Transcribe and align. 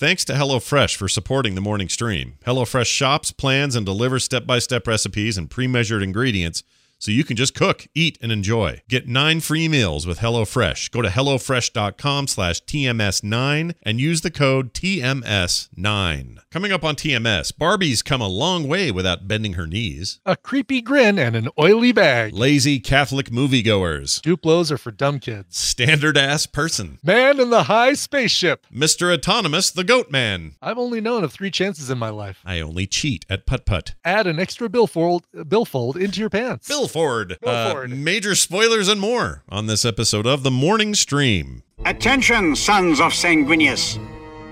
Thanks 0.00 0.24
to 0.24 0.32
HelloFresh 0.32 0.96
for 0.96 1.08
supporting 1.08 1.56
the 1.56 1.60
morning 1.60 1.90
stream. 1.90 2.38
HelloFresh 2.46 2.86
shops, 2.86 3.32
plans, 3.32 3.76
and 3.76 3.84
delivers 3.84 4.24
step 4.24 4.46
by 4.46 4.58
step 4.58 4.86
recipes 4.86 5.36
and 5.36 5.50
pre 5.50 5.66
measured 5.66 6.02
ingredients 6.02 6.62
so 7.00 7.10
you 7.10 7.24
can 7.24 7.36
just 7.36 7.54
cook, 7.54 7.86
eat, 7.94 8.18
and 8.20 8.30
enjoy. 8.30 8.82
Get 8.88 9.08
nine 9.08 9.40
free 9.40 9.66
meals 9.68 10.06
with 10.06 10.18
HelloFresh. 10.18 10.90
Go 10.90 11.00
to 11.02 11.08
HelloFresh.com 11.08 12.28
slash 12.28 12.62
TMS9 12.62 13.74
and 13.82 13.98
use 14.00 14.20
the 14.20 14.30
code 14.30 14.74
TMS9. 14.74 16.38
Coming 16.50 16.72
up 16.72 16.84
on 16.84 16.94
TMS, 16.94 17.56
Barbie's 17.56 18.02
come 18.02 18.20
a 18.20 18.28
long 18.28 18.68
way 18.68 18.90
without 18.90 19.26
bending 19.26 19.54
her 19.54 19.66
knees. 19.66 20.20
A 20.26 20.36
creepy 20.36 20.82
grin 20.82 21.18
and 21.18 21.34
an 21.34 21.48
oily 21.58 21.92
bag. 21.92 22.34
Lazy 22.34 22.78
Catholic 22.78 23.30
moviegoers. 23.30 24.20
Duplos 24.20 24.70
are 24.70 24.78
for 24.78 24.90
dumb 24.90 25.18
kids. 25.20 25.56
Standard 25.56 26.18
ass 26.18 26.44
person. 26.44 26.98
Man 27.02 27.40
in 27.40 27.48
the 27.50 27.64
high 27.64 27.94
spaceship. 27.94 28.66
Mr. 28.70 29.12
Autonomous, 29.12 29.70
the 29.70 29.84
Goat 29.84 30.10
Man. 30.10 30.56
I've 30.60 30.78
only 30.78 31.00
known 31.00 31.24
of 31.24 31.32
three 31.32 31.50
chances 31.50 31.88
in 31.88 31.96
my 31.98 32.10
life. 32.10 32.40
I 32.44 32.60
only 32.60 32.86
cheat 32.86 33.24
at 33.30 33.46
putt 33.46 33.64
putt. 33.64 33.94
Add 34.04 34.26
an 34.26 34.38
extra 34.38 34.68
billfold, 34.68 35.26
billfold 35.48 35.96
into 35.96 36.20
your 36.20 36.30
pants. 36.30 36.68
Ford. 36.90 37.38
Bill 37.40 37.72
Ford. 37.72 37.92
Uh, 37.92 37.94
major 37.94 38.34
spoilers 38.34 38.88
and 38.88 39.00
more 39.00 39.42
on 39.48 39.66
this 39.66 39.84
episode 39.84 40.26
of 40.26 40.42
The 40.42 40.50
Morning 40.50 40.94
Stream. 40.94 41.62
Attention, 41.84 42.56
sons 42.56 43.00
of 43.00 43.12
Sanguinius. 43.12 43.98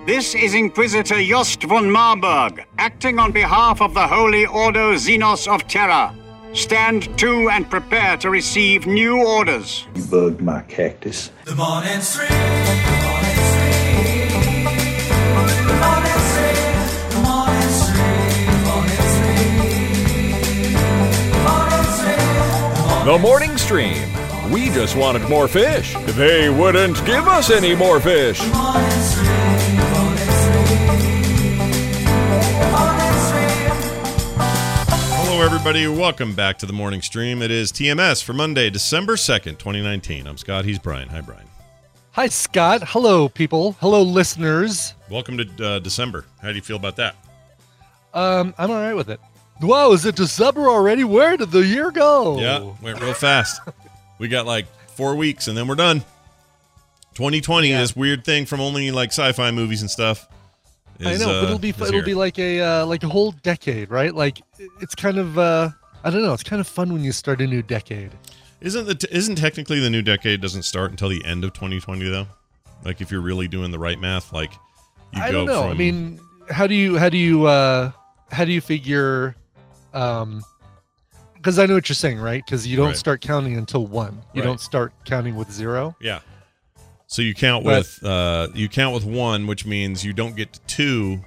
This 0.07 0.35
is 0.35 0.55
Inquisitor 0.55 1.23
Jost 1.23 1.63
von 1.65 1.91
Marburg, 1.91 2.65
acting 2.79 3.19
on 3.19 3.33
behalf 3.33 3.83
of 3.83 3.93
the 3.93 4.07
Holy 4.07 4.47
Ordo 4.47 4.95
Xenos 4.95 5.47
of 5.47 5.67
Terra. 5.69 6.15
Stand 6.55 7.17
to 7.19 7.51
and 7.51 7.69
prepare 7.69 8.17
to 8.19 8.31
receive 8.31 8.87
new 8.87 9.23
orders. 9.27 9.87
You 9.95 10.05
bugged 10.05 10.41
my 10.41 10.63
cactus. 10.63 11.31
The 11.45 11.55
morning 11.57 12.01
stream. 12.01 12.29
The 12.29 12.37
morning 12.37 13.05
stream. 13.05 13.18
The 23.09 23.17
morning 23.17 23.57
stream. 23.57 24.07
We 24.53 24.69
just 24.69 24.95
wanted 24.95 25.27
more 25.31 25.49
fish. 25.49 25.97
They 26.09 26.51
wouldn't 26.51 27.03
give 27.07 27.27
us 27.27 27.51
any 27.51 27.75
more 27.75 28.01
fish. 28.01 28.39
Morning 28.53 28.91
stream. 29.01 29.77
Morning 29.95 30.19
stream. 30.19 31.57
Morning 32.71 33.19
stream. 33.25 33.71
Hello, 35.25 35.41
everybody. 35.43 35.87
Welcome 35.87 36.35
back 36.35 36.59
to 36.59 36.67
The 36.67 36.75
Morning 36.75 37.01
Stream. 37.01 37.41
It 37.41 37.51
is 37.51 37.73
TMS 37.73 38.23
for 38.23 38.35
Monday, 38.35 38.69
December 38.69 39.17
2nd, 39.17 39.57
2019. 39.57 40.27
I'm 40.27 40.37
Scott. 40.37 40.67
He's 40.67 40.79
Brian. 40.79 41.09
Hi, 41.09 41.23
Brian. 41.23 41.49
Hi, 42.11 42.29
Scott. 42.29 42.83
Hello, 42.89 43.31
people. 43.31 43.73
Hello, 43.81 44.03
listeners. 44.03 44.93
Welcome 45.09 45.39
to 45.39 45.67
uh, 45.67 45.79
December. 45.79 46.27
How 46.43 46.51
do 46.51 46.57
you 46.57 46.61
feel 46.61 46.77
about 46.77 46.97
that? 46.97 47.17
Um, 48.13 48.53
I'm 48.59 48.71
all 48.71 48.83
right 48.83 48.93
with 48.93 49.09
it. 49.09 49.19
Wow, 49.61 49.93
is 49.93 50.05
it 50.05 50.15
December 50.17 50.69
already? 50.69 51.03
Where 51.05 51.37
did 51.37 51.51
the 51.51 51.65
year 51.67 51.91
go? 51.91 52.39
Yeah, 52.39 52.73
went 52.83 53.01
real 53.01 53.15
fast. 53.15 53.61
we 54.19 54.29
got 54.29 54.47
like 54.47 54.67
four 54.95 55.17
weeks 55.17 55.49
and 55.49 55.57
then 55.57 55.67
we're 55.67 55.75
done. 55.75 56.01
2020, 57.15 57.71
Yeah. 57.71 57.81
this 57.81 57.97
weird 57.97 58.25
thing 58.25 58.47
from 58.47 58.61
only 58.61 58.91
like 58.93 59.11
sci-fi 59.11 59.51
movies 59.51 59.81
and 59.81 59.91
stuff. 59.91 60.29
I 61.01 61.17
know, 61.17 61.31
uh, 61.31 61.41
but 61.41 61.45
it'll 61.45 61.59
be 61.59 61.71
is 61.71 61.81
it'll 61.89 62.03
be 62.03 62.15
like 62.15 62.39
a 62.39 62.61
uh, 62.61 62.87
like 62.87 63.03
a 63.05 63.09
whole 63.09 63.31
decade, 63.33 63.91
right? 63.91 64.13
Like 64.15 64.41
it's 64.81 64.95
kind 64.97 65.19
of 65.19 65.39
uh, 65.39 65.71
I 66.03 66.11
don't 66.11 66.23
know. 66.23 66.33
It's 66.33 66.43
kind 66.43 66.61
of 66.61 66.67
fun 66.67 66.93
when 66.93 67.03
you 67.05 67.13
start 67.13 67.41
a 67.41 67.47
new 67.47 67.63
decade. 67.63 68.11
Isn't 68.61 68.87
the 68.87 68.97
t- 68.97 69.07
isn't 69.11 69.37
technically 69.37 69.79
the 69.79 69.91
new 69.91 70.03
decade 70.03 70.41
doesn't 70.41 70.65
start 70.65 70.91
until 70.91 71.09
the 71.09 71.25
end 71.25 71.45
of 71.45 71.53
2020 71.53 72.09
though? 72.09 72.27
Like 72.85 73.01
if 73.01 73.11
you're 73.13 73.21
really 73.21 73.47
doing 73.47 73.71
the 73.71 73.79
right 73.79 73.99
math, 74.01 74.33
like 74.33 74.53
you 75.13 75.23
I 75.23 75.31
go 75.31 75.39
don't 75.39 75.47
know. 75.47 75.63
from 75.63 75.71
I 75.71 75.75
mean, 75.75 76.21
how 76.51 76.67
do 76.67 76.75
you 76.75 76.99
how 76.99 77.09
do 77.09 77.17
you 77.17 77.47
uh, 77.47 77.93
how 78.33 78.45
do 78.45 78.53
you 78.53 78.61
figure? 78.61 79.37
Um, 79.95 80.43
because 81.35 81.59
I 81.59 81.67
know 81.67 81.75
what 81.75 81.89
you're 81.89 81.95
saying, 81.95 82.19
right? 82.19 82.45
Because 82.45 82.67
you 82.67 82.77
don't 82.77 82.89
Right. 82.89 82.97
start 82.97 83.21
counting 83.21 83.57
until 83.57 83.87
one. 83.87 84.23
You 84.35 84.43
Right. 84.43 84.47
don't 84.49 84.61
start 84.61 84.93
counting 85.05 85.37
with 85.37 85.51
zero. 85.53 85.97
yeah. 86.01 86.21
So 87.07 87.23
you 87.23 87.33
count 87.35 87.65
But- 87.65 87.79
with 87.79 88.05
uh 88.05 88.49
you 88.55 88.69
count 88.69 88.95
with 88.95 89.05
one, 89.05 89.47
which 89.47 89.65
means 89.65 90.05
you 90.05 90.13
don't 90.13 90.37
get 90.37 90.53
to 90.55 90.61
two. 90.67 91.21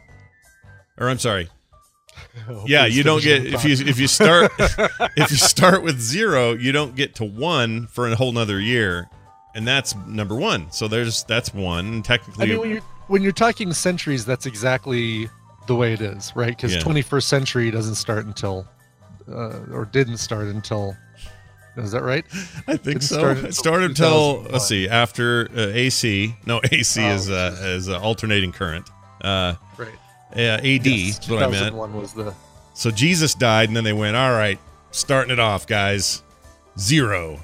Or 0.98 1.10
I'm 1.10 1.18
sorry. 1.20 1.50
Yeah, 2.66 2.86
you 2.86 3.04
don't 3.04 3.24
get 3.24 3.46
if 3.46 3.64
you 3.66 3.72
if 3.88 3.98
you 4.00 4.08
start 4.08 4.52
if 4.60 5.32
you 5.32 5.38
start 5.38 5.82
with 5.82 6.00
zero, 6.00 6.54
you 6.54 6.72
don't 6.72 6.96
get 6.96 7.16
to 7.16 7.24
one 7.26 7.88
for 7.88 8.08
a 8.08 8.16
whole 8.16 8.32
nother 8.32 8.60
year, 8.60 9.10
and 9.56 9.66
that's 9.68 9.96
number 10.08 10.36
one. 10.36 10.72
So 10.72 10.88
there's 10.88 11.24
that's 11.24 11.54
one. 11.54 12.04
Technically, 12.04 12.44
I 12.44 12.48
mean, 12.50 12.60
when 12.60 12.70
you're 12.70 12.82
when 13.08 13.22
you're 13.24 13.32
talking 13.32 13.74
centuries, 13.74 14.24
that's 14.26 14.46
exactly 14.46 15.30
the 15.72 15.76
way 15.78 15.94
it 15.94 16.02
is, 16.02 16.34
right? 16.36 16.56
Because 16.56 16.74
Yeah. 16.76 16.82
21st 16.82 17.24
century 17.24 17.72
doesn't 17.72 17.96
start 17.96 18.26
until, 18.26 18.68
uh, 19.32 19.60
or 19.72 19.86
didn't 19.92 20.18
start 20.18 20.48
until. 20.48 20.96
Is 21.78 21.92
that 21.94 22.04
right? 22.04 22.26
I 22.68 22.76
think 22.76 22.84
didn't 22.84 23.04
so. 23.04 23.16
start 23.18 23.38
it 23.38 23.56
started 23.56 23.92
until 23.92 24.42
let's 24.52 24.68
see 24.68 24.90
after 24.90 25.48
uh, 25.56 25.62
AC. 25.74 26.36
No, 26.46 26.60
AC 26.72 27.02
Oh, 27.02 27.16
is 27.16 27.30
uh, 27.30 27.56
is 27.62 27.88
uh, 27.88 27.98
alternating 28.02 28.52
current. 28.52 28.90
Uh, 29.22 29.54
Right. 29.78 29.88
uh, 30.36 30.40
AD 30.60 30.86
Yes, 30.86 31.20
is 31.24 31.30
what 31.30 31.40
I 31.42 31.48
meant. 31.48 31.72
2001 31.74 31.94
was 31.94 32.12
the. 32.14 32.34
So 32.74 32.92
Jesus 32.92 33.34
died, 33.36 33.70
and 33.70 33.76
then 33.78 33.86
they 33.86 33.94
went, 33.94 34.18
all 34.18 34.32
right, 34.34 34.60
starting 34.92 35.32
it 35.32 35.40
off, 35.40 35.66
guys, 35.66 36.24
zero. 36.78 37.40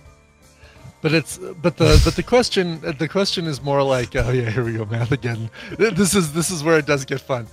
But 1.02 1.14
it's 1.14 1.38
but 1.62 1.78
the 1.78 2.02
but 2.04 2.16
the 2.18 2.24
question 2.24 2.82
the 3.00 3.08
question 3.08 3.46
is 3.46 3.62
more 3.62 3.82
like 3.84 4.14
oh 4.16 4.32
yeah 4.32 4.50
here 4.50 4.66
we 4.66 4.74
go 4.74 4.84
math 4.86 5.12
again. 5.14 5.50
This 5.78 6.14
is 6.16 6.34
this 6.34 6.50
is 6.52 6.64
where 6.66 6.78
it 6.80 6.86
does 6.86 7.06
get 7.06 7.22
fun. 7.22 7.48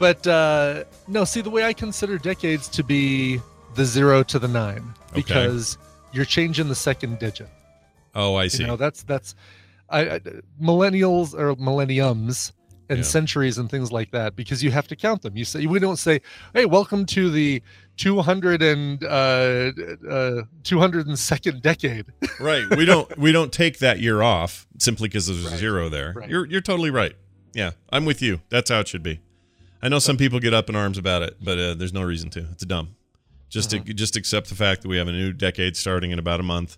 But 0.00 0.26
uh, 0.26 0.84
no, 1.08 1.24
see 1.24 1.42
the 1.42 1.50
way 1.50 1.62
I 1.64 1.74
consider 1.74 2.16
decades 2.16 2.68
to 2.68 2.82
be 2.82 3.38
the 3.74 3.84
zero 3.84 4.22
to 4.24 4.38
the 4.38 4.48
nine 4.48 4.82
because 5.14 5.76
you're 6.12 6.24
changing 6.24 6.68
the 6.68 6.74
second 6.74 7.18
digit. 7.18 7.48
Oh, 8.14 8.34
I 8.34 8.48
see. 8.48 8.62
You 8.62 8.68
know, 8.68 8.76
that's 8.76 9.02
that's 9.02 9.34
I, 9.90 10.14
I 10.14 10.20
millennials 10.60 11.34
or 11.38 11.54
millenniums 11.56 12.54
and 12.88 13.00
Yeah. 13.00 13.04
centuries 13.04 13.58
and 13.58 13.70
things 13.70 13.92
like 13.92 14.10
that 14.12 14.34
because 14.36 14.64
you 14.64 14.70
have 14.70 14.88
to 14.88 14.96
count 14.96 15.20
them. 15.20 15.36
You 15.36 15.44
say 15.44 15.66
we 15.66 15.78
don't 15.78 15.98
say, 15.98 16.22
"Hey, 16.54 16.64
welcome 16.64 17.04
to 17.06 17.30
the 17.30 17.62
200 17.98 18.62
and 18.62 19.04
uh, 19.04 19.06
uh 19.06 20.42
202nd 20.62 21.60
decade." 21.60 22.06
right. 22.40 22.64
We 22.74 22.86
don't 22.86 23.18
we 23.18 23.32
don't 23.32 23.52
take 23.52 23.80
that 23.80 24.00
year 24.00 24.22
off 24.22 24.66
simply 24.78 25.08
because 25.08 25.26
there's 25.26 25.44
a 25.44 25.56
zero 25.58 25.90
there. 25.90 26.14
Right. 26.16 26.30
You're 26.30 26.46
you're 26.46 26.62
totally 26.62 26.90
right. 26.90 27.14
Yeah, 27.52 27.72
I'm 27.92 28.06
with 28.06 28.22
you. 28.22 28.40
That's 28.48 28.70
how 28.70 28.80
it 28.80 28.88
should 28.88 29.02
be. 29.02 29.20
I 29.82 29.88
know 29.88 29.98
some 29.98 30.16
people 30.16 30.40
get 30.40 30.52
up 30.54 30.68
in 30.68 30.76
arms 30.76 30.98
about 30.98 31.22
it, 31.22 31.36
but 31.42 31.58
uh, 31.58 31.74
there's 31.74 31.92
no 31.92 32.02
reason 32.02 32.30
to. 32.30 32.40
It's 32.52 32.64
dumb. 32.64 32.96
Just 33.48 33.70
Mm-hmm. 33.70 33.84
to 33.84 33.94
just 33.94 34.16
accept 34.16 34.48
the 34.48 34.54
fact 34.54 34.82
that 34.82 34.88
we 34.88 34.96
have 34.98 35.08
a 35.08 35.12
new 35.12 35.32
decade 35.32 35.76
starting 35.76 36.10
in 36.10 36.18
about 36.18 36.38
a 36.40 36.42
month. 36.44 36.76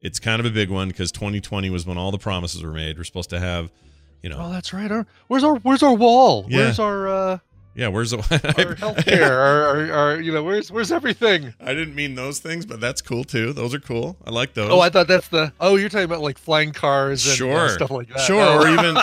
It's 0.00 0.18
kind 0.18 0.40
of 0.40 0.46
a 0.46 0.50
big 0.50 0.70
one 0.70 0.88
because 0.88 1.12
2020 1.12 1.68
was 1.70 1.86
when 1.86 1.98
all 1.98 2.10
the 2.10 2.18
promises 2.18 2.62
were 2.62 2.72
made. 2.72 2.96
We're 2.98 3.04
supposed 3.04 3.30
to 3.30 3.38
have, 3.38 3.70
you 4.22 4.30
know, 4.30 4.38
Oh, 4.40 4.50
that's 4.50 4.72
right. 4.72 4.90
Our, 4.90 5.06
where's 5.28 5.44
our 5.44 5.56
where's 5.56 5.82
our 5.82 5.94
wall? 5.94 6.46
Yeah. 6.48 6.56
Where's 6.58 6.78
our 6.78 7.06
uh 7.08 7.38
yeah. 7.74 7.88
Where's 7.88 8.10
the 8.10 8.18
our 8.58 8.74
healthcare? 8.74 9.30
our, 9.30 9.62
our, 9.66 9.92
our 9.92 10.20
you 10.20 10.32
know 10.32 10.42
where's 10.42 10.70
where's 10.72 10.90
everything? 10.92 11.54
I 11.60 11.74
didn't 11.74 11.94
mean 11.94 12.14
those 12.14 12.38
things, 12.40 12.66
but 12.66 12.80
that's 12.80 13.00
cool 13.02 13.24
too. 13.24 13.52
Those 13.52 13.74
are 13.74 13.80
cool. 13.80 14.16
I 14.26 14.30
like 14.30 14.54
those. 14.54 14.70
Oh, 14.70 14.80
I 14.80 14.88
thought 14.90 15.08
that's 15.08 15.28
the. 15.28 15.52
Oh, 15.60 15.76
you're 15.76 15.88
talking 15.88 16.04
about 16.04 16.20
like 16.20 16.38
flying 16.38 16.72
cars 16.72 17.24
and 17.26 17.32
uh, 17.32 17.36
sure 17.36 17.68
stuff 17.70 17.90
like 17.90 18.08
that. 18.08 18.20
Sure, 18.20 18.40
Oh. 18.42 18.62
or 18.62 18.68
even 18.68 18.96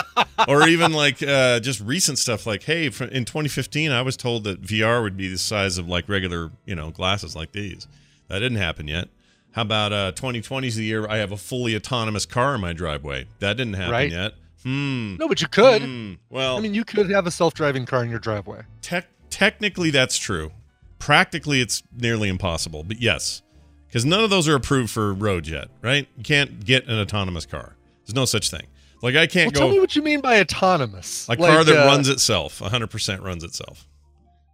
or 0.48 0.68
even 0.68 0.92
like 0.92 1.22
uh, 1.22 1.60
just 1.60 1.80
recent 1.80 2.18
stuff 2.18 2.46
like, 2.46 2.62
hey, 2.64 2.86
in 2.86 2.90
2015, 3.24 3.90
I 3.90 4.02
was 4.02 4.16
told 4.16 4.44
that 4.44 4.62
VR 4.62 5.02
would 5.02 5.16
be 5.16 5.28
the 5.28 5.38
size 5.38 5.78
of 5.78 5.88
like 5.88 6.08
regular, 6.08 6.50
you 6.66 6.74
know, 6.74 6.90
glasses 6.90 7.34
like 7.36 7.52
these. 7.52 7.86
That 8.28 8.40
didn't 8.40 8.58
happen 8.58 8.88
yet. 8.88 9.08
How 9.52 9.62
about 9.62 9.92
uh, 9.92 10.12
2020 10.12 10.68
is 10.68 10.76
the 10.76 10.84
year 10.84 11.08
I 11.08 11.16
have 11.16 11.32
a 11.32 11.36
fully 11.36 11.74
autonomous 11.74 12.26
car 12.26 12.54
in 12.54 12.60
my 12.60 12.72
driveway? 12.74 13.26
That 13.40 13.56
didn't 13.56 13.74
happen 13.74 13.90
Right. 13.92 14.10
yet. 14.12 14.34
Hmm. 14.68 15.16
no, 15.16 15.28
but 15.28 15.40
you 15.40 15.48
could. 15.48 15.80
Hmm. 15.82 16.12
Well, 16.28 16.58
I 16.58 16.60
mean, 16.60 16.74
you 16.74 16.84
could 16.84 17.08
have 17.10 17.26
a 17.26 17.30
self-driving 17.30 17.86
car 17.86 18.02
in 18.04 18.10
your 18.10 18.18
driveway. 18.18 18.62
tech 18.82 19.06
technically 19.30 19.90
that's 19.90 20.18
true. 20.18 20.50
Practically, 20.98 21.60
it's 21.60 21.82
nearly 21.96 22.28
impossible. 22.28 22.82
But 22.84 23.00
yes, 23.00 23.42
because 23.86 24.04
none 24.04 24.22
of 24.22 24.30
those 24.30 24.46
are 24.46 24.54
approved 24.54 24.90
for 24.90 25.14
roads 25.14 25.48
yet, 25.48 25.68
right? 25.80 26.06
You 26.16 26.22
can't 26.22 26.64
get 26.64 26.86
an 26.86 26.98
autonomous 26.98 27.46
car. 27.46 27.76
There's 28.04 28.14
no 28.14 28.26
such 28.26 28.50
thing. 28.50 28.66
Like 29.00 29.16
I 29.16 29.26
can't 29.26 29.54
go. 29.54 29.60
tell 29.60 29.70
me 29.70 29.80
what 29.80 29.96
you 29.96 30.02
mean 30.02 30.20
by 30.20 30.40
autonomous. 30.40 31.28
a 31.28 31.36
car 31.36 31.64
that 31.64 31.84
uh, 31.84 31.86
runs 31.86 32.08
itself, 32.08 32.58
100% 32.58 33.22
runs 33.22 33.44
itself. 33.44 33.86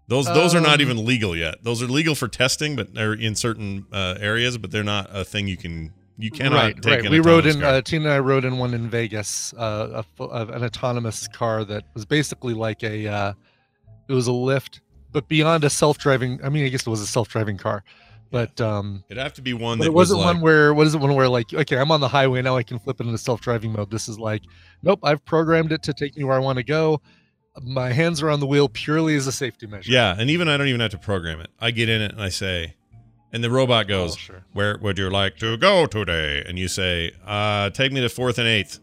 Those 0.07 0.27
those 0.27 0.55
are 0.55 0.61
not 0.61 0.75
Um, 0.75 0.81
even 0.83 1.05
legal 1.05 1.35
yet. 1.35 1.65
Those 1.65 1.83
are 1.83 1.87
legal 1.87 2.15
for 2.15 2.29
testing, 2.29 2.77
but 2.77 2.95
they're 2.95 3.15
in 3.15 3.35
certain 3.35 3.87
uh, 3.91 4.17
areas, 4.21 4.59
but 4.59 4.71
they're 4.71 4.85
not 4.85 5.09
a 5.11 5.25
thing 5.25 5.49
you 5.49 5.57
can 5.57 5.93
you 6.17 6.31
cannot 6.31 6.57
right, 6.57 6.83
take. 6.83 7.03
right. 7.03 7.11
We 7.11 7.21
rode 7.21 7.47
in. 7.47 7.63
Uh, 7.63 7.81
Tina 7.83 8.05
and 8.05 8.15
I 8.15 8.19
rode 8.19 8.45
in 8.45 8.59
one 8.59 8.75
in 8.75 8.89
Vegas, 8.89 9.53
uh, 9.55 10.03
a, 10.19 10.23
uh, 10.23 10.47
an 10.53 10.65
autonomous 10.65 11.27
car 11.29 11.65
that 11.65 11.85
was 11.95 12.05
basically 12.05 12.55
like 12.55 12.83
a. 12.85 13.07
Uh, 13.09 13.33
it 14.09 14.13
was 14.13 14.29
a 14.29 14.33
Lyft, 14.33 14.81
but 15.13 15.29
beyond 15.29 15.65
a 15.65 15.71
self-driving. 15.71 16.41
I 16.45 16.49
mean, 16.51 16.65
I 16.65 16.69
guess 16.69 16.87
it 16.87 16.91
was 16.91 17.01
a 17.01 17.07
self-driving 17.07 17.57
car, 17.57 17.83
but 18.31 18.61
um, 18.61 19.03
It'd 19.09 19.23
have 19.23 19.35
to 19.35 19.43
be 19.43 19.55
one 19.55 19.79
that 19.79 19.87
it 19.87 19.95
wasn't 19.95 20.19
was 20.19 20.27
like, 20.27 20.35
one 20.35 20.43
where. 20.43 20.75
What 20.75 20.87
is 20.87 20.95
it? 20.95 20.99
One 20.99 21.15
where 21.15 21.29
like, 21.29 21.53
okay, 21.53 21.79
I'm 21.79 21.91
on 21.91 22.01
the 22.01 22.09
highway 22.09 22.43
now. 22.43 22.57
I 22.57 22.63
can 22.63 22.79
flip 22.79 23.01
it 23.01 23.07
into 23.07 23.19
self-driving 23.19 23.73
mode. 23.73 23.91
This 23.91 24.09
is 24.09 24.19
like, 24.19 24.43
nope. 24.83 25.01
I've 25.03 25.25
programmed 25.25 25.73
it 25.73 25.83
to 25.85 25.93
take 25.93 26.17
me 26.17 26.25
where 26.25 26.37
I 26.37 26.41
want 26.41 26.59
to 26.59 26.65
go. 26.65 27.01
my 27.63 27.91
hands 27.93 28.23
are 28.23 28.31
on 28.31 28.41
the 28.41 28.47
wheel 28.47 28.69
purely 28.69 29.17
as 29.17 29.27
a 29.27 29.33
safety 29.33 29.67
measure. 29.67 29.91
Yeah, 29.91 30.15
and 30.19 30.31
even 30.31 30.49
I 30.49 30.57
don't 30.57 30.69
even 30.69 30.81
have 30.81 30.91
to 30.93 30.99
program 30.99 31.41
it. 31.41 31.51
I 31.61 31.71
get 31.71 31.89
in 31.89 32.01
it 32.03 32.13
and 32.13 32.21
I 32.21 32.29
say, 32.29 32.75
and 33.35 33.43
the 33.45 33.51
robot 33.51 33.89
goes, 33.89 34.15
Oh, 34.15 34.17
sure. 34.17 34.45
"Where 34.53 34.79
would 34.79 34.97
you 34.97 35.11
like 35.11 35.37
to 35.39 35.57
go 35.57 35.87
today?" 35.87 36.43
And 36.47 36.59
you 36.59 36.69
say, 36.69 37.13
"Uh, 37.27 37.69
take 37.71 37.93
me 37.93 38.01
to 38.01 38.09
fourth 38.09 38.39
and 38.39 38.49
eighth. 38.49 38.79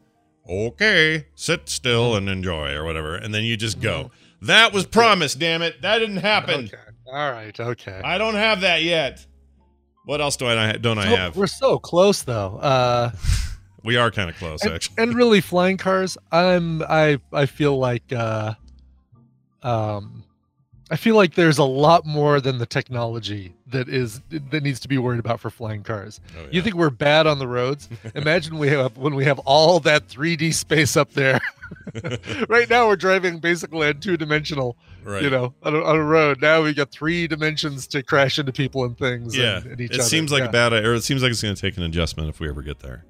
Okay, 0.50 1.28
sit 1.36 1.70
still 1.70 2.16
and 2.16 2.28
enjoy, 2.30 2.74
or 2.74 2.84
whatever. 2.84 3.16
And 3.16 3.34
then 3.34 3.44
you 3.44 3.56
just 3.56 3.80
go. 3.80 4.12
That 4.42 4.74
was 4.74 4.86
promised. 4.86 5.40
Damn 5.40 5.62
it, 5.62 5.82
that 5.82 6.00
didn't 6.00 6.18
happen. 6.18 6.66
Okay. 6.66 6.78
All 7.08 7.32
right. 7.32 7.58
Okay. 7.58 8.02
I 8.04 8.18
don't 8.18 8.36
have 8.36 8.62
that 8.62 8.84
yet. 8.84 9.26
What 10.06 10.20
else 10.20 10.36
do 10.36 10.48
I 10.48 10.74
don't 10.74 10.98
I 10.98 11.06
have? 11.06 11.38
We're 11.38 11.48
so 11.48 11.80
close 11.80 12.22
though. 12.24 12.58
Uh, 12.58 13.12
We 13.84 13.98
are 13.98 14.12
kind 14.12 14.30
of 14.30 14.36
close, 14.36 14.62
and, 14.62 14.74
actually. 14.74 15.02
and 15.02 15.16
really, 15.16 15.42
flying 15.42 15.78
cars. 15.78 16.16
I'm. 16.32 16.84
I. 16.84 17.20
I 17.34 17.48
feel 17.48 17.80
like. 17.80 18.14
Uh, 18.14 18.54
um, 19.64 20.24
I 20.92 20.98
feel 20.98 21.16
like 21.16 21.34
there's 21.34 21.58
a 21.58 21.64
lot 21.64 22.06
more 22.06 22.40
than 22.42 22.58
the 22.60 22.66
technology 22.68 23.56
that 23.72 23.90
is 23.90 24.22
that 24.30 24.64
needs 24.64 24.80
to 24.82 24.88
be 24.88 24.98
worried 24.98 25.20
about 25.20 25.40
for 25.40 25.50
flying 25.50 25.84
cars. 25.84 26.20
Oh, 26.38 26.48
You 26.52 26.62
think 26.62 26.76
we're 26.76 26.90
bad 26.90 27.28
on 27.28 27.40
the 27.40 27.48
roads? 27.48 27.90
Imagine 28.16 28.58
we 28.58 28.68
have 28.70 28.98
when 28.98 29.16
we 29.16 29.26
have 29.26 29.40
all 29.40 29.80
that 29.82 30.08
3D 30.08 30.54
space 30.54 30.96
up 30.96 31.12
there. 31.14 31.40
right 32.50 32.70
now, 32.70 32.88
we're 32.88 32.96
driving 32.96 33.40
basically 33.40 33.88
on 33.88 34.00
two 34.00 34.18
dimensional. 34.18 34.76
right? 35.04 35.22
You 35.24 35.30
know, 35.30 35.54
on 35.64 35.76
a, 35.76 35.84
on 35.84 35.96
a 35.96 36.04
road. 36.04 36.42
Now 36.42 36.62
we 36.64 36.74
got 36.74 36.92
three 36.92 37.28
dimensions 37.28 37.88
to 37.88 38.04
crash 38.04 38.38
into 38.40 38.52
people 38.52 38.84
and 38.86 38.98
things. 38.98 39.36
yeah, 39.36 39.58
and, 39.58 39.66
and 39.68 39.82
each 39.82 39.92
it 39.92 40.00
other. 40.00 40.04
seems 40.10 40.32
like 40.32 40.44
Yeah. 40.44 40.50
a 40.50 40.52
bad, 40.52 40.74
or 40.74 40.94
it 40.94 41.04
seems 41.04 41.22
like 41.24 41.32
it's 41.32 41.42
going 41.42 41.56
to 41.56 41.62
take 41.62 41.78
an 41.78 41.84
adjustment 41.84 42.30
if 42.30 42.40
we 42.40 42.50
ever 42.50 42.62
get 42.62 42.80
there. 42.80 43.04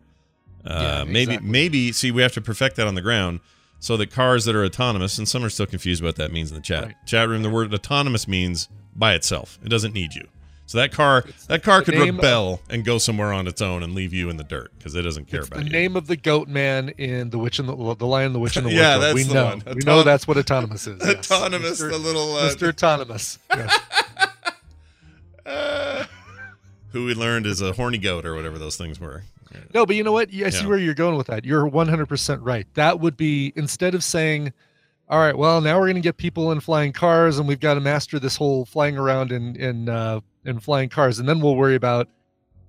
Uh, 0.65 0.69
Yeah, 0.79 1.03
maybe, 1.05 1.21
exactly. 1.33 1.49
maybe. 1.49 1.91
See, 1.91 2.11
we 2.11 2.21
have 2.21 2.33
to 2.33 2.41
perfect 2.41 2.75
that 2.75 2.87
on 2.87 2.95
the 2.95 3.01
ground 3.01 3.39
so 3.79 3.97
that 3.97 4.11
cars 4.11 4.45
that 4.45 4.55
are 4.55 4.63
autonomous, 4.63 5.17
and 5.17 5.27
some 5.27 5.43
are 5.43 5.49
still 5.49 5.65
confused 5.65 6.03
what 6.03 6.15
that 6.17 6.31
means 6.31 6.51
in 6.51 6.55
the 6.55 6.61
chat 6.61 6.83
Right. 6.85 6.95
chat 7.05 7.27
room. 7.27 7.41
The 7.41 7.49
word 7.49 7.73
autonomous 7.73 8.27
means 8.27 8.69
by 8.95 9.15
itself; 9.15 9.57
it 9.65 9.69
doesn't 9.69 9.93
need 9.93 10.13
you. 10.13 10.27
So 10.71 10.77
that 10.77 10.93
car, 10.93 11.25
that 11.49 11.63
car 11.63 11.81
could 11.81 11.95
rebel 11.95 12.61
and 12.69 12.85
go 12.85 12.97
somewhere 12.97 13.33
on 13.33 13.45
its 13.45 13.61
own 13.61 13.83
and 13.83 13.93
leave 13.93 14.13
you 14.13 14.29
in 14.29 14.37
the 14.37 14.43
dirt 14.45 14.71
because 14.77 14.95
it 14.95 15.01
doesn't 15.01 15.25
care 15.27 15.41
It's 15.41 15.49
about 15.49 15.59
the 15.59 15.65
you. 15.65 15.69
name 15.71 15.97
of 15.97 16.07
the 16.07 16.15
goat 16.15 16.47
man 16.47 16.89
in 16.97 17.29
the 17.29 17.37
witch 17.37 17.59
and 17.59 17.67
the, 17.67 17.75
the 17.95 18.07
lion, 18.07 18.31
the 18.31 18.39
witch 18.39 18.55
and 18.55 18.65
the 18.65 18.71
Yeah, 18.73 18.95
wardrobe. 18.97 19.15
we 19.15 19.23
the 19.23 19.33
know. 19.33 19.45
one. 19.47 19.63
We 19.75 19.81
know 19.83 20.03
that's 20.03 20.29
what 20.29 20.37
autonomous 20.37 20.87
is. 20.87 21.01
yes. 21.05 21.29
autonomous, 21.29 21.81
Mr. 21.81 21.91
the 21.91 21.97
little 21.97 22.37
uh, 22.37 22.49
Mr. 22.49 22.69
Autonomous. 22.69 23.37
Yes. 23.49 23.79
uh, 25.45 26.05
who 26.93 27.03
we 27.05 27.13
learned 27.15 27.45
is 27.47 27.59
a 27.61 27.73
horny 27.73 27.97
goat 27.97 28.25
or 28.25 28.33
whatever 28.35 28.57
those 28.57 28.77
things 28.77 28.97
were. 28.97 29.23
No, 29.73 29.85
but 29.85 29.97
you 29.97 30.03
know 30.05 30.13
what? 30.13 30.29
I 30.29 30.49
see 30.51 30.61
Yeah. 30.61 30.67
where 30.67 30.77
you're 30.77 30.93
going 30.93 31.17
with 31.17 31.27
that. 31.27 31.43
You're 31.43 31.69
100% 31.69 32.39
right. 32.41 32.65
That 32.75 33.01
would 33.01 33.17
be 33.17 33.51
instead 33.57 33.93
of 33.93 34.05
saying, 34.05 34.53
"All 35.09 35.19
right, 35.19 35.37
well, 35.37 35.59
now 35.59 35.77
we're 35.77 35.87
going 35.87 35.95
to 35.95 36.01
get 36.01 36.15
people 36.15 36.53
in 36.53 36.61
flying 36.61 36.93
cars, 36.93 37.37
and 37.39 37.45
we've 37.47 37.59
got 37.59 37.73
to 37.73 37.81
master 37.81 38.19
this 38.19 38.37
whole 38.37 38.63
flying 38.63 38.97
around 38.97 39.33
in 39.33 39.57
in 39.57 39.89
uh, 39.89 40.21
in 40.45 40.59
flying 40.59 40.89
cars, 40.89 41.19
and 41.19 41.27
then 41.27 41.39
we'll 41.39 41.55
worry 41.55 41.75
about 41.75 42.07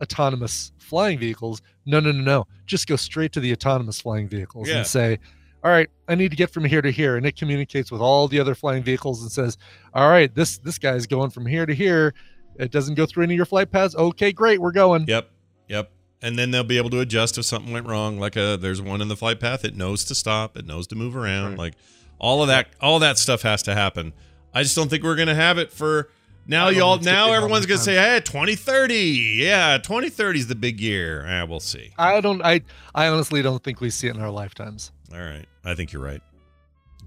autonomous 0.00 0.72
flying 0.78 1.18
vehicles." 1.18 1.62
No, 1.86 2.00
no, 2.00 2.12
no, 2.12 2.22
no. 2.22 2.46
Just 2.66 2.86
go 2.86 2.96
straight 2.96 3.32
to 3.32 3.40
the 3.40 3.52
autonomous 3.52 4.00
flying 4.00 4.28
vehicles 4.28 4.68
Yeah. 4.68 4.78
and 4.78 4.86
say, 4.86 5.18
"All 5.64 5.70
right, 5.70 5.88
I 6.08 6.14
need 6.14 6.30
to 6.30 6.36
get 6.36 6.50
from 6.50 6.64
here 6.64 6.82
to 6.82 6.90
here," 6.90 7.16
and 7.16 7.24
it 7.26 7.36
communicates 7.36 7.90
with 7.90 8.00
all 8.00 8.28
the 8.28 8.40
other 8.40 8.54
flying 8.54 8.82
vehicles 8.82 9.22
and 9.22 9.30
says, 9.30 9.58
"All 9.94 10.08
right, 10.08 10.34
this 10.34 10.58
this 10.58 10.78
guy's 10.78 11.06
going 11.06 11.30
from 11.30 11.46
here 11.46 11.66
to 11.66 11.74
here." 11.74 12.14
It 12.58 12.70
doesn't 12.70 12.94
go 12.96 13.06
through 13.06 13.24
any 13.24 13.34
of 13.34 13.36
your 13.36 13.46
flight 13.46 13.70
paths. 13.70 13.94
Okay, 13.94 14.32
great, 14.32 14.60
we're 14.60 14.72
going. 14.72 15.06
Yep, 15.08 15.30
yep. 15.68 15.90
And 16.20 16.38
then 16.38 16.50
they'll 16.50 16.62
be 16.62 16.76
able 16.76 16.90
to 16.90 17.00
adjust 17.00 17.38
if 17.38 17.44
something 17.44 17.72
went 17.72 17.86
wrong. 17.86 18.18
Like 18.18 18.36
a 18.36 18.56
there's 18.60 18.80
one 18.82 19.00
in 19.00 19.08
the 19.08 19.16
flight 19.16 19.40
path. 19.40 19.64
It 19.64 19.74
knows 19.76 20.04
to 20.04 20.14
stop. 20.14 20.56
It 20.56 20.66
knows 20.66 20.86
to 20.88 20.94
move 20.94 21.16
around. 21.16 21.50
Right. 21.52 21.58
Like 21.58 21.74
all 22.18 22.42
of 22.42 22.48
that, 22.48 22.68
all 22.80 22.98
that 23.00 23.18
stuff 23.18 23.42
has 23.42 23.62
to 23.64 23.74
happen. 23.74 24.12
I 24.54 24.62
just 24.62 24.76
don't 24.76 24.88
think 24.88 25.02
we're 25.02 25.16
gonna 25.16 25.34
have 25.34 25.58
it 25.58 25.72
for 25.72 26.10
now. 26.46 26.68
Y'all 26.68 26.94
think 26.96 27.02
it's 27.02 27.06
gonna 27.12 27.26
now 27.28 27.32
everyone's 27.34 27.66
gonna 27.66 27.80
say, 27.80 27.94
"Hey, 27.94 28.20
2030, 28.20 29.36
yeah, 29.38 29.78
2030 29.78 30.40
is 30.40 30.46
the 30.48 30.54
big 30.54 30.80
year." 30.80 31.24
Ah, 31.28 31.44
we'll 31.44 31.60
see. 31.60 31.90
I 31.98 32.20
don't. 32.20 32.42
I 32.42 32.62
I 32.94 33.08
honestly 33.08 33.42
don't 33.42 33.62
think 33.62 33.80
we 33.80 33.90
see 33.90 34.08
it 34.08 34.16
in 34.16 34.22
our 34.22 34.30
lifetimes. 34.30 34.92
All 35.12 35.20
right, 35.20 35.46
I 35.64 35.74
think 35.74 35.92
you're 35.92 36.02
right. 36.02 36.20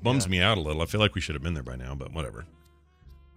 Bums 0.03 0.25
Yeah. 0.25 0.31
me 0.31 0.41
out 0.41 0.57
a 0.57 0.61
little. 0.61 0.81
I 0.81 0.85
feel 0.85 1.01
like 1.01 1.15
we 1.15 1.21
should 1.21 1.35
have 1.35 1.41
been 1.43 1.53
there 1.55 1.63
by 1.63 1.75
now, 1.75 1.95
but 1.95 2.11
whatever. 2.13 2.45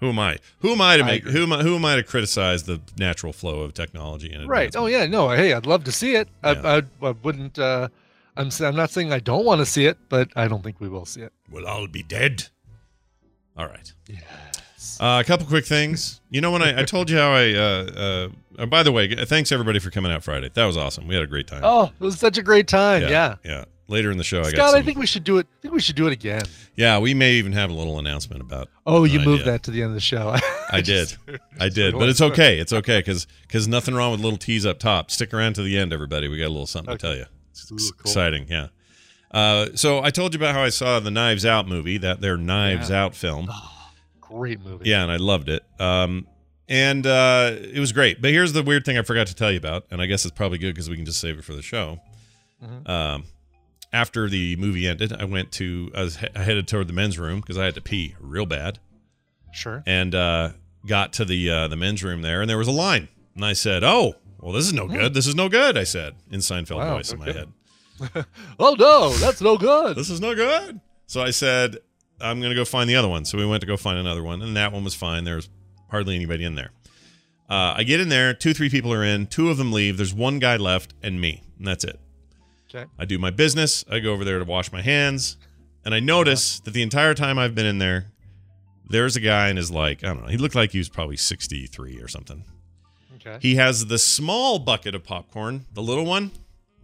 Who 0.01 0.09
am 0.11 0.19
I? 0.19 0.39
Who 0.61 0.71
am 0.71 0.81
I 0.81 0.97
to 0.99 1.03
I 1.03 1.07
make? 1.07 1.23
agree. 1.23 1.33
Who 1.33 1.43
am 1.43 1.53
I? 1.53 1.63
Who 1.63 1.75
am 1.75 1.85
I 1.85 1.97
to 1.97 2.03
criticize 2.03 2.65
the 2.65 2.81
natural 2.99 3.33
flow 3.33 3.63
of 3.63 3.75
technology? 3.75 4.33
And 4.33 4.49
Right. 4.49 4.75
Oh 4.77 4.87
yeah. 4.87 5.07
No. 5.07 5.29
Hey, 5.31 5.53
I'd 5.53 5.67
love 5.67 5.85
to 5.85 5.93
see 5.93 6.15
it. 6.15 6.29
Yeah. 6.45 6.51
I, 6.65 6.77
I, 6.79 6.83
I 7.09 7.11
wouldn't. 7.23 7.59
Uh, 7.59 7.89
I'm. 8.37 8.51
I'm 8.61 8.77
not 8.77 8.91
saying 8.91 9.13
I 9.13 9.19
don't 9.19 9.45
want 9.45 9.61
to 9.61 9.67
see 9.67 9.87
it, 9.87 9.99
but 10.09 10.29
I 10.37 10.47
don't 10.47 10.63
think 10.63 10.79
we 10.81 10.89
will 10.89 11.05
see 11.07 11.23
it. 11.23 11.33
We'll 11.51 11.67
all 11.67 11.89
be 11.89 12.03
dead. 12.05 12.45
All 13.57 13.67
right. 13.67 13.93
Yes. 14.07 14.23
Uh, 15.01 15.21
a 15.21 15.25
couple 15.25 15.47
quick 15.47 15.67
things. 15.67 16.21
You 16.31 16.41
know 16.41 16.51
when 16.53 16.63
I, 16.63 16.81
I 16.81 16.85
told 16.85 17.11
you 17.11 17.17
how 17.19 17.33
I. 17.33 17.53
Uh, 17.55 18.29
uh, 18.59 18.67
by 18.67 18.83
the 18.83 18.93
way, 18.93 19.15
thanks 19.25 19.53
everybody 19.53 19.79
for 19.79 19.91
coming 19.91 20.11
out 20.13 20.23
Friday. 20.25 20.51
That 20.55 20.65
was 20.67 20.77
awesome. 20.77 21.07
We 21.07 21.15
had 21.15 21.23
a 21.25 21.29
great 21.29 21.47
time. 21.47 21.61
Oh, 21.65 21.85
it 22.01 22.05
was 22.05 22.19
such 22.19 22.39
a 22.39 22.43
great 22.43 22.67
time. 22.69 23.03
Yeah. 23.03 23.37
Yeah. 23.45 23.65
Later 23.91 24.11
in 24.11 24.19
the 24.19 24.25
show, 24.25 24.41
I 24.41 24.51
got. 24.51 24.51
Scott, 24.51 24.71
Some, 24.73 24.81
I 24.81 24.83
think 24.83 24.99
we 24.99 25.07
should 25.07 25.25
do 25.25 25.39
it. 25.39 25.47
I 25.51 25.63
think 25.63 25.73
we 25.75 25.81
should 25.81 25.97
do 25.97 26.07
it 26.07 26.13
again. 26.13 26.43
yeah, 26.77 26.99
we 26.99 27.15
may 27.15 27.33
even 27.35 27.53
have 27.53 27.71
a 27.71 27.73
little 27.73 27.99
announcement 27.99 28.43
about. 28.43 28.69
Oh, 28.87 29.05
you 29.05 29.19
moved 29.21 29.43
idea. 29.43 29.53
that 29.53 29.63
to 29.63 29.71
the 29.71 29.81
end 29.83 29.89
of 29.91 29.95
the 29.95 30.01
show. 30.01 30.37
I 30.71 30.81
did. 30.83 30.85
just- 30.85 31.19
I 31.59 31.71
did, 31.71 31.95
but 31.99 32.09
it's 32.11 32.21
okay. 32.21 32.59
It's 32.59 32.73
okay 32.73 32.99
because 32.99 33.27
because 33.47 33.67
nothing 33.67 33.95
wrong 33.95 34.13
with 34.13 34.21
little 34.21 34.39
tease 34.39 34.67
up 34.67 34.79
top. 34.79 35.11
Stick 35.11 35.33
around 35.33 35.55
to 35.55 35.63
the 35.63 35.79
end, 35.79 35.93
everybody. 35.95 36.29
We 36.29 36.37
got 36.39 36.49
a 36.49 36.49
little 36.49 36.67
something 36.67 36.97
to 36.97 36.99
tell 37.01 37.17
you. 37.17 37.25
It's 37.53 37.73
Ooh, 37.73 37.77
ex- 37.77 37.91
cool. 37.93 38.01
exciting, 38.03 38.47
yeah. 38.51 38.67
Uh, 39.31 39.69
so 39.75 40.03
I 40.03 40.11
told 40.11 40.35
you 40.35 40.39
about 40.39 40.55
how 40.55 40.63
I 40.63 40.69
saw 40.71 41.01
the 41.01 41.11
Knives 41.11 41.47
Out 41.47 41.67
movie, 41.67 41.97
that 41.99 42.21
their 42.21 42.37
Knives 42.37 42.91
Yeah. 42.91 43.05
Out 43.05 43.15
film. 43.15 43.49
Great 44.29 44.61
movie. 44.61 44.89
Yeah, 44.89 45.03
and 45.03 45.11
I 45.13 45.17
loved 45.17 45.49
it. 45.49 45.65
Um, 45.81 46.27
and 46.69 47.07
uh, 47.07 47.53
it 47.55 47.79
was 47.81 47.93
great. 47.93 48.21
But 48.21 48.31
here's 48.31 48.53
the 48.53 48.63
weird 48.63 48.85
thing 48.85 48.99
I 48.99 49.03
forgot 49.03 49.27
to 49.29 49.35
tell 49.35 49.51
you 49.51 49.57
about, 49.59 49.87
and 49.91 50.03
I 50.03 50.07
guess 50.07 50.25
it's 50.25 50.37
probably 50.37 50.59
good 50.59 50.75
because 50.75 50.91
we 50.91 50.97
can 50.97 51.05
just 51.07 51.21
save 51.21 51.39
it 51.39 51.45
for 51.45 51.55
the 51.55 51.63
show. 51.63 51.99
Mhm. 52.63 52.89
Um, 52.89 53.25
after 53.93 54.29
the 54.29 54.55
movie 54.57 54.87
ended, 54.87 55.13
I 55.15 55.25
went 55.25 55.51
to 55.53 55.91
I 55.95 56.03
was 56.03 56.17
he- 56.19 56.29
I 56.37 56.43
headed 56.43 56.69
toward 56.69 56.89
the 56.89 56.93
men's 56.93 57.19
room 57.19 57.41
because 57.41 57.57
I 57.57 57.65
had 57.65 57.75
to 57.77 57.81
pee 57.81 58.15
real 58.21 58.45
bad, 58.45 58.79
Sure. 59.53 59.83
and 59.87 60.15
uh, 60.15 60.51
got 60.87 61.13
to 61.15 61.25
the 61.25 61.51
uh, 61.51 61.69
the 61.69 61.77
men's 61.77 62.05
room 62.05 62.21
there, 62.23 62.41
and 62.43 62.51
there 62.51 62.59
was 62.59 62.69
a 62.69 62.73
line, 62.73 63.09
and 63.35 63.45
I 63.47 63.55
said, 63.55 63.83
"Oh, 63.83 64.17
well, 64.41 64.53
this 64.53 64.67
is 64.67 64.75
no 64.75 64.89
good. 64.89 65.15
This 65.15 65.27
is 65.27 65.35
no 65.35 65.49
good." 65.49 65.79
I 65.79 65.85
said 65.85 66.17
in 66.31 66.41
Seinfeld 66.41 66.77
Wow, 66.79 66.97
voice 66.97 67.13
in 67.13 67.19
my 67.19 67.33
head. 67.33 67.49
Oh 68.61 68.77
no, 68.79 69.11
that's 69.15 69.41
no 69.41 69.57
good. 69.57 69.97
this 69.97 70.11
is 70.11 70.21
no 70.21 70.35
good. 70.35 70.81
So 71.07 71.23
I 71.23 71.31
said, 71.31 71.79
I'm 72.21 72.41
going 72.41 72.51
to 72.51 72.57
go 72.57 72.65
find 72.65 72.89
the 72.91 72.97
other 72.97 73.09
one. 73.09 73.25
So 73.25 73.39
we 73.39 73.47
went 73.47 73.61
to 73.61 73.67
go 73.67 73.77
find 73.77 73.99
another 73.99 74.23
one, 74.23 74.43
and 74.43 74.57
that 74.57 74.73
one 74.73 74.85
was 74.85 74.95
fine. 74.95 75.25
There's 75.25 75.49
hardly 75.91 76.15
anybody 76.15 76.45
in 76.45 76.55
there. 76.55 76.71
Uh, 77.49 77.75
I 77.77 77.83
get 77.85 78.01
in 78.01 78.09
there, 78.11 78.35
two, 78.35 78.53
three 78.53 78.69
people 78.69 78.93
are 78.93 79.03
in, 79.05 79.27
two 79.27 79.49
of 79.49 79.57
them 79.57 79.73
leave. 79.73 79.97
There's 79.97 80.13
one 80.13 80.39
guy 80.39 80.57
left, 80.57 80.93
and 81.03 81.21
me, 81.21 81.43
and 81.59 81.67
that's 81.67 81.85
it. 81.85 81.99
Okay. 82.69 82.85
I 82.99 83.05
do 83.07 83.19
my 83.19 83.31
business. 83.31 83.85
I 83.91 84.01
go 84.01 84.13
over 84.13 84.25
there 84.25 84.39
to 84.39 84.45
wash 84.45 84.71
my 84.71 84.83
hands, 84.83 85.39
and 85.85 85.95
I 85.95 86.01
notice 86.01 86.61
that 86.61 86.73
the 86.73 86.83
entire 86.83 87.15
time 87.15 87.39
I've 87.39 87.55
been 87.55 87.65
in 87.65 87.79
there, 87.79 88.13
there's 88.91 89.17
a 89.17 89.21
guy 89.21 89.49
and 89.49 89.59
is 89.59 89.71
like, 89.71 90.05
I 90.05 90.09
don't 90.09 90.23
know, 90.23 90.29
he 90.29 90.37
looked 90.37 90.55
like 90.55 90.73
he 90.73 90.79
was 90.79 90.89
probably 90.91 91.17
63 91.17 92.01
or 92.01 92.09
something. 92.09 92.45
Okay. 93.17 93.39
He 93.41 93.55
has 93.55 93.87
the 93.87 93.99
small 93.99 94.59
bucket 94.59 94.95
of 94.95 95.03
popcorn, 95.05 95.65
the 95.73 95.83
little 95.83 96.05
one, 96.05 96.31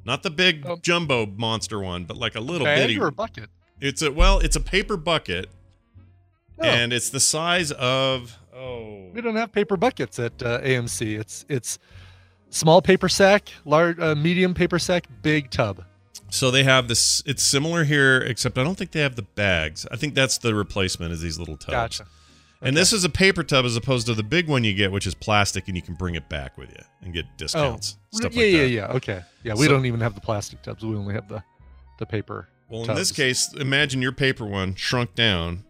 not 0.06 0.22
the 0.22 0.30
big 0.30 0.64
Oh. 0.66 0.76
jumbo 0.80 1.26
monster 1.26 1.78
one, 1.80 2.04
but 2.04 2.16
like 2.16 2.34
a 2.34 2.40
little 2.40 2.64
Bag 2.64 2.78
bitty. 2.88 2.98
or 2.98 3.08
a 3.08 3.12
bucket? 3.12 3.50
It's 3.84 4.00
a 4.00 4.10
well, 4.10 4.38
it's 4.38 4.56
a 4.56 4.60
paper 4.60 4.96
bucket, 4.96 5.50
No. 6.58 6.68
and 6.68 6.90
it's 6.92 7.10
the 7.10 7.20
size 7.20 7.70
of 7.72 8.38
oh, 8.56 9.10
We 9.12 9.20
don't 9.20 9.36
have 9.36 9.52
paper 9.52 9.76
buckets 9.76 10.18
at 10.18 10.42
uh, 10.42 10.60
AMC. 10.62 11.18
It's 11.20 11.44
it's 11.50 11.78
small 12.48 12.80
paper 12.80 13.08
sack, 13.10 13.50
large, 13.66 13.98
uh, 13.98 14.14
medium 14.14 14.54
paper 14.54 14.78
sack, 14.78 15.06
big 15.22 15.50
tub. 15.50 15.84
so 16.30 16.50
they 16.50 16.64
have 16.64 16.88
this. 16.88 17.22
It's 17.26 17.42
similar 17.42 17.84
here, 17.84 18.18
except 18.20 18.56
I 18.56 18.64
don't 18.64 18.76
think 18.76 18.92
they 18.92 19.00
have 19.00 19.16
the 19.16 19.22
bags. 19.36 19.86
I 19.92 19.96
think 19.96 20.14
that's 20.14 20.38
the 20.38 20.54
replacement 20.54 21.12
is 21.12 21.20
these 21.20 21.38
little 21.38 21.56
tubs. 21.58 21.72
Gotcha. 21.72 22.06
And 22.62 22.74
this 22.74 22.94
is 22.94 23.04
a 23.04 23.10
paper 23.10 23.42
tub 23.42 23.66
as 23.66 23.76
opposed 23.76 24.06
to 24.06 24.14
the 24.14 24.22
big 24.22 24.48
one 24.48 24.64
you 24.64 24.72
get, 24.72 24.90
which 24.90 25.06
is 25.06 25.14
plastic, 25.14 25.68
and 25.68 25.76
you 25.76 25.82
can 25.82 25.92
bring 25.96 26.14
it 26.14 26.30
back 26.30 26.56
with 26.56 26.70
you 26.70 26.82
and 27.02 27.12
get 27.12 27.26
discounts. 27.36 27.98
stuff 28.12 28.32
Oh, 28.34 28.40
yeah, 28.40 28.62
like 28.62 28.70
yeah, 28.70 28.86
yeah. 28.86 28.86
Okay. 28.96 29.22
Yeah, 29.42 29.52
we 29.52 29.66
So- 29.66 29.72
don't 29.72 29.84
even 29.84 30.00
have 30.00 30.14
the 30.14 30.22
plastic 30.22 30.62
tubs. 30.62 30.82
We 30.82 30.96
only 30.96 31.12
have 31.12 31.28
the 31.28 31.42
the 31.98 32.06
paper. 32.06 32.48
Well, 32.80 32.90
in 32.90 32.96
this 32.96 33.12
case, 33.12 33.52
imagine 33.54 34.02
your 34.02 34.12
paper 34.12 34.44
one 34.44 34.74
shrunk 34.74 35.14
down, 35.14 35.64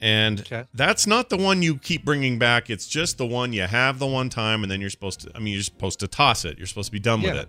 and 0.00 0.40
Okay. 0.40 0.64
that's 0.74 1.06
not 1.06 1.28
the 1.28 1.36
one 1.36 1.62
you 1.62 1.76
keep 1.76 2.04
bringing 2.04 2.38
back. 2.38 2.70
It's 2.70 2.86
just 2.88 3.18
the 3.18 3.26
one 3.26 3.52
you 3.52 3.62
have 3.62 3.98
the 3.98 4.06
one 4.06 4.28
time, 4.30 4.62
and 4.62 4.70
then 4.70 4.80
you're 4.80 4.90
supposed 4.90 5.20
to. 5.20 5.30
I 5.34 5.38
mean, 5.38 5.54
you're 5.54 5.62
supposed 5.62 6.00
to 6.00 6.08
toss 6.08 6.44
it. 6.44 6.56
You're 6.58 6.66
supposed 6.66 6.86
to 6.86 6.92
be 6.92 6.98
done 6.98 7.22
with 7.22 7.34
it. 7.36 7.48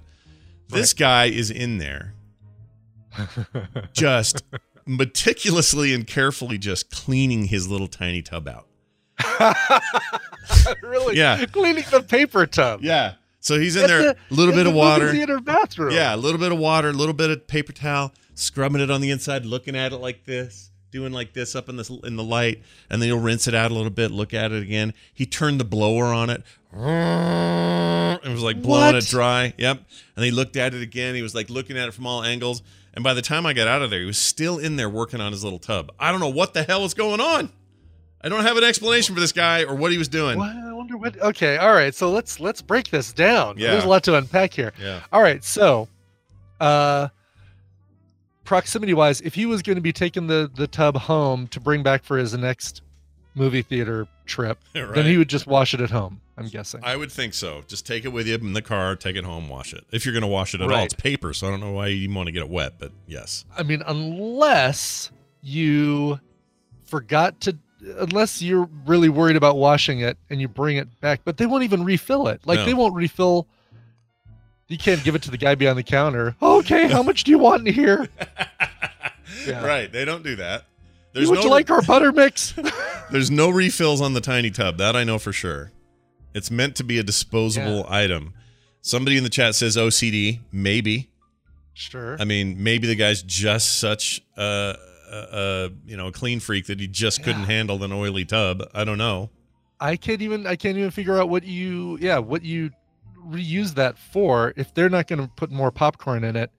This 0.69 0.93
guy 0.93 1.25
is 1.25 1.49
in 1.51 1.77
there, 1.79 2.13
just 3.93 4.43
meticulously 4.85 5.93
and 5.93 6.05
carefully, 6.07 6.57
just 6.57 6.91
cleaning 6.91 7.45
his 7.45 7.67
little 7.69 7.87
tiny 7.87 8.21
tub 8.21 8.47
out. 8.47 8.67
really? 10.81 11.17
Yeah. 11.17 11.45
Cleaning 11.45 11.83
the 11.91 12.01
paper 12.01 12.45
tub. 12.45 12.81
Yeah. 12.83 13.13
So 13.39 13.59
he's 13.59 13.75
in 13.75 13.83
At 13.83 13.87
there, 13.87 14.09
a 14.11 14.15
little 14.33 14.53
bit 14.53 14.67
of 14.67 14.73
water. 14.73 15.11
theater 15.11 15.39
bathroom. 15.39 15.93
Yeah, 15.95 16.13
a 16.13 16.17
little 16.17 16.39
bit 16.39 16.51
of 16.51 16.59
water, 16.59 16.89
a 16.89 16.93
little 16.93 17.13
bit 17.13 17.31
of 17.31 17.47
paper 17.47 17.73
towel, 17.73 18.13
scrubbing 18.41 18.81
it 18.81 18.91
on 18.91 19.01
the 19.01 19.11
inside, 19.11 19.45
looking 19.45 19.75
at 19.75 19.93
it 19.93 19.97
like 19.97 20.25
this, 20.25 20.69
doing 20.91 21.13
like 21.13 21.33
this 21.33 21.55
up 21.55 21.69
in 21.69 21.77
this 21.77 21.89
in 21.89 22.15
the 22.15 22.23
light, 22.23 22.61
and 22.89 23.01
then 23.01 23.07
he'll 23.09 23.19
rinse 23.19 23.47
it 23.47 23.55
out 23.55 23.71
a 23.71 23.73
little 23.73 23.89
bit, 23.91 24.11
look 24.11 24.33
at 24.33 24.51
it 24.51 24.61
again. 24.63 24.93
He 25.13 25.25
turned 25.25 25.59
the 25.59 25.65
blower 25.65 26.05
on 26.05 26.29
it. 26.29 26.43
It 26.73 28.29
was 28.29 28.43
like 28.43 28.61
blowing 28.61 28.93
What? 28.93 28.95
it 28.95 29.05
dry. 29.07 29.53
Yep. 29.57 29.81
And 30.15 30.25
he 30.25 30.31
looked 30.31 30.55
at 30.57 30.73
it 30.73 30.81
again. 30.81 31.15
He 31.15 31.21
was 31.21 31.33
like 31.35 31.49
looking 31.49 31.77
at 31.77 31.87
it 31.87 31.93
from 31.93 32.05
all 32.07 32.23
angles. 32.23 32.61
And 32.93 33.03
by 33.03 33.13
the 33.13 33.21
time 33.21 33.45
I 33.45 33.53
got 33.53 33.67
out 33.67 33.81
of 33.81 33.89
there, 33.89 34.01
he 34.01 34.05
was 34.05 34.17
still 34.17 34.57
in 34.57 34.75
there 34.75 34.89
working 34.89 35.21
on 35.21 35.31
his 35.31 35.43
little 35.43 35.59
tub. 35.59 35.91
I 35.99 36.11
don't 36.11 36.19
know 36.19 36.29
what 36.29 36.53
the 36.53 36.63
hell 36.63 36.81
was 36.81 36.93
going 36.93 37.21
on. 37.21 37.51
I 38.23 38.29
don't 38.29 38.43
have 38.43 38.57
an 38.57 38.63
explanation 38.63 39.15
for 39.15 39.21
this 39.21 39.31
guy 39.31 39.63
or 39.63 39.75
what 39.75 39.91
he 39.91 39.97
was 39.97 40.07
doing. 40.07 40.39
I 40.39 40.73
wonder 40.73 40.97
what. 40.97 41.19
Okay, 41.19 41.57
all 41.57 41.73
right. 41.73 41.95
So 41.95 42.11
let's 42.11 42.39
let's 42.39 42.61
break 42.61 42.89
this 42.89 43.13
down. 43.13 43.57
Yeah. 43.57 43.71
There's 43.71 43.85
a 43.85 43.87
lot 43.89 44.03
to 44.03 44.15
unpack 44.15 44.53
here. 44.53 44.73
Yeah. 44.79 44.99
All 45.11 45.21
right, 45.21 45.43
so 45.43 45.87
uh 46.59 47.07
proximity 48.43 48.93
wise, 48.93 49.21
if 49.21 49.35
he 49.35 49.45
was 49.45 49.61
going 49.61 49.75
to 49.77 49.81
be 49.81 49.93
taking 49.93 50.27
the 50.27 50.49
the 50.53 50.67
tub 50.67 50.95
home 50.97 51.47
to 51.47 51.59
bring 51.59 51.83
back 51.83 52.03
for 52.03 52.17
his 52.17 52.35
next 52.35 52.81
movie 53.35 53.61
theater 53.61 54.07
trip, 54.25 54.59
Right. 54.75 54.93
then 54.93 55.05
he 55.05 55.17
would 55.17 55.29
just 55.29 55.47
wash 55.47 55.73
it 55.73 55.79
at 55.81 55.89
home, 55.91 56.19
I'm 56.37 56.47
guessing. 56.47 56.81
I 56.83 56.95
would 56.97 57.11
think 57.11 57.33
so. 57.33 57.63
Just 57.67 57.85
take 57.85 58.03
it 58.03 58.09
with 58.09 58.27
you 58.27 58.35
in 58.35 58.53
the 58.53 58.61
car, 58.61 58.95
take 58.95 59.15
it 59.15 59.23
home, 59.23 59.47
wash 59.47 59.73
it. 59.73 59.85
If 59.91 60.05
you're 60.05 60.11
going 60.13 60.21
to 60.21 60.27
wash 60.27 60.53
it 60.53 60.59
at 60.61 60.69
all, 60.71 60.83
it's 60.83 60.93
paper, 60.93 61.33
so 61.33 61.47
I 61.47 61.51
don't 61.51 61.61
know 61.61 61.71
why 61.71 61.87
you 61.87 62.13
want 62.13 62.27
to 62.27 62.31
get 62.33 62.41
it 62.41 62.49
wet, 62.49 62.73
but 62.77 62.91
yes. 63.07 63.45
I 63.57 63.63
mean, 63.63 63.83
unless 63.85 65.11
you 65.41 66.19
forgot 66.83 67.39
to 67.41 67.57
unless 67.97 68.43
you're 68.43 68.69
really 68.85 69.09
worried 69.09 69.35
about 69.35 69.57
washing 69.57 70.01
it 70.01 70.15
and 70.29 70.39
you 70.39 70.47
bring 70.47 70.77
it 70.77 70.87
back, 71.01 71.21
but 71.25 71.37
they 71.37 71.47
won't 71.47 71.63
even 71.63 71.83
refill 71.83 72.27
it. 72.27 72.39
Like 72.45 72.59
No. 72.59 72.65
they 72.65 72.73
won't 72.75 72.93
refill 72.93 73.47
you 74.71 74.77
can't 74.77 75.03
give 75.03 75.15
it 75.15 75.21
to 75.23 75.31
the 75.31 75.37
guy 75.37 75.55
behind 75.55 75.77
the 75.77 75.83
counter. 75.83 76.35
Okay, 76.41 76.87
how 76.87 77.03
much 77.09 77.23
do 77.23 77.31
you 77.31 77.37
want 77.39 77.67
in 77.67 77.73
here? 77.73 78.07
Yeah. 79.47 79.65
Right. 79.65 79.91
They 79.91 80.05
don't 80.05 80.23
do 80.23 80.35
that. 80.35 80.65
There's 81.13 81.29
Would 81.29 81.37
no 81.39 81.43
you 81.43 81.49
like 81.49 81.71
our 81.71 81.81
butter 81.81 82.11
mix? 82.11 82.53
there's 83.11 83.31
no 83.31 83.49
refills 83.49 84.01
on 84.01 84.13
the 84.13 84.21
tiny 84.21 84.51
tub. 84.51 84.77
That 84.77 84.95
I 84.95 85.03
know 85.03 85.17
for 85.17 85.33
sure. 85.33 85.71
It's 86.33 86.51
meant 86.51 86.75
to 86.75 86.83
be 86.83 86.99
a 86.99 87.03
disposable 87.03 87.85
item. 87.89 88.33
Somebody 88.81 89.17
in 89.17 89.23
the 89.23 89.29
chat 89.29 89.55
says 89.55 89.77
OCD. 89.77 90.41
Maybe. 90.51 91.09
sure. 91.73 92.17
I 92.19 92.25
mean, 92.25 92.61
maybe 92.61 92.87
the 92.87 92.95
guy's 92.95 93.23
just 93.23 93.79
such 93.79 94.21
a, 94.37 94.75
a, 95.11 95.15
a 95.15 95.69
you 95.85 95.97
know 95.97 96.07
a 96.07 96.11
clean 96.11 96.39
freak 96.39 96.67
that 96.67 96.79
he 96.79 96.87
just 96.87 97.23
couldn't 97.23 97.45
handle 97.45 97.83
an 97.83 97.91
oily 97.91 98.25
tub. 98.25 98.61
I 98.75 98.83
don't 98.83 98.97
know. 98.99 99.29
I 99.79 99.95
can't 99.95 100.21
even 100.21 100.45
I 100.45 100.55
can't 100.55 100.77
even 100.77 100.91
figure 100.91 101.17
out 101.19 101.29
what 101.29 101.43
you 101.43 101.97
yeah, 101.99 102.19
what 102.19 102.43
you 102.43 102.69
reuse 103.25 103.73
that 103.75 103.97
for 103.97 104.53
if 104.57 104.73
they're 104.73 104.89
not 104.89 105.07
going 105.07 105.21
to 105.21 105.27
put 105.35 105.51
more 105.51 105.71
popcorn 105.71 106.23
in 106.23 106.35
it. 106.35 106.51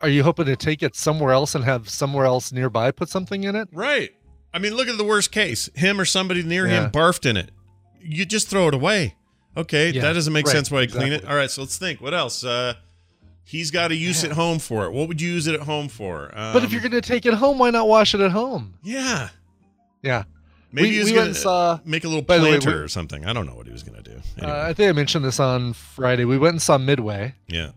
Are 0.00 0.08
you 0.08 0.22
hoping 0.22 0.46
to 0.46 0.56
take 0.56 0.82
it 0.82 0.94
somewhere 0.94 1.32
else 1.32 1.54
and 1.54 1.64
have 1.64 1.88
somewhere 1.88 2.24
else 2.24 2.52
nearby 2.52 2.90
put 2.92 3.08
something 3.08 3.42
in 3.44 3.56
it? 3.56 3.68
Right. 3.72 4.10
I 4.54 4.58
mean, 4.60 4.74
look 4.74 4.88
at 4.88 4.96
the 4.96 5.04
worst 5.04 5.32
case. 5.32 5.68
Him 5.74 6.00
or 6.00 6.04
somebody 6.04 6.42
near 6.42 6.66
Yeah. 6.68 6.84
him 6.84 6.90
barfed 6.92 7.28
in 7.28 7.36
it. 7.36 7.50
You 8.00 8.24
just 8.24 8.48
throw 8.48 8.68
it 8.68 8.74
away. 8.74 9.16
Okay, 9.56 9.90
Yeah, 9.90 10.02
that 10.02 10.12
doesn't 10.12 10.32
make 10.32 10.46
right, 10.46 10.52
sense 10.54 10.70
why 10.70 10.82
you 10.82 10.88
clean 10.88 11.12
it. 11.12 11.24
All 11.24 11.34
right, 11.34 11.50
so 11.50 11.62
let's 11.62 11.76
think. 11.78 12.00
What 12.00 12.14
else? 12.14 12.44
Uh 12.44 12.74
he's 13.42 13.70
got 13.70 13.90
a 13.90 13.96
use 13.96 14.22
Yeah. 14.22 14.30
at 14.30 14.36
home 14.36 14.58
for 14.60 14.84
it. 14.84 14.92
What 14.92 15.08
would 15.08 15.20
you 15.20 15.30
use 15.30 15.46
it 15.48 15.54
at 15.54 15.62
home 15.62 15.88
for? 15.88 16.30
Um, 16.38 16.52
But 16.52 16.62
if 16.64 16.70
you're 16.70 16.82
going 16.82 16.92
to 16.92 17.00
take 17.00 17.24
it 17.24 17.32
home, 17.34 17.58
why 17.58 17.70
not 17.70 17.88
wash 17.88 18.14
it 18.14 18.20
at 18.20 18.30
home? 18.30 18.74
Yeah. 18.84 19.30
Yeah. 20.02 20.24
Maybe 20.70 20.88
We- 20.88 20.92
he 20.94 20.98
was 21.00 21.08
we 21.10 21.14
gonna 21.14 21.34
saw- 21.34 21.80
make 21.84 22.04
a 22.04 22.08
little 22.08 22.22
way, 22.22 22.38
planter 22.40 22.70
we- 22.70 22.76
or 22.76 22.88
something. 22.88 23.24
I 23.24 23.32
don't 23.32 23.46
know 23.46 23.54
what 23.54 23.66
he 23.66 23.72
was 23.72 23.82
going 23.82 24.02
to 24.02 24.10
do. 24.10 24.20
Anyway. 24.38 24.52
Uh, 24.52 24.68
I 24.68 24.72
think 24.74 24.88
I 24.90 24.92
mentioned 24.92 25.24
this 25.24 25.40
on 25.40 25.72
Friday. 25.72 26.24
We 26.24 26.36
went 26.38 26.52
and 26.54 26.62
saw 26.62 26.76
Midway. 26.78 27.34
yeah. 27.46 27.70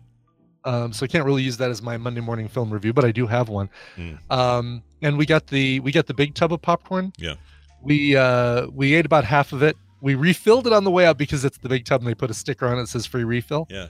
Um, 0.64 0.92
so 0.92 1.02
I 1.04 1.08
can't 1.08 1.24
really 1.24 1.42
use 1.42 1.56
that 1.56 1.70
as 1.70 1.82
my 1.82 1.96
Monday 1.96 2.20
morning 2.20 2.46
film 2.46 2.70
review, 2.70 2.92
but 2.92 3.04
I 3.04 3.10
do 3.10 3.26
have 3.26 3.48
one. 3.48 3.68
Mm. 3.96 4.18
Um, 4.30 4.82
and 5.00 5.18
we 5.18 5.26
got 5.26 5.48
the 5.48 5.80
we 5.80 5.90
got 5.90 6.06
the 6.06 6.14
big 6.14 6.34
tub 6.36 6.52
of 6.52 6.62
popcorn. 6.62 7.12
Yeah. 7.18 7.34
We 7.82 8.14
uh, 8.14 8.68
we 8.68 8.94
ate 8.94 9.04
about 9.04 9.24
half 9.24 9.52
of 9.52 9.62
it. 9.64 9.76
We 10.00 10.14
refilled 10.14 10.68
it 10.68 10.72
on 10.72 10.84
the 10.84 10.90
way 10.92 11.04
out 11.04 11.18
because 11.18 11.44
it's 11.44 11.58
the 11.58 11.68
big 11.68 11.84
tub 11.84 12.00
and 12.02 12.08
they 12.08 12.14
put 12.14 12.30
a 12.30 12.34
sticker 12.34 12.66
on 12.68 12.74
it 12.78 12.82
that 12.82 12.86
says 12.88 13.06
free 13.06 13.24
refill. 13.24 13.66
Yeah. 13.70 13.88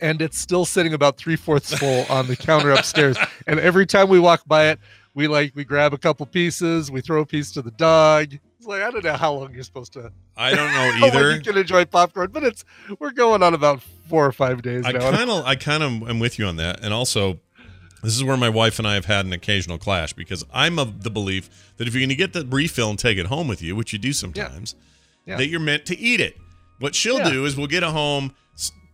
And 0.00 0.22
it's 0.22 0.38
still 0.38 0.64
sitting 0.64 0.94
about 0.94 1.16
three 1.16 1.34
fourths 1.36 1.74
full 1.76 2.04
on 2.08 2.28
the 2.28 2.36
counter 2.36 2.70
upstairs. 2.70 3.16
And 3.48 3.58
every 3.58 3.86
time 3.86 4.08
we 4.08 4.20
walk 4.20 4.42
by 4.46 4.68
it, 4.68 4.78
we 5.14 5.28
like 5.28 5.52
we 5.54 5.64
grab 5.64 5.92
a 5.94 5.98
couple 5.98 6.26
pieces, 6.26 6.90
we 6.90 7.00
throw 7.00 7.20
a 7.22 7.26
piece 7.26 7.52
to 7.52 7.62
the 7.62 7.70
dog. 7.72 8.32
It's 8.58 8.66
like 8.66 8.82
I 8.82 8.90
don't 8.90 9.04
know 9.04 9.14
how 9.14 9.32
long 9.34 9.52
you're 9.54 9.62
supposed 9.62 9.92
to 9.94 10.12
I 10.36 10.54
don't 10.54 10.72
know 11.00 11.06
either. 11.06 11.34
you 11.36 11.40
can 11.42 11.56
enjoy 11.56 11.84
popcorn, 11.84 12.30
but 12.32 12.42
it's 12.44 12.64
we're 12.98 13.12
going 13.12 13.42
on 13.42 13.54
about 13.54 13.82
four 14.08 14.26
or 14.26 14.32
five 14.32 14.62
days 14.62 14.84
I 14.84 14.92
kind 14.92 15.30
of, 15.30 15.44
I 15.46 15.54
kind 15.54 15.82
of 15.82 16.08
am 16.08 16.18
with 16.20 16.38
you 16.38 16.46
on 16.46 16.56
that, 16.56 16.82
and 16.84 16.92
also, 16.92 17.38
this 18.02 18.14
is 18.14 18.22
where 18.24 18.36
my 18.36 18.48
wife 18.50 18.78
and 18.78 18.86
I 18.88 18.94
have 18.94 19.06
had 19.06 19.24
an 19.24 19.32
occasional 19.32 19.78
clash 19.78 20.12
because 20.12 20.44
I'm 20.52 20.78
of 20.78 21.04
the 21.04 21.10
belief 21.10 21.72
that 21.78 21.88
if 21.88 21.94
you're 21.94 22.00
going 22.02 22.08
to 22.10 22.14
get 22.14 22.32
the 22.34 22.44
refill 22.44 22.90
and 22.90 22.98
take 22.98 23.16
it 23.18 23.26
home 23.26 23.48
with 23.48 23.62
you, 23.62 23.74
which 23.74 23.92
you 23.94 23.98
do 23.98 24.12
sometimes, 24.12 24.74
Yeah. 25.26 25.36
that 25.38 25.46
you're 25.46 25.58
meant 25.60 25.86
to 25.86 25.98
eat 25.98 26.20
it. 26.20 26.36
What 26.80 26.94
she'll 26.94 27.18
Yeah. 27.18 27.30
do 27.30 27.46
is 27.46 27.56
we'll 27.56 27.66
get 27.66 27.82
it 27.82 27.88
home. 27.90 28.34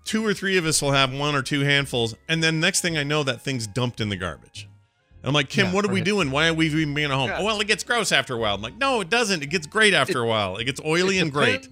Two 0.04 0.24
or 0.24 0.32
three 0.32 0.56
of 0.56 0.64
us 0.64 0.80
will 0.80 0.92
have 0.92 1.12
one 1.12 1.34
or 1.34 1.42
two 1.42 1.60
handfuls, 1.62 2.14
and 2.28 2.42
then 2.42 2.58
next 2.60 2.80
thing 2.82 2.96
I 2.96 3.02
know, 3.02 3.22
that 3.24 3.42
thing's 3.42 3.66
dumped 3.66 4.00
in 4.00 4.08
the 4.10 4.16
garbage. 4.16 4.68
And 5.22 5.28
I'm 5.28 5.34
like, 5.34 5.48
Kim, 5.50 5.66
Yeah, 5.66 5.72
what 5.74 5.84
are 5.84 5.88
we 5.88 5.96
right. 6.00 6.04
doing? 6.04 6.30
Why 6.30 6.48
are 6.48 6.54
we 6.54 6.66
even 6.66 6.94
being 6.94 7.10
at 7.10 7.14
home? 7.14 7.28
Yeah. 7.28 7.38
Oh, 7.40 7.44
well, 7.44 7.60
it 7.60 7.66
gets 7.66 7.84
gross 7.84 8.10
after 8.10 8.34
a 8.34 8.38
while. 8.38 8.54
I'm 8.54 8.62
like, 8.62 8.76
no, 8.78 9.00
it 9.00 9.10
doesn't. 9.10 9.42
It 9.42 9.50
gets 9.50 9.66
great 9.66 9.92
after 9.92 10.20
a 10.22 10.26
while. 10.26 10.56
It 10.56 10.64
gets 10.64 10.80
oily 10.84 11.18
It 11.18 11.22
and 11.22 11.32
great. 11.32 11.68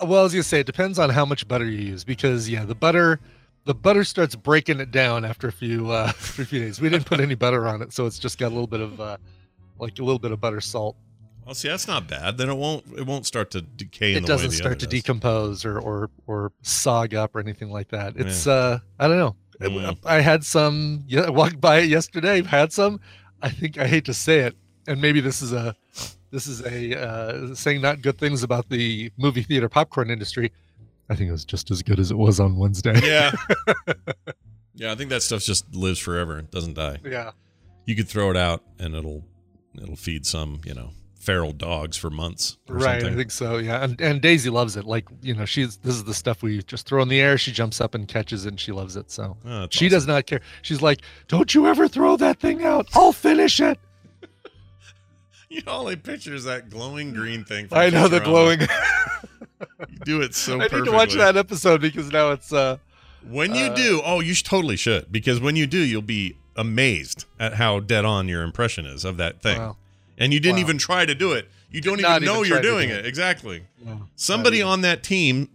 Well, 0.00 0.18
I 0.20 0.22
was 0.24 0.32
gonna 0.32 0.42
say 0.42 0.58
it 0.60 0.66
depends 0.66 0.98
on 0.98 1.10
how 1.10 1.24
much 1.24 1.46
butter 1.46 1.64
you 1.64 1.78
use 1.78 2.02
because 2.02 2.48
yeah, 2.50 2.64
the 2.64 2.74
butter, 2.74 3.20
the 3.66 3.74
butter 3.74 4.02
starts 4.02 4.34
breaking 4.34 4.80
it 4.80 4.90
down 4.90 5.24
after 5.24 5.46
a 5.46 5.52
few 5.52 5.90
uh, 5.92 6.06
after 6.08 6.42
a 6.42 6.44
few 6.44 6.58
days. 6.58 6.80
We 6.80 6.88
didn't 6.88 7.06
put 7.06 7.20
any 7.20 7.36
butter 7.36 7.68
on 7.68 7.82
it, 7.82 7.92
so 7.92 8.06
it's 8.06 8.18
just 8.18 8.36
got 8.36 8.48
a 8.48 8.54
little 8.54 8.66
bit 8.66 8.80
of 8.80 9.00
uh, 9.00 9.16
like 9.78 9.96
a 10.00 10.02
little 10.02 10.18
bit 10.18 10.32
of 10.32 10.40
butter 10.40 10.60
salt. 10.60 10.96
Well, 11.46 11.54
see, 11.54 11.68
that's 11.68 11.86
not 11.86 12.08
bad. 12.08 12.36
Then 12.36 12.48
it 12.50 12.54
won't 12.56 12.84
it 12.96 13.06
won't 13.06 13.26
start 13.26 13.52
to 13.52 13.62
decay. 13.62 14.14
In 14.14 14.24
It 14.24 14.26
doesn't 14.26 14.50
start 14.50 14.80
to 14.80 14.86
does. 14.86 14.92
decompose 15.02 15.64
or 15.64 15.78
or 15.78 16.10
or 16.26 16.50
sog 16.64 17.14
up 17.14 17.36
or 17.36 17.40
anything 17.40 17.70
like 17.70 17.88
that. 17.90 18.16
It's 18.16 18.48
uh, 18.48 18.80
I 18.98 19.06
don't 19.06 19.18
know. 19.18 19.36
Mm. 19.62 19.98
I 20.04 20.20
had 20.20 20.44
some. 20.44 21.04
Yeah, 21.06 21.22
I 21.22 21.30
walked 21.30 21.60
by 21.60 21.78
it 21.78 21.88
yesterday. 21.88 22.42
Had 22.42 22.72
some. 22.72 23.00
I 23.42 23.48
think 23.50 23.78
I 23.78 23.86
hate 23.86 24.04
to 24.06 24.14
say 24.14 24.40
it, 24.40 24.56
and 24.86 25.00
maybe 25.00 25.20
this 25.20 25.42
is 25.42 25.52
a 25.52 25.74
this 26.30 26.46
is 26.46 26.62
a 26.64 27.00
uh, 27.00 27.54
saying 27.54 27.80
not 27.80 28.02
good 28.02 28.18
things 28.18 28.42
about 28.42 28.68
the 28.68 29.10
movie 29.16 29.42
theater 29.42 29.68
popcorn 29.68 30.10
industry. 30.10 30.52
I 31.08 31.14
think 31.14 31.28
it 31.28 31.32
was 31.32 31.44
just 31.44 31.70
as 31.70 31.82
good 31.82 32.00
as 32.00 32.10
it 32.10 32.16
was 32.16 32.40
on 32.40 32.56
Wednesday. 32.56 32.98
Yeah. 33.04 33.32
yeah, 34.74 34.92
I 34.92 34.94
think 34.94 35.10
that 35.10 35.22
stuff 35.22 35.42
just 35.42 35.74
lives 35.74 35.98
forever. 35.98 36.38
It 36.38 36.50
doesn't 36.50 36.74
die. 36.74 36.98
yeah. 37.04 37.32
You 37.84 37.96
could 37.96 38.08
throw 38.08 38.30
it 38.30 38.36
out 38.36 38.62
and 38.78 38.94
it'll 38.94 39.24
it'll 39.74 39.96
feed 39.96 40.24
some, 40.24 40.60
you 40.64 40.72
know, 40.72 40.90
feral 41.22 41.52
dogs 41.52 41.96
for 41.96 42.10
months 42.10 42.58
or 42.68 42.74
Right, 42.74 43.00
something. 43.00 43.14
I 43.14 43.16
think 43.16 43.30
so. 43.30 43.58
Yeah, 43.58 43.84
and 43.84 44.00
and 44.00 44.20
Daisy 44.20 44.50
loves 44.50 44.76
it. 44.76 44.84
Like 44.84 45.06
you 45.22 45.34
know, 45.34 45.44
she's 45.44 45.76
this 45.78 45.94
is 45.94 46.02
the 46.04 46.14
stuff 46.14 46.42
we 46.42 46.62
just 46.64 46.84
throw 46.86 47.00
in 47.00 47.08
the 47.08 47.20
air. 47.20 47.38
She 47.38 47.52
jumps 47.52 47.80
up 47.80 47.94
and 47.94 48.08
catches 48.08 48.44
it, 48.44 48.48
and 48.50 48.60
she 48.60 48.72
loves 48.72 48.96
it. 48.96 49.10
So 49.10 49.36
Oh, 49.46 49.68
she 49.70 49.86
awesome. 49.86 49.88
does 49.96 50.06
not 50.08 50.26
care. 50.26 50.40
She's 50.62 50.82
like, 50.82 51.00
"Don't 51.28 51.54
you 51.54 51.66
ever 51.68 51.86
throw 51.86 52.16
that 52.16 52.40
thing 52.40 52.64
out? 52.64 52.88
I'll 52.94 53.12
finish 53.12 53.60
it." 53.60 53.78
You 55.48 55.60
know, 55.66 55.72
all 55.72 55.88
I 55.88 55.96
picture 55.96 56.34
is 56.34 56.44
that 56.44 56.70
glowing 56.70 57.12
green 57.12 57.44
thing. 57.44 57.68
I 57.72 57.90
know 57.90 58.08
the 58.08 58.20
glowing. 58.20 58.60
You 59.88 59.98
do 60.04 60.20
it 60.22 60.34
so 60.34 60.54
I 60.60 60.64
need 60.64 60.84
to 60.86 60.90
watch 60.90 61.14
that 61.14 61.36
episode 61.36 61.80
because 61.80 62.10
now 62.10 62.30
it's 62.32 62.52
uh 62.52 62.78
When 63.28 63.54
you 63.54 63.66
Uh, 63.66 63.74
do, 63.74 64.02
oh, 64.04 64.18
you 64.20 64.34
sh- 64.34 64.42
totally 64.42 64.76
should 64.76 65.12
because 65.12 65.40
when 65.40 65.54
you 65.54 65.66
do, 65.68 65.78
you'll 65.78 66.02
be 66.02 66.36
amazed 66.56 67.26
at 67.38 67.54
how 67.54 67.78
dead 67.78 68.04
on 68.04 68.26
your 68.28 68.42
impression 68.42 68.86
is 68.86 69.04
of 69.04 69.18
that 69.18 69.40
thing. 69.40 69.58
Wow. 69.58 69.76
And 70.18 70.32
you 70.32 70.40
didn't 70.40 70.56
Wow. 70.56 70.62
even 70.62 70.78
try 70.78 71.06
to 71.06 71.14
do 71.14 71.32
it. 71.32 71.48
You 71.70 71.80
don't 71.80 72.00
not 72.00 72.22
even 72.22 72.26
know 72.34 72.40
even 72.44 72.52
you're 72.52 72.62
doing 72.62 72.88
do 72.90 72.94
it. 72.94 72.98
it. 73.00 73.06
Exactly. 73.06 73.62
no, 73.84 74.08
Somebody 74.16 74.60
on 74.62 74.82
that 74.82 75.02
team 75.02 75.48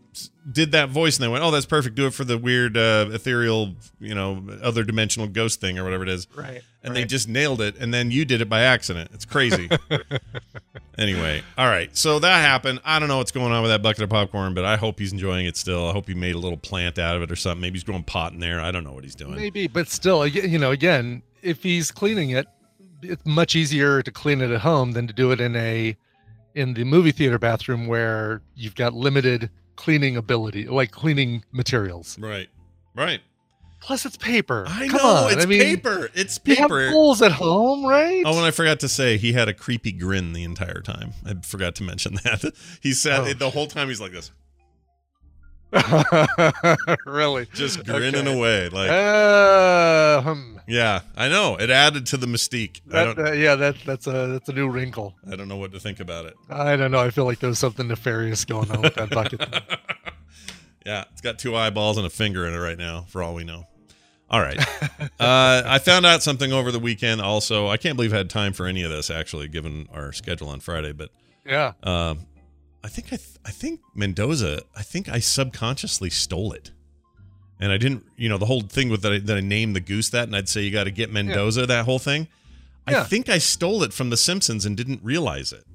did 0.51 0.71
that 0.71 0.89
voice 0.89 1.17
and 1.17 1.23
they 1.23 1.27
went, 1.27 1.43
"Oh, 1.43 1.51
that's 1.51 1.65
perfect. 1.67 1.95
Do 1.95 2.07
it 2.07 2.13
for 2.13 2.23
the 2.23 2.37
weird 2.39 2.75
uh, 2.75 3.09
ethereal, 3.11 3.75
you 3.99 4.15
know, 4.15 4.41
other 4.63 4.83
dimensional 4.83 5.27
ghost 5.27 5.61
thing 5.61 5.77
or 5.77 5.83
whatever 5.83 6.03
it 6.03 6.09
is." 6.09 6.27
right, 6.35 6.61
And 6.83 6.95
they 6.95 7.05
just 7.05 7.27
nailed 7.27 7.61
it 7.61 7.77
and 7.77 7.93
then 7.93 8.09
you 8.11 8.25
did 8.25 8.41
it 8.41 8.49
by 8.49 8.61
accident. 8.61 9.11
It's 9.13 9.25
crazy. 9.25 9.69
anyway, 10.97 11.43
all 11.57 11.67
right. 11.67 11.95
So 11.95 12.19
that 12.19 12.41
happened. 12.41 12.79
I 12.83 12.99
don't 12.99 13.07
know 13.09 13.17
what's 13.17 13.31
going 13.31 13.51
on 13.51 13.61
with 13.61 13.71
that 13.71 13.81
bucket 13.83 14.03
of 14.03 14.09
popcorn, 14.09 14.53
but 14.53 14.65
I 14.65 14.75
hope 14.77 14.99
he's 14.99 15.11
enjoying 15.13 15.45
it 15.45 15.57
still. 15.57 15.87
I 15.87 15.91
hope 15.91 16.07
he 16.07 16.13
made 16.13 16.35
a 16.35 16.39
little 16.39 16.57
plant 16.57 16.97
out 16.97 17.15
of 17.15 17.21
it 17.21 17.31
or 17.31 17.35
something. 17.35 17.61
Maybe 17.61 17.75
he's 17.77 17.83
growing 17.83 18.03
pot 18.03 18.33
in 18.33 18.39
there. 18.39 18.59
I 18.59 18.71
don't 18.71 18.83
know 18.83 18.93
what 18.93 19.03
he's 19.03 19.15
doing. 19.15 19.35
maybe, 19.35 19.67
but 19.67 19.87
still, 19.87 20.25
you 20.25 20.57
know, 20.57 20.71
again, 20.71 21.21
if 21.41 21.63
he's 21.63 21.91
cleaning 21.91 22.31
it, 22.31 22.47
it's 23.01 23.25
much 23.25 23.55
easier 23.55 24.01
to 24.01 24.11
clean 24.11 24.41
it 24.41 24.51
at 24.51 24.61
home 24.61 24.91
than 24.93 25.07
to 25.07 25.13
do 25.13 25.31
it 25.31 25.39
in 25.41 25.55
a 25.55 25.95
in 26.55 26.73
the 26.73 26.83
movie 26.83 27.11
theater 27.11 27.37
bathroom 27.37 27.85
where 27.87 28.41
you've 28.55 28.75
got 28.75 28.93
limited 28.93 29.49
cleaning 29.75 30.17
ability, 30.17 30.65
like 30.67 30.91
cleaning 30.91 31.43
materials. 31.51 32.17
Right. 32.19 32.49
Right. 32.95 33.21
Plus, 33.79 34.05
it's 34.07 34.17
paper. 34.17 34.65
I 34.67 34.87
Come 34.87 34.97
know. 34.97 35.07
on. 35.27 35.33
It's 35.33 35.45
I 35.45 35.47
mean, 35.47 35.59
paper. 35.61 36.09
It's 36.15 36.39
You 36.45 36.55
have 36.55 36.63
paper. 36.69 36.89
bowls 36.89 37.21
at 37.21 37.31
home, 37.31 37.85
right? 37.85 38.23
Oh, 38.25 38.35
and 38.35 38.45
I 38.45 38.49
forgot 38.49 38.79
to 38.79 38.89
say 38.89 39.17
he 39.17 39.33
had 39.33 39.47
a 39.47 39.53
creepy 39.53 39.91
grin 39.91 40.33
the 40.33 40.43
entire 40.43 40.81
time. 40.81 41.13
I 41.23 41.35
forgot 41.43 41.75
to 41.75 41.83
mention 41.83 42.15
that. 42.23 42.43
He 42.81 42.91
sat 42.93 43.19
Oh. 43.19 43.33
the 43.33 43.51
whole 43.51 43.67
time. 43.67 43.89
He's 43.89 44.01
like 44.01 44.13
this. 44.13 44.31
really? 47.05 47.47
just 47.53 47.83
grinning 47.85 48.27
Okay. 48.27 48.37
away. 48.37 48.69
Like, 48.69 48.89
Uh, 48.89 50.21
hmm. 50.21 50.57
yeah, 50.67 51.01
I 51.15 51.27
know. 51.29 51.55
It 51.57 51.69
added 51.69 52.05
to 52.07 52.17
the 52.17 52.27
mystique. 52.27 52.81
I 52.89 52.91
That, 53.05 53.15
don't, 53.15 53.27
uh, 53.27 53.31
yeah, 53.33 53.55
that 53.55 53.75
that's 53.85 54.07
a 54.07 54.27
that's 54.27 54.49
a 54.49 54.53
new 54.53 54.69
wrinkle. 54.69 55.15
I 55.31 55.35
don't 55.35 55.47
know 55.47 55.57
what 55.57 55.71
to 55.73 55.79
think 55.79 55.99
about 55.99 56.25
it. 56.25 56.35
I 56.49 56.75
don't 56.75 56.91
know. 56.91 56.99
I 56.99 57.09
feel 57.09 57.25
like 57.25 57.39
there's 57.39 57.59
something 57.59 57.87
nefarious 57.87 58.45
going 58.45 58.71
on 58.71 58.81
with 58.81 58.95
that 58.95 59.09
bucket. 59.09 59.41
yeah, 60.85 61.03
it's 61.11 61.21
got 61.21 61.39
two 61.39 61.55
eyeballs 61.55 61.97
and 61.97 62.05
a 62.05 62.09
finger 62.09 62.47
in 62.47 62.53
it 62.53 62.59
right 62.59 62.77
now, 62.77 63.05
for 63.09 63.21
all 63.21 63.33
we 63.33 63.43
know. 63.43 63.65
All 64.29 64.41
right. 64.41 64.59
uh, 65.19 65.63
I 65.65 65.79
found 65.79 66.05
out 66.05 66.21
something 66.21 66.51
over 66.51 66.71
the 66.71 66.79
weekend. 66.79 67.21
Also, 67.21 67.67
I 67.67 67.77
can't 67.77 67.95
believe 67.95 68.13
I 68.13 68.17
had 68.17 68.29
time 68.29 68.51
for 68.53 68.65
any 68.65 68.83
of 68.83 68.91
this 68.91 69.09
actually, 69.09 69.47
given 69.47 69.87
our 69.93 70.11
schedule 70.11 70.49
on 70.49 70.59
Friday. 70.59 70.91
But 70.91 71.09
Yeah. 71.45 71.73
um, 71.83 72.25
I 72.87 72.89
think 72.89 73.07
I, 73.07 73.17
th- 73.17 73.37
I 73.45 73.51
think 73.51 73.81
Mendoza. 73.93 74.61
I 74.73 74.81
think 74.81 75.09
I 75.09 75.19
subconsciously 75.19 76.09
stole 76.09 76.53
it, 76.53 76.71
and 77.59 77.69
I 77.69 77.75
didn't. 77.77 78.05
You 78.15 78.29
know, 78.29 78.37
the 78.37 78.45
whole 78.45 78.61
thing 78.61 78.87
with 78.87 79.01
that. 79.01 79.11
I, 79.11 79.19
that 79.19 79.35
I 79.35 79.41
named 79.41 79.75
the 79.75 79.81
goose 79.81 80.09
that, 80.11 80.23
and 80.23 80.33
I'd 80.33 80.47
say 80.47 80.61
you 80.61 80.71
got 80.71 80.85
to 80.85 80.91
get 80.91 81.11
Mendoza. 81.11 81.65
That 81.65 81.83
whole 81.83 81.99
thing. 81.99 82.29
I 82.87 83.03
think 83.03 83.27
I 83.27 83.39
stole 83.39 83.83
it 83.83 83.91
from 83.91 84.09
The 84.09 84.15
Simpsons 84.15 84.65
and 84.65 84.77
didn't 84.77 85.01
realize 85.03 85.51
it. 85.51 85.65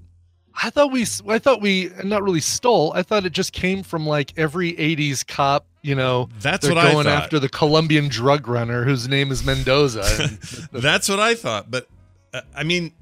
I 0.54 0.70
thought 0.70 0.90
we 0.90 1.02
I 1.28 1.38
thought 1.38 1.60
we 1.60 1.90
not 2.02 2.22
really 2.22 2.40
stole. 2.40 2.94
I 2.94 3.02
thought 3.02 3.26
it 3.26 3.34
just 3.34 3.52
came 3.52 3.82
from 3.82 4.06
like 4.06 4.32
every 4.38 4.72
80s 4.72 5.26
cop, 5.26 5.66
you 5.82 5.94
know. 5.94 6.30
That's 6.40 6.66
what 6.66 6.78
I 6.78 6.92
going 6.92 7.04
thought. 7.04 7.24
after 7.24 7.38
the 7.38 7.50
Colombian 7.50 8.08
drug 8.08 8.48
runner 8.48 8.84
whose 8.84 9.06
name 9.06 9.30
is 9.30 9.44
Mendoza. 9.44 10.00
That's 10.72 11.10
what 11.10 11.20
I 11.20 11.34
thought. 11.34 11.70
But 11.70 11.88
uh, 12.32 12.40
I 12.56 12.62
mean, 12.62 12.92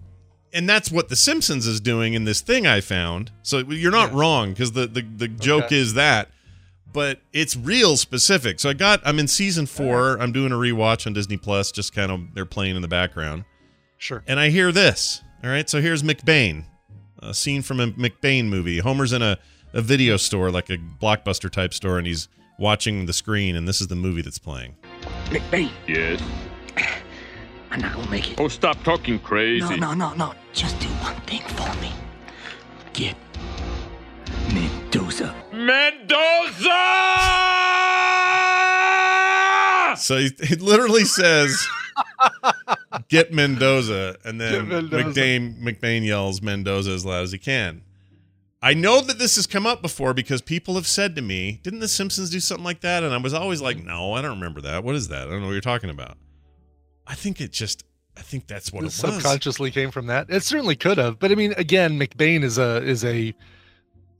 and 0.52 0.68
that's 0.68 0.90
what 0.90 1.08
The 1.08 1.16
Simpsons 1.16 1.66
is 1.66 1.80
doing 1.80 2.14
in 2.14 2.24
this 2.24 2.40
thing 2.40 2.66
I 2.66 2.80
found. 2.80 3.30
So 3.42 3.58
you're 3.58 3.92
not 3.92 4.12
Yeah. 4.12 4.18
wrong 4.20 4.50
because 4.50 4.72
the, 4.72 4.86
the, 4.86 5.02
the 5.02 5.28
joke 5.28 5.64
Okay. 5.66 5.78
is 5.78 5.94
that, 5.94 6.28
but 6.92 7.20
it's 7.32 7.56
real 7.56 7.96
specific. 7.96 8.58
So 8.60 8.68
I 8.70 8.72
got, 8.72 9.00
I'm 9.04 9.18
in 9.18 9.28
season 9.28 9.66
four. 9.66 10.14
Uh-huh. 10.14 10.22
I'm 10.22 10.32
doing 10.32 10.52
a 10.52 10.56
rewatch 10.56 11.06
on 11.06 11.12
Disney 11.12 11.36
Plus, 11.36 11.70
just 11.70 11.94
kind 11.94 12.10
of, 12.10 12.34
they're 12.34 12.44
playing 12.46 12.76
in 12.76 12.82
the 12.82 12.88
background. 12.88 13.44
sure. 13.98 14.22
And 14.26 14.40
I 14.40 14.48
hear 14.50 14.72
this. 14.72 15.22
All 15.44 15.50
right. 15.50 15.68
So 15.70 15.80
here's 15.80 16.02
McBain, 16.02 16.64
a 17.20 17.32
scene 17.34 17.62
from 17.62 17.80
a 17.80 17.86
McBain 17.88 18.46
movie. 18.48 18.78
Homer's 18.80 19.12
in 19.12 19.22
a, 19.22 19.38
a 19.72 19.80
video 19.82 20.16
store, 20.16 20.50
like 20.50 20.68
a 20.68 20.78
blockbuster 20.78 21.48
type 21.50 21.72
store, 21.72 21.96
and 21.98 22.06
he's 22.06 22.28
watching 22.58 23.06
the 23.06 23.12
screen, 23.12 23.54
and 23.56 23.66
this 23.68 23.80
is 23.80 23.86
the 23.86 23.94
movie 23.96 24.20
that's 24.22 24.38
playing. 24.38 24.74
McBain, 25.26 25.70
Yes. 25.86 26.20
I'm 27.70 27.80
not 27.80 27.94
gonna 27.94 28.10
make 28.10 28.32
it. 28.32 28.40
Oh, 28.40 28.48
stop 28.48 28.82
talking 28.82 29.18
crazy. 29.20 29.60
No, 29.76 29.94
no, 29.94 29.94
no, 29.94 30.12
no. 30.14 30.34
Just 30.52 30.78
do 30.80 30.88
one 30.88 31.14
thing 31.22 31.42
for 31.42 31.72
me. 31.80 31.92
Get 32.92 33.16
Mendoza. 34.52 35.34
Mendoza! 35.52 36.76
So 39.96 40.18
he, 40.18 40.30
he 40.42 40.56
literally 40.56 41.04
says, 41.04 41.66
"Get 43.08 43.32
Mendoza," 43.32 44.16
and 44.24 44.40
then 44.40 44.52
Get 44.52 44.66
Mendoza. 44.66 45.04
McBain 45.04 45.60
McBain 45.62 46.04
yells 46.04 46.42
Mendoza 46.42 46.90
as 46.92 47.04
loud 47.04 47.22
as 47.22 47.32
he 47.32 47.38
can. 47.38 47.82
I 48.62 48.74
know 48.74 49.00
that 49.00 49.18
this 49.18 49.36
has 49.36 49.46
come 49.46 49.66
up 49.66 49.80
before 49.80 50.12
because 50.14 50.42
people 50.42 50.74
have 50.74 50.86
said 50.86 51.16
to 51.16 51.22
me, 51.22 51.60
"Didn't 51.62 51.80
The 51.80 51.88
Simpsons 51.88 52.30
do 52.30 52.40
something 52.40 52.64
like 52.64 52.80
that?" 52.80 53.02
And 53.02 53.14
I 53.14 53.16
was 53.18 53.34
always 53.34 53.60
like, 53.60 53.82
"No, 53.82 54.14
I 54.14 54.22
don't 54.22 54.32
remember 54.38 54.60
that. 54.62 54.84
What 54.84 54.94
is 54.96 55.08
that? 55.08 55.28
I 55.28 55.30
don't 55.30 55.40
know 55.40 55.46
what 55.46 55.52
you're 55.52 55.60
talking 55.60 55.90
about." 55.90 56.18
I 57.06 57.14
think 57.14 57.40
it 57.40 57.50
just, 57.52 57.84
I 58.16 58.22
think 58.22 58.46
that's 58.46 58.72
what 58.72 58.80
It 58.80 58.82
it 58.82 58.86
was. 58.86 58.94
subconsciously 58.94 59.70
came 59.70 59.90
from 59.90 60.06
that. 60.06 60.28
It 60.28 60.42
certainly 60.42 60.76
could 60.76 60.98
have, 60.98 61.18
but 61.18 61.30
I 61.30 61.34
mean, 61.34 61.54
again, 61.56 61.98
McBain 61.98 62.42
is 62.42 62.58
a 62.58 62.82
is 62.82 63.04
a 63.04 63.34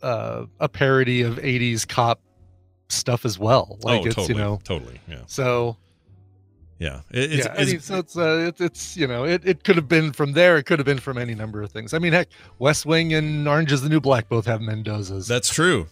uh, 0.03 0.47
a 0.61 0.69
parody 0.69 1.23
of 1.23 1.37
'80s 1.37 1.87
cop 1.87 2.21
stuff 2.89 3.25
as 3.25 3.39
well. 3.39 3.79
Like 3.83 4.03
oh, 4.03 4.07
it's 4.07 4.15
totally, 4.15 4.35
you 4.39 4.45
know, 4.45 4.61
totally, 4.65 5.01
yeah, 5.09 5.23
so 5.27 5.77
yeah. 6.79 7.01
It, 7.11 7.33
it's, 7.33 7.47
yeah. 7.47 7.55
I 7.57 7.65
mean, 7.67 7.81
so 7.81 7.99
it's 7.99 8.17
uh, 8.17 8.47
it, 8.49 8.61
it's 8.61 8.97
you 8.97 9.07
know, 9.07 9.25
it, 9.25 9.43
it 9.45 9.65
could 9.65 9.77
have 9.77 9.89
been 9.89 10.13
from 10.13 10.33
there. 10.33 10.57
It 10.57 10.65
could 10.65 10.79
have 10.79 10.87
been 10.87 10.99
from 10.99 11.19
any 11.19 11.35
number 11.35 11.61
of 11.61 11.71
things. 11.71 11.93
I 11.93 11.99
mean, 11.99 12.13
heck, 12.13 12.29
West 12.59 12.87
Wing 12.87 13.13
and 13.13 13.47
Orange 13.47 13.71
Is 13.73 13.83
the 13.83 13.89
New 13.89 14.01
Black 14.01 14.29
both 14.29 14.47
have 14.47 14.61
Mendozas. 14.61 15.29
That's 15.29 15.53
true. 15.53 15.89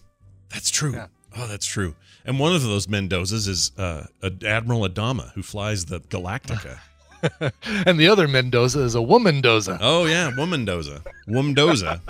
That's 0.51 0.71
true. 0.71 0.93
Yeah. 0.95 1.07
Oh, 1.37 1.47
that's 1.47 1.67
true. 1.67 1.95
And 2.25 2.39
one 2.41 2.55
of 2.55 2.63
those 2.63 2.87
Mendozas 2.87 3.47
is 3.47 3.71
uh, 3.77 4.07
Admiral 4.45 4.89
Adama, 4.89 5.33
who 5.33 5.43
flies 5.43 5.85
the 5.87 6.01
Galactica. 6.01 6.79
and 7.87 7.99
the 7.99 8.09
other 8.09 8.29
Mendoza 8.29 8.81
is 8.81 8.95
a 8.95 9.03
woman 9.03 9.43
Doza. 9.43 9.79
oh 9.81 10.07
yeah, 10.07 10.31
Womandoza, 10.37 11.03
Womdoza. 11.29 12.01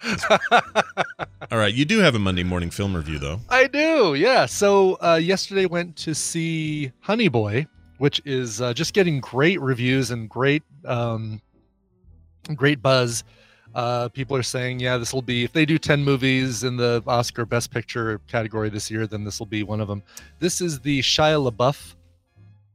All 1.50 1.58
right, 1.58 1.74
you 1.74 1.84
do 1.84 1.98
have 1.98 2.14
a 2.14 2.18
Monday 2.18 2.44
morning 2.44 2.70
film 2.70 2.94
review 2.94 3.18
though. 3.18 3.40
I 3.48 3.66
do, 3.66 4.14
yeah. 4.14 4.46
So 4.46 4.98
uh, 5.02 5.18
yesterday 5.20 5.66
went 5.66 5.96
to 5.96 6.14
see 6.14 6.92
Honey 7.00 7.28
Boy, 7.28 7.66
which 7.98 8.20
is 8.24 8.60
uh, 8.60 8.72
just 8.74 8.92
getting 8.94 9.20
great 9.20 9.60
reviews 9.60 10.10
and 10.10 10.28
great, 10.28 10.62
um, 10.84 11.40
great 12.54 12.80
buzz. 12.80 13.24
Uh, 13.74 14.08
people 14.08 14.36
are 14.36 14.42
saying, 14.42 14.80
yeah, 14.80 14.96
this 14.96 15.12
will 15.12 15.22
be 15.22 15.44
if 15.44 15.52
they 15.52 15.66
do 15.66 15.78
ten 15.78 16.02
movies 16.04 16.64
in 16.64 16.76
the 16.76 17.02
Oscar 17.06 17.44
Best 17.44 17.70
Picture 17.70 18.20
category 18.26 18.70
this 18.70 18.90
year, 18.90 19.06
then 19.06 19.24
this 19.24 19.38
will 19.38 19.46
be 19.46 19.62
one 19.62 19.80
of 19.80 19.88
them. 19.88 20.02
This 20.38 20.60
is 20.60 20.80
the 20.80 21.00
Shia 21.00 21.50
LaBeouf 21.50 21.94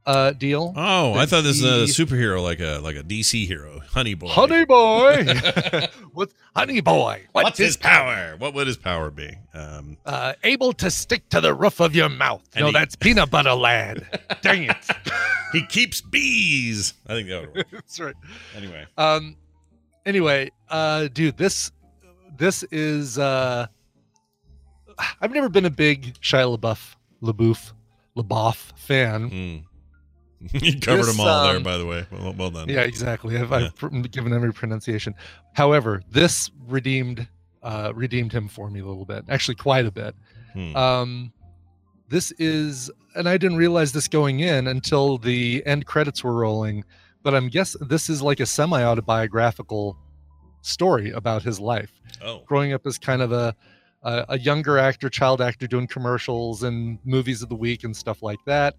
uh, 0.06 0.32
deal. 0.32 0.74
Oh, 0.76 1.14
I 1.14 1.26
thought 1.26 1.44
this 1.44 1.62
was 1.62 1.98
a 1.98 2.04
superhero, 2.06 2.42
like 2.44 2.60
a 2.60 2.80
like 2.84 2.96
a 2.96 3.04
DC 3.04 3.48
hero, 3.48 3.80
Honey 3.92 4.14
Boy. 4.14 4.28
Honey 4.28 4.66
Boy, 4.66 5.26
what's 6.14 6.34
Honey 6.56 6.82
Boy? 6.82 7.24
What's 7.32 7.58
his 7.58 7.78
power? 7.78 8.36
What 8.38 8.54
would 8.54 8.68
his 8.68 8.78
power 8.78 9.10
be? 9.12 9.32
Um, 9.54 9.98
Uh, 10.06 10.34
able 10.44 10.74
to 10.74 10.92
stick 10.92 11.28
to 11.30 11.40
the 11.42 11.54
roof 11.54 11.80
of 11.80 11.96
your 11.96 12.10
mouth. 12.10 12.42
No, 12.58 12.68
he- 12.68 12.74
that's 12.74 12.96
peanut 12.96 13.30
butter 13.32 13.54
lad. 13.54 14.06
Dang 14.42 14.64
it. 14.64 14.76
he 15.54 15.66
keeps 15.68 16.02
bees. 16.02 16.94
I 17.08 17.14
think 17.14 17.30
that 17.30 17.42
would 17.42 17.56
work. 17.56 17.68
that's 17.72 18.00
right. 18.00 18.16
Anyway, 18.58 18.86
Um. 18.98 19.38
Anyway, 20.06 20.52
uh, 20.70 21.08
dude, 21.14 21.38
this 21.38 21.72
this 22.38 22.64
is 22.72 23.18
uh, 23.18 23.68
I've 25.22 25.32
never 25.32 25.48
been 25.50 25.66
a 25.66 25.70
big 25.70 26.16
Shia 26.20 26.58
LaBeouf, 26.58 26.96
LaBeouf, 27.22 27.72
LaBeouf 28.18 28.78
fan. 28.78 29.30
mm. 29.30 29.64
you 30.54 30.80
covered 30.80 31.06
This, 31.06 31.16
them 31.16 31.26
all 31.26 31.44
there, 31.48 31.58
um, 31.58 31.64
by 31.64 31.78
the 31.78 31.86
way. 31.86 32.06
Well, 32.12 32.34
well 32.34 32.50
done. 32.50 32.70
Yeah, 32.70 32.82
exactly. 32.82 33.38
I've, 33.38 33.52
Yeah. 33.52 33.70
I've 33.82 34.12
given 34.12 34.34
every 34.34 34.54
pronunciation. 34.54 35.16
However, 35.54 36.02
this 36.10 36.52
redeemed 36.68 37.28
uh, 37.64 37.94
redeemed 37.96 38.32
him 38.32 38.48
for 38.48 38.70
me 38.70 38.82
a 38.82 38.86
little 38.86 39.06
bit, 39.06 39.24
actually 39.30 39.56
quite 39.56 39.86
a 39.86 39.92
bit. 39.92 40.16
Hmm. 40.54 40.76
Um, 40.76 41.34
this 42.10 42.32
is, 42.34 42.92
and 43.16 43.28
I 43.28 43.38
didn't 43.38 43.58
realize 43.58 43.94
this 43.94 44.08
going 44.08 44.42
in 44.42 44.68
until 44.68 45.18
the 45.18 45.64
end 45.66 45.86
credits 45.86 46.24
were 46.24 46.34
rolling. 46.34 46.84
But 47.24 47.34
I'm 47.34 47.48
guess 47.48 47.76
this 47.80 48.10
is 48.10 48.22
like 48.22 48.42
a 48.42 48.46
semi 48.46 48.84
autobiographical 48.84 49.98
story 50.62 51.12
about 51.12 51.42
his 51.42 51.60
life, 51.60 51.92
oh, 52.22 52.44
growing 52.46 52.74
up 52.74 52.86
as 52.86 52.98
kind 52.98 53.22
of 53.22 53.32
a, 53.32 53.56
a 54.04 54.26
a 54.30 54.40
younger 54.40 54.78
actor, 54.78 55.10
child 55.10 55.40
actor, 55.42 55.66
doing 55.66 55.88
commercials 55.88 56.64
and 56.64 57.00
movies 57.06 57.42
of 57.42 57.48
the 57.48 57.56
week 57.56 57.86
and 57.86 57.96
stuff 57.96 58.22
like 58.22 58.40
that, 58.46 58.76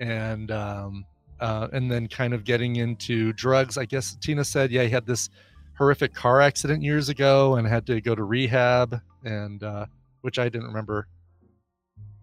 and 0.00 0.50
um, 0.50 1.04
uh, 1.40 1.68
and 1.72 1.90
then 1.90 2.08
kind 2.08 2.34
of 2.34 2.44
getting 2.44 2.76
into 2.76 3.32
drugs. 3.32 3.76
I 3.76 3.84
guess 3.84 4.16
Tina 4.20 4.44
said, 4.44 4.70
yeah, 4.70 4.82
he 4.84 4.90
had 4.90 5.06
this 5.06 5.28
horrific 5.76 6.14
car 6.14 6.40
accident 6.40 6.82
years 6.82 7.08
ago 7.08 7.56
and 7.56 7.66
had 7.66 7.86
to 7.86 8.00
go 8.00 8.14
to 8.14 8.22
rehab, 8.24 9.00
and 9.24 9.62
uh, 9.62 9.86
which 10.20 10.38
I 10.38 10.44
didn't 10.48 10.68
remember 10.68 11.08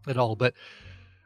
at 0.07 0.17
all. 0.17 0.35
But 0.35 0.53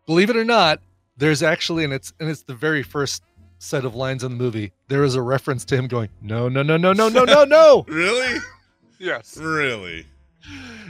believe 0.07 0.29
it 0.29 0.37
or 0.37 0.45
not, 0.45 0.79
there's 1.17 1.43
actually, 1.43 1.83
and 1.83 1.93
it's 1.93 2.13
and 2.19 2.29
it's 2.29 2.43
the 2.43 2.55
very 2.55 2.83
first 2.83 3.23
set 3.59 3.85
of 3.85 3.95
lines 3.95 4.23
in 4.23 4.31
the 4.31 4.37
movie. 4.37 4.73
There 4.89 5.03
is 5.03 5.15
a 5.15 5.21
reference 5.21 5.63
to 5.65 5.75
him 5.77 5.87
going, 5.87 6.09
no, 6.21 6.49
no, 6.49 6.63
no, 6.63 6.75
no, 6.75 6.91
no, 6.91 7.07
no, 7.09 7.23
no, 7.23 7.45
no. 7.45 7.85
really? 7.87 8.39
yes, 8.99 9.37
Really? 9.37 10.05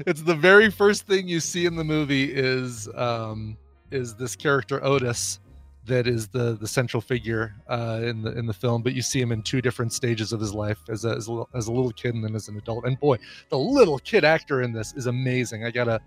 it's 0.07 0.23
the 0.23 0.33
very 0.33 0.71
first 0.71 1.05
thing 1.05 1.27
you 1.27 1.39
see 1.39 1.67
in 1.67 1.75
the 1.75 1.83
movie 1.83 2.33
is 2.33 2.89
um 2.95 3.55
is 3.91 4.15
this 4.15 4.35
character 4.35 4.83
Otis 4.83 5.39
that 5.85 6.07
is 6.07 6.27
the 6.29 6.55
the 6.55 6.67
central 6.67 7.01
figure 7.01 7.53
uh 7.69 7.99
in 8.03 8.21
the 8.21 8.31
in 8.37 8.45
the 8.45 8.53
film 8.53 8.81
but 8.81 8.93
you 8.93 9.01
see 9.01 9.19
him 9.19 9.31
in 9.31 9.41
two 9.41 9.61
different 9.61 9.91
stages 9.91 10.31
of 10.31 10.39
his 10.39 10.53
life 10.53 10.79
as 10.89 11.03
a 11.05 11.09
as 11.09 11.27
a, 11.27 11.31
little- 11.31 11.49
as 11.53 11.67
a 11.67 11.71
little 11.71 11.91
kid 11.91 12.15
and 12.15 12.23
then 12.23 12.35
as 12.35 12.47
an 12.47 12.57
adult 12.57 12.85
and 12.85 12.99
boy 12.99 13.17
the 13.49 13.57
little 13.57 13.99
kid 13.99 14.23
actor 14.23 14.61
in 14.61 14.71
this 14.71 14.93
is 14.93 15.07
amazing 15.07 15.65
i 15.65 15.71
gotta 15.71 15.99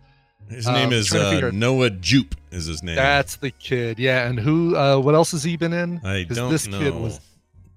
His 0.49 0.67
Um, 0.67 0.75
name 0.75 0.93
is 0.93 1.13
uh, 1.15 1.51
Noah 1.53 1.91
Jupe. 1.91 2.35
Is 2.51 2.67
his 2.67 2.83
name? 2.83 2.97
that's 2.97 3.37
the 3.37 3.51
kid 3.51 3.99
yeah 3.99 4.27
and 4.29 4.39
who 4.41 4.75
uh 4.77 4.99
what 4.99 5.15
else 5.15 5.33
has 5.33 5.43
he 5.45 5.57
been 5.57 5.73
in 5.73 6.01
I 6.05 6.25
don't 6.25 6.51
this 6.51 6.67
know. 6.67 6.79
kid 6.79 6.95
was 6.95 7.21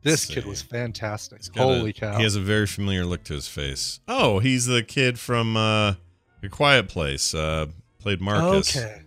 this 0.02 0.24
Let's 0.24 0.26
kid 0.28 0.44
see. 0.44 0.50
was 0.50 0.62
fantastic 0.62 1.40
He's 1.40 1.50
a- 1.54 1.60
holy 1.62 1.92
cow 1.92 2.16
He 2.18 2.24
has 2.24 2.36
a 2.38 2.42
very 2.42 2.68
familiar 2.68 3.06
look 3.06 3.26
to 3.26 3.34
his 3.34 3.50
face. 3.50 4.00
Oh, 4.08 4.40
he's 4.40 4.66
the 4.68 4.82
kid 4.84 5.20
from 5.20 5.58
uh, 5.58 5.96
A 6.42 6.48
Quiet 6.50 6.88
Place. 6.88 7.34
Uh, 7.36 7.66
played 8.00 8.22
Marcus. 8.22 8.78
okay 8.78 9.02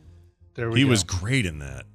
there 0.54 0.68
we 0.70 0.80
He 0.80 0.84
go. 0.84 0.90
was 0.90 1.02
great 1.02 1.46
in 1.46 1.60
that. 1.60 1.86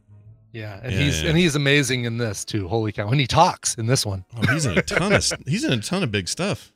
Yeah 0.58 0.80
and 0.84 0.91
Yeah, 0.93 1.00
he's 1.00 1.22
yeah. 1.24 1.30
and 1.30 1.38
he's 1.38 1.56
amazing 1.56 2.06
in 2.06 2.17
this 2.17 2.43
too 2.46 2.67
holy 2.67 2.91
cow 2.91 3.08
and 3.10 3.20
he 3.20 3.28
talks 3.28 3.76
in 3.76 3.86
this 3.86 4.06
one 4.06 4.26
Oh, 4.36 4.54
he's 4.54 4.65
in 4.65 4.78
a 4.78 4.82
ton 4.82 5.13
of 5.13 5.26
he's 5.48 5.63
in 5.63 5.74
a 5.74 5.82
ton 5.82 6.04
of 6.04 6.12
big 6.12 6.28
stuff. 6.28 6.74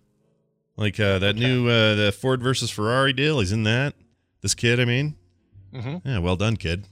Like 0.78 1.00
uh, 1.00 1.20
that 1.20 1.36
new 1.36 1.68
uh, 1.68 1.96
the 1.96 2.12
Ford 2.12 2.42
versus 2.42 2.72
Ferrari 2.72 3.12
deal. 3.14 3.40
He's 3.40 3.52
in 3.52 3.64
that. 3.64 3.94
This 4.42 4.56
kid, 4.56 4.80
I 4.80 4.86
mean. 4.86 5.16
hmm 5.74 5.98
Yeah, 6.06 6.20
well 6.20 6.36
done, 6.38 6.56
kid. 6.56 6.88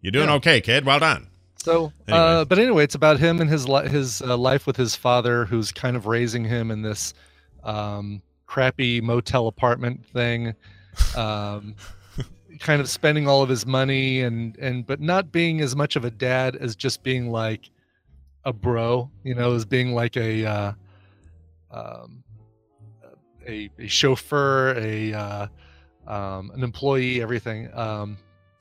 You're 0.00 0.10
doing 0.10 0.28
Yeah. 0.28 0.34
okay, 0.36 0.60
kid. 0.62 0.84
Well 0.86 0.98
done. 0.98 1.28
So, 1.62 1.92
Anyway. 2.08 2.18
uh, 2.24 2.44
but 2.46 2.58
anyway, 2.58 2.82
it's 2.84 2.94
about 2.94 3.18
him 3.20 3.40
and 3.42 3.48
his 3.50 3.68
li- 3.68 3.88
his 3.88 4.22
uh, 4.22 4.36
life 4.36 4.66
with 4.66 4.76
his 4.76 4.96
father, 4.96 5.44
who's 5.44 5.70
kind 5.70 5.94
of 5.96 6.06
raising 6.06 6.44
him 6.44 6.70
in 6.70 6.80
this 6.80 7.12
um, 7.62 8.22
crappy 8.46 9.00
motel 9.02 9.46
apartment 9.46 10.04
thing, 10.06 10.54
um, 11.16 11.74
kind 12.60 12.80
of 12.80 12.88
spending 12.88 13.26
all 13.26 13.42
of 13.42 13.48
his 13.48 13.64
money 13.66 14.20
and 14.20 14.56
and 14.58 14.86
but 14.86 15.00
not 15.00 15.32
being 15.32 15.60
as 15.60 15.74
much 15.74 15.96
of 15.96 16.04
a 16.04 16.10
dad 16.10 16.54
as 16.56 16.76
just 16.76 17.02
being 17.02 17.30
like 17.30 17.70
a 18.44 18.52
bro, 18.52 19.10
you 19.24 19.34
know, 19.34 19.54
as 19.54 19.64
being 19.64 19.94
like 19.94 20.16
a 20.16 20.44
uh, 20.46 20.72
um, 21.70 22.22
a, 23.46 23.70
a 23.78 23.86
chauffeur, 23.86 24.74
a 24.76 25.12
uh, 25.12 25.46
um, 26.06 26.50
an 26.54 26.62
employee, 26.62 27.22
everything. 27.22 27.68
Um, 27.74 28.18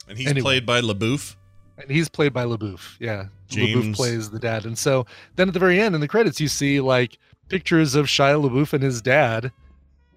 And 0.07 0.17
he's 0.17 0.27
Anyway. 0.27 0.43
played 0.43 0.65
by 0.65 0.81
LaBeouf. 0.81 1.35
and 1.77 1.89
he's 1.89 2.09
played 2.09 2.33
by 2.33 2.43
LaBeouf. 2.45 2.97
Yeah, 2.99 3.25
James- 3.47 3.85
LaBeouf 3.87 3.95
plays 3.95 4.29
the 4.29 4.39
dad, 4.39 4.65
and 4.65 4.77
so 4.77 5.05
then 5.35 5.47
at 5.47 5.53
the 5.53 5.59
very 5.59 5.79
end 5.79 5.95
in 5.95 6.01
the 6.01 6.07
credits, 6.07 6.39
you 6.41 6.47
see 6.47 6.79
like 6.81 7.17
pictures 7.49 7.95
of 7.95 8.05
Shia 8.07 8.41
LaBeouf 8.41 8.73
and 8.73 8.83
his 8.83 9.01
dad, 9.01 9.51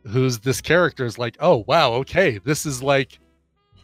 who's 0.07 0.41
this 0.41 0.61
character 0.61 1.05
is 1.07 1.19
like, 1.19 1.37
oh 1.41 1.65
wow, 1.67 1.93
okay, 1.95 2.39
this 2.45 2.67
is 2.67 2.83
like 2.83 3.19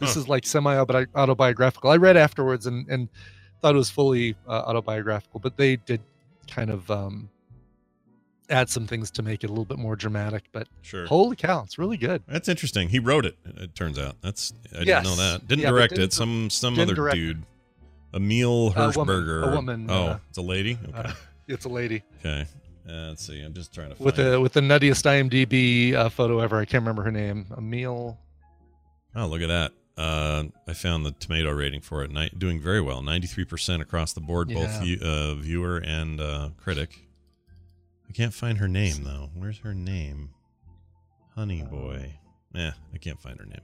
this 0.01 0.15
Huh. 0.15 0.21
is 0.21 0.29
like 0.29 0.47
semi 0.47 0.77
autobiographical. 1.15 1.91
I 1.91 1.97
read 1.97 2.17
afterwards 2.17 2.67
and 2.67 2.89
and 2.89 3.09
thought 3.61 3.75
it 3.75 3.79
was 3.79 3.91
fully 3.91 4.37
uh, 4.47 4.53
autobiographical, 4.67 5.41
but 5.41 5.57
they 5.57 5.77
did 5.77 6.01
kind 6.49 6.71
of 6.71 6.89
um, 6.91 7.29
add 8.51 8.69
some 8.71 8.87
things 8.87 9.11
to 9.11 9.23
make 9.23 9.43
it 9.45 9.49
a 9.49 9.53
little 9.53 9.65
bit 9.65 9.79
more 9.79 9.97
dramatic. 9.97 10.45
But 10.53 10.69
Sure. 10.83 11.07
holy 11.07 11.37
cow, 11.37 11.63
it's 11.65 11.79
really 11.79 11.97
good. 11.97 12.23
That's 12.29 12.49
interesting. 12.49 12.89
He 12.89 12.99
wrote 12.99 13.27
it. 13.27 13.37
It 13.57 13.75
turns 13.75 13.99
out. 13.99 14.15
That's 14.23 14.53
I 14.75 14.83
Yes. 14.83 15.05
didn't 15.05 15.05
know 15.05 15.17
that. 15.33 15.49
Didn't 15.49 15.63
Yeah, 15.65 15.71
direct 15.71 15.95
didn't 15.95 16.05
it. 16.07 16.13
Some 16.13 16.51
some 16.51 16.79
other 16.79 17.09
it. 17.09 17.15
dude. 17.15 17.43
Emil 18.15 18.73
A 18.75 18.93
woman- 18.97 19.17
Hirschberger. 19.17 19.53
a 19.53 19.55
woman, 19.55 19.87
Oh, 19.91 20.05
uh, 20.07 20.19
it's 20.31 20.39
a 20.39 20.43
lady. 20.43 20.79
Okay. 20.89 20.99
Uh, 21.09 21.13
it's 21.47 21.65
a 21.67 21.69
lady. 21.69 22.03
okay. 22.21 22.47
Uh, 22.89 23.09
let's 23.09 23.27
see. 23.27 23.43
I'm 23.43 23.53
just 23.53 23.75
trying 23.75 23.91
to 23.91 23.97
find. 23.97 24.07
with 24.07 24.17
the 24.17 24.41
with 24.41 24.55
the 24.55 24.61
nuttiest 24.63 25.05
IMDb 25.05 25.93
uh, 25.95 26.09
photo 26.09 26.39
ever. 26.39 26.57
I 26.59 26.65
can't 26.65 26.81
remember 26.83 27.03
her 27.03 27.11
name. 27.13 27.45
Emil. 27.59 28.17
Oh, 29.15 29.27
look 29.27 29.43
at 29.43 29.49
that. 29.49 29.73
Uh, 29.99 30.45
I 30.69 30.75
found 30.75 31.05
the 31.05 31.11
tomato 31.11 31.51
rating 31.51 31.81
for 31.81 32.05
it. 32.05 32.13
Ni- 32.13 32.31
doing 32.39 32.61
very 32.61 32.81
well. 32.81 33.03
93% 33.03 33.81
across 33.83 34.13
the 34.13 34.21
board, 34.21 34.49
both 34.49 34.57
Yeah. 34.71 34.81
view, 34.81 34.99
uh, 35.03 35.35
viewer 35.35 35.79
and 35.79 36.21
uh, 36.21 36.51
critic. 36.57 37.01
I 38.09 38.13
can't 38.13 38.33
find 38.33 38.59
her 38.59 38.69
name, 38.69 39.03
though. 39.03 39.31
Where's 39.35 39.59
her 39.59 39.75
name? 39.75 40.31
Honey 41.35 41.63
Boy. 41.63 42.15
Yeah, 42.55 42.73
I 42.95 42.99
can't 42.99 43.21
find 43.21 43.39
her 43.39 43.45
name. 43.45 43.61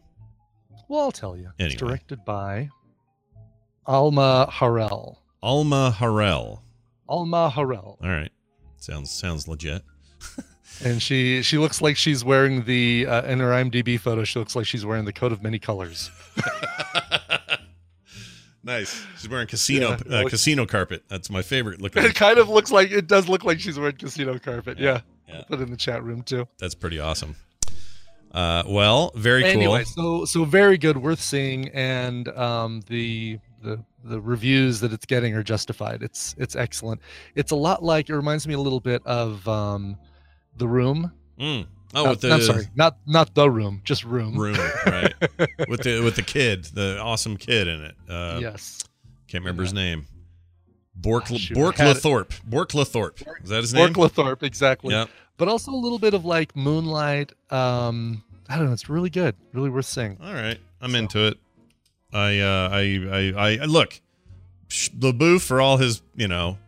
Well, 0.88 1.00
I'll 1.02 1.12
tell 1.12 1.36
you. 1.36 1.50
Anyway. 1.58 1.72
It's 1.72 1.74
directed 1.76 2.24
by 2.24 2.68
Alma 3.86 4.48
Har'el. 4.50 5.16
Alma 5.42 5.94
Har'el. 5.96 6.60
Alma 7.08 7.50
Har'el, 7.54 7.96
All 8.02 8.08
right. 8.10 8.32
Sounds 8.76 9.10
sounds 9.10 9.46
legit. 9.48 9.82
and 10.82 11.02
she 11.02 11.42
she 11.42 11.58
looks 11.58 11.82
like 11.82 11.96
she's 11.96 12.24
wearing 12.24 12.64
the 12.64 13.06
uh, 13.06 13.22
in 13.22 13.40
her 13.40 13.50
IMDb 13.50 13.98
photo. 14.00 14.24
She 14.24 14.38
looks 14.38 14.56
like 14.56 14.66
she's 14.66 14.84
wearing 14.86 15.04
the 15.04 15.12
coat 15.12 15.32
of 15.32 15.42
many 15.42 15.58
colors. 15.58 16.10
nice. 18.62 19.04
She's 19.18 19.28
wearing 19.28 19.46
casino 19.46 19.90
Yeah, 19.90 20.18
uh, 20.18 20.22
look- 20.22 20.30
casino 20.30 20.66
carpet. 20.66 21.04
That's 21.08 21.30
my 21.30 21.42
favorite 21.42 21.80
look. 21.80 21.96
it 21.96 22.14
kind 22.14 22.38
of 22.38 22.48
looks 22.48 22.70
like 22.70 22.90
it 22.90 23.06
does 23.06 23.28
look 23.28 23.44
like 23.44 23.60
she's 23.60 23.78
wearing 23.78 23.96
casino 23.96 24.38
carpet. 24.38 24.78
Yeah, 24.78 25.00
Yeah. 25.28 25.42
Put 25.48 25.60
it 25.60 25.64
in 25.64 25.70
the 25.70 25.76
chat 25.76 26.02
room 26.02 26.22
too. 26.22 26.46
That's 26.58 26.74
pretty 26.74 26.98
awesome. 26.98 27.36
Uh, 28.32 28.64
well, 28.66 29.12
very 29.14 29.44
anyway, 29.44 29.84
cool. 29.94 30.24
so 30.26 30.40
so 30.40 30.44
very 30.44 30.76
good, 30.76 30.96
worth 30.96 31.20
seeing, 31.20 31.68
and 31.68 32.26
um, 32.30 32.80
the 32.88 33.38
the 33.62 33.78
the 34.02 34.20
reviews 34.20 34.80
that 34.80 34.92
it's 34.92 35.06
getting 35.06 35.34
are 35.34 35.42
justified. 35.44 36.02
It's 36.02 36.34
it's 36.36 36.56
excellent. 36.56 37.00
It's 37.36 37.52
a 37.52 37.56
lot 37.56 37.84
like 37.84 38.08
it 38.08 38.16
reminds 38.16 38.48
me 38.48 38.54
a 38.54 38.58
little 38.58 38.80
bit 38.80 39.06
of 39.06 39.46
um, 39.46 39.96
the 40.56 40.68
Room. 40.68 41.12
Mm. 41.38 41.66
Oh, 41.96 42.10
with 42.10 42.20
the 42.22 42.32
I'm 42.32 42.40
sorry, 42.42 42.64
not 42.74 42.96
not 43.06 43.34
the 43.34 43.48
Room, 43.50 43.80
just 43.84 44.04
Room. 44.04 44.36
room, 44.36 44.56
right? 44.86 45.14
with 45.68 45.82
the 45.82 46.00
with 46.02 46.16
the 46.16 46.22
kid, 46.22 46.64
the 46.66 46.98
awesome 47.00 47.36
kid 47.36 47.68
in 47.68 47.82
it. 47.82 47.94
Uh, 48.08 48.38
yes, 48.40 48.82
Can't 49.28 49.42
remember 49.44 49.62
his 49.62 49.72
name. 49.72 50.06
Bork 50.96 51.26
shoot, 51.26 51.54
Bork 51.54 51.78
it. 51.78 51.82
LeThorp. 51.82 52.40
Bork 52.44 52.70
LeThorp. 52.70 53.22
Is 53.42 53.50
that 53.50 53.62
his 53.62 53.72
Bork 53.72 53.96
name? 53.96 54.08
LeThorp, 54.08 54.42
exactly. 54.42 54.94
Yep. 54.94 55.08
But 55.36 55.48
also 55.48 55.72
a 55.72 55.76
little 55.76 55.98
bit 55.98 56.14
of 56.14 56.24
like 56.24 56.54
Moonlight. 56.56 57.32
Um, 57.50 58.22
I 58.48 58.56
don't 58.56 58.66
know. 58.66 58.72
It's 58.72 58.88
really 58.88 59.10
good. 59.10 59.34
Really 59.52 59.70
worth 59.70 59.86
seeing. 59.86 60.18
All 60.22 60.32
right, 60.34 60.58
I'm 60.80 60.92
So- 60.92 60.98
into 60.98 61.26
it. 61.28 61.38
I 62.12 62.38
uh, 62.38 62.68
I 62.72 63.34
I 63.36 63.58
I 63.62 63.64
look. 63.64 64.00
Sh- 64.68 64.90
LaBeouf 64.98 65.42
for 65.42 65.60
all 65.60 65.76
his 65.78 66.02
you 66.16 66.26
know, 66.28 66.58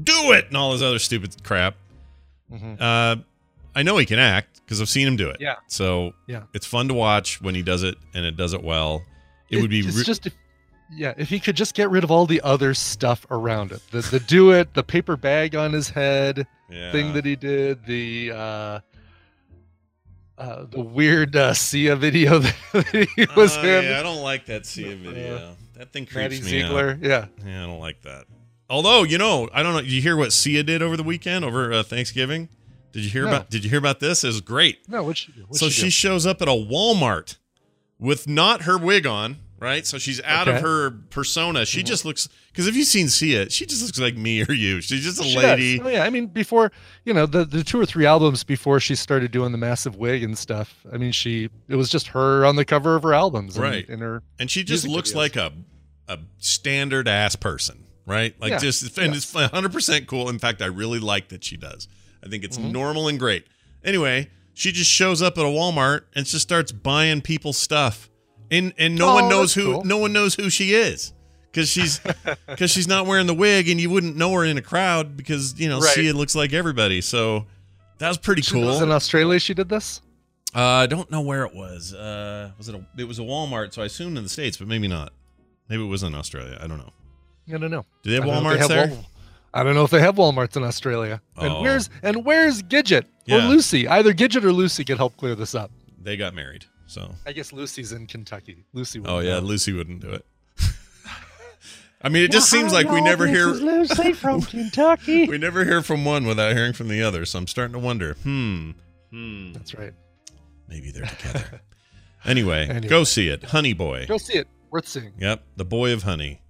do 0.00 0.32
it 0.32 0.46
and 0.48 0.56
all 0.56 0.72
his 0.72 0.82
other 0.82 0.98
stupid 1.00 1.42
crap. 1.44 1.74
Mhm. 2.54 2.80
Uh, 2.80 3.16
I 3.74 3.82
know 3.82 3.96
he 3.98 4.06
can 4.06 4.18
act 4.20 4.60
because 4.64 4.80
I've 4.80 4.88
seen 4.88 5.06
him 5.08 5.16
do 5.16 5.28
it. 5.30 5.38
Yeah. 5.40 5.56
So 5.66 6.14
Yeah. 6.28 6.42
it's 6.54 6.66
fun 6.66 6.88
to 6.88 6.94
watch 6.94 7.40
when 7.40 7.54
he 7.54 7.62
does 7.62 7.82
it 7.82 7.96
and 8.14 8.24
it 8.24 8.36
does 8.36 8.52
it 8.54 8.62
well. 8.62 9.02
It, 9.50 9.60
would 9.60 9.70
be 9.70 9.80
It's 9.80 9.96
re- 9.96 10.04
just 10.04 10.26
if, 10.26 10.32
yeah. 10.90 11.14
If 11.16 11.28
he 11.28 11.38
could 11.40 11.56
just 11.56 11.74
get 11.74 11.90
rid 11.90 12.04
of 12.04 12.10
all 12.10 12.26
the 12.26 12.40
other 12.42 12.72
stuff 12.74 13.26
around 13.30 13.72
it, 13.72 13.80
the 13.90 14.00
the 14.02 14.20
do 14.20 14.52
it, 14.52 14.74
the 14.74 14.82
paper 14.82 15.16
bag 15.16 15.54
on 15.56 15.72
his 15.72 15.88
head 15.90 16.46
yeah. 16.70 16.92
thing 16.92 17.12
that 17.14 17.24
he 17.24 17.36
did, 17.36 17.84
the 17.86 18.30
uh, 18.32 18.80
uh, 20.38 20.64
the 20.70 20.80
weird 20.80 21.36
uh, 21.36 21.54
Sia 21.54 21.94
video 21.96 22.38
that 22.72 22.86
he 23.16 23.26
was 23.36 23.56
Uh, 23.56 23.60
in. 23.60 23.84
Yeah, 23.84 24.00
I 24.00 24.02
don't 24.02 24.22
like 24.22 24.46
that 24.46 24.66
Sia 24.66 24.96
video. 24.96 25.56
that 25.76 25.92
thing 25.92 26.08
Maddie 26.14 26.36
creeps 26.38 26.50
me 26.50 26.62
out. 26.62 26.66
Ziegler. 26.68 26.98
Yeah. 27.02 27.26
Yeah, 27.44 27.62
I 27.64 27.66
don't 27.66 27.80
like 27.80 28.02
that. 28.02 28.24
Although, 28.74 29.04
you 29.04 29.18
know, 29.18 29.48
I 29.52 29.62
don't 29.62 29.72
know. 29.74 29.82
Did 29.82 29.92
you 29.92 30.02
hear 30.02 30.16
what 30.16 30.32
Sia 30.32 30.64
did 30.64 30.82
over 30.82 30.96
the 30.96 31.04
weekend 31.04 31.44
over 31.44 31.72
uh, 31.72 31.82
Thanksgiving? 31.84 32.48
Did 32.92 33.04
you 33.04 33.10
hear 33.10 33.22
No. 33.22 33.28
about? 33.28 33.48
Did 33.50 33.62
you 33.62 33.70
hear 33.70 33.78
about 33.78 34.00
this? 34.00 34.24
It 34.24 34.26
was 34.28 34.40
great. 34.40 34.88
No, 34.88 35.04
what 35.04 35.16
she 35.16 35.30
do? 35.30 35.42
What'd 35.42 35.56
so 35.56 35.68
she 35.68 35.82
she 35.82 35.82
do? 35.86 35.90
shows 35.90 36.26
up 36.26 36.42
at 36.42 36.48
a 36.48 36.52
Walmart 36.52 37.36
with 38.00 38.26
not 38.26 38.62
her 38.62 38.76
wig 38.76 39.06
on, 39.06 39.36
right? 39.60 39.86
So 39.86 39.96
she's 39.98 40.20
out 40.24 40.48
of 40.48 40.60
her 40.60 40.90
persona. 40.90 41.64
She 41.66 41.84
just 41.84 42.04
looks 42.04 42.28
because 42.48 42.66
if 42.66 42.74
you've 42.74 42.88
seen 42.88 43.08
Sia, 43.08 43.48
she 43.48 43.64
just 43.64 43.80
looks 43.84 43.98
like 44.00 44.16
me 44.16 44.42
or 44.42 44.52
you. 44.52 44.80
She's 44.80 45.04
just 45.04 45.20
a 45.20 45.24
She 45.24 45.34
does. 45.34 45.44
lady. 45.44 45.80
Oh, 45.80 45.88
yeah, 45.88 46.02
I 46.04 46.10
mean, 46.10 46.26
before 46.26 46.72
you 47.04 47.14
know 47.14 47.26
the 47.26 47.44
the 47.44 47.62
two 47.62 47.80
or 47.80 47.86
three 47.86 48.06
albums 48.06 48.42
before 48.42 48.80
she 48.80 48.96
started 48.96 49.30
doing 49.30 49.52
the 49.52 49.58
massive 49.58 49.94
wig 49.96 50.24
and 50.24 50.36
stuff. 50.36 50.84
I 50.92 50.96
mean, 50.98 51.12
she 51.12 51.48
it 51.68 51.76
was 51.76 51.88
just 51.90 52.08
her 52.08 52.44
on 52.44 52.56
the 52.56 52.64
cover 52.64 52.96
of 52.96 53.04
her 53.04 53.14
albums, 53.14 53.54
and, 53.56 53.62
Right. 53.62 53.88
In 53.88 54.00
her 54.00 54.22
and 54.40 54.50
she 54.50 54.64
just 54.64 54.86
looks 54.88 55.12
videos. 55.12 55.14
like 55.16 55.36
a 55.36 55.52
a 56.08 56.18
standard 56.38 57.08
ass 57.08 57.34
person, 57.34 57.83
right? 58.06 58.34
Like 58.40 58.50
Yeah. 58.50 58.58
just 58.58 58.98
and 58.98 59.14
Yes. 59.14 59.24
it's 59.24 59.32
100% 59.32 60.06
cool. 60.06 60.28
In 60.28 60.38
fact, 60.38 60.60
I 60.62 60.66
really 60.66 60.98
like 60.98 61.28
that 61.28 61.44
she 61.44 61.56
does. 61.56 61.88
I 62.24 62.28
think 62.28 62.42
Mm-hmm. 62.44 62.46
it's 62.64 62.72
normal 62.72 63.08
and 63.08 63.18
great. 63.18 63.46
Anyway, 63.84 64.30
she 64.54 64.72
just 64.72 64.90
shows 64.90 65.20
up 65.22 65.36
at 65.38 65.44
a 65.44 65.48
Walmart 65.48 66.02
and 66.14 66.24
just 66.26 66.42
starts 66.42 66.72
buying 66.72 67.20
people 67.20 67.52
stuff. 67.52 68.08
And 68.50 68.72
and 68.78 68.96
no 68.96 69.10
Oh, 69.10 69.14
one 69.14 69.28
knows 69.28 69.54
who 69.54 69.72
cool. 69.72 69.84
no 69.84 69.98
one 69.98 70.12
knows 70.12 70.34
who 70.34 70.48
she 70.50 70.74
is. 70.74 71.12
Cuz 71.52 71.68
she's 71.68 72.00
cuz 72.56 72.70
she's 72.70 72.88
not 72.88 73.06
wearing 73.06 73.26
the 73.26 73.34
wig 73.34 73.68
and 73.68 73.80
you 73.80 73.90
wouldn't 73.90 74.16
know 74.16 74.32
her 74.32 74.44
in 74.44 74.58
a 74.58 74.62
crowd 74.62 75.16
because, 75.16 75.58
you 75.58 75.68
know, 75.68 75.80
Right. 75.80 75.94
Sia 75.94 76.12
looks 76.14 76.34
like 76.34 76.52
everybody. 76.52 77.00
So 77.00 77.46
that 77.98 78.08
was 78.08 78.18
pretty 78.18 78.42
She 78.42 78.56
was 78.56 78.76
cool. 78.78 78.82
in 78.84 78.90
Australia. 78.92 79.38
She 79.38 79.54
did 79.54 79.68
this. 79.68 80.00
Uh, 80.54 80.60
I 80.62 80.86
don't 80.86 81.10
know 81.10 81.20
where 81.20 81.44
it 81.44 81.54
was. 81.54 81.92
Uh, 81.94 82.52
was 82.58 82.68
it? 82.68 82.74
A, 82.76 82.86
it 82.96 83.08
was 83.08 83.18
a 83.18 83.22
Walmart, 83.22 83.72
so 83.74 83.82
I 83.82 83.86
assumed 83.86 84.16
in 84.16 84.22
the 84.22 84.28
states, 84.30 84.56
but 84.56 84.68
maybe 84.68 84.86
not. 84.86 85.12
Maybe 85.68 85.82
it 85.82 85.86
was 85.88 86.04
in 86.04 86.14
Australia. 86.14 86.56
I 86.62 86.68
don't 86.68 86.78
know. 86.78 86.92
I 87.52 87.58
don't 87.58 87.70
know. 87.70 87.84
Do 88.02 88.10
they 88.10 88.16
have 88.16 88.24
I 88.24 88.28
WalMarts 88.28 88.54
if 88.54 88.60
have 88.60 88.68
there? 88.68 88.86
Wal- 88.88 89.06
I 89.52 89.62
don't 89.62 89.74
know 89.74 89.84
if 89.84 89.90
they 89.90 90.00
have 90.00 90.16
WalMarts 90.16 90.56
in 90.56 90.64
Australia. 90.64 91.20
And 91.36 91.52
Oh. 91.52 91.62
where's 91.62 91.88
and 92.02 92.24
where's 92.24 92.62
Gidget 92.62 93.04
Yeah. 93.26 93.36
or 93.46 93.48
Lucy? 93.48 93.86
Either 93.86 94.12
Gidget 94.12 94.42
or 94.44 94.52
Lucy 94.52 94.84
could 94.84 94.96
help 94.96 95.16
clear 95.16 95.34
this 95.34 95.54
up. 95.54 95.70
They 96.00 96.16
got 96.16 96.34
married. 96.34 96.64
So. 96.86 97.14
I 97.26 97.32
guess 97.32 97.52
Lucy's 97.52 97.92
in 97.92 98.06
Kentucky. 98.06 98.64
Lucy. 98.72 98.98
would 99.00 99.08
Oh 99.10 99.18
yeah, 99.20 99.34
know. 99.34 99.40
Lucy 99.46 99.72
wouldn't 99.72 100.00
do 100.00 100.10
it. 100.10 100.26
I 102.02 102.08
mean, 102.10 102.24
it 102.24 102.30
just 102.32 102.50
seems 102.50 102.72
like 102.72 102.88
we 102.90 103.00
never 103.00 103.26
hear 103.26 103.46
Lucy 103.46 104.12
from 104.14 104.42
Kentucky. 104.42 105.26
we 105.26 105.38
never 105.38 105.64
hear 105.64 105.80
from 105.82 106.04
one 106.04 106.26
without 106.26 106.52
hearing 106.54 106.72
from 106.74 106.88
the 106.88 107.02
other. 107.02 107.24
So 107.24 107.38
I'm 107.38 107.46
starting 107.46 107.72
to 107.72 107.78
wonder. 107.78 108.14
Hmm. 108.22 108.72
Hmm. 109.10 109.52
That's 109.54 109.74
right. 109.74 109.92
Maybe 110.68 110.90
they're 110.90 111.06
together. 111.06 111.60
anyway, 112.24 112.66
Anyway. 112.70 112.88
go 112.88 113.04
see 113.04 113.28
it, 113.28 113.44
Honey 113.44 113.72
Boy. 113.72 114.04
Go 114.06 114.18
see 114.18 114.34
it. 114.34 114.48
Worth 114.70 114.88
seeing. 114.88 115.12
Yep, 115.18 115.42
the 115.56 115.64
boy 115.64 115.92
of 115.92 116.02
honey. 116.02 116.40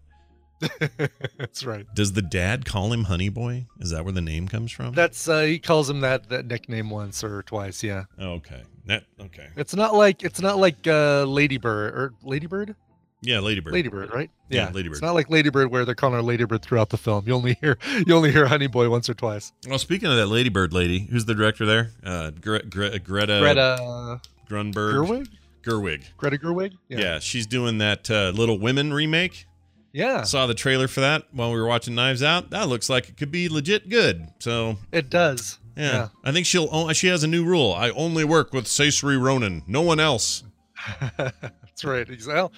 That's 1.39 1.65
right. 1.65 1.87
Does 1.95 2.13
the 2.13 2.23
dad 2.23 2.65
call 2.65 2.93
him 2.93 3.05
Honey 3.05 3.29
Boy? 3.29 3.67
Is 3.81 3.91
that 3.91 4.05
where 4.05 4.13
the 4.13 4.21
name 4.21 4.49
comes 4.49 4.73
from? 4.73 4.95
That's 4.95 5.29
uh, 5.29 5.41
he 5.43 5.59
calls 5.59 5.89
him 5.91 6.01
that 6.01 6.29
that 6.31 6.47
nickname 6.47 6.91
once 6.91 7.23
or 7.25 7.43
twice. 7.43 7.83
Yeah. 7.83 8.05
okay. 8.19 8.63
That 8.87 9.05
okay. 9.21 9.49
It's 9.57 9.75
not 9.75 9.95
like 9.95 10.23
it's 10.23 10.41
not 10.41 10.59
like 10.59 10.87
uh, 10.87 11.25
Ladybird 11.25 11.95
or 11.95 12.15
Ladybird. 12.23 12.75
Yeah, 13.23 13.41
Ladybird. 13.41 13.73
Ladybird, 13.73 14.13
right? 14.13 14.31
Yeah, 14.51 14.67
Ladybird. 14.67 14.93
It's 14.97 15.03
not 15.03 15.15
like 15.15 15.31
Ladybird 15.31 15.71
where 15.71 15.87
they're 15.87 15.95
calling 15.95 16.17
her 16.17 16.23
Ladybird 16.23 16.61
throughout 16.63 16.91
the 16.91 16.99
film. 16.99 17.25
You 17.27 17.33
only 17.33 17.57
hear 17.61 17.79
you 18.07 18.15
only 18.15 18.31
hear 18.31 18.47
Honey 18.47 18.67
Boy 18.67 18.91
once 18.91 19.09
or 19.09 19.15
twice. 19.15 19.53
Well, 19.67 19.79
speaking 19.79 20.11
of 20.11 20.17
that 20.17 20.27
Ladybird 20.27 20.75
lady, 20.75 21.01
who's 21.11 21.25
the 21.25 21.35
director 21.35 21.65
there? 21.65 21.91
Uh, 22.05 22.31
Gre- 22.31 22.59
Gre- 22.69 22.99
Greta, 22.99 23.39
Greta 23.41 24.21
Grunberg. 24.49 24.93
Gerwig. 24.95 25.29
Gerwig. 25.63 26.05
Greta 26.19 26.37
Gerwig. 26.37 26.75
Yeah, 26.89 27.19
she's 27.19 27.47
doing 27.47 27.79
that 27.79 28.11
uh, 28.11 28.33
Little 28.35 28.59
Women 28.59 28.93
remake. 28.93 29.47
Yeah. 29.95 30.25
Saw 30.25 30.47
the 30.47 30.55
trailer 30.55 30.89
for 30.89 31.01
that 31.01 31.23
while 31.33 31.51
we 31.53 31.59
were 31.59 31.67
watching 31.67 31.95
Knives 31.95 32.23
Out. 32.23 32.51
That 32.51 32.69
looks 32.69 32.91
like 32.91 33.09
it 33.09 33.17
could 33.17 33.31
be 33.31 33.49
legit 33.49 33.89
good. 33.89 34.27
So 34.41 34.77
It 34.93 35.09
does. 35.09 35.59
yeah, 35.77 36.09
I 36.25 36.33
think 36.33 36.47
she'll. 36.47 36.93
She 36.93 37.07
has 37.07 37.23
a 37.25 37.29
new 37.29 37.45
rule. 37.45 37.73
I 37.73 37.91
only 37.91 38.25
work 38.25 38.53
with 38.53 38.65
Saoirse 38.67 39.19
Ronan, 39.23 39.63
no 39.67 39.81
one 39.83 40.01
else. 40.01 40.43
That's 41.17 41.85
right. 41.85 42.07
Well, 42.27 42.53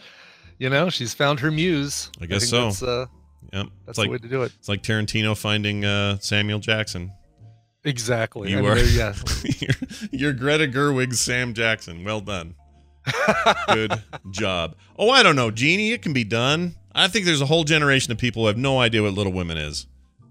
you 0.58 0.70
know, 0.70 0.88
she's 0.90 1.12
found 1.14 1.38
her 1.40 1.50
muse. 1.50 2.10
I 2.20 2.26
guess 2.26 2.50
think 2.50 2.50
so. 2.50 2.64
That's, 2.64 2.82
uh, 2.82 3.06
Yep, 3.52 3.66
that's 3.86 3.98
like 3.98 4.06
the 4.08 4.12
way 4.12 4.18
to 4.18 4.28
do 4.28 4.42
it. 4.42 4.52
it's 4.58 4.68
like 4.68 4.82
Tarantino 4.82 5.36
finding 5.38 5.84
uh, 5.84 6.18
Samuel 6.18 6.58
Jackson. 6.58 7.12
Exactly. 7.84 8.50
You 8.50 8.58
I 8.66 8.70
are. 8.70 8.74
there- 8.74 8.84
yeah. 8.86 9.14
you're, 9.60 9.70
you're 10.10 10.32
Greta 10.32 10.66
Gerwig's 10.66 11.20
Sam 11.20 11.54
Jackson. 11.54 12.02
Well 12.02 12.20
done. 12.20 12.56
Good 13.68 14.02
job. 14.30 14.74
Oh, 14.98 15.10
I 15.10 15.22
don't 15.22 15.36
know, 15.36 15.52
Jeannie. 15.52 15.92
It 15.92 16.02
can 16.02 16.12
be 16.12 16.24
done. 16.24 16.74
I 16.96 17.08
think 17.08 17.26
there's 17.26 17.40
a 17.42 17.46
whole 17.46 17.64
generation 17.64 18.10
of 18.12 18.18
people 18.18 18.42
who 18.42 18.46
have 18.48 18.56
no 18.56 18.78
idea 18.80 19.02
what 19.02 19.12
Little 19.14 19.32
Women 19.32 19.56
is. 19.58 19.86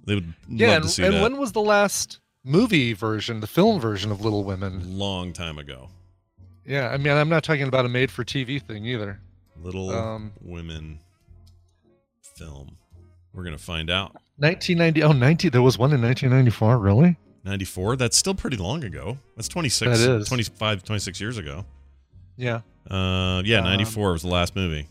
They 0.05 0.15
would 0.15 0.33
Yeah. 0.49 0.67
love 0.67 0.75
And, 0.75 0.83
to 0.85 0.89
see 0.89 1.03
and 1.03 1.13
that. 1.15 1.21
when 1.21 1.37
was 1.37 1.51
the 1.51 1.61
last 1.61 2.19
movie 2.43 2.93
version, 2.93 3.39
the 3.39 3.47
film 3.47 3.79
version 3.79 4.11
of 4.11 4.21
Little 4.21 4.43
Women? 4.43 4.97
Long 4.97 5.31
time 5.33 5.57
ago. 5.57 5.89
Yeah. 6.65 6.89
I 6.89 6.97
mean, 6.97 7.13
I'm 7.13 7.29
not 7.29 7.43
talking 7.43 7.67
about 7.67 7.85
a 7.85 7.89
made 7.89 8.11
for 8.11 8.23
TV 8.23 8.59
thing 8.61 8.85
either. 8.85 9.19
Little 9.61 9.89
Um, 9.91 10.31
Women 10.41 10.99
film. 12.35 12.77
We're 13.33 13.43
gonna 13.43 13.57
find 13.57 13.89
out. 13.89 14.15
1990. 14.37 15.03
Oh, 15.03 15.11
90. 15.11 15.49
There 15.49 15.61
was 15.61 15.77
one 15.77 15.91
in 15.93 16.01
1994. 16.01 16.77
Really? 16.77 17.17
94. 17.43 17.95
That's 17.95 18.17
still 18.17 18.35
pretty 18.35 18.57
long 18.57 18.83
ago. 18.83 19.17
That's 19.35 19.47
26, 19.47 19.99
That 20.01 20.09
is. 20.21 20.27
25, 20.27 20.83
26 20.83 21.21
years 21.21 21.37
ago. 21.37 21.65
Yeah. 22.37 22.61
Uh, 22.89 23.41
yeah, 23.45 23.59
Um, 23.59 23.65
94 23.65 24.11
was 24.13 24.21
the 24.23 24.27
last 24.29 24.55
movie. 24.55 24.87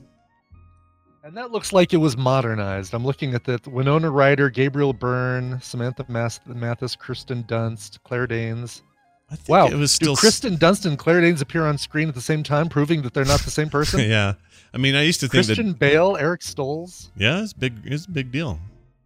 And 1.24 1.34
that 1.38 1.50
looks 1.50 1.72
like 1.72 1.94
it 1.94 1.96
was 1.98 2.16
modernized. 2.18 2.92
I'm 2.92 3.04
looking 3.04 3.34
at 3.34 3.44
that. 3.44 3.66
Winona 3.66 4.10
Ryder, 4.10 4.50
Gabriel 4.50 4.92
Byrne, 4.92 5.58
Samantha 5.62 6.04
Mathis, 6.08 6.96
Kirsten 6.96 7.44
Dunst, 7.44 7.98
Claire 8.04 8.26
Danes. 8.26 8.82
I 9.30 9.36
think 9.36 9.48
Wow. 9.48 9.66
it 9.68 9.74
was 9.74 9.90
still 9.90 10.16
Do 10.16 10.20
Kirsten 10.20 10.58
Dunst 10.58 10.84
and 10.84 10.98
Claire 10.98 11.22
Danes 11.22 11.40
appear 11.40 11.64
on 11.64 11.78
screen 11.78 12.10
at 12.10 12.14
the 12.14 12.20
same 12.20 12.42
time, 12.42 12.68
proving 12.68 13.00
that 13.02 13.14
they're 13.14 13.24
not 13.24 13.40
the 13.40 13.50
same 13.50 13.70
person? 13.70 14.00
yeah. 14.08 14.34
I 14.74 14.76
mean, 14.76 14.94
I 14.94 15.02
used 15.02 15.20
to 15.20 15.28
think 15.28 15.46
Christian 15.46 15.68
that 15.68 15.78
Bale, 15.78 16.16
Eric 16.18 16.42
Stoltz. 16.42 17.08
yeah, 17.16 17.42
it's 17.42 17.54
big. 17.54 17.74
It's 17.84 18.04
a 18.06 18.10
big 18.10 18.30
deal. 18.30 18.58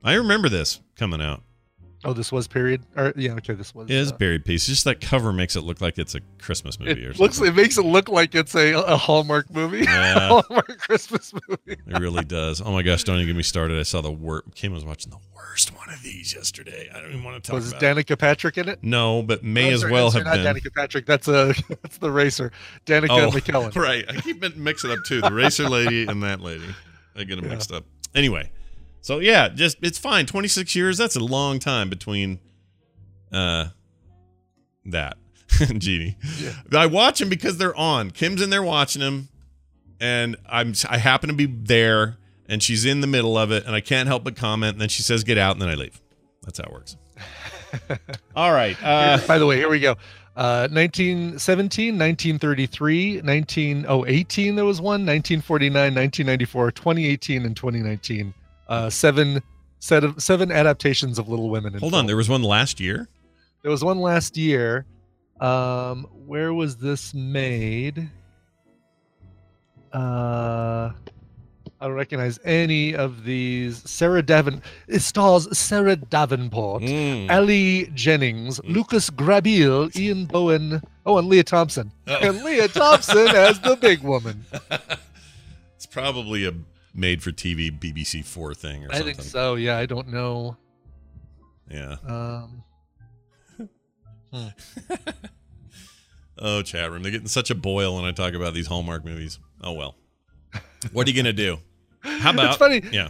I 0.02 0.14
remember 0.14 0.48
this 0.48 0.80
coming 0.96 1.20
out. 1.22 1.42
Oh, 2.04 2.12
this 2.12 2.30
was 2.30 2.46
period. 2.46 2.82
Or 2.96 3.12
yeah, 3.16 3.32
okay, 3.32 3.54
this 3.54 3.74
was. 3.74 3.90
It 3.90 3.96
is 3.96 4.12
uh, 4.12 4.16
buried 4.16 4.44
piece. 4.44 4.66
Just 4.66 4.84
that 4.84 5.00
cover 5.00 5.32
makes 5.32 5.56
it 5.56 5.62
look 5.62 5.80
like 5.80 5.98
it's 5.98 6.14
a 6.14 6.20
Christmas 6.40 6.78
movie 6.78 6.92
or 7.04 7.10
it 7.10 7.16
something. 7.16 7.22
looks. 7.22 7.40
It 7.40 7.54
makes 7.56 7.76
it 7.76 7.84
look 7.84 8.08
like 8.08 8.36
it's 8.36 8.54
a, 8.54 8.72
a 8.74 8.96
Hallmark 8.96 9.50
movie. 9.50 9.78
Yeah. 9.84 10.28
Hallmark 10.28 10.78
Christmas 10.78 11.32
movie. 11.48 11.80
It 11.86 11.98
really 11.98 12.24
does. 12.24 12.60
Oh 12.60 12.70
my 12.72 12.82
gosh, 12.82 13.02
don't 13.04 13.16
even 13.16 13.26
get 13.26 13.36
me 13.36 13.42
started. 13.42 13.78
I 13.78 13.82
saw 13.82 14.00
the 14.00 14.12
worst. 14.12 14.44
Kim 14.54 14.72
was 14.72 14.84
watching 14.84 15.10
the 15.10 15.18
worst 15.34 15.76
one 15.76 15.88
of 15.90 16.00
these 16.02 16.32
yesterday. 16.34 16.88
I 16.94 17.00
don't 17.00 17.10
even 17.10 17.24
want 17.24 17.42
to 17.42 17.50
talk 17.50 17.54
Was 17.56 17.70
about 17.72 17.82
it. 17.82 18.06
Danica 18.06 18.16
Patrick 18.18 18.58
in 18.58 18.68
it? 18.68 18.78
No, 18.82 19.22
but 19.22 19.42
may 19.42 19.70
Oh, 19.70 19.74
as 19.74 19.80
sorry, 19.80 19.92
well 19.92 20.10
have 20.12 20.24
not 20.24 20.36
been. 20.36 20.44
Danica 20.54 20.72
Patrick. 20.74 21.04
That's 21.04 21.26
a 21.26 21.52
that's 21.82 21.98
the 21.98 22.12
racer. 22.12 22.52
Danica 22.86 23.08
Oh, 23.10 23.30
McKellar. 23.30 23.74
right. 23.82 24.04
I 24.08 24.20
keep 24.20 24.40
mixing 24.56 24.92
up 24.92 25.00
too. 25.04 25.20
The 25.20 25.32
racer 25.32 25.68
lady 25.68 26.06
and 26.06 26.22
that 26.22 26.40
lady. 26.40 26.64
I 27.16 27.24
get 27.24 27.36
them 27.36 27.46
Yeah. 27.46 27.50
mixed 27.54 27.72
up. 27.72 27.84
Anyway, 28.14 28.50
so 29.00 29.18
yeah, 29.18 29.48
just 29.48 29.78
it's 29.82 29.98
fine. 29.98 30.26
Twenty 30.26 30.48
six 30.48 30.74
years. 30.74 30.98
That's 30.98 31.16
a 31.16 31.20
long 31.20 31.58
time 31.58 31.88
between 31.88 32.40
uh 33.32 33.68
that 34.86 35.18
Genie. 35.78 36.16
I 36.72 36.86
watch 36.86 37.18
them 37.18 37.28
because 37.28 37.58
they're 37.58 37.76
on. 37.76 38.10
Kim's 38.10 38.42
in 38.42 38.50
there 38.50 38.62
watching 38.62 39.00
them, 39.00 39.28
and 40.00 40.36
I'm 40.48 40.74
I 40.88 40.98
happen 40.98 41.28
to 41.28 41.34
be 41.34 41.46
there, 41.46 42.16
and 42.48 42.62
she's 42.62 42.84
in 42.84 43.00
the 43.00 43.06
middle 43.06 43.36
of 43.36 43.50
it, 43.50 43.64
and 43.66 43.74
I 43.74 43.80
can't 43.80 44.06
help 44.08 44.24
but 44.24 44.36
comment. 44.36 44.74
And 44.74 44.80
then 44.80 44.88
she 44.88 45.02
says, 45.02 45.24
"Get 45.24 45.38
out," 45.38 45.52
and 45.52 45.62
then 45.62 45.68
I 45.68 45.74
leave. 45.74 46.00
That's 46.42 46.58
how 46.58 46.64
it 46.64 46.72
works. 46.72 46.96
All 48.36 48.52
right. 48.52 48.76
Uh, 48.82 49.18
By 49.26 49.38
the 49.38 49.46
way, 49.46 49.56
here 49.56 49.68
we 49.68 49.80
go. 49.80 49.96
Uh, 50.36 50.68
1917, 50.70 51.98
1933, 51.98 53.20
1918, 53.22 54.54
there 54.54 54.64
was 54.64 54.80
one, 54.80 55.04
1949, 55.04 55.74
1994, 55.74 56.70
2018, 56.70 57.44
and 57.44 57.56
2019. 57.56 58.34
Uh, 58.68 58.90
seven 58.90 59.42
set 59.78 60.04
of 60.04 60.22
seven 60.22 60.50
adaptations 60.52 61.18
of 61.18 61.28
Little 61.28 61.48
Women. 61.50 61.74
In 61.74 61.80
hold 61.80 61.94
on. 61.94 62.06
There 62.06 62.16
was 62.16 62.28
one 62.28 62.42
last 62.42 62.80
year. 62.80 63.08
There 63.62 63.70
was 63.70 63.82
one 63.84 63.98
last 63.98 64.36
year. 64.36 64.86
Um, 65.40 66.04
where 66.26 66.52
was 66.52 66.76
this 66.76 67.14
made? 67.14 68.10
Uh, 69.92 70.90
I 71.80 71.86
don't 71.86 71.94
recognize 71.94 72.38
any 72.44 72.94
of 72.94 73.24
these. 73.24 73.88
Sarah 73.88 74.22
Davin. 74.22 74.62
It 74.88 75.00
stars 75.00 75.56
Sarah 75.56 75.96
Davenport, 75.96 76.82
Mm. 76.82 77.30
Ellie 77.30 77.90
Jennings, 77.94 78.60
Lucas 78.64 79.10
Grabeel, 79.10 79.94
Ian 79.96 80.26
Bohen. 80.26 80.82
Oh, 81.06 81.18
and 81.18 81.28
Lea 81.28 81.42
Thompson. 81.44 81.90
Oh. 82.06 82.16
And 82.16 82.42
Lea 82.44 82.66
Thompson 82.68 83.28
as 83.28 83.60
the 83.60 83.76
big 83.76 84.02
woman. 84.02 84.44
It's 85.76 85.86
probably 85.86 86.44
a 86.44 86.52
made 86.98 87.22
for 87.22 87.30
TV 87.30 87.70
BBC 87.76 88.24
Four 88.24 88.54
thing 88.54 88.84
or 88.84 88.88
I 88.90 88.98
something. 88.98 89.14
I 89.14 89.16
think 89.16 89.28
so. 89.28 89.54
Yeah, 89.54 89.78
I 89.78 89.86
don't 89.86 90.08
know. 90.08 90.56
Yeah. 91.70 91.96
Um, 92.06 92.64
Oh, 96.40 96.62
chat 96.62 96.90
room. 96.90 97.02
They're 97.02 97.10
getting 97.10 97.26
such 97.26 97.50
a 97.50 97.54
boil 97.54 97.96
when 97.96 98.04
I 98.04 98.12
talk 98.12 98.32
about 98.34 98.54
these 98.54 98.68
Hallmark 98.68 99.04
movies. 99.04 99.40
Oh 99.60 99.72
well. 99.72 99.96
What 100.92 101.06
are 101.06 101.10
you 101.10 101.16
gonna 101.16 101.32
do? 101.32 101.58
How 102.00 102.30
about 102.34 102.50
It's 102.50 102.56
funny. 102.56 102.82
Yeah. 102.92 103.08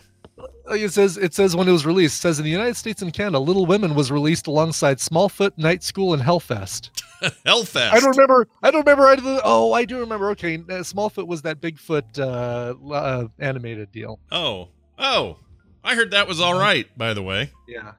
It 0.71 0.93
says 0.93 1.17
it 1.17 1.35
says 1.35 1.57
when 1.57 1.69
it 1.69 1.73
was 1.73 1.87
released 1.87 2.19
it 2.19 2.23
says 2.23 2.39
in 2.39 2.45
the 2.45 2.51
United 2.51 2.77
States 2.77 3.03
and 3.03 3.13
Canada 3.13 3.39
Little 3.39 3.67
Women 3.67 3.95
was 3.95 4.11
released 4.11 4.47
alongside 4.47 4.99
Smallfoot, 4.99 5.53
Night 5.57 5.83
School 5.83 6.13
and 6.15 6.23
Hellfest. 6.23 6.91
Hellfest. 7.47 7.93
I 7.93 8.01
don't 8.01 8.17
remember 8.17 8.49
I 8.63 8.71
don't 8.71 8.81
remember 8.87 9.07
either. 9.09 9.41
Oh, 9.45 9.73
I 9.73 9.85
do 9.85 9.99
remember. 10.01 10.31
Okay, 10.31 10.57
uh, 10.57 10.83
Smallfoot 10.83 11.27
was 11.27 11.43
that 11.43 11.61
Bigfoot 11.61 12.19
uh, 12.19 12.93
uh 12.95 13.29
animated 13.39 13.91
deal. 13.93 14.19
Oh. 14.31 14.69
Oh. 14.99 15.39
I 15.85 15.95
heard 15.95 16.11
that 16.11 16.29
was 16.29 16.41
all 16.41 16.59
right, 16.59 16.87
by 16.99 17.15
the 17.15 17.23
way. 17.23 17.51
Yeah. 17.67 17.93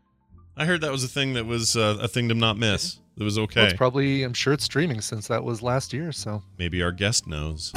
I 0.55 0.65
heard 0.65 0.81
that 0.81 0.91
was 0.91 1.03
a 1.03 1.07
thing 1.07 1.33
that 1.33 1.45
was 1.45 1.75
uh, 1.77 1.97
a 2.01 2.07
thing 2.07 2.27
to 2.29 2.35
not 2.35 2.57
miss. 2.57 2.99
It 3.17 3.23
was 3.23 3.37
Well, 3.37 3.45
okay. 3.45 3.65
it's 3.65 3.73
probably 3.73 4.23
I'm 4.23 4.33
sure 4.33 4.53
it's 4.53 4.65
streaming 4.65 5.01
since 5.01 5.27
that 5.27 5.43
was 5.43 5.61
last 5.61 5.91
year, 5.93 6.11
so 6.11 6.43
Maybe 6.57 6.81
our 6.81 6.91
guest 6.91 7.27
knows. 7.27 7.71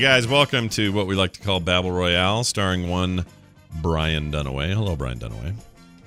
You 0.00 0.06
guys, 0.06 0.26
welcome 0.26 0.70
to 0.70 0.94
what 0.94 1.06
we 1.06 1.14
like 1.14 1.34
to 1.34 1.40
call 1.40 1.60
Battle 1.60 1.92
Royale, 1.92 2.42
starring 2.42 2.88
one 2.88 3.26
Brian 3.82 4.32
Dunaway. 4.32 4.72
Hello, 4.72 4.96
Brian 4.96 5.18
Dunaway. 5.18 5.52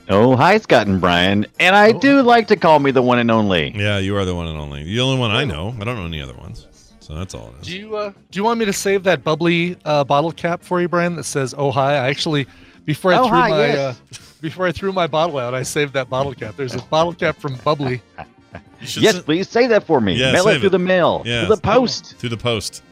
Oh, 0.10 0.36
hi, 0.36 0.58
Scott 0.58 0.88
and 0.88 1.00
Brian. 1.00 1.46
And 1.60 1.76
I 1.76 1.92
do 1.92 2.24
like 2.24 2.48
to 2.48 2.56
call 2.56 2.80
me 2.80 2.90
the 2.90 3.04
one 3.04 3.20
and 3.20 3.30
only. 3.30 3.72
Yeah, 3.78 4.00
you 4.00 4.18
are 4.18 4.26
the 4.26 4.34
one 4.34 4.48
and 4.48 4.58
only. 4.58 4.84
The 4.84 5.00
only 5.00 5.20
one 5.20 5.30
I 5.30 5.46
know. 5.46 5.76
I 5.80 5.84
don't 5.84 5.96
know 5.96 6.06
any 6.08 6.20
other 6.24 6.34
ones. 6.34 6.66
So 7.02 7.14
that's 7.14 7.36
all 7.36 7.50
it 7.56 7.62
is. 7.62 7.68
Do 7.68 7.78
you 7.78 7.96
uh, 7.96 8.12
do 8.32 8.38
you 8.40 8.44
want 8.44 8.60
me 8.60 8.66
to 8.66 8.74
save 8.74 9.04
that 9.04 9.24
bubbly 9.24 9.78
uh, 9.86 10.04
bottle 10.04 10.32
cap 10.32 10.64
for 10.64 10.82
you, 10.82 10.88
Brian? 10.88 11.16
That 11.16 11.26
says 11.26 11.54
"Oh 11.56 11.70
hi." 11.70 11.94
I 11.94 12.10
actually, 12.10 12.48
before 12.86 13.14
I 13.14 13.18
Oh, 13.20 13.28
threw 13.28 13.38
hi, 13.38 13.50
my 13.52 13.58
yes. 13.68 13.78
uh, 14.12 14.16
before 14.42 14.66
I 14.66 14.72
threw 14.72 14.92
my 14.92 15.06
bottle 15.06 15.38
out, 15.38 15.54
I 15.54 15.62
saved 15.62 15.94
that 15.94 16.10
bottle 16.10 16.34
cap. 16.34 16.56
There's 16.58 16.74
a 16.74 16.82
bottle 16.82 17.14
cap 17.14 17.38
from 17.38 17.58
Bubbly. 17.64 18.02
Yes, 18.98 19.16
s- 19.16 19.22
please 19.24 19.48
say 19.50 19.66
that 19.68 19.84
for 19.86 20.02
me. 20.02 20.14
Yeah, 20.14 20.32
mail 20.34 20.48
it 20.50 20.60
through 20.60 20.68
it. 20.68 20.72
the 20.72 20.80
mail. 20.80 21.22
Yeah. 21.26 21.42
To 21.48 21.56
the 21.56 21.62
post. 21.62 22.16
through 22.18 22.30
the 22.30 22.38
post. 22.38 22.84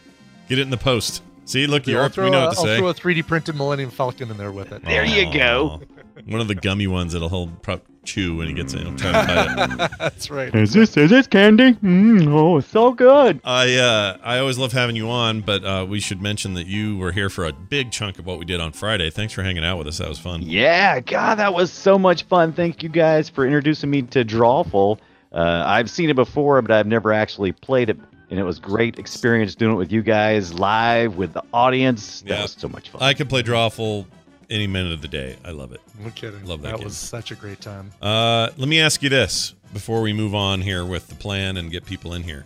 Get 0.52 0.60
it 0.60 0.64
in 0.64 0.70
the 0.70 0.76
post. 0.76 1.24
See, 1.46 1.66
look, 1.66 1.88
I'll 1.88 1.94
Europe, 1.94 2.18
we 2.18 2.30
know 2.30 2.40
a, 2.40 2.46
what 2.48 2.56
to 2.56 2.60
I'll 2.60 2.66
say. 2.66 2.78
throw 2.78 2.90
a 2.90 2.94
3D 2.94 3.26
printed 3.26 3.56
Millennium 3.56 3.90
Falcon 3.90 4.30
in 4.30 4.36
there 4.36 4.52
with 4.52 4.74
it. 4.74 4.84
There 4.84 5.06
you 5.06 5.32
go. 5.32 5.80
One 6.28 6.42
of 6.42 6.50
the 6.50 6.56
gummy 6.56 6.88
ones 6.88 7.14
that'll 7.14 7.30
he'll 7.30 7.48
pro- 7.62 7.80
chew 8.04 8.36
when 8.36 8.48
he 8.50 8.54
gets 8.54 8.74
it. 8.74 8.82
He'll 8.82 8.98
try 8.98 9.14
to 9.14 9.64
it. 9.86 9.92
That's 10.00 10.30
right. 10.30 10.54
Is 10.54 10.74
this 10.74 10.98
is 10.98 11.10
this 11.10 11.26
candy? 11.26 11.72
Mm, 11.76 12.28
oh, 12.34 12.58
it's 12.58 12.68
so 12.68 12.92
good. 12.92 13.40
I 13.46 13.76
uh, 13.78 14.18
I 14.22 14.40
always 14.40 14.58
love 14.58 14.74
having 14.74 14.98
you 14.98 15.10
on, 15.10 15.40
but 15.40 15.64
uh, 15.64 15.86
we 15.88 16.02
should 16.02 16.22
mention 16.22 16.54
that 16.56 16.68
you 16.68 16.98
were 16.98 17.14
here 17.14 17.30
for 17.30 17.46
a 17.46 17.54
big 17.54 17.94
chunk 17.94 18.20
of 18.20 18.26
what 18.26 18.38
we 18.38 18.44
did 18.44 18.60
on 18.60 18.74
Friday. 18.74 19.10
Thanks 19.10 19.32
for 19.34 19.44
hanging 19.44 19.64
out 19.64 19.78
with 19.78 19.88
us. 19.88 20.00
That 20.00 20.10
was 20.10 20.20
fun. 20.20 20.42
Yeah, 20.42 21.00
God, 21.00 21.36
that 21.36 21.54
was 21.54 21.72
so 21.72 21.98
much 21.98 22.24
fun. 22.24 22.52
Thank 22.52 22.84
you 22.84 22.90
guys 22.90 23.30
for 23.30 23.46
introducing 23.46 23.90
me 23.90 24.02
to 24.02 24.26
Drawful. 24.26 25.00
Uh, 25.32 25.64
I've 25.66 25.90
seen 25.90 26.10
it 26.10 26.18
before, 26.18 26.62
but 26.62 26.72
I've 26.72 26.88
never 26.88 27.14
actually 27.14 27.54
played 27.54 27.90
it, 27.90 27.98
and 28.32 28.40
it 28.40 28.44
was 28.44 28.58
great 28.60 28.98
experience 28.98 29.54
doing 29.54 29.74
it 29.74 29.78
with 29.78 29.92
you 29.92 30.02
guys 30.02 30.54
live 30.54 31.18
with 31.18 31.34
the 31.34 31.44
audience. 31.54 32.22
That 32.22 32.30
Yeah. 32.30 32.42
was 32.44 32.56
so 32.58 32.70
much 32.70 32.90
fun. 32.90 33.04
I 33.04 33.14
can 33.14 33.28
play 33.28 33.44
Drawful 33.44 34.08
any 34.50 34.68
minute 34.68 34.94
of 34.94 35.02
the 35.02 35.08
day. 35.08 35.36
I 35.46 35.52
love 35.52 35.74
it. 35.74 35.82
No 36.02 36.10
kidding. 36.12 36.44
Love 36.46 36.62
that 36.64 36.78
game. 36.78 36.86
was 36.86 36.98
such 36.98 37.32
a 37.32 37.36
great 37.36 37.62
time. 37.62 37.92
Uh, 38.02 38.50
let 38.58 38.68
me 38.68 38.80
ask 38.80 39.04
you 39.04 39.10
this 39.10 39.54
before 39.74 40.02
we 40.02 40.14
move 40.14 40.34
on 40.34 40.62
here 40.62 40.86
with 40.86 41.08
the 41.08 41.16
plan 41.16 41.58
and 41.58 41.70
get 41.72 41.86
people 41.86 42.14
in 42.14 42.24
here. 42.24 42.46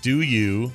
Do 0.00 0.22
you 0.22 0.72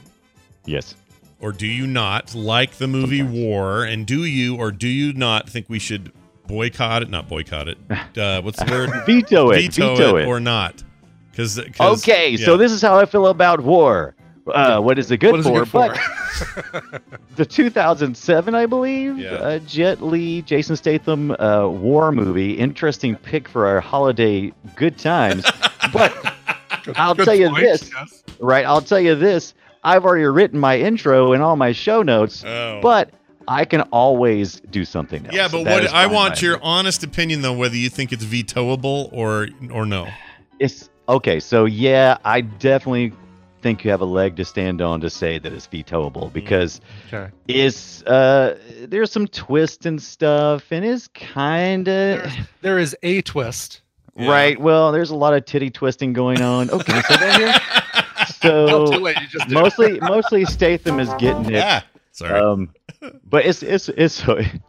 yes. 0.65 0.95
or 1.41 1.51
do 1.51 1.67
you 1.67 1.85
not 1.87 2.33
like 2.33 2.73
the 2.77 2.87
movie 2.87 3.23
War? 3.23 3.83
And 3.83 4.05
do 4.05 4.23
you 4.23 4.55
or 4.55 4.71
do 4.71 4.87
you 4.87 5.13
not 5.13 5.49
think 5.49 5.67
we 5.67 5.79
should 5.79 6.11
boycott 6.47 7.01
it, 7.01 7.09
not 7.09 7.27
boycott 7.27 7.67
it. 7.67 7.77
Uh, 8.17 8.41
what's 8.41 8.57
the 8.63 8.71
word? 8.71 8.89
Veto 9.05 9.51
it. 9.51 9.61
Veto, 9.61 9.95
Veto 9.95 10.15
it, 10.17 10.23
it. 10.23 10.27
or 10.27 10.39
not. 10.39 10.83
Because 11.29 11.59
Okay, 11.79 12.35
so 12.35 12.57
this 12.57 12.71
is 12.71 12.81
how 12.81 12.97
I 12.97 13.05
feel 13.05 13.27
about 13.27 13.61
war. 13.61 14.15
Uh, 14.53 14.79
what 14.79 14.97
is 14.99 15.11
it 15.11 15.17
good 15.17 15.31
What 15.31 15.39
is 15.41 15.45
it 15.47 15.49
for? 15.67 15.89
good 15.89 15.97
for? 15.99 16.91
But 16.91 17.01
the 17.35 17.45
2007, 17.45 18.55
I 18.55 18.65
believe, 18.65 19.17
Yeah. 19.17 19.31
uh, 19.33 19.59
Jet 19.59 20.01
Li, 20.01 20.41
Jason 20.43 20.75
Statham 20.75 21.31
uh, 21.31 21.67
war 21.67 22.11
movie. 22.11 22.53
Interesting 22.53 23.15
pick 23.15 23.47
for 23.47 23.65
our 23.67 23.79
holiday 23.81 24.53
good 24.75 24.97
times. 24.97 25.43
but 25.93 26.13
I'll 26.95 27.13
Good 27.15 27.25
tell 27.25 27.35
you 27.35 27.49
point, 27.49 27.63
this, 27.63 27.91
yes. 27.93 28.23
right? 28.39 28.65
I'll 28.65 28.81
tell 28.81 28.99
you 28.99 29.15
this. 29.15 29.53
I've 29.83 30.05
already 30.05 30.25
written 30.25 30.59
my 30.59 30.77
intro 30.77 31.33
and 31.33 31.41
all 31.43 31.55
my 31.55 31.71
show 31.71 32.01
notes, 32.01 32.43
Oh. 32.45 32.79
but 32.81 33.11
I 33.47 33.63
can 33.65 33.81
always 33.91 34.59
do 34.71 34.83
something 34.85 35.25
else. 35.25 35.35
yeah, 35.35 35.47
but 35.49 35.63
That 35.63 35.83
what 35.83 35.93
I 35.93 36.07
want 36.07 36.41
your 36.41 36.55
me. 36.57 36.61
honest 36.63 37.03
opinion 37.03 37.41
though, 37.41 37.53
whether 37.53 37.75
you 37.75 37.89
think 37.89 38.11
it's 38.11 38.25
vetoable 38.25 39.09
or 39.13 39.47
or 39.71 39.85
no. 39.85 40.07
It's 40.59 40.89
okay. 41.07 41.39
So 41.39 41.65
yeah, 41.65 42.17
I 42.25 42.41
definitely 42.41 43.13
think 43.61 43.83
you 43.83 43.91
have 43.91 44.01
a 44.01 44.05
leg 44.05 44.35
to 44.37 44.45
stand 44.45 44.81
on 44.81 45.01
to 45.01 45.09
say 45.09 45.39
that 45.39 45.51
it's 45.53 45.67
vetoable 45.67 46.31
because 46.31 46.79
Okay. 47.11 47.31
it's 47.47 48.03
uh 48.03 48.57
there's 48.87 49.11
some 49.11 49.27
twist 49.27 49.85
and 49.85 50.01
stuff 50.01 50.71
and 50.71 50.85
it's 50.85 51.07
kind 51.09 51.87
of 51.87 52.31
There 52.61 52.77
is 52.79 52.95
a 53.03 53.21
twist. 53.21 53.81
Yeah. 54.15 54.29
right. 54.31 54.59
Well, 54.59 54.91
there's 54.91 55.11
a 55.11 55.15
lot 55.15 55.33
of 55.33 55.45
titty 55.45 55.69
twisting 55.69 56.13
going 56.13 56.41
on. 56.41 56.69
okay 56.71 56.83
can 56.93 56.95
I 56.95 57.01
say 57.01 57.15
that 57.17 57.39
here? 57.39 57.53
Oh, 58.51 58.85
So 58.91 58.97
late. 58.97 59.17
You 59.21 59.27
just 59.27 59.47
did. 59.47 59.53
mostly 59.53 59.99
mostly 59.99 60.45
Statham 60.45 60.99
is 60.99 61.09
getting 61.19 61.51
it. 61.53 61.63
Ah, 61.63 61.85
sorry. 62.11 62.39
Um, 62.39 62.69
but 63.25 63.45
it's 63.45 63.63
it's 63.63 63.89
it's 63.89 64.23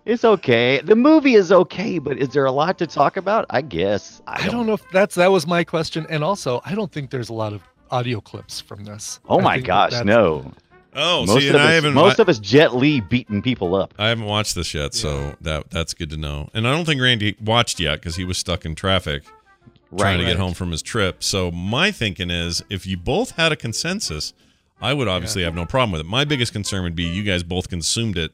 it's 0.06 0.24
okay. 0.24 0.80
The 0.82 0.94
movie 0.96 1.34
is 1.34 1.50
okay, 1.52 1.98
but 1.98 2.18
is 2.18 2.28
there 2.30 2.44
a 2.44 2.52
lot 2.52 2.78
to 2.78 2.86
talk 2.86 3.16
about? 3.16 3.46
I 3.50 3.60
guess 3.62 4.22
I 4.26 4.34
I 4.34 4.46
don't. 4.46 4.52
don't 4.52 4.66
know 4.66 4.72
if 4.74 4.82
that's 4.92 5.14
that 5.16 5.30
was 5.32 5.46
my 5.46 5.64
question, 5.64 6.06
and 6.08 6.22
also 6.22 6.60
I 6.64 6.74
don't 6.74 6.90
think 6.92 7.10
there's 7.10 7.28
a 7.30 7.34
lot 7.34 7.52
of 7.52 7.62
audio 7.90 8.20
clips 8.20 8.60
from 8.60 8.84
this. 8.84 9.20
Oh 9.28 9.38
I 9.40 9.42
my 9.42 9.54
think 9.56 9.66
that 9.66 9.90
gosh, 9.90 10.04
no! 10.04 10.52
oh, 10.94 11.26
most 11.26 11.40
see, 11.40 11.48
of 11.48 11.54
and 11.54 11.62
I 11.62 11.68
us, 11.68 11.74
haven't 11.74 11.94
most 11.94 12.18
I, 12.18 12.22
of 12.22 12.28
us 12.28 12.38
Jet 12.38 12.74
Li 12.74 13.00
beating 13.00 13.42
people 13.42 13.74
up. 13.74 13.94
I 13.98 14.08
haven't 14.08 14.24
watched 14.24 14.54
this 14.54 14.74
yet, 14.74 14.94
so 14.94 15.36
that 15.40 15.70
that's 15.70 15.94
good 15.94 16.10
to 16.10 16.16
know. 16.16 16.50
And 16.54 16.66
I 16.66 16.72
don't 16.74 16.84
think 16.84 17.00
Randy 17.00 17.36
watched 17.42 17.80
yet 17.80 17.96
because 17.96 18.16
he 18.16 18.24
was 18.24 18.38
stuck 18.38 18.64
in 18.64 18.74
traffic 18.74 19.24
trying 19.96 20.18
to 20.18 20.24
Right. 20.24 20.30
get 20.32 20.38
home 20.38 20.52
from 20.54 20.70
his 20.70 20.82
trip. 20.82 21.22
So 21.24 21.50
my 21.50 21.90
thinking 21.90 22.30
is, 22.30 22.62
if 22.68 22.86
you 22.86 22.96
both 22.98 23.32
had 23.32 23.52
a 23.52 23.56
consensus, 23.56 24.34
I 24.82 24.92
would 24.92 25.08
obviously 25.08 25.42
have 25.44 25.54
no 25.54 25.64
problem 25.64 25.92
with 25.92 26.02
it. 26.02 26.06
My 26.06 26.24
biggest 26.26 26.52
concern 26.52 26.82
would 26.82 26.94
be 26.94 27.04
you 27.04 27.22
guys 27.22 27.42
both 27.42 27.68
consumed 27.70 28.18
it, 28.18 28.32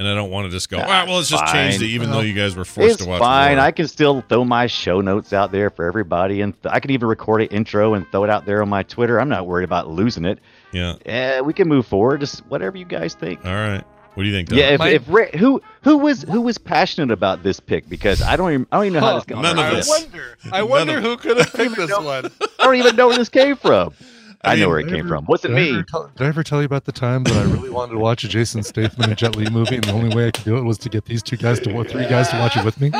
and 0.00 0.08
I 0.08 0.14
don't 0.14 0.30
want 0.30 0.46
to 0.46 0.50
just 0.50 0.70
go, 0.70 0.78
ah, 0.80 1.04
well, 1.06 1.16
let's 1.16 1.28
just 1.28 1.44
change 1.52 1.74
it, 1.82 1.84
even 1.86 2.10
though 2.10 2.20
you 2.20 2.32
guys 2.32 2.56
were 2.56 2.64
forced 2.64 3.00
to 3.00 3.04
watch. 3.04 3.18
It. 3.18 3.24
Fine. 3.24 3.56
War. 3.58 3.66
I 3.66 3.70
can 3.70 3.86
still 3.86 4.22
throw 4.22 4.44
my 4.46 4.66
show 4.66 5.02
notes 5.02 5.34
out 5.34 5.52
there 5.52 5.68
for 5.68 5.84
everybody, 5.84 6.40
and 6.40 6.60
th- 6.62 6.72
I 6.74 6.80
can 6.80 6.90
even 6.90 7.06
record 7.06 7.42
an 7.42 7.48
intro 7.48 7.92
and 7.92 8.10
throw 8.10 8.24
it 8.24 8.30
out 8.30 8.46
there 8.46 8.62
on 8.62 8.70
my 8.70 8.82
Twitter. 8.82 9.20
I'm 9.20 9.28
not 9.28 9.46
worried 9.46 9.64
about 9.64 9.88
losing 9.88 10.24
it. 10.24 10.38
yeah. 10.72 10.94
Eh, 11.04 11.40
we 11.42 11.52
can 11.52 11.68
move 11.68 11.86
forward. 11.86 12.20
Just 12.20 12.40
whatever 12.46 12.78
you 12.78 12.86
guys 12.86 13.12
think. 13.14 13.44
All 13.44 13.52
right. 13.54 13.84
What 14.14 14.24
do 14.24 14.28
you 14.28 14.34
think? 14.34 14.48
Doug? 14.48 14.58
Yeah, 14.58 14.70
if, 14.70 14.78
My- 14.80 14.88
if 14.88 15.04
Ra- 15.06 15.38
who 15.38 15.60
who 15.82 15.98
was 15.98 16.22
who 16.22 16.40
was 16.40 16.56
passionate 16.58 17.12
about 17.12 17.42
this 17.42 17.60
pick 17.60 17.88
because 17.88 18.22
I 18.22 18.36
don't 18.36 18.52
even 18.52 18.66
I 18.72 18.76
don't 18.78 18.86
even 18.86 18.94
know 18.94 19.06
how 19.06 19.12
Huh, 19.12 19.14
this 19.16 19.24
got 19.26 19.42
none 19.42 19.58
on 19.58 19.66
of 19.66 19.72
our 19.72 19.78
us. 19.78 19.88
I 19.90 20.00
wonder. 20.02 20.36
I 20.52 20.62
wonder 20.62 21.00
who 21.00 21.16
could 21.18 21.36
have 21.36 21.52
picked 21.52 21.76
this 21.76 21.90
one. 21.96 22.26
I 22.58 22.64
don't 22.64 22.74
even 22.76 22.96
know 22.96 23.08
where 23.08 23.16
this 23.18 23.28
came 23.28 23.54
from. 23.56 23.92
I 24.42 24.52
I, 24.52 24.56
know 24.56 24.68
where 24.68 24.78
it 24.80 24.88
came 24.88 25.06
from. 25.06 25.26
Wasn't 25.26 25.54
Did 25.54 25.60
I, 25.60 25.64
me. 25.64 25.74
ever 25.74 25.82
tell, 25.82 26.10
did 26.16 26.24
I 26.24 26.28
ever 26.28 26.42
tell 26.42 26.60
you 26.60 26.64
about 26.66 26.84
the 26.86 26.92
time 26.92 27.24
that 27.24 27.36
I 27.36 27.42
really 27.42 27.68
wanted 27.78 27.92
to 27.92 27.98
watch 27.98 28.24
a 28.24 28.28
Jason 28.28 28.62
Statham 28.62 29.02
and 29.02 29.12
a 29.12 29.14
Jet 29.14 29.36
Li 29.36 29.48
movie, 29.50 29.74
and 29.76 29.84
the 29.84 29.92
only 29.92 30.14
way 30.16 30.28
I 30.28 30.30
could 30.30 30.44
do 30.44 30.56
it 30.56 30.62
was 30.62 30.78
to 30.78 30.88
get 30.88 31.04
these 31.04 31.22
two 31.22 31.36
guys 31.36 31.60
to 31.60 31.72
wa- 31.72 31.84
three 31.84 32.06
guys 32.08 32.28
to 32.30 32.38
watch 32.38 32.56
it 32.56 32.64
with 32.64 32.80
me? 32.80 32.90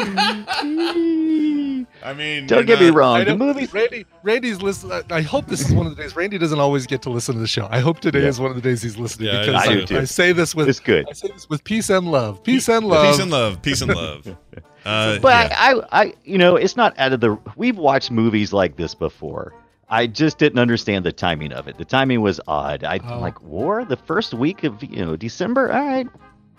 I 2.02 2.14
mean, 2.14 2.46
Don't 2.46 2.58
you're 2.66 2.76
get 2.76 2.80
me 2.80 2.90
wrong. 2.90 3.18
The 3.24 3.36
know 3.36 3.36
movie 3.36 3.66
Randy. 3.66 4.06
Randy's 4.22 4.62
listen. 4.62 4.90
I- 4.90 5.02
I 5.10 5.20
hope 5.22 5.46
this 5.48 5.60
is 5.66 5.72
one 5.74 5.86
of 5.86 5.94
the 5.96 6.02
days. 6.02 6.16
Randy 6.16 6.38
doesn't 6.38 6.58
always 6.58 6.86
get 6.86 7.02
to 7.02 7.10
listen 7.10 7.34
to 7.34 7.40
the 7.40 7.46
show. 7.46 7.68
I 7.70 7.80
hope 7.80 8.00
today 8.00 8.22
Yeah. 8.22 8.28
is 8.28 8.40
one 8.40 8.50
of 8.50 8.56
the 8.56 8.62
days 8.62 8.80
he's 8.82 8.96
listening 8.96 9.28
Yeah, 9.28 9.40
I 9.40 9.46
because 9.46 9.64
do 9.68 9.82
I, 9.82 9.84
too. 9.84 9.98
I 9.98 10.04
say 10.04 10.32
this 10.32 10.54
with 10.54 10.68
It's 10.68 10.80
good. 10.80 11.06
I 11.08 11.12
say 11.12 11.28
this 11.28 11.48
with 11.50 11.62
peace 11.64 11.90
and 11.90 12.10
love. 12.10 12.42
Peace 12.42 12.68
and 12.68 12.86
love. 12.86 13.04
Peace 13.06 13.20
and 13.20 13.30
love. 13.30 13.62
Peace 13.62 13.80
and 13.82 13.94
love. 13.94 14.36
Uh, 14.82 15.18
But 15.18 15.50
yeah. 15.50 15.56
I, 15.58 15.72
I, 15.74 16.02
I, 16.04 16.14
you 16.24 16.38
know, 16.38 16.56
it's 16.56 16.74
not 16.74 16.98
out 16.98 17.12
of 17.12 17.20
the. 17.20 17.36
We've 17.54 17.76
watched 17.76 18.10
movies 18.10 18.54
like 18.54 18.76
this 18.76 18.94
before. 18.94 19.52
I 19.90 20.06
just 20.06 20.38
didn't 20.38 20.58
understand 20.60 21.04
the 21.04 21.12
timing 21.12 21.52
of 21.52 21.66
it. 21.68 21.76
The 21.76 21.84
timing 21.84 22.20
was 22.20 22.40
odd. 22.46 22.84
I 22.84 23.00
Oh. 23.08 23.18
like 23.18 23.42
war 23.42 23.84
the 23.84 23.96
first 23.96 24.32
week 24.34 24.62
of 24.64 24.82
you 24.82 25.04
know 25.04 25.16
December. 25.16 25.72
All 25.72 25.84
right, 25.86 26.06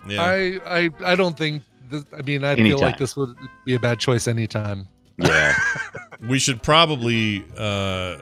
yeah. 0.08 0.22
I, 0.22 0.60
I 0.66 0.90
I 1.04 1.14
don't 1.16 1.36
think. 1.36 1.62
This, 1.90 2.04
I 2.16 2.22
mean, 2.22 2.42
I 2.44 2.56
feel 2.56 2.78
like 2.78 2.96
this 2.98 3.16
would 3.16 3.36
be 3.66 3.74
a 3.74 3.78
bad 3.80 3.98
choice 3.98 4.26
anytime. 4.26 4.88
yeah, 5.18 5.54
we 6.28 6.38
should 6.38 6.62
probably 6.62 7.44
uh 7.58 8.16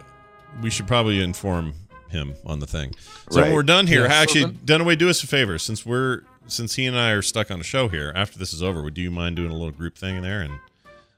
we 0.63 0.71
should 0.71 0.87
probably 0.89 1.23
inform 1.23 1.75
him 2.09 2.35
on 2.45 2.59
the 2.59 2.67
thing 2.67 2.93
so 3.31 3.37
when 3.37 3.45
Right. 3.45 3.55
we're 3.55 3.63
done 3.63 3.87
here 3.87 4.03
Yeah, 4.03 4.09
so 4.09 4.15
actually 4.15 4.45
then- 4.65 4.81
dunaway 4.81 4.99
do 4.99 5.09
us 5.09 5.23
a 5.23 5.29
favor 5.29 5.57
since 5.61 5.87
we're 5.87 6.23
since 6.49 6.75
he 6.75 6.87
and 6.87 6.99
i 6.99 7.13
are 7.13 7.23
stuck 7.23 7.53
on 7.53 7.61
a 7.61 7.63
show 7.63 7.87
here 7.87 8.13
after 8.17 8.37
this 8.37 8.53
is 8.53 8.61
over 8.61 8.83
would 8.83 8.99
you 8.99 9.13
mind 9.13 9.37
doing 9.37 9.53
a 9.53 9.55
little 9.55 9.71
group 9.71 9.97
thing 9.97 10.17
in 10.17 10.23
there 10.25 10.41
and 10.41 10.59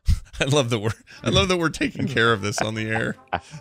i 0.41 0.45
love 0.45 0.71
that 0.71 0.79
we're 0.79 0.91
i 1.23 1.29
love 1.31 1.49
that 1.49 1.57
we're 1.59 1.69
taking 1.69 2.07
care 2.09 2.33
of 2.33 2.41
this 2.43 2.61
on 2.61 2.75
the 2.75 2.87
air 2.89 3.17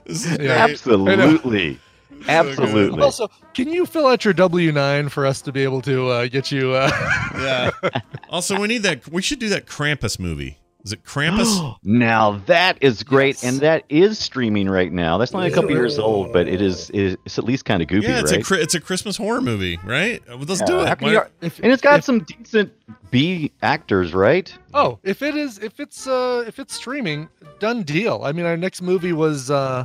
this 0.06 0.26
Yeah. 0.40 0.52
absolutely, 0.70 1.80
absolutely. 2.28 3.02
Also, 3.02 3.30
can 3.54 3.68
you 3.70 3.86
fill 3.86 4.08
out 4.08 4.24
your 4.26 4.34
W 4.34 4.72
nine 4.72 5.10
for 5.10 5.26
us 5.26 5.42
to 5.44 5.52
be 5.52 5.64
able 5.64 5.82
to 5.84 6.08
uh, 6.10 6.28
get 6.28 6.52
you? 6.52 6.72
Uh, 6.74 6.90
yeah 7.36 7.72
also 8.30 8.60
we 8.60 8.68
need 8.68 8.84
that 8.84 9.08
we 9.12 9.22
should 9.22 9.40
do 9.40 9.50
that 9.50 9.66
krampus 9.66 10.20
movie 10.20 10.58
is 10.84 10.94
it 10.94 11.04
krampus 11.04 11.76
now 11.84 12.42
that 12.48 12.78
is 12.82 13.04
great, 13.04 13.36
Yes. 13.36 13.44
and 13.44 13.60
that 13.62 13.84
is 13.90 14.18
streaming 14.20 14.70
right 14.70 14.92
now. 14.92 15.18
That's 15.18 15.34
only 15.34 15.48
a 15.48 15.52
couple 15.52 15.72
years 15.72 16.00
old, 16.00 16.34
but 16.34 16.48
it 16.48 16.62
is. 16.62 16.90
It's 16.94 17.38
at 17.38 17.44
least 17.44 17.66
kind 17.66 17.82
of 17.82 17.88
goofy, 17.88 18.08
yeah 18.08 18.20
it's 18.20 18.32
right? 18.32 18.52
a 18.60 18.62
it's 18.62 18.74
a 18.76 18.80
christmas 18.82 19.18
horror 19.18 19.42
movie 19.42 19.80
right 19.86 20.22
let's 20.28 20.62
do 20.64 20.82
it 20.82 21.02
Why- 21.02 21.12
you- 21.12 21.22
if- 21.42 21.60
and 21.60 21.72
it's 21.72 21.82
got 21.82 22.00
if- 22.00 22.06
some 22.06 22.20
decent 22.22 22.72
B 23.12 23.52
actors, 23.62 24.14
right? 24.14 24.54
Oh, 24.74 24.98
if 25.04 25.22
it 25.22 25.36
is, 25.36 25.58
if 25.60 25.80
it's, 25.82 26.08
uh, 26.08 26.46
if 26.48 26.60
it's 26.60 26.74
streaming, 26.74 27.28
done 27.60 27.84
deal. 27.84 28.22
I 28.24 28.32
mean, 28.32 28.46
our 28.46 28.56
next 28.56 28.82
movie 28.82 29.12
was, 29.12 29.52
uh, 29.52 29.84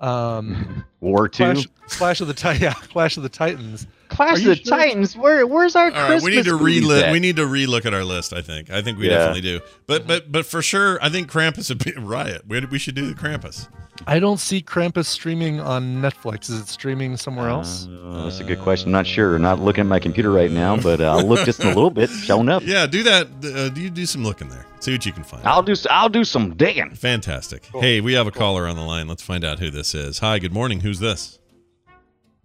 um, 0.00 0.84
War 1.00 1.28
Two, 1.28 1.44
Clash, 1.44 1.66
Clash 1.88 2.20
of 2.20 2.28
the 2.28 2.34
Ti- 2.34 2.54
yeah, 2.60 2.72
Clash 2.74 3.16
of 3.16 3.22
the 3.22 3.28
Titans. 3.28 3.86
Clash 4.16 4.38
of 4.40 4.44
the 4.44 4.56
sure? 4.56 4.76
Titans. 4.76 5.16
Where 5.16 5.46
where's 5.46 5.76
our 5.76 5.86
All 5.86 5.90
right, 5.90 6.06
Christmas? 6.06 6.24
we 6.24 6.36
need 6.36 6.44
to 6.46 6.58
movies 6.58 6.84
relook. 6.84 7.02
at? 7.02 7.12
We 7.12 7.20
need 7.20 7.36
to 7.36 7.46
relook 7.46 7.86
at 7.86 7.94
our 7.94 8.04
list. 8.04 8.32
I 8.32 8.42
think. 8.42 8.70
I 8.70 8.82
think 8.82 8.98
we 8.98 9.06
Yeah. 9.08 9.18
definitely 9.18 9.40
do. 9.42 9.60
But 9.86 10.06
but 10.06 10.32
but 10.32 10.46
for 10.46 10.62
sure, 10.62 10.98
I 11.02 11.08
think 11.08 11.30
Krampus 11.30 11.68
would 11.68 11.84
be 11.84 11.92
a 11.92 12.00
riot. 12.00 12.42
We, 12.48 12.60
we 12.66 12.78
should 12.78 12.94
do 12.94 13.06
the 13.06 13.14
Krampus. 13.14 13.68
I 14.06 14.18
don't 14.18 14.38
see 14.38 14.60
Krampus 14.60 15.06
streaming 15.06 15.58
on 15.58 16.02
Netflix. 16.02 16.50
Is 16.50 16.60
it 16.60 16.68
streaming 16.68 17.16
somewhere 17.16 17.48
else? 17.48 17.86
Uh, 17.88 18.24
that's 18.24 18.40
a 18.40 18.44
good 18.44 18.58
question. 18.60 18.88
I'm 18.88 18.92
not 18.92 19.06
sure. 19.06 19.38
Not 19.38 19.58
looking 19.58 19.80
at 19.80 19.86
my 19.86 19.98
computer 19.98 20.30
right 20.30 20.50
now, 20.50 20.76
but 20.82 21.00
uh, 21.00 21.16
I'll 21.16 21.26
look 21.26 21.46
just 21.46 21.60
in 21.60 21.66
a 21.68 21.74
little 21.74 21.88
bit. 21.90 22.10
Showing 22.10 22.50
up. 22.50 22.62
Yeah, 22.62 22.86
do 22.86 23.02
that. 23.04 23.26
Uh, 23.42 23.70
do 23.70 23.80
you 23.80 23.88
do 23.88 24.04
some 24.04 24.22
looking 24.22 24.48
there? 24.50 24.66
See 24.80 24.92
what 24.92 25.06
you 25.06 25.12
can 25.12 25.24
find. 25.24 25.46
I'll 25.46 25.62
do. 25.62 25.72
s- 25.72 25.86
I'll 25.90 26.10
do 26.10 26.24
some 26.24 26.54
digging. 26.56 26.90
Fantastic. 26.94 27.64
Hey, 27.72 28.02
we 28.02 28.12
have 28.12 28.26
a 28.26 28.30
caller 28.30 28.66
on 28.68 28.76
the 28.76 28.82
line. 28.82 29.08
Let's 29.08 29.22
find 29.22 29.44
out 29.44 29.58
who 29.60 29.70
this 29.70 29.94
is. 29.94 30.18
Hi. 30.18 30.38
Good 30.38 30.52
morning. 30.52 30.80
Who's 30.80 30.98
this? 31.00 31.38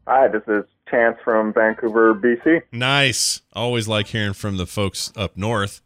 Hi, 0.08 0.28
this 0.30 0.44
is 0.48 0.64
Chance 0.92 1.18
from 1.24 1.54
Vancouver, 1.54 2.14
BC. 2.14 2.62
Nice. 2.72 3.42
Always 3.54 3.88
like 3.88 4.08
hearing 4.08 4.34
from 4.34 4.58
the 4.58 4.68
folks 4.68 5.12
up 5.16 5.38
north. 5.38 5.82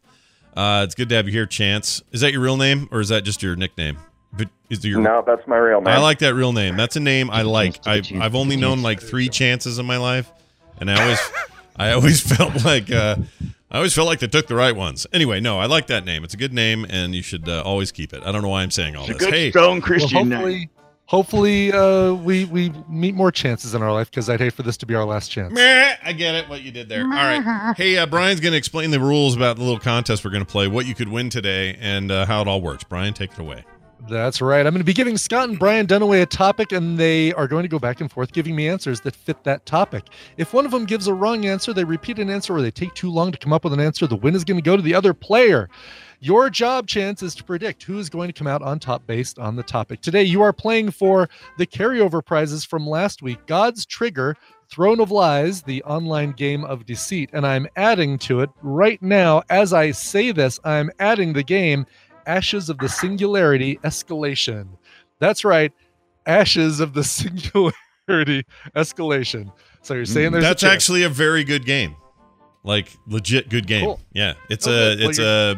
Uh, 0.56 0.82
it's 0.84 0.94
good 0.94 1.08
to 1.10 1.14
have 1.14 1.26
you 1.26 1.32
here, 1.32 1.46
Chance. 1.46 2.02
Is 2.12 2.20
that 2.22 2.32
your 2.32 2.42
real 2.42 2.56
name 2.56 2.88
or 2.90 3.00
is 3.00 3.08
that 3.10 3.22
just 3.24 3.42
your 3.42 3.54
nickname? 3.56 3.98
But 4.32 4.48
is 4.68 4.84
your 4.84 5.00
No, 5.00 5.22
that's 5.26 5.46
my 5.46 5.56
real 5.56 5.80
name. 5.80 5.94
I 5.94 5.98
like 5.98 6.18
that 6.18 6.34
real 6.34 6.52
name. 6.52 6.76
That's 6.76 6.96
a 6.96 7.00
name 7.00 7.30
I 7.30 7.42
like. 7.42 7.86
I, 7.86 8.00
Chance, 8.00 8.22
I've 8.22 8.34
only 8.34 8.56
known 8.56 8.82
like 8.82 9.00
three 9.00 9.28
chances 9.28 9.78
in 9.78 9.86
my 9.86 9.96
life, 9.96 10.30
and 10.80 10.90
I 10.90 11.00
always, 11.02 11.20
I 11.76 11.92
always 11.92 12.20
felt 12.20 12.64
like, 12.64 12.90
uh, 12.90 13.16
I 13.70 13.76
always 13.76 13.94
felt 13.94 14.08
like 14.08 14.18
they 14.20 14.26
took 14.26 14.46
the 14.46 14.54
right 14.56 14.74
ones. 14.74 15.06
Anyway, 15.12 15.40
no, 15.40 15.58
I 15.58 15.66
like 15.66 15.86
that 15.88 16.04
name. 16.04 16.24
It's 16.24 16.34
a 16.34 16.38
good 16.38 16.52
name, 16.52 16.84
and 16.88 17.14
you 17.14 17.22
should 17.22 17.48
uh, 17.48 17.62
always 17.62 17.92
keep 17.92 18.12
it. 18.12 18.22
I 18.24 18.32
don't 18.32 18.42
know 18.42 18.48
why 18.48 18.62
I'm 18.62 18.70
saying 18.70 18.96
all 18.96 19.02
It's 19.04 19.10
a 19.10 19.14
this. 19.14 19.24
good, 19.24 19.34
Hey, 19.34 19.50
strong 19.50 19.72
Well, 19.74 19.80
Christian 19.82 20.28
name. 20.28 20.70
Hopefully, 21.06 21.70
hopefully, 21.70 21.72
uh, 21.72 22.14
we 22.14 22.44
we 22.44 22.72
meet 22.88 23.14
more 23.14 23.30
chances 23.30 23.74
in 23.74 23.82
our 23.82 23.92
life 23.92 24.10
because 24.10 24.28
I'd 24.28 24.40
hate 24.40 24.52
for 24.52 24.62
this 24.62 24.76
to 24.78 24.86
be 24.86 24.94
our 24.94 25.04
last 25.04 25.30
chance. 25.30 25.52
meh, 25.52 25.96
I 26.04 26.12
get 26.12 26.34
it. 26.34 26.48
What 26.48 26.62
you 26.62 26.70
did 26.70 26.88
there. 26.88 27.02
All 27.02 27.08
right. 27.08 27.42
Hey, 27.76 27.96
uh, 27.98 28.06
Brian's 28.06 28.40
going 28.40 28.52
to 28.52 28.58
explain 28.58 28.90
the 28.90 29.00
rules 29.00 29.36
about 29.36 29.56
the 29.56 29.62
little 29.62 29.78
contest 29.78 30.24
we're 30.24 30.30
going 30.30 30.44
to 30.44 30.50
play, 30.50 30.68
what 30.68 30.86
you 30.86 30.94
could 30.94 31.08
win 31.08 31.30
today, 31.30 31.76
and 31.80 32.10
uh, 32.10 32.26
how 32.26 32.42
it 32.42 32.48
all 32.48 32.60
works. 32.60 32.84
Brian, 32.84 33.12
take 33.12 33.32
it 33.32 33.38
away. 33.38 33.64
That's 34.08 34.40
right. 34.40 34.64
I'm 34.64 34.72
going 34.72 34.80
to 34.80 34.84
be 34.84 34.92
giving 34.92 35.16
Scott 35.16 35.48
and 35.48 35.58
Brian 35.58 35.86
Dunaway 35.86 36.22
a 36.22 36.26
topic, 36.26 36.70
and 36.70 36.96
they 36.96 37.32
are 37.32 37.48
going 37.48 37.62
to 37.64 37.68
go 37.68 37.78
back 37.78 38.00
and 38.00 38.10
forth 38.10 38.32
giving 38.32 38.54
me 38.54 38.68
answers 38.68 39.00
that 39.00 39.16
fit 39.16 39.42
that 39.44 39.66
topic. 39.66 40.04
If 40.36 40.54
one 40.54 40.64
of 40.64 40.70
them 40.70 40.84
gives 40.84 41.08
a 41.08 41.14
wrong 41.14 41.44
answer, 41.44 41.72
they 41.72 41.82
repeat 41.84 42.18
an 42.18 42.30
answer, 42.30 42.54
or 42.54 42.62
they 42.62 42.70
take 42.70 42.94
too 42.94 43.10
long 43.10 43.32
to 43.32 43.38
come 43.38 43.52
up 43.52 43.64
with 43.64 43.72
an 43.72 43.80
answer, 43.80 44.06
the 44.06 44.16
win 44.16 44.34
is 44.34 44.44
going 44.44 44.58
to 44.58 44.62
go 44.62 44.76
to 44.76 44.82
the 44.82 44.94
other 44.94 45.12
player. 45.12 45.68
Your 46.20 46.48
job, 46.48 46.86
Chance, 46.86 47.22
is 47.22 47.34
to 47.34 47.44
predict 47.44 47.82
who 47.82 47.98
is 47.98 48.08
going 48.08 48.28
to 48.28 48.32
come 48.32 48.46
out 48.46 48.62
on 48.62 48.78
top 48.78 49.06
based 49.06 49.38
on 49.38 49.56
the 49.56 49.62
topic. 49.62 50.00
Today, 50.00 50.22
you 50.22 50.42
are 50.42 50.52
playing 50.52 50.90
for 50.90 51.28
the 51.58 51.66
carryover 51.66 52.24
prizes 52.24 52.64
from 52.64 52.86
last 52.86 53.22
week 53.22 53.46
God's 53.46 53.84
Trigger, 53.84 54.36
Throne 54.70 55.00
of 55.00 55.10
Lies, 55.10 55.62
the 55.62 55.82
online 55.84 56.32
game 56.32 56.64
of 56.64 56.86
deceit, 56.86 57.30
and 57.32 57.46
I'm 57.46 57.66
adding 57.76 58.18
to 58.20 58.40
it 58.40 58.50
right 58.62 59.00
now. 59.02 59.42
As 59.50 59.72
I 59.72 59.90
say 59.90 60.32
this, 60.32 60.58
I'm 60.64 60.90
adding 60.98 61.32
the 61.34 61.42
game 61.44 61.86
Ashes 62.26 62.68
of 62.68 62.78
the 62.78 62.88
Singularity 62.88 63.78
Escalation. 63.84 64.68
That's 65.18 65.44
right, 65.44 65.72
Ashes 66.26 66.80
of 66.80 66.94
the 66.94 67.04
Singularity 68.08 68.44
Escalation. 68.74 69.52
So 69.82 69.94
you're 69.94 70.04
saying 70.04 70.30
mm, 70.30 70.32
there's 70.32 70.44
a 70.44 70.48
That's 70.48 70.62
chance. 70.62 70.74
actually 70.74 71.02
a 71.04 71.08
very 71.08 71.44
good 71.44 71.64
game. 71.64 71.94
Like 72.66 72.88
legit 73.06 73.48
good 73.48 73.66
game. 73.68 73.84
Cool. 73.84 74.00
Yeah, 74.12 74.34
it's 74.50 74.66
Okay, 74.66 75.00
a 75.00 75.06
well, 75.06 75.08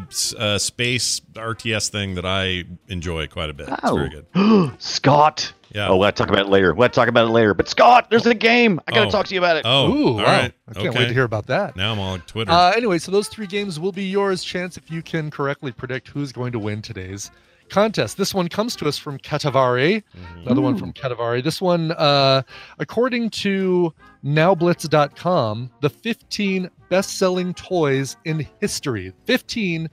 it's 0.02 0.34
a, 0.34 0.58
space 0.58 1.20
RTS 1.32 1.88
thing 1.88 2.14
that 2.16 2.26
I 2.26 2.64
enjoy 2.88 3.26
quite 3.28 3.48
a 3.48 3.54
bit. 3.54 3.68
It's 3.70 3.80
Oh. 3.82 3.96
very 3.96 4.10
good. 4.10 4.72
Scott. 4.78 5.54
Yeah. 5.74 5.88
Oh, 5.88 5.96
we'll 5.96 6.12
talk 6.12 6.28
about 6.28 6.40
it 6.46 6.48
later. 6.50 6.74
We'll 6.74 6.88
talk 6.90 7.08
about 7.08 7.26
it 7.26 7.30
later. 7.30 7.54
But 7.54 7.68
Scott, 7.68 8.08
there's 8.10 8.26
a 8.26 8.34
game. 8.34 8.78
I 8.86 8.92
got 8.92 9.00
to 9.02 9.06
Oh. 9.08 9.10
talk 9.10 9.26
to 9.26 9.34
you 9.34 9.40
about 9.40 9.56
it. 9.56 9.62
Oh, 9.64 9.90
Ooh, 9.90 10.06
all 10.08 10.14
wow. 10.16 10.24
right. 10.24 10.52
I 10.68 10.72
can't 10.74 10.88
okay. 10.88 10.98
wait 10.98 11.06
to 11.08 11.14
hear 11.14 11.24
about 11.24 11.46
that. 11.46 11.76
Now 11.76 11.92
I'm 11.92 11.98
on 11.98 12.20
Twitter. 12.22 12.50
Uh, 12.52 12.72
anyway, 12.76 12.98
so 12.98 13.10
those 13.10 13.28
three 13.28 13.46
games 13.46 13.80
will 13.80 13.92
be 13.92 14.04
yours. 14.04 14.44
Chance 14.44 14.76
if 14.76 14.90
you 14.90 15.00
can 15.02 15.30
correctly 15.30 15.72
predict 15.72 16.08
who's 16.08 16.30
going 16.32 16.52
to 16.52 16.58
win 16.58 16.82
today's 16.82 17.30
contest. 17.68 18.16
This 18.16 18.34
one 18.34 18.48
comes 18.48 18.76
to 18.76 18.88
us 18.88 18.98
from 18.98 19.18
Katavari, 19.18 20.02
another 20.44 20.60
one 20.60 20.76
from 20.76 20.92
Katavari. 20.92 21.42
This 21.42 21.60
one, 21.60 21.92
uh, 21.92 22.42
according 22.78 23.30
to 23.30 23.92
NowBlitz.com, 24.24 25.70
the 25.80 25.90
15 25.90 26.70
best-selling 26.88 27.54
toys 27.54 28.16
in 28.24 28.46
history. 28.60 29.12
15 29.24 29.88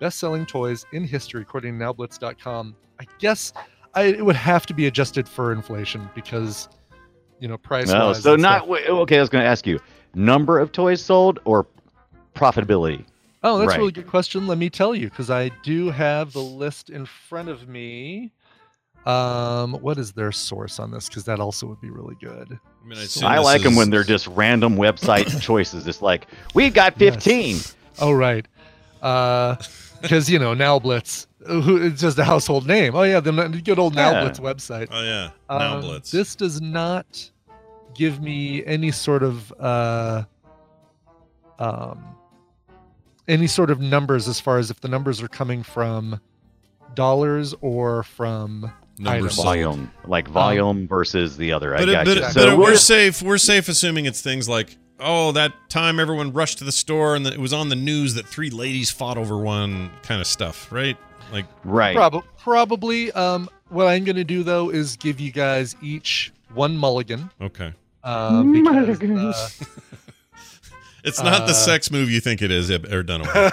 best-selling 0.00 0.46
toys 0.46 0.84
in 0.92 1.04
history, 1.04 1.42
according 1.42 1.78
to 1.78 1.84
NowBlitz.com. 1.84 2.76
I 3.00 3.06
guess 3.18 3.52
I, 3.94 4.04
it 4.04 4.24
would 4.24 4.36
have 4.36 4.66
to 4.66 4.74
be 4.74 4.86
adjusted 4.86 5.28
for 5.28 5.52
inflation 5.52 6.08
because, 6.14 6.68
you 7.40 7.48
know, 7.48 7.58
price. 7.58 7.88
No, 7.88 8.12
so 8.12 8.36
not 8.36 8.68
wait, 8.68 8.88
okay. 8.88 9.18
I 9.18 9.20
was 9.20 9.28
going 9.28 9.42
to 9.42 9.48
ask 9.48 9.66
you 9.66 9.78
number 10.14 10.58
of 10.58 10.72
toys 10.72 11.02
sold 11.02 11.38
or 11.44 11.66
profitability. 12.34 13.04
Oh, 13.48 13.58
that's 13.58 13.74
a 13.74 13.78
really 13.78 13.92
good 13.92 14.06
question. 14.06 14.46
Let 14.46 14.58
me 14.58 14.70
tell 14.70 14.94
you, 14.94 15.08
because 15.08 15.30
I 15.30 15.48
do 15.62 15.90
have 15.90 16.32
the 16.32 16.42
list 16.42 16.90
in 16.90 17.06
front 17.06 17.48
of 17.48 17.68
me. 17.68 18.32
Um, 19.06 19.72
what 19.74 19.96
is 19.96 20.12
their 20.12 20.32
source 20.32 20.78
on 20.78 20.90
this? 20.90 21.08
Because 21.08 21.24
that 21.24 21.40
also 21.40 21.66
would 21.66 21.80
be 21.80 21.88
really 21.90 22.16
good. 22.20 22.58
I, 22.82 22.86
mean, 22.86 22.98
I, 22.98 23.04
so- 23.04 23.26
I 23.26 23.36
this 23.36 23.44
like 23.44 23.62
them 23.62 23.74
when 23.74 23.88
they're 23.90 24.04
just 24.04 24.26
random 24.26 24.76
website 24.76 25.40
choices. 25.42 25.86
It's 25.86 26.02
like 26.02 26.26
we 26.54 26.68
got 26.68 27.00
Yes. 27.00 27.14
15. 27.24 27.56
Oh, 28.00 28.12
right. 28.12 28.46
Because 30.00 30.30
you 30.30 30.38
know 30.38 30.54
Now 30.54 30.78
Blitz, 30.78 31.26
who 31.46 31.84
it's 31.84 32.00
just 32.00 32.18
a 32.18 32.24
household 32.24 32.66
name. 32.66 32.94
Oh 32.94 33.02
yeah, 33.02 33.18
the 33.18 33.32
good 33.64 33.78
old 33.78 33.94
Now 33.94 34.12
Yeah. 34.12 34.20
Blitz 34.22 34.38
website. 34.40 34.88
Oh 34.92 35.02
yeah. 35.02 35.30
Now 35.50 35.78
Um, 35.78 36.00
This 36.10 36.36
does 36.36 36.60
not 36.60 37.30
give 37.94 38.20
me 38.20 38.64
any 38.64 38.92
sort 38.92 39.22
of 39.24 39.52
uh, 39.58 40.22
um, 41.58 42.04
any 43.28 43.46
sort 43.46 43.70
of 43.70 43.80
numbers 43.80 44.26
as 44.26 44.40
far 44.40 44.58
as 44.58 44.70
if 44.70 44.80
the 44.80 44.88
numbers 44.88 45.22
are 45.22 45.28
coming 45.28 45.62
from 45.62 46.20
dollars 46.94 47.54
or 47.60 48.02
from 48.02 48.72
Numbers 48.98 49.36
Volume, 49.36 49.90
like 50.06 50.26
volume 50.26 50.88
versus 50.88 51.36
the 51.36 51.52
other. 51.52 51.74
I 51.74 51.78
But, 51.78 51.88
it, 51.88 51.92
got 51.92 52.04
but, 52.06 52.14
you. 52.16 52.20
but 52.22 52.32
So 52.32 52.56
we're 52.56 52.64
we're- 52.64 52.76
safe. 52.76 53.22
We're 53.22 53.38
safe 53.38 53.68
assuming 53.68 54.06
it's 54.06 54.20
things 54.20 54.48
like, 54.48 54.76
oh, 54.98 55.30
that 55.32 55.52
time 55.68 56.00
everyone 56.00 56.32
rushed 56.32 56.58
to 56.58 56.64
the 56.64 56.72
store 56.72 57.14
and 57.14 57.24
it 57.24 57.38
was 57.38 57.52
on 57.52 57.68
the 57.68 57.76
news 57.76 58.14
that 58.14 58.26
three 58.26 58.50
ladies 58.50 58.90
fought 58.90 59.16
over 59.16 59.38
one 59.38 59.90
kind 60.02 60.20
of 60.20 60.26
stuff, 60.26 60.72
right? 60.72 60.96
Like, 61.30 61.44
right. 61.62 61.94
Prob- 61.94 62.24
probably. 62.38 63.12
Um, 63.12 63.48
what 63.68 63.86
I'm 63.86 64.02
going 64.02 64.16
to 64.16 64.24
do 64.24 64.42
though 64.42 64.70
is 64.70 64.96
give 64.96 65.20
you 65.20 65.30
guys 65.30 65.76
each 65.80 66.32
one 66.54 66.76
mulligan. 66.76 67.30
okay, 67.40 67.72
Um, 68.02 68.50
because, 68.52 69.00
uh, 69.02 69.48
it's 71.08 71.22
not 71.22 71.46
the 71.46 71.52
Uh, 71.52 71.54
sex 71.54 71.90
move 71.90 72.10
you 72.10 72.20
think 72.20 72.42
it 72.42 72.50
is, 72.50 72.70
Ib- 72.70 72.92
or 72.92 73.02
Dunaway. 73.02 73.50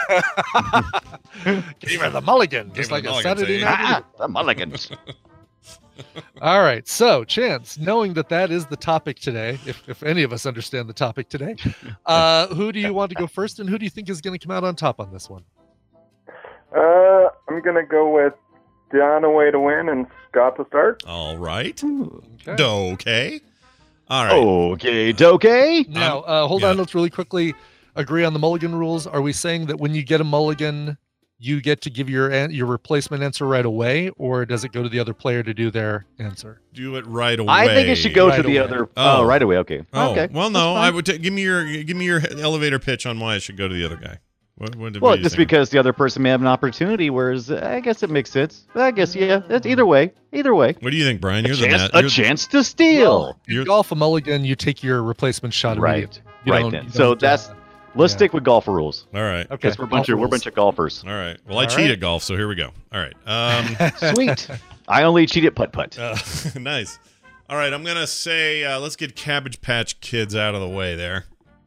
give 1.79 2.01
her 2.01 2.09
the 2.09 2.21
mulligan, 2.21 2.71
just 2.73 2.91
like 2.91 3.03
a 3.05 3.07
mulligan, 3.09 3.37
Saturday 3.37 3.61
night. 3.63 3.75
Ah, 3.79 4.03
the 4.19 4.27
mulligans. 4.27 4.91
All 6.41 6.59
right, 6.59 6.85
so 6.87 7.23
Chance, 7.23 7.77
knowing 7.77 8.13
that 8.15 8.27
that 8.29 8.51
is 8.51 8.65
the 8.65 8.75
topic 8.75 9.17
today, 9.17 9.57
if, 9.65 9.87
if 9.87 10.03
any 10.03 10.23
of 10.23 10.33
us 10.33 10.45
understand 10.45 10.89
the 10.89 10.93
topic 10.93 11.29
today, 11.29 11.55
uh, 12.05 12.47
who 12.47 12.71
do 12.73 12.79
you 12.81 12.93
want 12.93 13.09
to 13.11 13.15
go 13.15 13.27
first, 13.27 13.59
and 13.59 13.69
who 13.69 13.77
do 13.77 13.85
you 13.85 13.89
think 13.89 14.09
is 14.09 14.19
going 14.19 14.37
to 14.37 14.45
come 14.45 14.55
out 14.55 14.63
on 14.65 14.75
top 14.75 14.99
on 14.99 15.11
this 15.13 15.29
one? 15.29 15.43
Uh, 16.75 17.29
I'm 17.47 17.61
gonna 17.61 17.85
go 17.85 18.13
with 18.13 18.33
Dunaway 18.93 19.51
to 19.53 19.59
win 19.61 19.87
and 19.87 20.05
Scott 20.29 20.57
to 20.57 20.65
start. 20.67 21.03
All 21.07 21.37
right, 21.37 21.81
Okay. 21.81 22.61
okay, 22.63 23.39
all 24.09 24.25
right. 24.25 24.33
Okay, 24.73 25.11
doke. 25.11 25.43
Now, 25.89 26.19
uh, 26.21 26.47
hold 26.47 26.63
on, 26.63 26.77
let's 26.77 26.93
really 26.95 27.09
quickly 27.09 27.53
agree 27.95 28.23
on 28.23 28.33
the 28.33 28.39
mulligan 28.39 28.75
rules. 28.75 29.07
Are 29.07 29.21
we 29.21 29.31
saying 29.33 29.67
that 29.67 29.79
when 29.79 29.93
you 29.95 30.03
get 30.03 30.21
a 30.21 30.23
mulligan, 30.23 30.97
you 31.37 31.59
get 31.61 31.81
to 31.81 31.89
give 31.89 32.09
your 32.09 32.29
an- 32.31 32.51
your 32.51 32.65
replacement 32.65 33.21
answer 33.23 33.45
right 33.45 33.65
away, 33.65 34.09
or 34.17 34.45
does 34.45 34.63
it 34.63 34.71
go 34.71 34.81
to 34.83 34.89
the 34.89 34.99
other 34.99 35.13
player 35.13 35.43
to 35.43 35.53
do 35.53 35.69
their 35.69 36.05
answer? 36.19 36.61
Do 36.73 36.95
it 36.95 37.05
right 37.07 37.37
away. 37.39 37.49
I 37.53 37.67
think 37.67 37.89
it 37.89 37.95
should 37.95 38.13
go 38.13 38.29
Right 38.29 38.37
to 38.37 38.43
the 38.43 38.59
other. 38.59 38.85
Oh. 38.95 39.21
Oh, 39.21 39.23
right 39.25 39.41
away. 39.41 39.57
Okay. 39.57 39.81
Oh, 39.93 40.11
okay. 40.11 40.27
well, 40.31 40.49
no. 40.49 40.75
I 40.75 40.89
would 40.89 41.05
ta- 41.05 41.17
give 41.19 41.33
me 41.33 41.41
your 41.43 41.65
give 41.83 41.97
me 41.97 42.05
your 42.05 42.21
elevator 42.39 42.79
pitch 42.79 43.05
on 43.05 43.19
why 43.19 43.35
it 43.35 43.41
should 43.41 43.57
go 43.57 43.67
to 43.67 43.73
the 43.73 43.83
other 43.85 43.97
guy. 43.97 44.19
What, 44.57 44.73
what, 44.77 44.93
what 44.93 45.01
Well, 45.01 45.15
do 45.17 45.23
just 45.23 45.35
think? 45.35 45.49
because 45.49 45.69
the 45.69 45.79
other 45.79 45.91
person 45.91 46.21
may 46.23 46.29
have 46.29 46.39
an 46.39 46.47
opportunity, 46.47 47.09
whereas 47.09 47.51
uh, 47.51 47.59
I 47.63 47.81
guess 47.81 48.03
it 48.03 48.09
makes 48.09 48.31
sense. 48.31 48.65
I 48.73 48.91
guess 48.91 49.13
yeah. 49.13 49.41
It's 49.49 49.65
either 49.65 49.85
way. 49.85 50.13
Either 50.31 50.55
way. 50.55 50.75
What 50.79 50.91
do 50.91 50.97
you 50.97 51.03
think, 51.03 51.19
Brian? 51.19 51.43
A 51.45 51.49
You're 51.49 51.57
the 51.57 51.65
chance, 51.67 51.81
nat- 51.81 51.91
a 51.93 51.97
you're- 51.99 52.09
chance 52.09 52.47
to 52.47 52.63
steal. 52.63 53.37
in 53.47 53.53
You're- 53.53 53.65
golf 53.65 53.91
a 53.91 53.95
mulligan, 53.95 54.45
you 54.45 54.55
take 54.55 54.81
your 54.81 55.03
replacement 55.03 55.53
shot 55.53 55.77
Right. 55.77 56.19
You 56.45 56.53
Right 56.53 56.71
then. 56.71 56.85
you 56.85 56.89
So 56.91 57.15
that's- 57.15 57.51
Let's 57.97 58.11
Yeah. 58.11 58.17
stick 58.17 58.33
with 58.33 58.43
golf 58.43 58.67
rules. 58.67 59.07
All 59.15 59.21
right. 59.21 59.45
okay. 59.45 59.55
Because 59.55 59.77
we're 59.77 59.85
a 59.85 59.87
bunch 59.87 60.07
golf 60.07 60.15
of 60.15 60.19
we're 60.19 60.25
a 60.25 60.29
bunch 60.29 60.45
of 60.45 60.53
golfers. 60.53 61.01
All 61.07 61.13
right. 61.13 61.37
Well, 61.47 61.59
I 61.59 61.63
All 61.63 61.69
cheat 61.69 61.77
right. 61.77 61.91
at 61.91 61.99
golf, 62.01 62.23
so 62.23 62.35
here 62.35 62.47
we 62.49 62.55
go. 62.55 62.71
All 62.93 62.99
right. 62.99 63.13
Um, 63.25 64.13
Sweet. 64.15 64.49
I 64.87 65.03
only 65.03 65.25
cheat 65.27 65.45
at 65.45 65.55
putt 65.55 65.71
putt. 65.71 65.97
uh, 65.97 66.15
nice. 66.59 66.99
All 67.49 67.55
right. 67.55 67.71
I'm 67.71 67.85
gonna 67.85 68.05
say 68.07 68.65
uh, 68.65 68.81
let's 68.81 68.97
get 68.97 69.15
Cabbage 69.15 69.61
Patch 69.61 70.01
Kids 70.01 70.35
out 70.35 70.55
of 70.55 70.59
the 70.61 70.67
way. 70.67 70.95
There. 70.95 71.23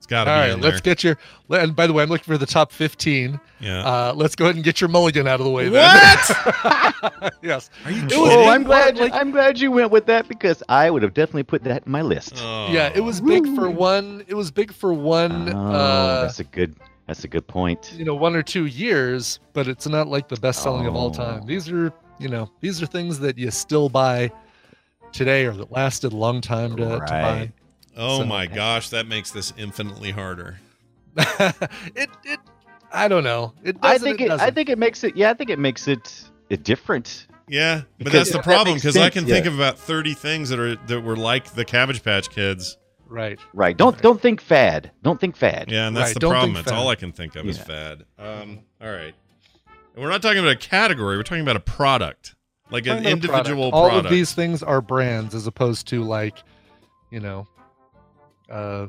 It's 0.09 0.11
got 0.11 0.25
to 0.25 0.31
All 0.31 0.37
be 0.39 0.41
right, 0.41 0.51
in 0.53 0.61
let's 0.63 0.81
there. 0.81 0.95
get 0.95 1.05
your. 1.05 1.19
And 1.51 1.77
by 1.77 1.87
the 1.87 1.93
way, 1.93 2.03
I'm 2.03 2.09
looking 2.09 2.25
for 2.25 2.39
the 2.39 2.47
top 2.47 2.73
15. 2.73 3.39
yeah. 3.61 3.81
Uh, 3.87 4.13
let's 4.17 4.35
go 4.35 4.47
ahead 4.47 4.55
and 4.55 4.65
get 4.65 4.81
your 4.81 4.89
mulligan 4.89 5.27
out 5.29 5.39
of 5.39 5.45
the 5.45 5.51
way. 5.53 5.69
then. 5.69 6.17
what? 6.63 7.35
yes. 7.43 7.69
Are 7.85 7.91
you 7.91 8.01
kidding? 8.05 8.19
Oh, 8.19 8.49
I'm 8.49 8.63
glad. 8.65 8.97
like- 8.97 9.13
I'm 9.13 9.31
glad 9.33 9.61
you 9.61 9.71
went 9.71 9.91
with 9.91 10.07
that 10.07 10.27
because 10.27 10.63
I 10.71 10.89
would 10.89 11.03
have 11.03 11.13
definitely 11.13 11.43
put 11.43 11.63
that 11.65 11.85
in 11.85 11.93
my 11.93 12.01
list. 12.01 12.37
Oh. 12.39 12.73
Yeah, 12.73 12.91
it 12.95 13.01
was 13.01 13.21
big 13.21 13.45
for 13.55 13.69
one. 13.69 14.25
It 14.29 14.35
was 14.35 14.51
big 14.51 14.73
for 14.73 14.95
one. 14.95 15.53
Oh, 15.55 15.73
uh, 15.73 16.23
that's 16.23 16.41
a 16.41 16.45
good. 16.45 16.75
That's 17.07 17.25
a 17.25 17.29
good 17.29 17.47
point. 17.47 17.93
you 17.95 18.05
know, 18.07 18.15
one 18.15 18.35
or 18.35 18.43
two 18.43 18.65
years, 18.67 19.41
but 19.53 19.69
it's 19.69 19.87
not 19.87 20.09
like 20.09 20.29
the 20.29 20.37
best 20.37 20.63
selling 20.63 20.87
of 20.87 20.95
all 20.95 21.11
time. 21.11 21.41
Oh. 21.43 21.47
These 21.47 21.71
are, 21.71 21.93
you 22.19 22.29
know, 22.29 22.51
these 22.61 22.83
are 22.83 22.87
things 22.87 23.19
that 23.21 23.37
you 23.39 23.51
still 23.51 23.89
buy 23.91 24.31
today 25.13 25.45
or 25.47 25.53
that 25.53 25.71
lasted 25.73 26.13
a 26.13 26.17
long 26.17 26.41
time 26.43 26.77
to, 26.77 26.85
to 26.85 26.99
Right. 26.99 27.51
Oh 27.99 28.19
So- 28.21 28.25
my 28.27 28.47
gosh, 28.47 28.89
that 28.91 29.07
makes 29.07 29.31
this 29.33 29.53
infinitely 29.59 30.13
harder. 30.13 30.61
it, 31.17 32.09
it, 32.25 32.39
I 32.93 33.09
don't 33.09 33.25
know. 33.25 33.53
It 33.65 33.77
I 33.83 33.99
think 33.99 34.21
it, 34.21 34.31
it. 34.31 34.41
I 34.41 34.51
think 34.51 34.69
it 34.69 34.79
makes 34.79 35.03
it. 35.05 35.17
Yeah, 35.17 35.31
I 35.31 35.35
think 35.35 35.51
it 35.51 35.59
makes 35.59 35.89
it. 35.89 36.25
It 36.49 36.63
different. 36.63 37.27
Yeah, 37.49 37.83
but 37.99 38.05
Because- 38.07 38.13
that's 38.31 38.33
the 38.33 38.43
problem 38.43 38.77
because 38.77 38.97
I 38.97 39.03
sense, 39.11 39.15
can 39.15 39.25
think 39.27 39.47
of 39.47 39.55
about 39.55 39.79
30 39.79 40.15
things 40.15 40.49
that 40.51 40.59
are 40.59 40.77
that 40.77 41.01
were 41.03 41.17
like 41.17 41.53
the 41.55 41.65
Cabbage 41.65 42.03
Patch 42.03 42.31
Kids. 42.31 42.77
right. 43.09 43.39
Right. 43.55 43.77
Don't 43.77 44.01
don't 44.01 44.21
think 44.21 44.41
fad. 44.41 44.91
Don't 45.03 45.21
think 45.21 45.35
fad. 45.37 45.71
Yeah, 45.71 45.89
and 45.89 45.97
that's 45.97 46.11
Right, 46.11 46.15
the 46.15 46.21
don't 46.21 46.31
problem. 46.33 46.55
think 46.55 46.67
That's 46.67 46.75
fad. 46.75 46.81
all 46.81 46.89
I 46.89 46.95
can 46.95 47.13
think 47.13 47.37
of 47.37 47.47
is 47.47 47.59
fad. 47.59 48.05
Um, 48.19 48.61
all 48.81 48.91
right. 48.91 49.15
And 49.95 50.05
we're 50.05 50.11
not 50.11 50.23
talking 50.23 50.39
about 50.39 50.53
a 50.53 50.57
category. 50.57 51.17
We're 51.17 51.23
talking 51.25 51.43
about 51.43 51.57
a 51.57 51.61
product, 51.61 52.37
like 52.71 52.87
an 52.87 53.03
Talking 53.03 53.07
about 53.07 53.25
a 53.25 53.29
product. 53.29 53.49
individual 53.49 53.71
All 53.73 53.91
of 53.99 54.09
these 54.09 54.33
things 54.35 54.63
are 54.63 54.81
brands 54.81 55.35
as 55.35 55.47
opposed 55.47 55.89
to 55.89 56.05
like, 56.05 56.37
you 57.11 57.19
know, 57.21 57.47
uh, 58.51 58.87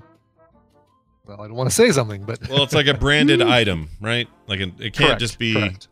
well, 1.26 1.41
I 1.41 1.47
don't 1.47 1.55
want 1.55 1.70
to 1.70 1.76
say 1.76 1.91
something, 1.91 2.24
but 2.24 2.47
well, 2.49 2.64
it's 2.64 2.74
like 2.74 2.88
a 2.88 2.93
branded 2.93 3.41
item, 3.60 3.89
right? 4.01 4.28
Like 4.47 4.60
it, 4.60 4.70
it 4.80 4.93
can't 4.93 4.95
Correct, 4.95 5.20
just 5.20 5.38
be, 5.39 5.53
correct. 5.53 5.88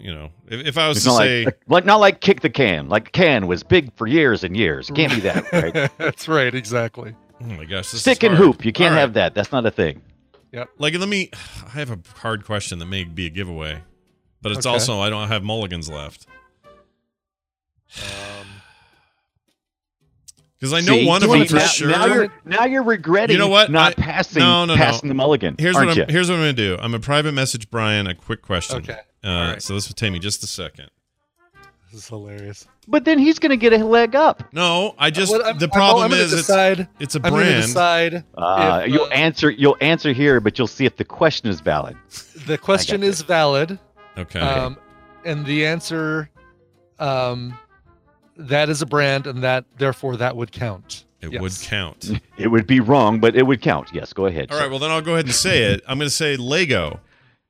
you 0.00 0.14
know, 0.14 0.30
if, 0.48 0.66
if 0.68 0.78
I 0.78 0.88
was 0.88 0.98
It's 0.98 1.06
to 1.06 1.12
say, 1.12 1.44
like, 1.46 1.60
like 1.68 1.84
not 1.86 1.96
like 2.00 2.20
kick 2.20 2.40
the 2.42 2.50
can. 2.50 2.88
Like 2.88 3.12
can 3.12 3.46
was 3.46 3.62
big 3.62 3.94
for 3.96 4.06
years 4.06 4.44
and 4.44 4.56
years. 4.56 4.90
It 4.90 4.94
can't 4.96 5.12
be 5.14 5.20
that. 5.20 5.50
Right. 5.52 5.90
That's 5.98 6.28
right, 6.28 6.54
exactly. 6.54 7.14
oh 7.40 7.44
my 7.44 7.64
gosh, 7.64 7.90
this 7.90 8.00
Stick 8.02 8.22
is 8.22 8.28
and 8.28 8.36
hard. 8.36 8.46
hoop. 8.56 8.64
You 8.64 8.72
can't 8.72 8.90
All 8.90 8.96
right. 8.96 9.00
have 9.00 9.14
that. 9.14 9.34
That's 9.34 9.50
not 9.52 9.64
a 9.64 9.70
thing. 9.70 10.02
Yeah. 10.52 10.64
Like, 10.78 10.94
let 10.98 11.08
me. 11.08 11.30
I 11.66 11.70
have 11.70 11.90
a 11.90 11.98
hard 12.18 12.44
question 12.44 12.78
that 12.80 12.86
may 12.86 13.04
be 13.04 13.26
a 13.26 13.30
giveaway, 13.30 13.82
but 14.42 14.52
it's 14.52 14.66
Okay. 14.66 14.72
also 14.74 15.00
I 15.00 15.08
don't 15.10 15.28
have 15.28 15.42
mulligans 15.42 15.88
left. 15.88 16.26
Um, 17.96 18.46
Because 20.58 20.72
I 20.72 20.80
know 20.80 20.94
See? 20.94 21.06
one 21.06 21.22
of 21.22 21.30
them 21.30 21.46
for 21.46 21.54
now, 21.56 21.66
sure. 21.66 21.88
Now 21.88 22.06
you're, 22.06 22.32
now 22.44 22.64
you're 22.64 22.82
regretting 22.82 23.34
You 23.34 23.38
know 23.38 23.48
what? 23.48 23.70
not 23.70 23.92
I- 23.98 24.02
passing 24.02 24.40
no, 24.40 24.64
no, 24.64 24.74
no. 24.74 24.76
passing 24.76 25.08
the 25.08 25.14
mulligan. 25.14 25.54
Here's 25.58 25.76
aren't 25.76 25.88
what 25.90 25.98
I'm, 25.98 26.08
you? 26.08 26.12
here's 26.12 26.28
what 26.28 26.34
I'm 26.36 26.40
gonna 26.40 26.52
do. 26.52 26.74
I'm 26.74 26.90
gonna 26.90 26.98
private 27.00 27.32
message 27.32 27.70
Brian 27.70 28.06
a 28.08 28.14
quick 28.14 28.42
question. 28.42 28.78
Okay. 28.78 28.98
Uh, 29.22 29.28
All 29.28 29.50
right. 29.52 29.62
So 29.62 29.74
this 29.74 29.88
will 29.88 29.94
take 29.94 30.12
me 30.12 30.18
just 30.18 30.42
a 30.42 30.46
second. 30.48 30.90
This 31.92 32.02
is 32.02 32.08
hilarious. 32.08 32.66
But 32.86 33.04
then 33.04 33.18
he's 33.18 33.38
going 33.38 33.50
to 33.50 33.56
get 33.56 33.72
a 33.72 33.82
leg 33.84 34.14
up. 34.14 34.42
No, 34.52 34.94
I 34.98 35.10
just 35.10 35.32
What 35.32 35.44
I'm- 35.44 35.58
the 35.58 35.66
I'm- 35.66 35.70
problem 35.70 36.12
I'm 36.12 36.18
is 36.18 36.32
it's, 36.34 36.46
decide- 36.46 36.86
it's 37.00 37.14
a 37.14 37.20
I'm 37.24 37.30
going 37.32 37.44
to 37.46 37.50
brand. 37.50 37.62
decide. 37.62 38.24
Uh, 38.36 38.82
if, 38.84 38.92
you'll 38.92 39.04
uh, 39.04 39.08
answer. 39.08 39.50
You'll 39.50 39.76
answer 39.80 40.12
here, 40.12 40.38
but 40.40 40.58
you'll 40.58 40.66
see 40.66 40.84
if 40.84 40.96
the 40.96 41.04
question 41.04 41.48
is 41.48 41.60
valid. 41.60 41.96
the 42.46 42.58
question 42.58 43.02
is 43.02 43.22
valid, 43.22 43.78
Okay. 44.18 44.38
um, 44.40 44.76
and 45.24 45.46
the 45.46 45.64
answer, 45.66 46.28
um, 46.98 47.56
that 48.38 48.68
is 48.68 48.80
a 48.82 48.86
brand, 48.86 49.26
and 49.26 49.42
that 49.42 49.64
therefore 49.78 50.16
that 50.16 50.36
would 50.36 50.52
count. 50.52 51.04
it 51.20 51.32
yes. 51.32 51.40
would 51.42 51.52
count. 51.62 52.10
It 52.38 52.48
would 52.48 52.66
be 52.68 52.78
wrong, 52.80 53.18
but 53.20 53.34
it 53.34 53.44
would 53.46 53.60
count. 53.60 53.88
Yes, 53.92 54.12
go 54.12 54.26
ahead. 54.26 54.50
All 54.52 54.58
right, 54.58 54.70
well 54.70 54.78
then 54.78 54.90
I'll 54.92 55.02
go 55.02 55.14
ahead 55.14 55.24
and 55.26 55.34
say 55.34 55.64
it. 55.72 55.82
I'm 55.88 55.98
going 55.98 56.06
to 56.08 56.14
say 56.14 56.36
Lego. 56.36 57.00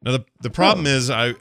Now 0.03 0.13
the 0.13 0.25
the 0.41 0.51
problem 0.51 0.87
Oh. 0.87 0.91
is 0.91 1.11
I 1.11 1.35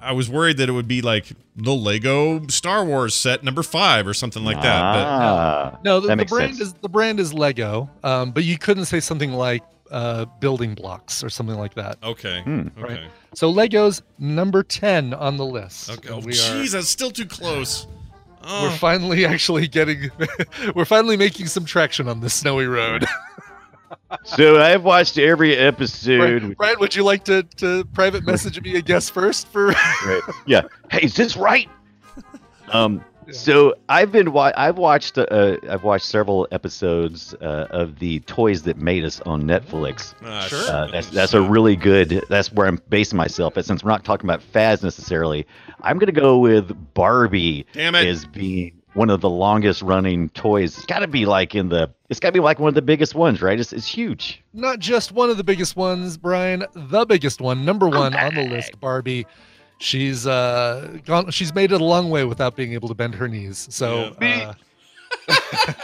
I 0.00 0.12
was 0.12 0.30
worried 0.30 0.56
that 0.58 0.68
it 0.68 0.72
would 0.72 0.88
be 0.88 1.02
like 1.02 1.26
the 1.56 1.74
Lego 1.74 2.46
Star 2.48 2.84
Wars 2.84 3.14
set 3.14 3.42
number 3.44 3.62
5 3.62 4.06
or 4.06 4.14
something 4.14 4.44
like 4.44 4.60
that. 4.62 4.82
Ah, 4.82 5.78
No, 5.84 6.00
the, 6.00 6.08
that 6.08 6.12
the 6.12 6.16
makes 6.16 6.30
brand 6.32 6.56
sense. 6.56 6.68
is 6.68 6.74
the 6.74 6.88
brand 6.88 7.18
is 7.20 7.32
Lego, 7.34 7.90
um, 8.04 8.30
but 8.30 8.44
you 8.44 8.56
couldn't 8.58 8.84
say 8.86 9.00
something 9.00 9.32
like 9.32 9.62
uh, 9.90 10.24
building 10.40 10.74
blocks 10.74 11.22
or 11.24 11.28
something 11.30 11.56
like 11.56 11.74
that. 11.74 11.98
Okay. 12.02 12.42
Hmm. 12.42 12.68
Okay. 12.78 12.82
Right. 12.82 13.00
So 13.34 13.50
Lego's 13.50 14.02
number 14.18 14.62
ten 14.62 15.12
on 15.14 15.36
the 15.36 15.44
list. 15.46 15.90
Okay. 15.90 16.08
And 16.08 16.22
Oh, 16.22 16.26
we 16.26 16.32
are- 16.32 16.36
jeez, 16.36 16.72
that's 16.72 16.88
still 16.88 17.10
too 17.10 17.26
close. 17.26 17.86
Oh. 18.48 18.68
We're 18.68 18.76
finally 18.76 19.26
actually 19.26 19.66
getting, 19.66 20.10
we're 20.74 20.84
finally 20.84 21.16
making 21.16 21.46
some 21.46 21.64
traction 21.64 22.08
on 22.08 22.20
this 22.20 22.34
snowy 22.34 22.66
road. 22.66 23.04
So 24.24 24.60
I've 24.60 24.84
watched 24.84 25.18
every 25.18 25.56
episode. 25.56 26.18
Brian, 26.18 26.52
Brian, 26.54 26.76
would 26.80 26.94
you 26.94 27.02
like 27.02 27.24
to, 27.24 27.42
to 27.56 27.84
private 27.86 28.24
message 28.24 28.60
me 28.60 28.76
a 28.76 28.82
guess 28.82 29.10
first 29.10 29.48
for? 29.48 29.68
Right. 30.06 30.20
Yeah. 30.46 30.62
Hey, 30.90 31.02
is 31.02 31.14
this 31.14 31.36
right? 31.36 31.68
Um. 32.68 33.04
Yeah. 33.26 33.32
So 33.32 33.74
I've 33.88 34.12
been 34.12 34.32
wa- 34.32 34.52
I've 34.56 34.78
watched 34.78 35.18
uh, 35.18 35.56
I've 35.68 35.82
watched 35.84 36.06
several 36.06 36.46
episodes 36.52 37.34
uh, 37.40 37.66
of 37.70 37.98
the 37.98 38.20
Toys 38.20 38.62
That 38.62 38.76
Made 38.78 39.04
Us 39.04 39.20
on 39.22 39.42
Netflix. 39.42 40.14
Ah, 40.22 40.42
Sure. 40.48 40.58
Uh, 40.70 40.86
that's 40.92 41.08
that's 41.10 41.34
a 41.34 41.42
really 41.42 41.76
good. 41.76 42.24
That's 42.28 42.52
where 42.52 42.66
I'm 42.66 42.80
basing 42.88 43.16
myself. 43.16 43.54
But 43.54 43.64
since 43.64 43.82
we're 43.82 43.90
not 43.90 44.04
talking 44.04 44.26
about 44.28 44.42
fads 44.42 44.82
necessarily, 44.82 45.46
I'm 45.82 45.98
gonna 45.98 46.12
go 46.12 46.38
with 46.38 46.72
Barbie 46.94 47.66
Damn 47.72 47.94
it. 47.94 48.06
as 48.06 48.24
being 48.26 48.80
one 48.94 49.10
of 49.10 49.20
the 49.20 49.28
longest 49.28 49.82
running 49.82 50.28
toys. 50.30 50.76
It's 50.76 50.86
got 50.86 51.00
to 51.00 51.08
be 51.08 51.26
like 51.26 51.54
in 51.54 51.68
the. 51.68 51.90
It's 52.08 52.20
got 52.20 52.28
to 52.28 52.32
be 52.32 52.40
like 52.40 52.58
one 52.58 52.68
of 52.68 52.74
the 52.74 52.82
biggest 52.82 53.14
ones, 53.14 53.42
right? 53.42 53.58
It's 53.58 53.72
it's 53.72 53.86
huge. 53.86 54.42
Not 54.54 54.78
just 54.78 55.12
one 55.12 55.28
of 55.30 55.36
the 55.36 55.44
biggest 55.44 55.76
ones, 55.76 56.16
Brian. 56.16 56.64
The 56.74 57.04
biggest 57.04 57.40
one, 57.40 57.64
number 57.64 57.88
one 57.88 58.14
on 58.14 58.34
the 58.34 58.48
list, 58.48 58.80
Barbie. 58.80 59.26
She's 59.78 60.26
uh 60.26 60.98
gone. 61.04 61.30
She's 61.30 61.54
made 61.54 61.72
it 61.72 61.80
a 61.80 61.84
long 61.84 62.08
way 62.10 62.24
without 62.24 62.56
being 62.56 62.72
able 62.72 62.88
to 62.88 62.94
bend 62.94 63.14
her 63.14 63.28
knees. 63.28 63.66
So 63.70 64.14
Yeah. 64.20 64.54
uh, 65.28 65.34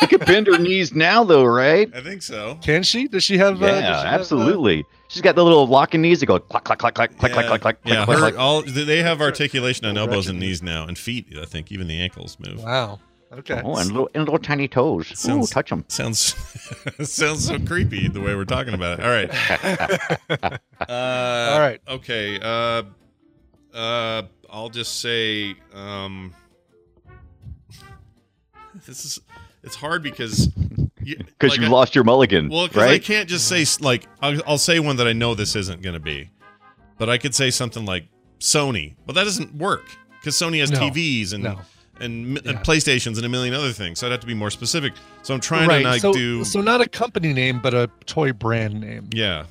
You 0.00 0.08
can 0.08 0.18
bend 0.20 0.46
her 0.46 0.58
knees 0.58 0.94
now, 0.94 1.24
though, 1.24 1.44
right? 1.44 1.90
I 1.94 2.00
think 2.00 2.22
so. 2.22 2.58
can 2.62 2.82
she? 2.82 3.06
Does 3.08 3.22
she 3.24 3.38
have? 3.38 3.62
uh, 3.62 3.66
Yeah, 3.66 3.72
does 3.72 3.80
she 3.80 4.06
have, 4.06 4.06
uh, 4.06 4.08
absolutely. 4.20 4.84
She's 5.08 5.20
got 5.22 5.34
the 5.36 5.44
little 5.44 5.66
locking 5.66 6.00
knees 6.00 6.20
that 6.20 6.26
go 6.26 6.38
clack 6.38 6.64
clack 6.64 6.78
clack 6.78 6.94
clack 6.94 7.16
clack 7.18 7.30
yeah, 7.30 7.34
clack 7.34 7.46
clack 7.46 7.60
clack 7.60 7.78
yeah, 7.84 8.04
clack 8.04 8.18
her- 8.18 8.30
clack. 8.30 8.38
all 8.38 8.62
they 8.62 9.02
have 9.02 9.20
articulation 9.20 9.84
on 9.86 9.98
elbows 9.98 10.26
and 10.28 10.38
knees 10.40 10.62
now, 10.62 10.86
and 10.86 10.96
feet. 10.96 11.26
I 11.40 11.44
think 11.44 11.70
even 11.70 11.86
the 11.86 12.00
ankles 12.00 12.38
move. 12.40 12.62
wow. 12.64 12.98
Okay. 13.32 13.62
Oh, 13.64 13.76
and 13.76 13.88
little 13.90 14.10
and 14.14 14.24
little 14.24 14.38
tiny 14.38 14.68
toes. 14.68 15.26
Ooh, 15.28 15.46
touch 15.46 15.70
them. 15.70 15.84
Sounds 15.88 16.34
sounds 17.02 17.46
so 17.46 17.58
creepy 17.58 18.06
the 18.08 18.20
way 18.20 18.34
we're 18.34 18.44
talking 18.44 18.74
about 18.74 19.00
it. 19.00 19.04
All 19.04 19.10
right. 19.10 20.60
Uh, 20.88 21.50
All 21.52 21.60
right. 21.60 21.80
Okay. 21.88 22.38
Uh, 22.42 22.82
uh, 23.74 24.22
I'll 24.50 24.68
just 24.68 25.00
say 25.00 25.54
um, 25.74 26.34
this 28.86 29.04
is 29.04 29.18
it's 29.62 29.76
hard 29.76 30.02
because 30.02 30.46
Because 30.46 31.50
like 31.52 31.60
you 31.60 31.66
I- 31.66 31.70
lost 31.70 31.94
your 31.94 32.04
mulligan, 32.04 32.48
Well, 32.48 32.66
because 32.68 32.82
I 32.82 32.98
can't 32.98 33.28
just 33.28 33.48
say 33.48 33.64
like 33.82 34.06
I'll, 34.20 34.40
I'll 34.46 34.58
say 34.58 34.78
one 34.80 34.96
that 34.96 35.06
I 35.06 35.12
know 35.12 35.34
this 35.34 35.54
isn't 35.56 35.82
going 35.82 35.94
to 35.94 36.00
be, 36.00 36.30
but 36.98 37.08
I 37.08 37.18
could 37.18 37.34
say 37.34 37.50
something 37.50 37.84
like 37.84 38.06
Sony. 38.40 38.96
Well, 39.06 39.14
that 39.14 39.24
doesn't 39.24 39.54
work 39.54 39.84
because 40.20 40.36
Sony 40.36 40.60
has 40.60 40.70
No. 40.70 40.78
TVs 40.80 41.32
and 41.32 41.44
No. 41.44 41.60
and, 42.00 42.38
and 42.38 42.58
PlayStations 42.60 43.16
and 43.16 43.24
a 43.24 43.28
million 43.28 43.54
other 43.54 43.72
things. 43.72 44.00
So 44.00 44.06
I'd 44.06 44.10
have 44.10 44.20
to 44.20 44.26
be 44.26 44.34
more 44.34 44.50
specific. 44.50 44.94
So 45.22 45.34
I'm 45.34 45.40
trying 45.40 45.68
right. 45.68 45.82
to 45.82 45.88
like 45.88 46.00
so, 46.00 46.12
do 46.12 46.44
so 46.44 46.60
not 46.60 46.80
a 46.80 46.88
company 46.88 47.32
name, 47.32 47.60
but 47.60 47.74
a 47.74 47.88
toy 48.06 48.32
brand 48.32 48.80
name. 48.80 49.08
yeah. 49.12 49.44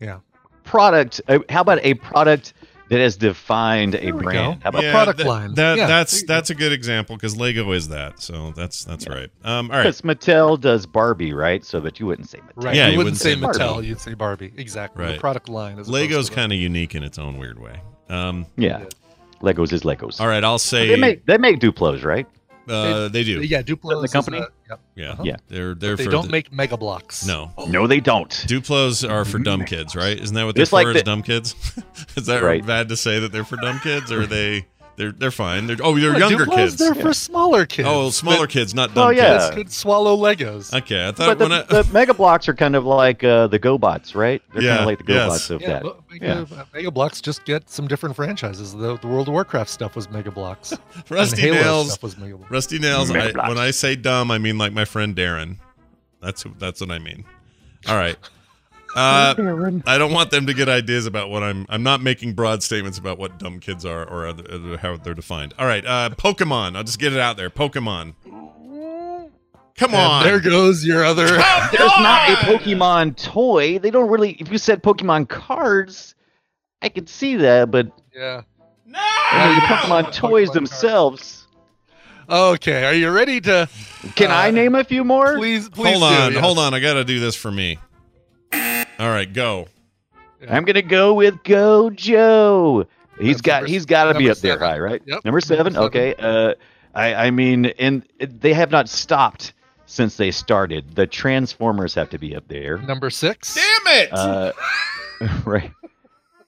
Yeah. 0.00 0.20
Product. 0.64 1.20
Uh, 1.28 1.40
how 1.48 1.62
about 1.62 1.80
a 1.82 1.94
product 1.94 2.52
that 2.90 3.00
has 3.00 3.16
defined 3.16 3.94
a 3.94 3.98
There 4.00 4.14
we 4.14 4.22
brand? 4.22 4.62
How 4.62 4.70
about 4.70 4.82
yeah, 4.82 4.92
product 4.92 5.18
that- 5.18 5.26
line. 5.26 5.54
That 5.54 5.76
Yeah, 5.76 5.86
that's 5.86 6.12
there 6.12 6.20
you 6.20 6.26
go. 6.26 6.34
that's 6.34 6.50
a 6.50 6.54
good 6.54 6.72
example 6.72 7.16
because 7.16 7.36
Lego 7.36 7.70
is 7.72 7.88
that. 7.88 8.20
So 8.20 8.52
that's 8.56 8.84
that's 8.84 9.08
right. 9.08 9.30
Um, 9.44 9.70
all 9.70 9.76
right. 9.76 9.82
Because 9.84 10.00
Mattel 10.02 10.60
does 10.60 10.86
Barbie, 10.86 11.32
right? 11.32 11.64
So 11.64 11.80
that 11.80 12.00
you 12.00 12.06
wouldn't 12.06 12.28
say 12.28 12.38
Mattel. 12.38 12.64
Right. 12.64 12.76
Yeah, 12.76 12.86
you, 12.86 12.92
you 12.92 12.98
wouldn't, 12.98 13.14
wouldn't 13.14 13.16
say 13.20 13.34
say 13.34 13.40
Mattel. 13.64 13.72
Barbie. 13.74 13.86
You'd 13.88 14.00
say 14.00 14.14
Barbie. 14.14 14.52
Exactly. 14.56 15.04
Right. 15.04 15.12
The 15.14 15.18
product 15.20 15.48
line. 15.48 15.78
As 15.78 15.88
Lego's 15.88 16.30
kind 16.30 16.52
of 16.52 16.58
unique 16.58 16.94
in 16.94 17.02
its 17.02 17.18
own 17.18 17.38
weird 17.38 17.58
way. 17.58 17.80
Um, 18.08 18.46
Yeah. 18.56 18.84
Legos 19.42 19.72
is 19.72 19.82
Legos. 19.82 20.20
all 20.20 20.26
right. 20.26 20.42
I'll 20.42 20.58
say 20.58 20.88
They 20.88 20.96
make 20.96 21.24
they 21.26 21.38
make 21.38 21.60
Duplos, 21.60 22.04
right? 22.04 22.26
Uh, 22.70 23.08
they 23.08 23.24
do. 23.24 23.42
Yeah, 23.42 23.62
Duplo 23.62 24.00
The 24.02 24.08
company? 24.08 24.38
uh, 24.38 24.46
yep. 24.68 24.80
Yeah. 24.94 25.10
Uh-huh. 25.12 25.22
Yeah. 25.24 25.36
They're 25.48 25.74
they're 25.74 25.96
They 25.96 26.04
for 26.04 26.10
don't 26.10 26.26
the- 26.26 26.32
make 26.32 26.52
Mega 26.52 26.76
Bloks. 26.76 27.26
no. 27.26 27.50
No, 27.68 27.86
they 27.86 28.00
don't. 28.00 28.30
Duplos 28.30 29.08
are 29.08 29.24
for 29.24 29.38
dumb 29.38 29.64
kids, 29.64 29.94
right? 29.96 30.18
Isn't 30.18 30.34
that 30.34 30.44
what 30.44 30.54
they're 30.54 30.62
Just 30.62 30.70
for? 30.70 30.76
like 30.76 30.86
is 30.88 30.94
the- 30.94 31.02
dumb 31.02 31.22
kids? 31.22 31.54
is 32.16 32.26
that 32.26 32.42
Right. 32.42 32.64
bad 32.66 32.88
to 32.90 32.96
say 32.96 33.18
that 33.20 33.32
they're 33.32 33.44
for 33.44 33.56
dumb 33.56 33.80
kids, 33.80 34.12
or 34.12 34.22
are 34.22 34.26
they 34.26 34.66
they're 34.98 35.12
they're 35.12 35.30
fine? 35.30 35.66
They're 35.66 35.76
oh, 35.82 35.98
they're 35.98 36.10
What, 36.12 36.18
younger 36.18 36.44
Duplos, 36.44 36.54
kids. 36.56 36.76
They're 36.76 36.94
for 36.94 37.14
smaller 37.14 37.64
kids. 37.64 37.88
Oh, 37.90 38.10
smaller 38.10 38.42
that- 38.42 38.50
kids, 38.50 38.74
not 38.74 38.94
dumb 38.94 39.06
Oh, 39.06 39.10
yeah. 39.10 39.34
kids. 39.38 39.48
that 39.48 39.54
could 39.56 39.72
swallow 39.72 40.16
Legos. 40.16 40.74
Okay, 40.74 41.08
I 41.08 41.12
thought 41.12 41.38
But 41.38 41.48
the, 41.48 41.54
I, 41.78 41.82
the 41.82 41.88
Mega 41.92 42.12
Bloks 42.12 42.48
are 42.48 42.54
kind 42.54 42.76
of 42.76 42.84
like 42.84 43.24
uh, 43.24 43.46
the 43.46 43.58
GoBots, 43.58 44.14
right? 44.14 44.42
They're 44.52 44.60
kind 44.60 44.64
Yeah, 44.64 44.78
of 44.80 44.86
like 44.86 45.06
the 45.06 45.12
yes. 45.14 45.30
GoBots 45.48 45.50
of 45.50 45.60
yeah, 45.62 45.68
that. 45.68 45.82
but 45.84 46.00
Mega, 46.10 46.26
Yeah. 46.50 46.58
uh, 46.60 46.64
Mega 46.74 46.90
Bloks 46.90 47.20
just 47.20 47.44
get 47.44 47.70
some 47.70 47.88
different 47.88 48.16
franchises. 48.16 48.74
The, 48.74 48.98
the 48.98 49.06
World 49.06 49.28
of 49.28 49.32
Warcraft 49.34 49.70
stuff 49.70 49.96
was 49.96 50.10
Mega 50.10 50.30
Bloks. 50.30 50.74
Rusty 51.08 51.40
Halo 51.42 51.54
Nails, 51.54 51.88
stuff 51.92 52.02
was 52.02 52.18
Mega 52.18 52.36
Bloks. 52.36 52.50
Rusty 52.50 52.78
Nails. 52.78 53.10
Mega 53.10 53.40
I, 53.42 53.48
when 53.48 53.58
I 53.58 53.70
say 53.70 53.96
dumb, 53.96 54.30
I 54.30 54.38
mean 54.38 54.58
like 54.58 54.72
my 54.72 54.84
friend 54.84 55.14
Darren. 55.16 55.58
That's 56.20 56.44
that's 56.58 56.80
what 56.80 56.90
I 56.90 56.98
mean. 56.98 57.24
All 57.86 57.94
right. 57.96 58.16
Uh, 58.94 59.34
I 59.86 59.98
don't 59.98 60.12
want 60.12 60.30
them 60.30 60.46
to 60.46 60.54
get 60.54 60.68
ideas 60.68 61.06
about 61.06 61.28
what 61.30 61.42
I'm. 61.42 61.66
I'm 61.68 61.82
not 61.82 62.00
making 62.00 62.32
broad 62.32 62.62
statements 62.62 62.98
about 62.98 63.18
what 63.18 63.38
dumb 63.38 63.60
kids 63.60 63.84
are 63.84 64.04
or 64.08 64.26
other, 64.26 64.44
other- 64.50 64.76
how 64.78 64.96
they're 64.96 65.14
defined. 65.14 65.54
All 65.58 65.66
right, 65.66 65.84
uh, 65.84 66.10
Pokemon. 66.16 66.74
I'll 66.76 66.84
just 66.84 66.98
get 66.98 67.12
it 67.12 67.20
out 67.20 67.36
there. 67.36 67.50
Pokemon. 67.50 68.14
Come 69.76 69.94
And 69.94 69.94
on. 69.94 70.24
there 70.24 70.40
goes 70.40 70.84
your 70.84 71.04
other. 71.04 71.26
There's 71.26 71.38
not 72.00 72.30
a 72.30 72.34
Pokemon 72.36 73.16
toy. 73.22 73.78
They 73.78 73.90
don't 73.90 74.08
really. 74.10 74.32
If 74.40 74.50
you 74.50 74.58
said 74.58 74.82
Pokemon 74.82 75.28
cards, 75.28 76.14
I 76.82 76.88
could 76.88 77.08
see 77.08 77.36
that, 77.36 77.70
but 77.70 77.86
yeah. 78.12 78.42
no. 78.86 78.98
you 79.32 79.38
know, 79.38 79.54
the 79.54 79.60
Pokemon 79.60 80.04
Pokemon 80.06 80.12
toys 80.14 80.48
cards. 80.48 80.54
themselves. 80.54 81.46
Okay, 82.28 82.84
are 82.84 82.92
you 82.94 83.10
ready 83.10 83.40
to? 83.42 83.68
Can 84.16 84.30
Uh, 84.30 84.34
I 84.34 84.50
name 84.50 84.74
a 84.74 84.82
few 84.82 85.04
more? 85.04 85.36
Please, 85.36 85.68
please. 85.68 85.92
Hold 85.92 86.02
on, 86.02 86.28
do, 86.30 86.34
yes. 86.34 86.44
hold 86.44 86.58
on. 86.58 86.74
I 86.74 86.80
got 86.80 86.94
to 86.94 87.04
do 87.04 87.20
this 87.20 87.36
for 87.36 87.50
me. 87.52 87.78
All 88.98 89.08
right, 89.10 89.32
go. 89.32 89.68
I'm 90.48 90.64
gonna 90.64 90.82
go 90.82 91.14
with 91.14 91.42
G.I. 91.44 91.90
Joe. 91.94 92.86
He's 93.18 93.36
That's 93.36 93.40
got 93.42 93.54
number- 93.62 93.68
he's 93.70 93.86
got 93.86 94.04
to 94.12 94.18
be 94.18 94.24
number 94.26 94.32
up 94.32 94.38
there 94.38 94.58
high, 94.58 94.78
right? 94.78 95.02
Yep, 95.04 95.24
Number 95.24 95.40
seven. 95.40 95.72
number 95.72 95.86
Okay. 95.88 96.14
Uh, 96.16 96.54
I 96.94 97.14
I 97.26 97.30
mean, 97.30 97.66
and 97.78 98.04
they 98.20 98.54
have 98.54 98.70
not 98.70 98.88
stopped 98.88 99.52
since 99.86 100.16
they 100.16 100.30
started. 100.30 100.94
The 100.94 101.06
Transformers 101.06 101.94
have 101.94 102.10
to 102.10 102.18
be 102.18 102.36
up 102.36 102.46
there. 102.48 102.78
Number 102.78 103.10
six. 103.10 103.54
Damn 103.54 103.94
it. 103.96 104.12
Uh, 104.12 104.52
right. 105.44 105.72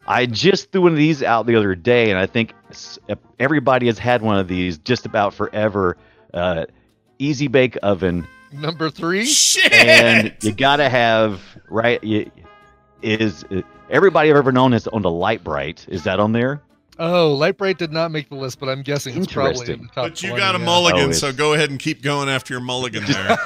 I 0.07 0.27
just 0.27 0.71
threw 0.73 0.83
one 0.83 0.93
of 0.93 0.99
these 0.99 1.23
out 1.23 1.47
the 1.47 1.57
other 1.57 1.75
day, 1.75 2.11
and 2.11 2.19
I 2.19 2.27
think 2.27 2.53
everybody 3.39 3.87
has 3.87 3.99
had 3.99 4.23
one 4.23 4.39
of 4.39 4.49
these 4.49 4.79
just 4.79 5.07
about 5.07 5.35
forever. 5.35 5.97
Uh, 6.33 6.67
easy 7.19 7.49
bake 7.49 7.77
oven, 7.83 8.27
Number 8.53 8.91
three. 8.91 9.25
Shit. 9.27 9.73
and 9.73 10.35
you 10.43 10.53
gotta 10.53 10.89
have 10.89 11.41
right. 11.69 12.03
You, 12.03 12.31
is 13.03 13.45
uh, 13.45 13.63
everybody 13.91 14.31
I've 14.31 14.37
ever 14.37 14.53
known 14.53 14.73
has 14.73 14.87
owned 14.89 15.05
a 15.05 15.11
Lite-Brite? 15.11 15.87
Is 15.89 16.05
that 16.05 16.21
on 16.21 16.33
there? 16.33 16.63
Oh, 16.99 17.33
Lite-Brite 17.33 17.79
did 17.79 17.93
not 17.93 18.11
make 18.11 18.29
the 18.29 18.35
list, 18.35 18.61
but 18.61 18.69
I'm 18.69 18.83
guessing 18.83 19.17
it's 19.17 19.33
probably 19.33 19.53
in 19.53 19.57
Interesting. 19.57 19.83
the 19.83 19.89
top. 19.89 20.11
but 20.11 20.23
you 20.23 20.29
20, 20.31 20.41
got 20.41 20.55
a 20.55 20.59
yeah. 20.59 20.65
mulligan, 20.65 21.09
Oh, 21.09 21.13
so 21.13 21.33
go 21.33 21.55
ahead 21.55 21.71
and 21.71 21.79
keep 21.79 22.03
going 22.03 22.29
after 22.29 22.53
your 22.53 22.61
mulligan 22.61 23.05
there. 23.05 23.39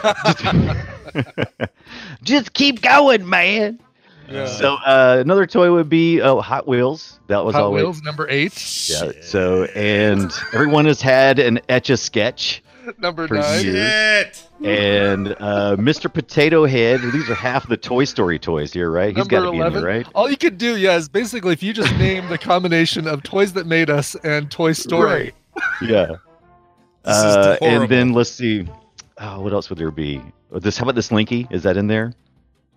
Just 2.22 2.52
keep 2.52 2.82
going, 2.82 3.28
man. 3.28 3.78
Yeah. 4.28 4.46
So 4.46 4.74
uh, 4.74 5.18
another 5.20 5.46
toy 5.46 5.70
would 5.70 5.88
be 5.88 6.20
oh, 6.20 6.40
Hot 6.40 6.66
Wheels. 6.66 7.20
That 7.28 7.44
was 7.44 7.55
Hot 7.55 7.64
always 7.64 7.82
Wheels 7.82 8.02
number 8.02 8.26
eight. 8.28 8.55
yeah. 8.88 9.12
So 9.22 9.64
and 9.74 10.32
everyone 10.52 10.86
has 10.86 11.00
had 11.00 11.38
an 11.38 11.61
etch 11.68 11.90
a 11.90 11.96
sketch. 11.96 12.62
Number 12.99 13.26
For 13.28 13.35
nine. 13.35 13.62
Shit. 13.62 14.49
and 14.62 15.28
uh, 15.41 15.76
Mr. 15.78 16.12
Potato 16.12 16.66
Head. 16.66 17.01
These 17.12 17.28
are 17.30 17.35
half 17.35 17.68
the 17.68 17.76
Toy 17.76 18.05
Story 18.05 18.39
toys 18.39 18.72
here, 18.72 18.91
right? 18.91 19.16
He's 19.16 19.26
got 19.28 19.45
to 19.45 19.51
be 19.51 19.57
in 19.57 19.62
11. 19.62 19.82
there, 19.82 19.89
right? 19.91 20.07
All 20.14 20.30
you 20.30 20.37
could 20.37 20.59
do, 20.59 20.76
yeah, 20.76 20.97
is 20.97 21.09
basically 21.09 21.53
if 21.53 21.62
you 21.62 21.72
just 21.72 21.93
name 21.97 22.28
the 22.28 22.39
combination 22.39 23.07
of 23.07 23.22
Toys 23.22 23.53
That 23.55 23.66
Made 23.66 23.91
Us 23.91 24.14
and 24.24 24.51
Toy 24.51 24.72
Story. 24.72 25.32
yeah. 25.82 26.07
This 27.07 27.14
Uh, 27.16 27.57
horrible. 27.61 27.82
and 27.82 27.89
then 27.91 28.12
let's 28.14 28.30
see. 28.30 28.66
Oh, 29.18 29.43
what 29.43 29.53
else 29.53 29.68
would 29.68 29.78
there 29.78 29.91
be? 29.91 30.22
This 30.53 30.78
how 30.78 30.85
about 30.85 30.95
this 30.95 31.07
Slinky? 31.09 31.47
Is 31.51 31.62
that 31.64 31.76
in 31.76 31.87
there? 31.87 32.14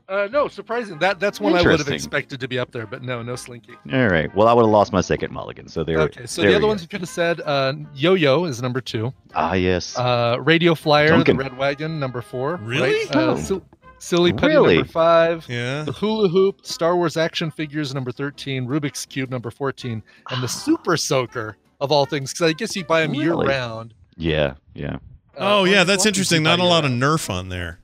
Uh, 0.10 0.28
no, 0.32 0.48
surprising. 0.48 0.98
That 1.00 1.20
that's 1.20 1.42
one 1.42 1.54
I 1.54 1.62
would 1.62 1.80
have 1.80 1.90
expected 1.90 2.40
to 2.40 2.48
be 2.48 2.58
up 2.58 2.72
there, 2.72 2.88
but 2.88 3.04
no, 3.04 3.22
no 3.22 3.36
Slinky. 3.36 3.74
All 3.92 4.08
right. 4.08 4.34
Well, 4.34 4.48
I 4.48 4.54
would 4.54 4.62
have 4.64 4.72
lost 4.72 4.94
my 4.94 5.02
second 5.02 5.34
mulligan. 5.34 5.68
So 5.68 5.84
there. 5.84 6.00
Okay, 6.00 6.26
so 6.26 6.42
there 6.42 6.52
the 6.52 6.54
we 6.54 6.56
other 6.56 6.62
go. 6.62 6.68
ones 6.70 6.82
you 6.82 6.88
could 6.88 7.02
have 7.02 7.10
said, 7.10 7.42
uh, 7.42 7.74
Yo-Yo 7.94 8.46
is 8.46 8.62
number 8.62 8.80
two. 8.80 9.14
Ah, 9.36 9.54
yes. 9.54 9.98
Uh, 9.98 10.38
Radio 10.42 10.76
Flyer, 10.76 11.10
Duncan. 11.10 11.36
the 11.36 11.44
Red 11.44 11.58
Wagon, 11.58 12.00
number 12.00 12.22
four. 12.22 12.56
Really? 12.64 13.06
Right? 13.06 13.16
Uh, 13.16 13.32
Oh. 13.32 13.36
Sil- 13.42 13.66
Silly 14.00 14.32
Putty, 14.32 14.54
Really? 14.54 14.76
number 14.78 14.90
five. 14.92 15.46
Yeah. 15.50 15.82
The 15.84 15.92
Hula 15.92 16.30
Hoop, 16.30 16.64
Star 16.66 16.96
Wars 16.96 17.18
action 17.18 17.50
figures, 17.50 17.94
number 17.96 18.12
13. 18.12 18.68
Rubik's 18.68 19.06
Cube, 19.08 19.32
number 19.32 19.50
14. 19.50 20.04
And 20.30 20.44
the 20.44 20.48
Super 20.48 20.96
Soaker, 20.98 21.58
of 21.82 21.92
all 21.92 22.06
things, 22.06 22.32
because 22.32 22.50
I 22.50 22.54
guess 22.54 22.76
you 22.76 22.86
buy 22.86 23.02
them 23.02 23.14
year 23.16 23.34
round. 23.34 23.94
yeah. 24.16 24.54
Yeah. 24.76 24.98
Oh 25.40 25.62
Uh, 25.62 25.64
yeah, 25.66 25.84
that's 25.84 26.06
interesting. 26.06 26.44
Not 26.44 26.60
a 26.60 26.64
lot 26.64 26.86
of. 26.86 26.92
Nerf 26.92 27.30
on 27.30 27.50
there. 27.50 27.80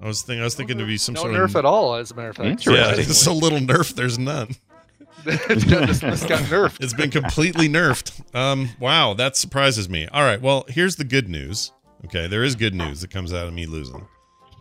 I 0.00 0.06
was 0.06 0.22
thinking. 0.22 0.40
I 0.40 0.44
was 0.44 0.54
thinking 0.54 0.78
to 0.78 0.86
be 0.86 0.96
some 0.96 1.14
no 1.14 1.22
sort 1.22 1.34
Nerf 1.34 1.44
of 1.44 1.50
nerf 1.50 1.58
at 1.58 1.64
all, 1.64 1.94
as 1.94 2.10
a 2.10 2.14
matter 2.14 2.28
of 2.30 2.36
fact. 2.36 2.48
Interesting. 2.48 2.74
Yeah, 2.74 2.90
Interesting. 2.90 3.10
it's 3.10 3.26
a 3.26 3.32
little 3.32 3.58
Nerf. 3.58 3.94
There's 3.94 4.18
none. 4.18 4.54
It's 5.26 5.64
got- 5.64 5.86
this, 5.88 6.00
this 6.00 6.24
got 6.24 6.42
nerfed. 6.44 6.80
It's 6.80 6.94
been 6.94 7.10
completely 7.10 7.68
nerfed. 7.68 8.34
Um, 8.34 8.70
wow, 8.78 9.14
that 9.14 9.36
surprises 9.36 9.88
me. 9.88 10.06
All 10.08 10.22
right, 10.22 10.40
well, 10.40 10.64
here's 10.68 10.96
the 10.96 11.04
good 11.04 11.28
news. 11.28 11.72
Okay, 12.04 12.28
there 12.28 12.44
is 12.44 12.54
good 12.54 12.74
news 12.74 13.00
that 13.00 13.10
comes 13.10 13.34
out 13.34 13.48
of 13.48 13.52
me 13.52 13.66
losing, 13.66 14.06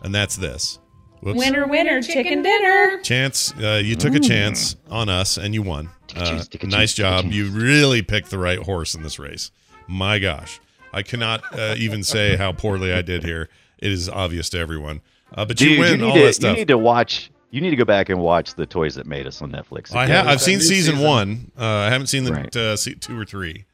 and 0.01 0.13
that's 0.13 0.35
this. 0.35 0.79
Whoops. 1.21 1.37
Winner, 1.37 1.67
winner, 1.67 2.01
chicken 2.01 2.41
dinner. 2.41 2.99
Chance, 3.01 3.53
uh, 3.61 3.81
you 3.83 3.95
took 3.95 4.13
a 4.15 4.19
chance 4.19 4.75
on 4.89 5.09
us 5.09 5.37
and 5.37 5.53
you 5.53 5.63
won. 5.63 5.89
Uh, 6.15 6.25
chance, 6.25 6.47
take 6.47 6.63
a 6.63 6.67
nice 6.67 6.93
chance, 6.93 6.95
take 6.95 7.05
a 7.05 7.23
job. 7.23 7.31
You 7.33 7.49
really 7.49 8.01
picked 8.03 8.29
the 8.29 8.37
right 8.37 8.59
horse 8.59 8.93
in 8.93 9.01
this 9.03 9.17
race. 9.17 9.49
My 9.87 10.19
gosh, 10.19 10.59
I 10.93 11.01
cannot 11.01 11.41
uh, 11.57 11.75
even 11.77 12.03
say 12.03 12.35
how 12.35 12.51
poorly 12.51 12.93
I 12.93 13.01
did 13.01 13.23
here. 13.23 13.49
It 13.79 13.91
is 13.91 14.09
obvious 14.09 14.49
to 14.51 14.59
everyone. 14.59 15.01
Uh, 15.33 15.45
but 15.45 15.57
Dude, 15.57 15.71
you 15.71 15.79
win 15.79 15.99
need 15.99 16.03
all 16.05 16.13
to, 16.15 16.21
that 16.39 16.41
You 16.41 16.53
need 16.53 16.67
to 16.69 16.77
watch. 16.77 17.31
You 17.49 17.61
need 17.61 17.69
to 17.71 17.75
go 17.75 17.85
back 17.85 18.09
and 18.09 18.19
watch 18.19 18.55
the 18.55 18.65
toys 18.65 18.95
that 18.95 19.05
made 19.07 19.25
us 19.27 19.41
on 19.41 19.51
Netflix. 19.51 19.95
I 19.95 20.05
have. 20.07 20.27
I've 20.27 20.41
seen 20.41 20.59
season, 20.59 20.95
season? 20.95 21.07
one. 21.07 21.51
Uh, 21.57 21.65
I 21.65 21.89
haven't 21.89 22.07
seen 22.07 22.23
the 22.25 22.33
Right. 22.33 22.55
uh, 22.55 22.75
se- 22.75 22.95
two 22.95 23.17
or 23.19 23.25
three, 23.25 23.65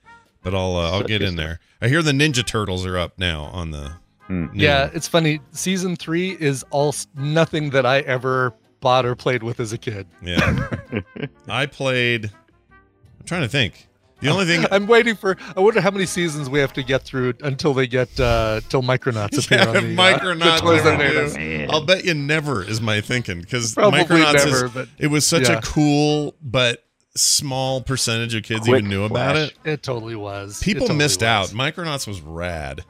but 0.44 0.54
I'll 0.54 0.76
uh, 0.76 0.92
I'll 0.92 1.00
Such 1.00 1.08
get 1.08 1.22
in 1.22 1.34
stuff. 1.34 1.38
there. 1.38 1.60
I 1.82 1.88
hear 1.88 2.02
the 2.02 2.12
Ninja 2.12 2.46
Turtles 2.46 2.86
are 2.86 2.98
up 2.98 3.14
now 3.18 3.46
on 3.46 3.72
the. 3.72 3.94
Mm. 4.30 4.52
Yeah, 4.54 4.86
one. 4.88 4.92
it's 4.96 5.08
funny. 5.08 5.40
Season 5.52 5.96
three 5.96 6.32
is 6.40 6.64
all 6.70 6.94
nothing 7.16 7.72
that 7.72 7.86
I 7.86 8.00
ever 8.02 8.54
bought 8.80 9.06
or 9.06 9.16
played 9.16 9.44
with 9.44 9.60
as 9.60 9.74
a 9.74 9.78
kid. 9.78 10.08
yeah. 10.22 10.70
I 11.48 11.66
played. 11.66 12.26
I'm 12.26 13.26
trying 13.26 13.42
to 13.42 13.50
think. 13.50 13.88
The 14.24 14.30
only 14.30 14.46
thing. 14.46 14.66
I'm 14.72 14.88
waiting 14.88 15.16
for. 15.16 15.38
I 15.56 15.60
wonder 15.60 15.82
how 15.82 15.92
many 15.92 16.06
seasons 16.06 16.50
we 16.50 16.60
have 16.60 16.74
to 16.74 16.84
get 16.84 17.04
through 17.04 17.34
until 17.42 17.74
they 17.74 17.88
get 17.88 18.20
uh 18.20 18.62
till 18.70 18.82
Micronauts 18.82 19.46
appear 19.46 19.60
Yeah, 19.60 19.68
on 19.68 19.96
the, 19.96 20.02
uh, 20.02 20.34
the 20.36 20.58
toys 20.62 20.86
ever 20.86 21.38
do. 21.38 21.68
I'll 21.72 21.86
bet 21.86 22.06
you 22.06 22.14
never 22.14 22.64
is 22.64 22.82
my 22.82 23.02
thinking 23.02 23.42
because 23.42 23.74
Probably 23.74 24.02
Micronauts 24.02 24.46
never, 24.46 24.66
is, 24.66 24.72
but 24.72 24.88
it 24.98 25.08
was 25.08 25.26
such 25.28 25.50
yeah. 25.50 25.60
a 25.60 25.62
cool 25.62 26.36
but 26.42 26.84
small 27.16 27.82
percentage 27.82 28.34
of 28.34 28.44
kids 28.44 28.62
Quick 28.68 28.80
even 28.80 28.90
knew 28.90 29.04
about 29.04 29.36
it. 29.36 29.54
It 29.64 29.84
totally 29.84 30.16
was. 30.16 30.60
People 30.64 30.82
totally 30.88 30.98
missed 31.00 31.22
was. 31.22 31.28
out. 31.28 31.48
Micronauts 31.50 32.08
was 32.08 32.22
rad. 32.22 32.84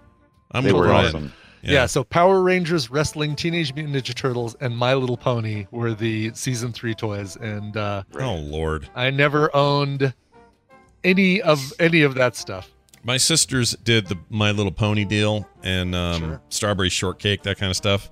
I'm 0.51 0.63
They 0.63 0.71
were 0.71 0.85
glad. 0.85 1.07
awesome. 1.07 1.33
Yeah. 1.61 1.85
so 1.85 2.03
Power 2.03 2.41
Rangers, 2.41 2.91
Wrestling, 2.91 3.35
Teenage 3.35 3.73
Mutant 3.73 3.95
Ninja 3.95 4.13
Turtles, 4.13 4.55
and 4.59 4.77
My 4.77 4.93
Little 4.93 5.15
Pony 5.17 5.65
were 5.71 5.93
the 5.93 6.31
season 6.33 6.73
three 6.73 6.93
toys, 6.93 7.37
and 7.37 7.75
uh, 7.77 8.03
Oh 8.19 8.35
lord. 8.35 8.89
I 8.95 9.09
never 9.09 9.53
owned 9.55 10.13
any 11.03 11.41
of 11.41 11.73
any 11.79 12.01
of 12.03 12.15
that 12.15 12.35
stuff. 12.35 12.69
My 13.03 13.17
sisters 13.17 13.71
did 13.83 14.07
the 14.07 14.17
My 14.29 14.51
Little 14.51 14.71
Pony 14.71 15.03
deal 15.03 15.47
and 15.61 15.93
um, 15.93 16.19
Sure. 16.21 16.41
strawberry 16.49 16.89
shortcake, 16.89 17.43
that 17.43 17.57
kind 17.57 17.69
of 17.69 17.75
stuff. 17.75 18.09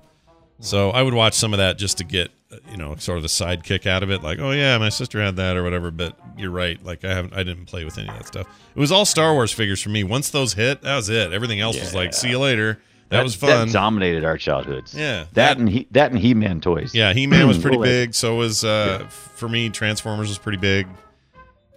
So 0.59 0.91
I 0.91 1.01
would 1.01 1.13
watch 1.13 1.33
some 1.33 1.53
of 1.53 1.57
that 1.57 1.77
just 1.79 1.97
to 1.99 2.03
get, 2.03 2.29
uh, 2.51 2.57
you 2.69 2.77
know, 2.77 2.95
sort 2.97 3.17
of 3.17 3.23
a 3.23 3.27
sidekick 3.27 3.87
out 3.87 4.03
of 4.03 4.11
it. 4.11 4.21
Like, 4.21 4.39
oh 4.39 4.51
yeah, 4.51 4.77
my 4.77 4.89
sister 4.89 5.19
had 5.21 5.37
that 5.37 5.55
or 5.57 5.63
whatever. 5.63 5.89
But 5.91 6.19
you're 6.37 6.51
right. 6.51 6.83
Like 6.83 7.03
I 7.05 7.13
haven't, 7.13 7.33
I 7.33 7.43
didn't 7.43 7.65
play 7.65 7.83
with 7.85 7.97
any 7.97 8.09
of 8.09 8.15
that 8.15 8.27
stuff. 8.27 8.47
It 8.75 8.79
was 8.79 8.91
all 8.91 9.05
Star 9.05 9.33
Wars 9.33 9.51
figures 9.51 9.81
for 9.81 9.89
me. 9.89 10.03
Once 10.03 10.29
those 10.29 10.53
hit, 10.53 10.81
that 10.81 10.95
was 10.95 11.09
it. 11.09 11.31
Everything 11.33 11.61
else 11.61 11.79
was 11.79 11.95
like, 11.95 12.13
see 12.13 12.29
you 12.29 12.39
later. 12.39 12.79
That, 13.09 13.23
was 13.23 13.35
fun. 13.35 13.67
That 13.67 13.73
dominated 13.73 14.23
our 14.23 14.37
childhoods. 14.37 14.93
Yeah, 14.95 15.23
That, 15.23 15.33
that- 15.33 15.57
and 15.57 15.67
he, 15.69 15.87
that 15.91 16.11
and 16.11 16.19
He 16.19 16.33
Man 16.33 16.61
toys. 16.61 16.93
yeah, 16.95 17.11
He 17.13 17.27
Man 17.27 17.47
was 17.47 17.57
pretty 17.61 17.77
big. 17.77 18.13
So 18.13 18.35
was 18.35 18.63
uh, 18.63 19.05
for 19.09 19.49
me. 19.49 19.69
Transformers 19.69 20.27
was 20.29 20.37
pretty 20.37 20.57
big. 20.59 20.87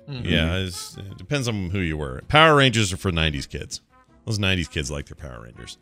Mhm. 0.08 0.24
Yeah, 0.24 0.56
it's, 0.56 0.96
it 0.96 1.16
depends 1.16 1.48
on 1.48 1.70
who 1.70 1.78
you 1.80 1.96
were. 1.96 2.22
Power 2.28 2.56
Rangers 2.56 2.92
are 2.92 2.96
for 2.96 3.10
'90s 3.10 3.48
kids. 3.48 3.80
Those 4.26 4.38
'90s 4.38 4.70
kids 4.70 4.90
like 4.90 5.06
their 5.06 5.16
Power 5.16 5.42
Rangers. 5.42 5.78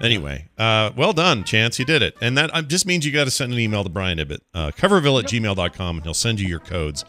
Anyway, 0.00 0.48
uh, 0.58 0.90
well 0.96 1.12
done, 1.12 1.42
Chance. 1.44 1.78
You 1.78 1.84
did 1.84 2.02
it. 2.02 2.16
And 2.20 2.38
that 2.38 2.68
just 2.68 2.86
means 2.86 3.04
you 3.04 3.10
got 3.12 3.24
to 3.24 3.30
send 3.32 3.52
an 3.52 3.58
email 3.58 3.82
to 3.82 3.90
Brian 3.90 4.18
Ibbett, 4.18 4.38
uh, 4.54 4.70
coverville 4.70 5.22
at 5.22 5.28
gmail.com, 5.28 5.96
and 5.96 6.04
he'll 6.04 6.14
send 6.14 6.38
you 6.40 6.46
your 6.46 6.60
codes. 6.60 7.04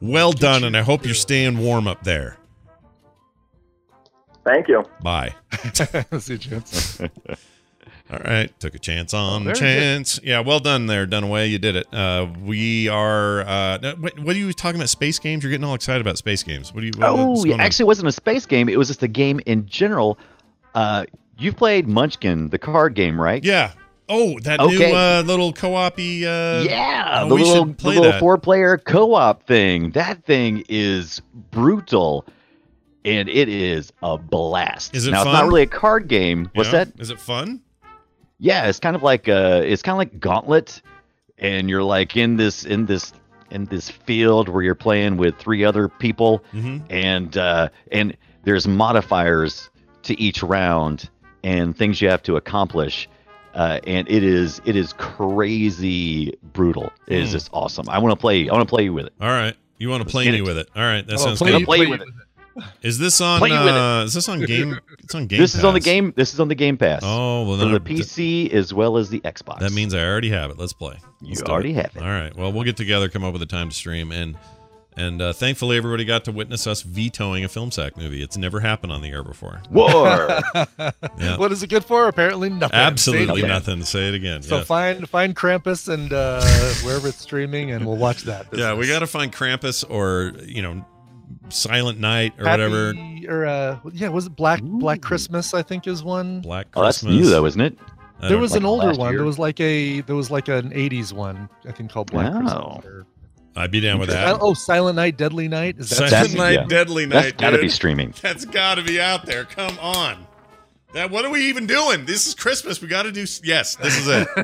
Well 0.00 0.32
done, 0.32 0.62
and 0.62 0.76
I 0.76 0.82
hope 0.82 1.04
you're 1.04 1.14
staying 1.14 1.58
warm 1.58 1.88
up 1.88 2.04
there. 2.04 2.36
Thank 4.44 4.68
you. 4.68 4.84
Bye. 5.02 5.34
See 6.18 6.34
you, 6.34 6.38
Chance. 6.38 7.00
All 8.10 8.18
right, 8.24 8.50
took 8.58 8.74
a 8.74 8.78
chance 8.78 9.12
on 9.12 9.44
the 9.44 9.52
very 9.52 9.54
good. 9.54 9.80
chance. 9.80 10.20
Yeah, 10.22 10.40
well 10.40 10.60
done 10.60 10.86
there, 10.86 11.06
Dunaway. 11.06 11.50
You 11.50 11.58
did 11.58 11.76
it. 11.76 11.92
Uh, 11.92 12.26
we 12.42 12.88
are. 12.88 13.42
Uh, 13.42 13.94
what, 13.98 14.18
what 14.20 14.34
are 14.34 14.38
you 14.38 14.50
talking 14.54 14.80
about? 14.80 14.88
Space 14.88 15.18
games? 15.18 15.44
You're 15.44 15.50
getting 15.50 15.64
all 15.64 15.74
excited 15.74 16.00
about 16.00 16.16
space 16.16 16.42
games. 16.42 16.72
What 16.72 16.80
do 16.80 16.86
you? 16.86 16.92
what- 16.96 17.08
Oh, 17.10 17.26
what's 17.30 17.44
going 17.44 17.54
on? 17.54 17.60
actually, 17.60 17.84
it 17.84 17.86
wasn't 17.88 18.08
a 18.08 18.12
space 18.12 18.46
game. 18.46 18.68
It 18.70 18.78
was 18.78 18.88
just 18.88 19.02
a 19.02 19.08
game 19.08 19.40
in 19.44 19.66
general. 19.66 20.18
Uh, 20.74 21.04
you've 21.38 21.56
played 21.56 21.86
Munchkin, 21.86 22.48
the 22.48 22.58
card 22.58 22.94
game, 22.94 23.20
right? 23.20 23.44
Yeah. 23.44 23.72
Oh, 24.08 24.38
that 24.40 24.58
Okay. 24.58 24.90
new 24.90 24.96
uh, 24.96 25.22
little 25.26 25.52
co-op-y. 25.52 26.24
Uh, 26.24 26.62
Yeah, 26.66 27.20
oh, 27.24 27.28
the 27.28 27.34
we 27.34 27.42
little, 27.42 27.66
should 27.66 27.76
the 27.76 27.82
play 27.82 27.96
little 27.98 28.18
four-player 28.18 28.78
co-op 28.78 29.46
thing. 29.46 29.90
That 29.90 30.24
thing 30.24 30.64
is 30.70 31.20
brutal, 31.50 32.24
and 33.04 33.28
it 33.28 33.50
is 33.50 33.92
a 34.02 34.16
blast. 34.16 34.94
Is 34.96 35.06
it 35.06 35.10
now? 35.10 35.18
It's 35.22 35.26
not 35.32 35.44
really 35.46 35.60
a 35.62 35.66
card 35.66 36.08
game. 36.08 36.48
What's 36.54 36.72
Yeah? 36.72 36.84
that? 36.84 36.98
Is 37.00 37.10
it 37.10 37.20
fun? 37.20 37.60
Yeah, 38.38 38.66
it's 38.68 38.78
kind 38.80 38.94
of 38.96 39.02
like 39.02 39.28
uh, 39.28 39.62
it's 39.64 39.82
kind 39.82 39.94
of 39.94 39.98
like 39.98 40.20
Gauntlet, 40.20 40.80
and 41.38 41.68
you're 41.68 41.82
like 41.82 42.16
in 42.16 42.36
this 42.36 42.64
in 42.64 42.86
this 42.86 43.12
in 43.50 43.64
this 43.66 43.90
field 43.90 44.48
where 44.48 44.62
you're 44.62 44.74
playing 44.74 45.16
with 45.16 45.36
three 45.38 45.64
other 45.64 45.88
people, 45.88 46.44
Mhm. 46.54 46.82
and 46.90 47.36
uh, 47.36 47.68
and 47.90 48.16
there's 48.44 48.68
modifiers 48.68 49.70
to 50.04 50.18
each 50.20 50.42
round 50.42 51.08
and 51.42 51.76
things 51.76 52.00
you 52.00 52.08
have 52.08 52.22
to 52.24 52.36
accomplish. 52.36 53.08
Uh, 53.54 53.80
and 53.86 54.08
it 54.08 54.22
is 54.22 54.60
it 54.64 54.76
is 54.76 54.92
crazy 54.98 56.32
brutal. 56.52 56.92
It 57.08 57.18
is 57.18 57.30
Hmm. 57.30 57.32
just 57.32 57.50
awesome. 57.52 57.88
I 57.88 57.98
want 57.98 58.12
to 58.12 58.20
play. 58.20 58.48
I 58.48 58.52
want 58.52 58.68
to 58.68 58.72
play 58.72 58.84
you 58.84 58.92
with 58.92 59.06
it. 59.06 59.12
All 59.20 59.28
right. 59.28 59.54
You 59.78 59.88
want 59.88 60.02
to 60.04 60.08
play 60.10 60.28
me 60.30 60.42
with 60.42 60.58
it? 60.58 60.68
All 60.74 60.82
right, 60.82 61.06
that 61.06 61.20
sounds 61.20 61.38
play, 61.38 61.52
good. 61.52 61.64
play 61.64 61.78
play 61.78 61.86
with 61.86 62.00
with 62.00 62.08
it. 62.08 62.14
Is 62.82 62.98
this 62.98 63.20
on? 63.20 63.38
Play 63.38 63.50
with 63.50 63.58
uh, 63.60 64.02
Is 64.06 64.14
this 64.14 64.28
on 64.28 64.40
game? 64.40 64.78
It's 65.00 65.14
on 65.14 65.26
game. 65.26 65.40
this 65.40 65.54
is 65.54 65.64
on 65.64 65.74
the 65.74 65.80
game. 65.80 66.12
This 66.16 66.34
is 66.34 66.40
on 66.40 66.48
the 66.48 66.54
Game 66.54 66.76
Pass 66.76 67.00
Oh 67.04 67.44
well, 67.46 67.58
for 67.58 67.64
then 67.64 67.72
the 67.72 67.76
I- 67.76 67.94
PC 67.98 68.52
as 68.52 68.72
well 68.74 68.96
as 68.96 69.08
the 69.10 69.20
Xbox. 69.20 69.60
That 69.60 69.72
means 69.72 69.94
I 69.94 70.04
already 70.04 70.30
have 70.30 70.50
it. 70.50 70.58
Let's 70.58 70.72
play. 70.72 70.98
you 71.20 71.28
Let's 71.28 71.42
do 71.42 71.52
already 71.52 71.70
it. 71.70 71.76
have 71.76 71.96
it. 71.96 72.02
All 72.02 72.08
right. 72.08 72.34
Well, 72.36 72.52
we'll 72.52 72.64
get 72.64 72.76
together, 72.76 73.08
come 73.08 73.24
up 73.24 73.32
with 73.32 73.42
a 73.42 73.46
time 73.46 73.68
to 73.70 73.74
stream, 73.74 74.12
and 74.12 74.36
and 74.96 75.22
uh, 75.22 75.32
thankfully 75.32 75.76
everybody 75.76 76.04
got 76.04 76.24
to 76.24 76.32
witness 76.32 76.66
us 76.66 76.82
vetoing 76.82 77.44
a 77.44 77.48
film 77.48 77.70
sack 77.70 77.96
movie. 77.96 78.20
It's 78.20 78.36
never 78.36 78.58
happened 78.58 78.90
on 78.90 79.00
the 79.00 79.10
air 79.10 79.22
before. 79.22 79.62
War. 79.70 80.28
Yeah. 81.18 81.36
What 81.36 81.50
is 81.52 81.62
it 81.64 81.68
good 81.70 81.84
for? 81.84 82.06
Apparently 82.08 82.48
nothing. 82.48 82.76
Absolutely 82.78 83.42
See? 83.42 83.46
nothing. 83.46 83.82
Say 83.84 84.08
it 84.08 84.14
again. 84.14 84.42
So 84.42 84.58
yes. 84.58 84.66
find 84.66 85.08
find 85.08 85.34
Krampus 85.34 85.92
and 85.92 86.12
uh, 86.12 86.42
wherever 86.84 87.08
it's 87.08 87.18
streaming, 87.20 87.70
and 87.72 87.84
we'll 87.86 87.96
watch 87.96 88.22
that. 88.22 88.46
Yeah, 88.52 88.74
we 88.74 88.86
got 88.88 89.00
to 89.00 89.06
find 89.06 89.32
Krampus 89.32 89.84
or 89.88 90.32
you 90.44 90.62
know, 90.62 90.84
Silent 91.48 91.98
Night 92.00 92.32
or 92.38 92.44
Happy- 92.46 92.62
whatever. 92.62 92.94
Or 93.28 93.46
uh, 93.46 93.78
yeah, 93.92 94.08
was 94.08 94.26
it 94.26 94.36
Black 94.36 94.60
Black 94.62 95.00
Christmas? 95.02 95.54
I 95.54 95.62
think 95.62 95.86
is 95.86 96.02
one. 96.02 96.40
Black 96.40 96.66
oh, 96.74 96.82
that's 96.82 96.98
Christmas. 97.00 97.14
new 97.24 97.30
though, 97.30 97.44
isn't 97.46 97.60
it? 97.60 97.78
I 98.20 98.28
There 98.28 98.38
was 98.38 98.52
like 98.52 98.60
an 98.60 98.66
older 98.66 98.92
one. 98.92 99.10
year? 99.10 99.18
There 99.18 99.26
was 99.26 99.38
like 99.38 99.60
a 99.60 100.00
there 100.02 100.16
was 100.16 100.30
like 100.30 100.48
an 100.48 100.70
'80s 100.70 101.12
one. 101.12 101.48
I 101.66 101.72
think 101.72 101.90
called 101.92 102.10
Black 102.10 102.32
Wow. 102.32 102.40
Christmas. 102.80 102.84
Or, 102.84 103.06
I'd 103.56 103.70
be 103.70 103.80
down 103.80 103.98
with 103.98 104.08
that. 104.10 104.38
oh, 104.40 104.54
Silent 104.54 104.96
Night, 104.96 105.16
Deadly 105.18 105.48
Night. 105.48 105.76
Is 105.78 105.90
that 105.90 105.96
Silent 105.96 106.10
That's- 106.12 106.34
Night, 106.34 106.52
yeah. 106.52 106.64
Deadly 106.66 107.06
That's 107.06 107.26
Night. 107.26 107.38
got 107.38 107.50
to 107.50 107.56
dude. 107.56 107.62
be 107.62 107.68
streaming. 107.68 108.14
That's 108.22 108.44
got 108.44 108.76
to 108.76 108.82
be 108.82 109.00
out 109.00 109.26
there. 109.26 109.44
Come 109.44 109.76
on. 109.80 110.26
That 110.94 111.10
what 111.10 111.24
are 111.26 111.30
we 111.30 111.46
even 111.48 111.66
doing? 111.66 112.06
This 112.06 112.26
is 112.26 112.34
Christmas. 112.34 112.80
We 112.80 112.88
got 112.88 113.02
to 113.02 113.12
do. 113.12 113.26
Yes, 113.44 113.76
this 113.76 113.98
is 113.98 114.08
it. 114.08 114.26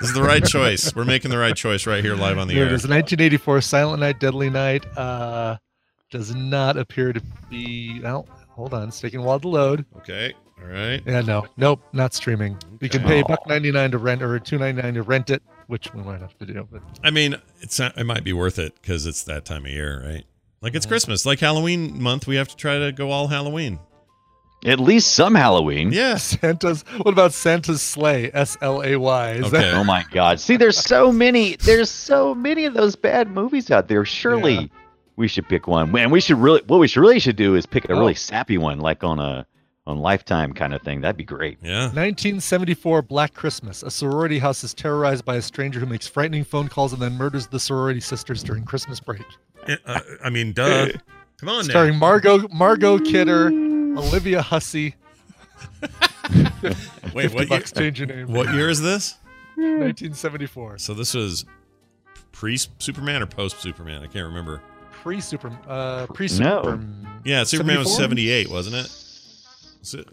this 0.00 0.08
is 0.08 0.14
the 0.14 0.22
right 0.22 0.42
choice. 0.44 0.94
We're 0.94 1.04
making 1.04 1.30
the 1.30 1.36
right 1.38 1.54
choice 1.54 1.86
right 1.86 2.02
here, 2.02 2.14
live 2.14 2.38
on 2.38 2.48
the 2.48 2.54
There 2.54 2.64
air. 2.64 2.68
is, 2.74 2.84
1984 2.88 3.60
Silent 3.60 4.00
Night, 4.00 4.18
Deadly 4.18 4.48
Night. 4.50 4.86
Uh, 4.96 5.56
does 6.10 6.34
not 6.34 6.76
appear 6.76 7.12
to 7.12 7.20
be. 7.50 8.00
Well, 8.02 8.26
hold 8.50 8.74
on, 8.74 8.88
it's 8.88 9.00
taking 9.00 9.20
a 9.20 9.22
while 9.22 9.40
to 9.40 9.48
load. 9.48 9.84
Okay. 9.98 10.32
All 10.60 10.68
right. 10.68 11.02
Yeah, 11.04 11.20
no, 11.20 11.46
nope, 11.56 11.80
not 11.92 12.14
streaming. 12.14 12.56
You 12.80 12.88
can 12.88 13.02
pay 13.02 13.22
buck 13.22 13.46
ninety 13.46 13.70
nine 13.72 13.90
to 13.90 13.98
rent 13.98 14.22
or 14.22 14.38
two 14.38 14.58
ninety 14.58 14.80
nine 14.82 14.94
to 14.94 15.02
rent 15.02 15.28
it, 15.30 15.42
which 15.66 15.92
we 15.92 16.02
might 16.02 16.20
have 16.20 16.38
to 16.38 16.46
do. 16.46 16.66
But 16.70 16.82
I 17.02 17.10
mean, 17.10 17.36
it's 17.60 17.78
not, 17.78 17.98
it 17.98 18.04
might 18.04 18.24
be 18.24 18.32
worth 18.32 18.58
it 18.58 18.74
because 18.80 19.04
it's 19.06 19.24
that 19.24 19.44
time 19.44 19.64
of 19.66 19.70
year, 19.72 20.02
right? 20.06 20.24
Like 20.60 20.74
it's 20.74 20.86
Christmas, 20.86 21.26
like 21.26 21.40
Halloween 21.40 22.00
month. 22.02 22.26
We 22.26 22.36
have 22.36 22.48
to 22.48 22.56
try 22.56 22.78
to 22.78 22.92
go 22.92 23.10
all 23.10 23.26
Halloween. 23.28 23.80
At 24.64 24.80
least 24.80 25.12
some 25.12 25.34
Halloween. 25.34 25.92
Yeah. 25.92 26.16
Santa's. 26.18 26.82
What 27.02 27.12
about 27.12 27.34
Santa's 27.34 27.82
Slay? 27.82 28.30
S 28.32 28.56
L 28.62 28.82
A 28.82 28.96
Y. 28.96 29.32
Is 29.32 29.46
Okay. 29.46 29.58
that 29.58 29.74
Oh 29.74 29.84
my 29.84 30.04
God! 30.10 30.40
See, 30.40 30.56
there's 30.56 30.78
so 30.78 31.12
many. 31.12 31.56
There's 31.56 31.90
so 31.90 32.34
many 32.34 32.64
of 32.64 32.72
those 32.72 32.96
bad 32.96 33.30
movies 33.30 33.70
out 33.70 33.88
there. 33.88 34.06
Surely 34.06 34.54
Yeah. 34.54 34.66
We 35.16 35.28
should 35.28 35.48
pick 35.48 35.66
one. 35.66 35.90
Man, 35.92 36.10
we 36.10 36.20
should 36.20 36.38
really. 36.38 36.62
What 36.66 36.78
we 36.80 36.88
should 36.88 37.00
really 37.00 37.18
should 37.20 37.36
do 37.36 37.54
is 37.54 37.66
pick 37.66 37.84
a 37.86 37.92
Oh. 37.92 37.98
really 37.98 38.14
sappy 38.14 38.58
one, 38.58 38.78
like 38.80 39.04
on 39.04 39.18
a 39.18 39.46
on 39.86 39.98
Lifetime 39.98 40.54
kind 40.54 40.72
of 40.72 40.80
thing. 40.80 41.02
That'd 41.02 41.16
be 41.18 41.24
great. 41.24 41.58
Yeah. 41.62 41.88
1974 41.92 43.02
Black 43.02 43.34
Christmas. 43.34 43.82
A 43.82 43.90
sorority 43.90 44.38
house 44.38 44.64
is 44.64 44.72
terrorized 44.72 45.26
by 45.26 45.36
a 45.36 45.42
stranger 45.42 45.78
who 45.78 45.84
makes 45.86 46.06
frightening 46.06 46.42
phone 46.44 46.68
calls 46.68 46.94
and 46.94 47.02
then 47.02 47.12
murders 47.18 47.46
the 47.48 47.60
sorority 47.60 48.00
sisters 48.00 48.42
during 48.42 48.64
Christmas 48.64 48.98
break. 48.98 49.22
Uh, 49.86 50.00
I 50.24 50.30
mean, 50.30 50.52
duh. 50.54 50.88
Come 51.38 51.48
on 51.50 51.66
now. 51.66 51.70
Starring 51.70 51.96
Margot 51.98 52.48
Margot 52.48 52.98
Kidder, 52.98 53.48
Olivia 53.48 54.40
Hussey. 54.40 54.94
Wait, 57.14 57.30
50 57.30 57.36
what 57.36 57.50
year, 57.50 57.60
change 57.60 57.98
your 58.00 58.06
name. 58.08 58.32
what 58.32 58.54
year 58.54 58.68
is 58.70 58.80
this? 58.80 59.18
1974. 59.56 60.78
So 60.78 60.94
this 60.94 61.14
was 61.14 61.44
pre 62.32 62.56
Superman 62.78 63.22
or 63.22 63.26
post 63.26 63.60
Superman? 63.60 64.02
I 64.02 64.06
can't 64.06 64.26
remember. 64.26 64.60
Pre 65.04 65.20
Super. 65.20 65.52
Uh, 65.68 66.06
pre 66.06 66.28
No. 66.38 66.80
Yeah, 67.26 67.44
Superman 67.44 67.78
was 67.78 67.94
78, 67.94 68.48
wasn't 68.48 68.76
it? 68.76 68.90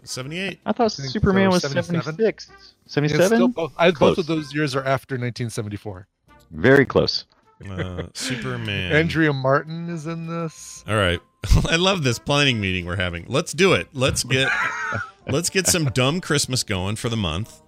78? 0.04 0.60
I 0.66 0.72
thought 0.72 0.92
think 0.92 1.08
Superman 1.08 1.48
was 1.48 1.62
seventy 1.62 2.02
six. 2.02 2.50
Seventy 2.84 3.14
seven. 3.14 3.52
both, 3.52 3.72
I, 3.78 3.90
both 3.90 4.18
of 4.18 4.26
those 4.26 4.54
years 4.54 4.76
are 4.76 4.84
after 4.84 5.14
1974. 5.14 6.06
Very 6.50 6.84
close. 6.84 7.24
Uh, 7.66 8.02
Superman. 8.12 8.92
Andrea 8.92 9.32
Martin 9.32 9.88
is 9.88 10.06
in 10.06 10.26
this. 10.26 10.84
All 10.86 10.96
right. 10.96 11.20
I 11.70 11.76
love 11.76 12.04
this 12.04 12.18
planning 12.18 12.60
meeting 12.60 12.84
we're 12.84 12.96
having. 12.96 13.24
Let's 13.28 13.54
do 13.54 13.72
it. 13.72 13.88
Let's 13.94 14.24
get 14.24 14.52
let's 15.26 15.48
get 15.48 15.66
some 15.68 15.86
dumb 15.86 16.20
Christmas 16.20 16.64
going 16.64 16.96
for 16.96 17.08
the 17.08 17.16
month. 17.16 17.62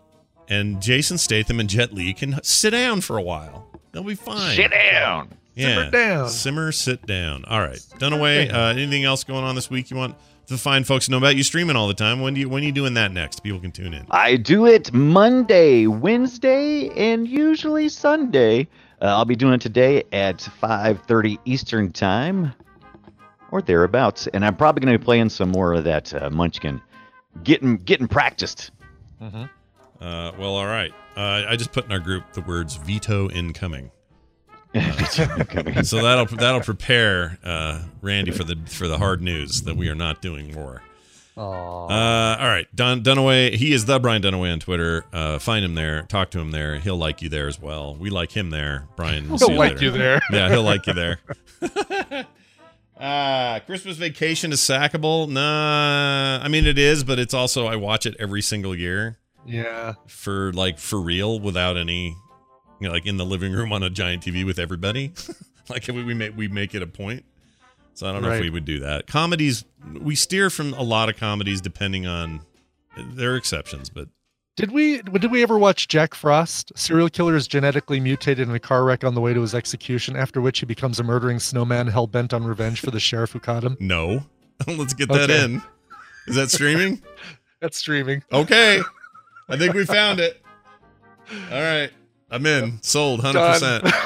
And 0.46 0.82
Jason 0.82 1.16
Statham 1.16 1.58
and 1.58 1.70
Jet 1.70 1.94
Li 1.94 2.12
can 2.12 2.38
sit 2.42 2.72
down 2.72 3.00
for 3.00 3.16
a 3.16 3.22
while. 3.22 3.70
They'll 3.92 4.02
be 4.04 4.14
fine. 4.14 4.54
Sit 4.54 4.72
down. 4.72 5.38
Yeah. 5.54 5.66
Simmer 5.76 5.90
down. 5.90 6.28
Simmer, 6.30 6.72
sit 6.72 7.06
down. 7.06 7.44
All 7.46 7.60
right. 7.60 7.78
Dunaway, 7.98 8.52
uh, 8.52 8.58
anything 8.70 9.04
else 9.04 9.24
going 9.24 9.44
on 9.44 9.54
this 9.54 9.70
week 9.70 9.90
you 9.90 9.96
want 9.96 10.16
the 10.46 10.58
fine 10.58 10.84
folks 10.84 11.06
to 11.06 11.10
know 11.10 11.18
about? 11.18 11.36
You 11.36 11.42
streaming 11.42 11.76
all 11.76 11.88
the 11.88 11.94
time. 11.94 12.20
When 12.20 12.34
do 12.34 12.40
you 12.40 12.48
when 12.48 12.62
are 12.62 12.66
you 12.66 12.72
doing 12.72 12.94
that 12.94 13.12
next? 13.12 13.42
People 13.42 13.60
can 13.60 13.72
tune 13.72 13.94
in. 13.94 14.06
I 14.10 14.36
do 14.36 14.66
it 14.66 14.92
Monday, 14.92 15.86
Wednesday, 15.86 16.88
and 16.90 17.26
usually 17.26 17.88
Sunday. 17.88 18.68
Uh, 19.00 19.06
I'll 19.06 19.24
be 19.24 19.36
doing 19.36 19.54
it 19.54 19.60
today 19.60 20.02
at 20.12 20.38
5:30 20.38 21.38
Eastern 21.44 21.92
Time, 21.92 22.52
or 23.50 23.62
thereabouts. 23.62 24.26
And 24.28 24.44
I'm 24.44 24.56
probably 24.56 24.80
going 24.84 24.92
to 24.92 24.98
be 24.98 25.04
playing 25.04 25.28
some 25.28 25.50
more 25.50 25.74
of 25.74 25.84
that 25.84 26.12
uh, 26.14 26.30
Munchkin, 26.30 26.80
getting 27.42 27.76
getting 27.76 28.08
practiced. 28.08 28.70
Uh, 30.00 30.32
well, 30.38 30.56
all 30.56 30.66
right. 30.66 30.92
Uh, 31.16 31.44
I 31.48 31.56
just 31.56 31.72
put 31.72 31.84
in 31.86 31.92
our 31.92 32.00
group 32.00 32.32
the 32.32 32.40
words 32.42 32.76
veto 32.76 33.30
incoming. 33.30 33.90
so 35.84 36.02
that'll 36.02 36.26
that'll 36.36 36.60
prepare 36.60 37.38
uh, 37.44 37.82
Randy 38.02 38.32
for 38.32 38.42
the 38.42 38.56
for 38.66 38.88
the 38.88 38.98
hard 38.98 39.22
news 39.22 39.62
that 39.62 39.76
we 39.76 39.88
are 39.88 39.94
not 39.94 40.20
doing 40.20 40.54
war. 40.54 40.82
Aww. 41.36 41.90
Uh, 41.90 42.40
all 42.40 42.48
right, 42.48 42.66
Don 42.74 43.02
Dunaway. 43.02 43.54
He 43.54 43.72
is 43.72 43.84
the 43.84 44.00
Brian 44.00 44.22
Dunaway 44.22 44.52
on 44.52 44.58
Twitter. 44.58 45.04
Uh, 45.12 45.38
find 45.38 45.64
him 45.64 45.74
there. 45.74 46.02
Talk 46.02 46.30
to 46.30 46.40
him 46.40 46.50
there. 46.50 46.78
He'll 46.78 46.96
like 46.96 47.22
you 47.22 47.28
there 47.28 47.46
as 47.46 47.60
well. 47.60 47.94
We 47.94 48.10
like 48.10 48.32
him 48.32 48.50
there. 48.50 48.88
Brian, 48.96 49.28
we'll 49.28 49.38
see 49.38 49.46
He'll 49.46 49.58
like 49.58 49.74
later. 49.74 49.84
you 49.84 49.90
there. 49.92 50.22
Yeah, 50.32 50.48
he'll 50.48 50.62
like 50.62 50.86
you 50.86 50.92
there. 50.92 51.18
uh, 52.98 53.60
Christmas 53.60 53.96
Vacation 53.96 54.50
is 54.52 54.60
sackable. 54.60 55.28
Nah, 55.28 56.40
I 56.42 56.48
mean 56.48 56.66
it 56.66 56.78
is, 56.78 57.04
but 57.04 57.20
it's 57.20 57.34
also 57.34 57.66
I 57.66 57.76
watch 57.76 58.06
it 58.06 58.16
every 58.18 58.42
single 58.42 58.74
year 58.74 59.18
yeah. 59.46 59.94
for 60.06 60.52
like 60.52 60.78
for 60.78 61.00
real 61.00 61.40
without 61.40 61.76
any, 61.76 62.16
you 62.84 62.88
know, 62.90 62.94
like 62.94 63.06
in 63.06 63.16
the 63.16 63.24
living 63.24 63.52
room 63.52 63.72
on 63.72 63.82
a 63.82 63.90
giant 63.90 64.22
TV 64.22 64.44
with 64.44 64.58
everybody. 64.58 65.12
like 65.68 65.86
we 65.88 66.04
we 66.04 66.14
make 66.14 66.36
we 66.36 66.46
make 66.48 66.74
it 66.74 66.82
a 66.82 66.86
point. 66.86 67.24
So 67.94 68.06
I 68.08 68.12
don't 68.12 68.22
know 68.22 68.30
if 68.32 68.40
we 68.40 68.50
would 68.50 68.64
do 68.64 68.80
that. 68.80 69.06
Comedies, 69.06 69.64
we 70.00 70.14
steer 70.16 70.50
from 70.50 70.74
a 70.74 70.82
lot 70.82 71.08
of 71.08 71.16
comedies 71.16 71.60
depending 71.60 72.06
on. 72.06 72.40
There 72.96 73.32
are 73.32 73.36
exceptions, 73.36 73.88
but 73.88 74.08
Did 74.56 74.70
we 74.72 75.00
did 75.02 75.30
we 75.30 75.42
ever 75.42 75.58
watch 75.58 75.88
Jack 75.88 76.14
Frost? 76.14 76.72
Serial 76.76 77.08
killer 77.08 77.34
is 77.34 77.48
genetically 77.48 77.98
mutated 78.00 78.48
in 78.48 78.54
a 78.54 78.60
car 78.60 78.84
wreck 78.84 79.02
on 79.04 79.14
the 79.14 79.20
way 79.20 79.32
to 79.34 79.40
his 79.40 79.54
execution, 79.54 80.14
after 80.16 80.40
which 80.40 80.60
he 80.60 80.66
becomes 80.66 81.00
a 81.00 81.02
murdering 81.02 81.38
snowman 81.40 81.86
hell 81.88 82.06
bent 82.06 82.32
on 82.34 82.44
revenge 82.44 82.80
for 82.80 82.90
the 82.90 83.00
sheriff 83.00 83.32
who 83.32 83.40
caught 83.40 83.64
him. 83.64 83.76
no. 83.80 84.24
Let's 84.68 84.94
get 84.94 85.08
that 85.08 85.30
Okay. 85.30 85.44
in. 85.44 85.62
Is 86.28 86.36
that 86.36 86.50
streaming? 86.50 87.02
That's 87.60 87.76
streaming. 87.78 88.22
Okay. 88.32 88.80
I 89.48 89.56
think 89.56 89.74
we 89.74 89.84
found 89.84 90.20
it. 90.20 90.40
All 91.50 91.60
right. 91.62 91.90
I'm 92.34 92.46
in. 92.46 92.82
Sold 92.82 93.20
100%. 93.22 93.92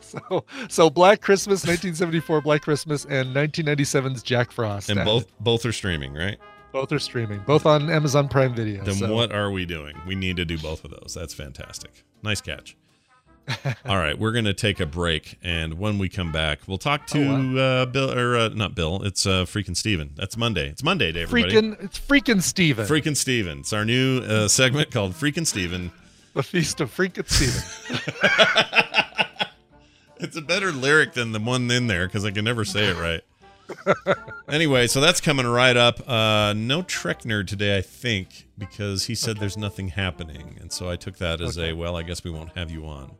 So, 0.00 0.44
so 0.68 0.88
Black 0.90 1.20
Christmas, 1.20 1.62
1974 1.64 2.40
Black 2.40 2.62
Christmas, 2.62 3.04
and 3.04 3.34
1997's 3.34 4.22
Jack 4.22 4.52
Frost. 4.52 4.88
And 4.90 5.04
both 5.04 5.26
both 5.40 5.66
are 5.66 5.72
streaming, 5.72 6.14
right? 6.14 6.38
both 6.72 6.92
are 6.92 6.98
streaming, 6.98 7.40
both 7.46 7.64
on 7.64 7.90
Amazon 7.90 8.28
Prime 8.28 8.54
Video. 8.54 8.84
Then 8.84 8.94
so- 8.94 9.12
what 9.12 9.32
are 9.32 9.50
we 9.50 9.64
doing? 9.64 9.96
We 10.06 10.14
need 10.14 10.36
to 10.36 10.44
do 10.44 10.58
both 10.58 10.84
of 10.84 10.90
those. 10.90 11.14
That's 11.14 11.34
fantastic. 11.34 12.04
Nice 12.22 12.40
catch. 12.40 12.76
All 13.86 13.96
right, 13.96 14.18
we're 14.18 14.32
going 14.32 14.44
to 14.44 14.54
take 14.54 14.78
a 14.78 14.86
break, 14.86 15.38
and 15.42 15.78
when 15.78 15.98
we 15.98 16.08
come 16.08 16.32
back, 16.32 16.60
we'll 16.66 16.78
talk 16.78 17.06
to 17.08 17.24
Oh, 17.28 17.56
uh, 17.82 17.86
Bill 17.86 18.12
or 18.12 18.36
uh, 18.36 18.48
not 18.48 18.74
Bill. 18.74 19.02
It's 19.04 19.24
uh, 19.24 19.44
freaking 19.44 19.76
Steven. 19.76 20.10
That's 20.16 20.36
Monday. 20.36 20.68
It's 20.68 20.82
Monday, 20.82 21.12
day, 21.12 21.22
everybody. 21.22 21.54
Freaking, 21.54 21.82
it's 21.84 21.98
freaking 21.98 22.42
Steven. 22.42 22.86
freaking 22.86 23.16
Steven. 23.16 23.60
It's 23.60 23.72
our 23.72 23.84
new 23.84 24.18
uh, 24.20 24.48
segment 24.48 24.90
called 24.90 25.12
Freaking 25.12 25.46
Steven. 25.46 25.92
The 26.36 26.42
feast 26.42 26.80
of 26.80 26.94
freaking 26.94 27.28
Steven. 27.28 28.02
It's 30.18 30.34
a 30.34 30.40
better 30.40 30.72
lyric 30.72 31.12
than 31.12 31.32
the 31.32 31.38
one 31.38 31.70
in 31.70 31.88
there 31.88 32.06
because 32.06 32.24
I 32.24 32.30
can 32.30 32.42
never 32.46 32.64
say 32.64 32.86
it 32.86 32.96
right. 32.96 34.16
anyway, 34.48 34.86
so 34.86 35.02
that's 35.02 35.20
coming 35.20 35.46
right 35.46 35.76
up. 35.76 36.08
Uh, 36.08 36.54
no 36.56 36.80
Trek 36.80 37.24
nerd 37.24 37.48
today, 37.48 37.76
I 37.76 37.82
think, 37.82 38.46
because 38.56 39.04
he 39.04 39.14
said 39.14 39.36
there's 39.36 39.58
nothing 39.58 39.88
happening, 39.88 40.56
and 40.58 40.72
so 40.72 40.88
I 40.88 40.96
took 40.96 41.18
that 41.18 41.42
as 41.42 41.58
a 41.58 41.74
well. 41.74 41.96
I 41.96 42.02
guess 42.02 42.24
we 42.24 42.30
won't 42.30 42.56
have 42.56 42.70
you 42.70 42.86
on. 42.86 43.12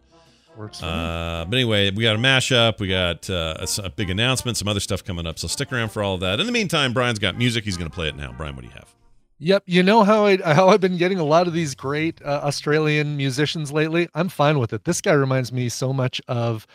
Works. 0.56 0.82
Uh, 0.82 1.44
but 1.46 1.54
anyway, 1.54 1.90
we 1.90 2.02
got 2.02 2.16
a 2.16 2.18
mashup. 2.18 2.80
We 2.80 2.88
got 2.88 3.28
uh, 3.28 3.58
a, 3.58 3.82
a 3.82 3.90
big 3.90 4.08
announcement, 4.08 4.56
some 4.56 4.68
other 4.68 4.80
stuff 4.80 5.04
coming 5.04 5.26
up. 5.26 5.38
So 5.38 5.48
stick 5.48 5.70
around 5.70 5.90
for 5.90 6.02
all 6.02 6.14
of 6.14 6.20
that. 6.20 6.40
In 6.40 6.46
the 6.46 6.52
meantime, 6.52 6.94
Brian's 6.94 7.18
got 7.18 7.36
music. 7.36 7.64
He's 7.64 7.76
going 7.76 7.90
to 7.90 7.94
play 7.94 8.08
it 8.08 8.16
now. 8.16 8.32
Brian, 8.32 8.56
what 8.56 8.62
do 8.62 8.68
you 8.68 8.74
have? 8.74 8.94
Yep, 9.38 9.64
you 9.66 9.82
know 9.82 10.02
how 10.02 10.24
I 10.24 10.38
how 10.54 10.68
I've 10.68 10.80
been 10.80 10.96
getting 10.96 11.18
a 11.18 11.24
lot 11.24 11.46
of 11.46 11.52
these 11.52 11.74
great 11.74 12.22
uh, 12.22 12.40
Australian 12.42 13.16
musicians 13.16 13.70
lately. 13.70 14.08
I'm 14.14 14.28
fine 14.28 14.58
with 14.58 14.72
it. 14.72 14.84
This 14.84 15.00
guy 15.00 15.12
reminds 15.12 15.52
me 15.52 15.68
so 15.68 15.92
much 15.92 16.22
of, 16.26 16.66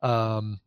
um, 0.00 0.60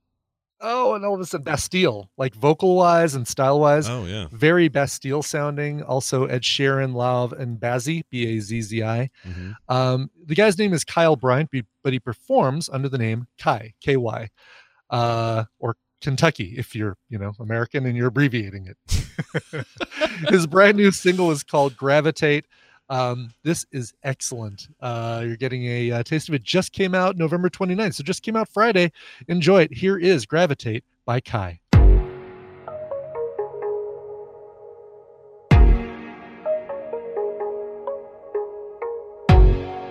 oh, 0.59 0.93
and 0.93 1.03
all 1.03 1.15
of 1.15 1.19
a 1.19 1.25
sudden 1.25 1.43
Bastille, 1.43 2.11
like 2.15 2.35
vocal 2.35 2.75
wise 2.75 3.15
and 3.15 3.27
style 3.27 3.59
wise, 3.59 3.89
Oh 3.89 4.05
yeah, 4.05 4.27
very 4.31 4.67
Bastille 4.67 5.23
sounding. 5.23 5.81
Also 5.81 6.25
Ed 6.25 6.43
Sheeran, 6.43 6.93
Lauv, 6.93 7.31
and 7.31 7.59
Bazzi, 7.59 8.03
B 8.11 8.37
A 8.37 8.39
Z 8.39 8.61
Z 8.61 8.83
I. 8.83 9.09
Mhm. 9.27 9.55
Um, 9.67 10.11
the 10.23 10.35
guy's 10.35 10.59
name 10.59 10.73
is 10.73 10.83
Kyle 10.83 11.15
Bryant, 11.15 11.49
but 11.83 11.91
he 11.91 11.99
performs 11.99 12.69
under 12.69 12.87
the 12.87 12.99
name 12.99 13.25
Ky 13.39 13.73
K 13.81 13.97
Y, 13.97 14.29
uh, 14.91 15.45
or 15.57 15.75
Kentucky 16.01 16.55
if 16.57 16.75
you're 16.75 16.97
you 17.09 17.17
know 17.17 17.33
American 17.39 17.85
and 17.85 17.95
you're 17.95 18.07
abbreviating 18.07 18.67
it. 18.67 19.65
His 20.29 20.47
brand 20.47 20.77
new 20.77 20.91
single 20.91 21.31
is 21.31 21.43
called 21.43 21.77
Gravitate. 21.77 22.45
Um, 22.89 23.31
this 23.43 23.65
is 23.71 23.93
excellent. 24.03 24.67
Uh, 24.81 25.23
you're 25.25 25.37
getting 25.37 25.65
a 25.65 25.91
uh, 25.91 26.03
taste 26.03 26.27
of 26.27 26.35
it. 26.35 26.43
Just 26.43 26.73
came 26.73 26.93
out 26.93 27.15
November 27.15 27.49
29th, 27.49 27.93
so 27.93 28.03
just 28.03 28.21
came 28.21 28.35
out 28.35 28.49
Friday. 28.49 28.91
Enjoy 29.29 29.61
it. 29.61 29.73
Here 29.73 29.97
is 29.97 30.25
Gravitate 30.25 30.83
by 31.05 31.21
Ky. 31.21 31.61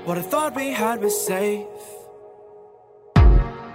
What 0.05 0.19
I 0.19 0.23
thought 0.23 0.57
we 0.57 0.73
had 0.73 1.01
was 1.01 1.19
safe. 1.25 2.00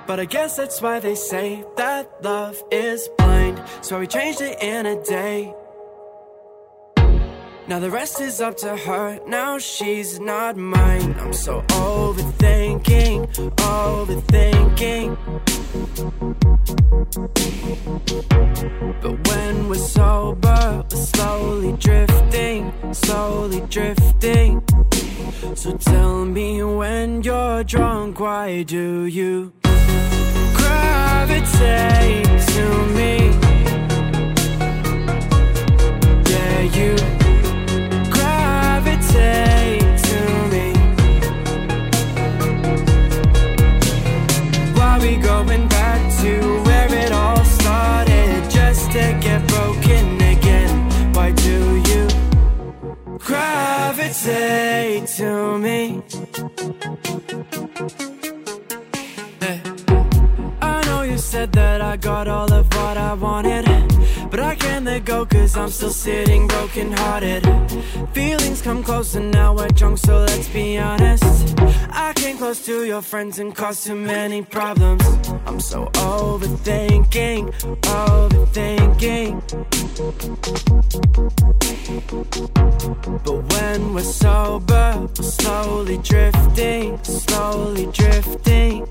But 0.08 0.20
I 0.20 0.26
guess 0.26 0.56
that's 0.56 0.82
why 0.82 1.00
they 1.00 1.16
say 1.16 1.64
that 1.78 2.24
love 2.24 2.62
is 2.72 3.10
blind. 3.18 3.62
So 3.82 4.00
we 4.00 4.08
changed 4.08 4.40
it 4.42 4.62
in 4.62 4.86
a 4.86 5.02
day. 5.04 5.54
Now 7.68 7.80
the 7.80 7.90
rest 7.90 8.22
is 8.22 8.40
up 8.40 8.56
to 8.58 8.78
her. 8.78 9.20
Now 9.26 9.58
she's 9.58 10.20
not 10.20 10.56
mine. 10.58 11.16
I'm 11.20 11.34
so 11.34 11.62
overthinking, 11.62 13.34
overthinking. 13.56 15.18
But 19.02 19.28
when 19.28 19.70
we're 19.70 19.76
sober, 19.76 20.84
we're 20.92 20.98
slowly 20.98 21.72
drifting, 21.80 22.72
slowly 22.94 23.62
drifting. 23.62 24.62
So 25.54 25.78
tell 25.78 26.26
me 26.26 26.64
when 26.64 27.22
you're 27.22 27.64
drunk, 27.64 28.20
why 28.20 28.64
do 28.64 29.06
you 29.06 29.54
gravitate 30.56 32.26
to 32.54 32.86
me? 32.98 33.30
Yeah, 36.30 36.62
you 36.78 36.96
gravitate 38.12 39.98
to 40.10 40.20
me. 40.52 40.74
Why 44.74 45.00
we 45.00 45.16
going 45.18 45.68
back 45.68 46.02
to? 46.22 46.55
gravitate 53.26 55.08
to 55.08 55.58
me. 55.58 56.02
Hey. 59.40 59.62
I 60.62 60.84
know 60.86 61.02
you 61.02 61.18
said 61.18 61.52
that 61.54 61.82
I 61.82 61.98
got 61.98 62.28
all 62.28 62.52
of 62.54 62.66
what 62.76 62.98
I 62.98 63.14
wanted. 63.16 63.95
Let 64.96 65.04
go 65.04 65.26
cause 65.26 65.58
I'm 65.58 65.70
still 65.72 65.90
sitting 65.90 66.48
broken 66.48 66.94
hearted. 66.94 67.44
Feelings 68.14 68.62
come 68.62 68.82
close 68.82 69.14
and 69.16 69.30
now 69.30 69.54
we're 69.54 69.68
drunk, 69.68 69.98
so 69.98 70.20
let's 70.20 70.48
be 70.48 70.78
honest. 70.78 71.54
I 71.90 72.14
came 72.16 72.38
close 72.38 72.66
to 72.66 72.86
your 72.86 73.02
friends 73.02 73.38
and 73.38 73.54
caused 73.54 73.86
too 73.88 73.96
many 73.96 74.42
problems. 74.42 75.04
I'm 75.46 75.60
so 75.60 75.88
overthinking, 75.96 77.52
overthinking. 77.82 79.42
But 83.26 83.54
when 83.54 83.94
we're 83.94 84.02
sober, 84.02 85.10
we're 85.18 85.24
slowly 85.24 85.98
drifting, 85.98 87.04
slowly 87.04 87.88
drifting. 87.88 88.88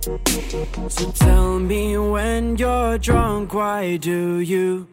So 0.91 1.11
tell 1.13 1.59
me 1.59 1.97
when 1.97 2.59
you're 2.59 2.99
drunk, 2.99 3.55
why 3.55 3.97
do 3.97 4.41
you 4.41 4.87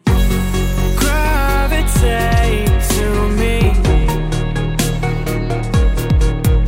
gravitate 1.02 2.82
to 2.94 3.06
me? 3.40 3.56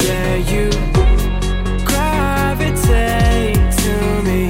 Yeah, 0.07 0.35
you 0.53 0.67
gravitate 1.91 3.63
to 3.85 3.95
me. 4.29 4.43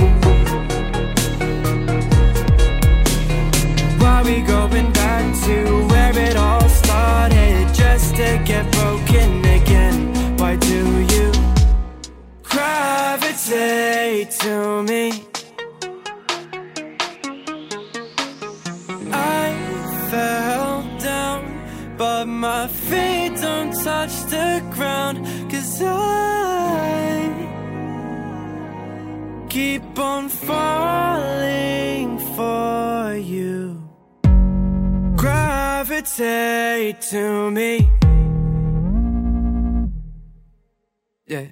Why 4.01 4.17
we 4.25 4.37
going 4.43 4.91
back 4.93 5.25
to 5.47 5.57
where 5.91 6.17
it 6.19 6.37
all 6.37 6.69
started 6.69 7.75
just 7.75 8.15
to 8.17 8.29
get 8.45 8.65
broken 8.73 9.45
again? 9.59 9.97
Why 10.39 10.57
do 10.57 10.79
you 11.15 11.33
gravitate 12.43 14.31
to 14.41 14.83
me? 14.83 15.34
Ground. 24.75 25.17
Cause 25.51 25.83
I 25.83 27.15
keep 29.49 29.99
on 29.99 30.29
falling 30.29 32.19
for 32.37 33.15
you. 33.17 33.81
Gravitate 35.17 37.01
to 37.13 37.51
me. 37.51 37.91
Yeah. 41.27 41.47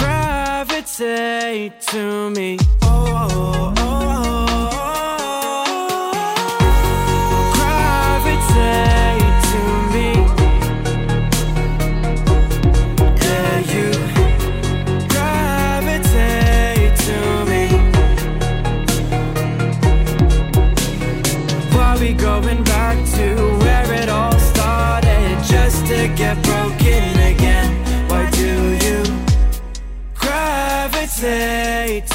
Gravitate 0.00 1.80
to 1.92 2.30
me. 2.30 2.58
Oh, 2.82 3.28
oh, 3.30 3.74
oh, 3.76 4.22
oh. 4.24 4.47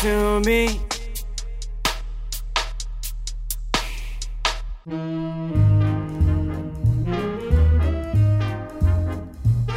To 0.04 0.42
me? 0.42 0.82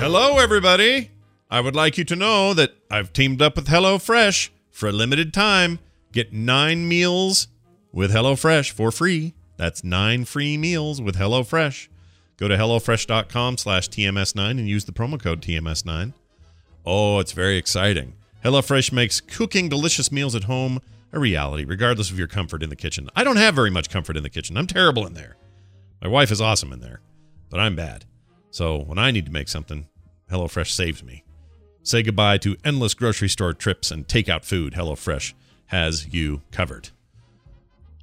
Hello, 0.01 0.39
everybody. 0.39 1.13
I 1.49 1.61
would 1.61 1.77
like 1.77 1.97
you 1.97 2.03
to 2.03 2.17
know 2.17 2.55
that 2.55 2.73
I've 2.91 3.13
teamed 3.13 3.41
up 3.41 3.55
with 3.55 3.69
HelloFresh 3.69 4.49
for 4.73 4.89
a 4.89 4.93
limited 4.93 5.33
time. 5.33 5.79
Get 6.11 6.33
nine 6.33 6.89
meals 6.89 7.47
with 7.93 8.11
HelloFresh 8.11 8.73
for 8.73 8.91
free. 8.91 9.35
That's 9.57 9.85
nine 9.85 10.25
free 10.25 10.59
meals 10.59 11.01
with 11.01 11.15
HelloFresh. 11.15 11.87
Go 12.37 12.49
to 12.49 12.57
HelloFresh.com 12.57 13.59
slash 13.59 13.89
TMS9 13.91 14.51
and 14.51 14.69
use 14.69 14.87
the 14.87 14.93
promo 14.93 15.23
code 15.23 15.41
TMS9. 15.41 16.15
Oh, 16.85 17.21
it's 17.21 17.31
very 17.31 17.57
exciting. 17.59 18.15
HelloFresh 18.47 18.93
makes 18.93 19.21
cooking 19.21 19.69
delicious 19.69 20.13
meals 20.13 20.37
at 20.37 20.45
home 20.45 20.81
a 21.13 21.19
reality, 21.19 21.65
regardless 21.65 22.13
of 22.13 22.19
your 22.19 22.29
comfort 22.29 22.63
in 22.63 22.71
the 22.71 22.77
kitchen. 22.77 23.11
I 23.17 23.25
don't 23.25 23.39
have 23.39 23.57
very 23.57 23.71
much 23.73 23.91
comfort 23.91 24.17
in 24.17 24.23
the 24.23 24.31
kitchen. 24.31 24.57
I'm 24.57 24.69
terrible 24.69 25.05
in 25.05 25.15
there. 25.15 25.37
My 26.01 26.07
wife 26.07 26.31
is 26.31 26.41
awesome 26.41 26.73
in 26.73 26.79
there, 26.79 27.01
but 27.51 27.59
I'm 27.59 27.75
bad. 27.75 28.05
So 28.53 28.79
when 28.79 28.99
I 28.99 29.11
need 29.11 29.27
to 29.27 29.33
make 29.33 29.49
something, 29.49 29.89
HelloFresh 30.31 30.71
saves 30.71 31.03
me. 31.03 31.25
Say 31.83 32.05
goodbye 32.05 32.39
to 32.39 32.55
endless 32.65 32.95
grocery 32.95 33.29
store 33.29 33.53
trips 33.53 33.91
and 33.91 34.07
takeout 34.07 34.45
food. 34.45 34.75
HelloFresh 34.75 35.35
has 35.67 36.15
you 36.15 36.43
covered. 36.53 36.91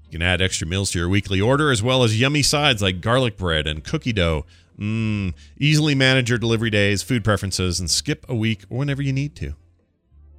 You 0.04 0.20
can 0.20 0.22
add 0.22 0.42
extra 0.42 0.68
meals 0.68 0.92
to 0.92 1.00
your 1.00 1.08
weekly 1.08 1.40
order 1.40 1.72
as 1.72 1.82
well 1.82 2.04
as 2.04 2.20
yummy 2.20 2.44
sides 2.44 2.82
like 2.82 3.00
garlic 3.00 3.38
bread 3.38 3.66
and 3.66 3.82
cookie 3.82 4.12
dough. 4.12 4.46
Mmm. 4.78 5.36
Easily 5.58 5.96
manage 5.96 6.30
your 6.30 6.38
delivery 6.38 6.70
days, 6.70 7.02
food 7.02 7.24
preferences, 7.24 7.80
and 7.80 7.90
skip 7.90 8.26
a 8.28 8.36
week 8.36 8.64
whenever 8.68 9.02
you 9.02 9.14
need 9.14 9.38
to. 9.38 9.56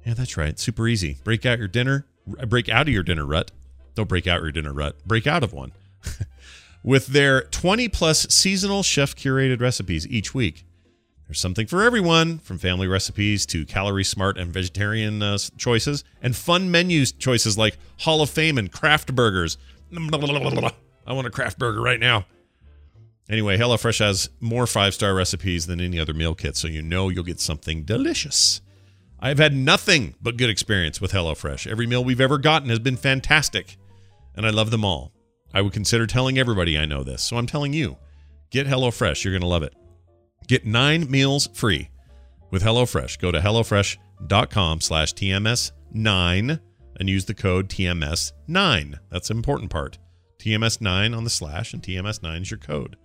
Yeah, 0.05 0.13
that's 0.13 0.37
right. 0.37 0.57
Super 0.59 0.87
easy. 0.87 1.17
Break 1.23 1.45
out 1.45 1.57
your 1.57 1.67
dinner, 1.67 2.05
break 2.47 2.69
out 2.69 2.87
of 2.87 2.93
your 2.93 3.03
dinner 3.03 3.25
rut. 3.25 3.51
Don't 3.95 4.09
break 4.09 4.27
out 4.27 4.41
your 4.41 4.51
dinner 4.51 4.73
rut. 4.73 4.95
Break 5.05 5.25
out 5.25 5.43
of 5.43 5.53
one. 5.53 5.71
With 6.83 7.07
their 7.07 7.43
20 7.43 7.89
plus 7.89 8.27
seasonal 8.29 8.83
chef 8.83 9.15
curated 9.15 9.59
recipes 9.59 10.07
each 10.07 10.35
week. 10.35 10.65
There's 11.27 11.39
something 11.39 11.65
for 11.65 11.81
everyone, 11.81 12.37
from 12.37 12.59
family 12.59 12.87
recipes 12.87 13.47
to 13.47 13.65
calorie 13.65 14.03
smart 14.03 14.37
and 14.37 14.53
vegetarian 14.53 15.23
uh, 15.23 15.39
choices, 15.57 16.03
and 16.21 16.35
fun 16.35 16.69
menus 16.69 17.11
choices 17.11 17.57
like 17.57 17.79
Hall 18.01 18.21
of 18.21 18.29
Fame 18.29 18.59
and 18.59 18.71
craft 18.71 19.15
burgers. 19.15 19.57
I 21.07 21.13
want 21.13 21.25
a 21.25 21.31
craft 21.31 21.57
burger 21.57 21.81
right 21.81 21.99
now. 21.99 22.25
Anyway, 23.27 23.57
HelloFresh 23.57 23.99
has 23.99 24.29
more 24.39 24.67
five 24.67 24.93
star 24.93 25.15
recipes 25.15 25.65
than 25.65 25.81
any 25.81 25.99
other 25.99 26.13
meal 26.13 26.35
kit, 26.35 26.55
so 26.55 26.67
you 26.67 26.83
know 26.83 27.09
you'll 27.09 27.23
get 27.23 27.39
something 27.39 27.81
delicious. 27.83 28.61
I've 29.25 29.39
had 29.39 29.55
nothing 29.55 30.13
but 30.21 30.37
good 30.37 30.51
experience 30.51 31.01
with 31.01 31.11
HelloFresh. 31.11 31.65
Every 31.65 31.87
meal 31.87 32.03
we've 32.03 32.21
ever 32.21 32.37
gotten 32.37 32.69
has 32.69 32.77
been 32.77 32.95
fantastic, 32.95 33.75
and 34.35 34.45
I 34.45 34.51
love 34.51 34.69
them 34.69 34.85
all. 34.85 35.13
I 35.51 35.63
would 35.63 35.73
consider 35.73 36.05
telling 36.05 36.37
everybody 36.37 36.77
I 36.77 36.85
know 36.85 37.03
this, 37.03 37.23
so 37.23 37.37
I'm 37.37 37.47
telling 37.47 37.73
you. 37.73 37.97
Get 38.51 38.67
HelloFresh. 38.67 39.23
You're 39.23 39.33
going 39.33 39.41
to 39.41 39.47
love 39.47 39.63
it. 39.63 39.73
Get 40.47 40.67
nine 40.67 41.09
meals 41.09 41.47
free 41.55 41.89
with 42.51 42.61
HelloFresh. 42.61 43.17
Go 43.17 43.31
to 43.31 43.39
HelloFresh.com 43.39 44.81
slash 44.81 45.15
TMS9 45.15 46.59
and 46.99 47.09
use 47.09 47.25
the 47.25 47.33
code 47.33 47.67
TMS9. 47.67 48.99
That's 49.09 49.29
the 49.29 49.33
important 49.33 49.71
part. 49.71 49.97
TMS9 50.37 51.17
on 51.17 51.23
the 51.23 51.31
slash 51.31 51.73
and 51.73 51.81
TMS9 51.81 52.43
is 52.43 52.51
your 52.51 52.59
code. 52.59 52.95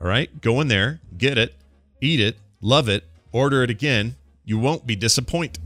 All 0.00 0.06
right, 0.06 0.40
go 0.40 0.60
in 0.60 0.68
there, 0.68 1.00
get 1.16 1.36
it, 1.36 1.56
eat 2.00 2.20
it, 2.20 2.36
love 2.60 2.88
it, 2.88 3.02
order 3.32 3.64
it 3.64 3.70
again. 3.70 4.14
You 4.48 4.58
won't 4.58 4.86
be 4.86 4.96
disappointed. 4.96 5.62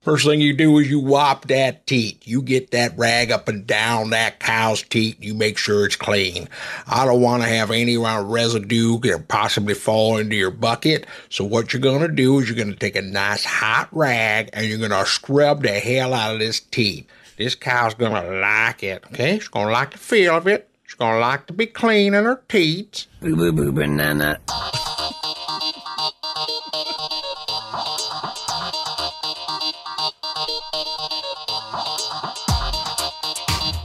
First 0.00 0.24
thing 0.24 0.40
you 0.40 0.52
do 0.52 0.78
is 0.78 0.88
you 0.88 1.00
wop 1.00 1.48
that 1.48 1.88
teat. 1.88 2.24
You 2.28 2.42
get 2.42 2.70
that 2.70 2.96
rag 2.96 3.32
up 3.32 3.48
and 3.48 3.66
down 3.66 4.10
that 4.10 4.38
cow's 4.38 4.84
teat. 4.84 5.20
You 5.20 5.34
make 5.34 5.58
sure 5.58 5.84
it's 5.84 5.96
clean. 5.96 6.48
I 6.86 7.04
don't 7.04 7.22
want 7.22 7.42
to 7.42 7.48
have 7.48 7.72
any 7.72 7.96
residue 7.96 9.00
that 9.00 9.26
possibly 9.26 9.74
fall 9.74 10.16
into 10.18 10.36
your 10.36 10.52
bucket. 10.52 11.08
So 11.28 11.44
what 11.44 11.72
you're 11.72 11.82
going 11.82 12.02
to 12.02 12.14
do 12.14 12.38
is 12.38 12.48
you're 12.48 12.54
going 12.54 12.70
to 12.70 12.78
take 12.78 12.94
a 12.94 13.02
nice 13.02 13.44
hot 13.44 13.88
rag 13.90 14.50
and 14.52 14.64
you're 14.64 14.78
going 14.78 14.90
to 14.92 15.04
scrub 15.06 15.64
the 15.64 15.80
hell 15.80 16.14
out 16.14 16.34
of 16.34 16.38
this 16.38 16.60
teat. 16.60 17.08
This 17.36 17.56
cow's 17.56 17.94
going 17.94 18.12
to 18.12 18.40
like 18.40 18.84
it. 18.84 19.02
Okay, 19.06 19.40
she's 19.40 19.48
going 19.48 19.66
to 19.66 19.72
like 19.72 19.90
the 19.90 19.98
feel 19.98 20.36
of 20.36 20.46
it. 20.46 20.69
She's 21.00 21.06
going 21.06 21.14
to 21.14 21.20
like 21.20 21.46
to 21.46 21.54
be 21.54 21.64
clean 21.64 22.12
in 22.12 22.24
her 22.26 22.42
teats. 22.46 23.06
Boo 23.22 23.34
boo 23.34 23.52
boo 23.52 23.72
banana. 23.72 24.38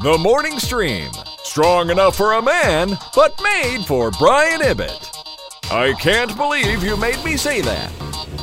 The 0.03 0.18
Morning 0.20 0.59
Stream. 0.59 1.09
Strong 1.41 1.89
enough 1.89 2.18
for 2.18 2.34
a 2.34 2.41
man, 2.41 2.97
but 3.16 3.41
made 3.41 3.86
for 3.86 4.11
Brian 4.20 4.59
Ibbett. 4.59 5.72
I 5.72 5.93
can't 5.93 6.36
believe 6.36 6.84
you 6.84 6.97
made 6.97 7.24
me 7.24 7.38
say 7.38 7.61
that. 7.61 7.93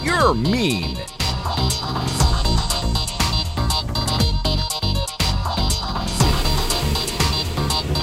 You're 0.03 0.33
mean. 0.33 0.97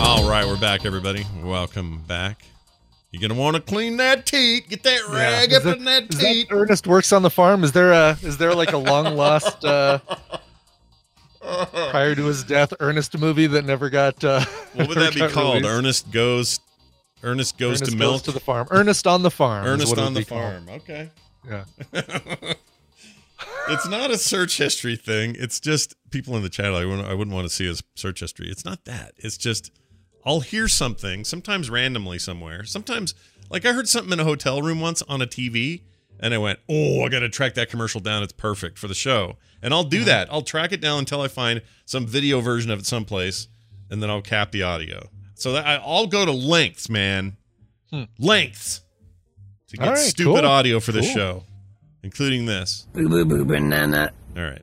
All 0.09 0.27
right, 0.27 0.43
we're 0.45 0.59
back, 0.59 0.85
everybody. 0.85 1.23
Welcome 1.43 2.01
back. 2.07 2.43
You're 3.11 3.21
gonna 3.21 3.39
want 3.39 3.55
to 3.57 3.61
clean 3.61 3.97
that 3.97 4.25
teat. 4.25 4.67
Get 4.67 4.81
that 4.83 5.07
rag 5.07 5.51
Is 5.51 5.57
up 5.57 5.63
that- 5.63 5.77
in 5.77 5.83
that 5.85 6.09
teat. 6.09 6.47
Ernest 6.49 6.87
works 6.87 7.11
on 7.13 7.21
the 7.21 7.29
farm. 7.29 7.63
Is 7.63 7.71
there 7.73 7.91
a 7.91 8.17
is 8.23 8.37
there 8.37 8.53
like 8.55 8.73
a 8.73 8.77
long 8.77 9.15
lost 9.17 9.63
uh, 9.63 9.99
prior 11.41 12.15
to 12.15 12.25
his 12.25 12.43
death 12.43 12.73
Ernest 12.79 13.17
movie 13.19 13.45
that 13.47 13.65
never 13.65 13.89
got? 13.91 14.23
Uh, 14.23 14.43
What 14.73 14.87
would 14.89 14.97
that 14.97 15.13
be 15.13 15.27
called? 15.27 15.55
released? 15.57 15.69
Ernest 15.69 16.11
goes. 16.11 16.59
Ernest 17.23 17.57
goes 17.59 17.81
Ernest 17.81 17.91
to 17.91 17.97
milk. 17.97 18.13
goes 18.13 18.21
to 18.23 18.31
the 18.31 18.39
farm. 18.39 18.67
Ernest 18.71 19.05
on 19.05 19.21
the 19.23 19.31
farm. 19.31 19.65
Ernest 19.65 19.95
on 19.97 20.13
the 20.15 20.21
be 20.21 20.25
called. 20.25 20.41
farm. 20.41 20.69
Okay. 20.69 21.09
Yeah. 21.47 21.63
it's 23.69 23.87
not 23.87 24.09
a 24.09 24.17
search 24.17 24.57
history 24.57 24.95
thing. 24.95 25.35
It's 25.37 25.59
just 25.59 25.93
people 26.11 26.35
in 26.35 26.41
the 26.43 26.49
chat. 26.49 26.73
I 26.73 26.85
wouldn't, 26.85 27.07
I 27.07 27.13
wouldn't 27.13 27.35
want 27.35 27.47
to 27.47 27.53
see 27.53 27.65
his 27.67 27.83
search 27.95 28.21
history. 28.21 28.47
It's 28.49 28.65
not 28.65 28.85
that. 28.85 29.13
It's 29.17 29.37
just 29.37 29.71
I'll 30.25 30.41
hear 30.41 30.67
something 30.67 31.23
sometimes 31.23 31.69
randomly 31.69 32.19
somewhere. 32.19 32.63
Sometimes 32.65 33.13
like 33.49 33.65
I 33.65 33.73
heard 33.73 33.87
something 33.87 34.13
in 34.13 34.19
a 34.19 34.23
hotel 34.23 34.61
room 34.61 34.79
once 34.81 35.01
on 35.03 35.21
a 35.21 35.27
TV, 35.27 35.81
and 36.19 36.33
I 36.33 36.37
went, 36.37 36.59
"Oh, 36.69 37.03
I 37.03 37.09
got 37.09 37.19
to 37.19 37.29
track 37.29 37.53
that 37.55 37.69
commercial 37.69 37.99
down. 38.01 38.21
It's 38.23 38.33
perfect 38.33 38.77
for 38.77 38.87
the 38.87 38.93
show." 38.95 39.37
And 39.61 39.73
I'll 39.73 39.83
do 39.83 40.03
that. 40.05 40.31
I'll 40.31 40.41
track 40.41 40.71
it 40.71 40.79
down 40.81 40.99
until 40.99 41.21
I 41.21 41.27
find 41.27 41.61
some 41.85 42.05
video 42.05 42.39
version 42.41 42.71
of 42.71 42.79
it 42.79 42.85
someplace, 42.85 43.47
and 43.89 44.01
then 44.03 44.09
I'll 44.09 44.21
cap 44.21 44.51
the 44.51 44.63
audio. 44.63 45.09
So 45.35 45.53
that 45.53 45.65
I, 45.65 45.75
I'll 45.75 46.07
go 46.07 46.25
to 46.25 46.31
lengths, 46.31 46.89
man. 46.89 47.37
Lengths 48.19 48.81
to 49.69 49.77
get 49.77 49.87
All 49.87 49.93
right, 49.93 49.99
stupid 49.99 50.41
cool. 50.41 50.45
audio 50.49 50.79
for 50.79 50.91
this 50.91 51.07
Cool. 51.07 51.15
show, 51.15 51.43
including 52.03 52.45
this. 52.45 52.85
Boo 52.93 53.09
boo 53.09 53.25
boo 53.25 53.45
banana. 53.45 54.11
All 54.37 54.43
right. 54.43 54.61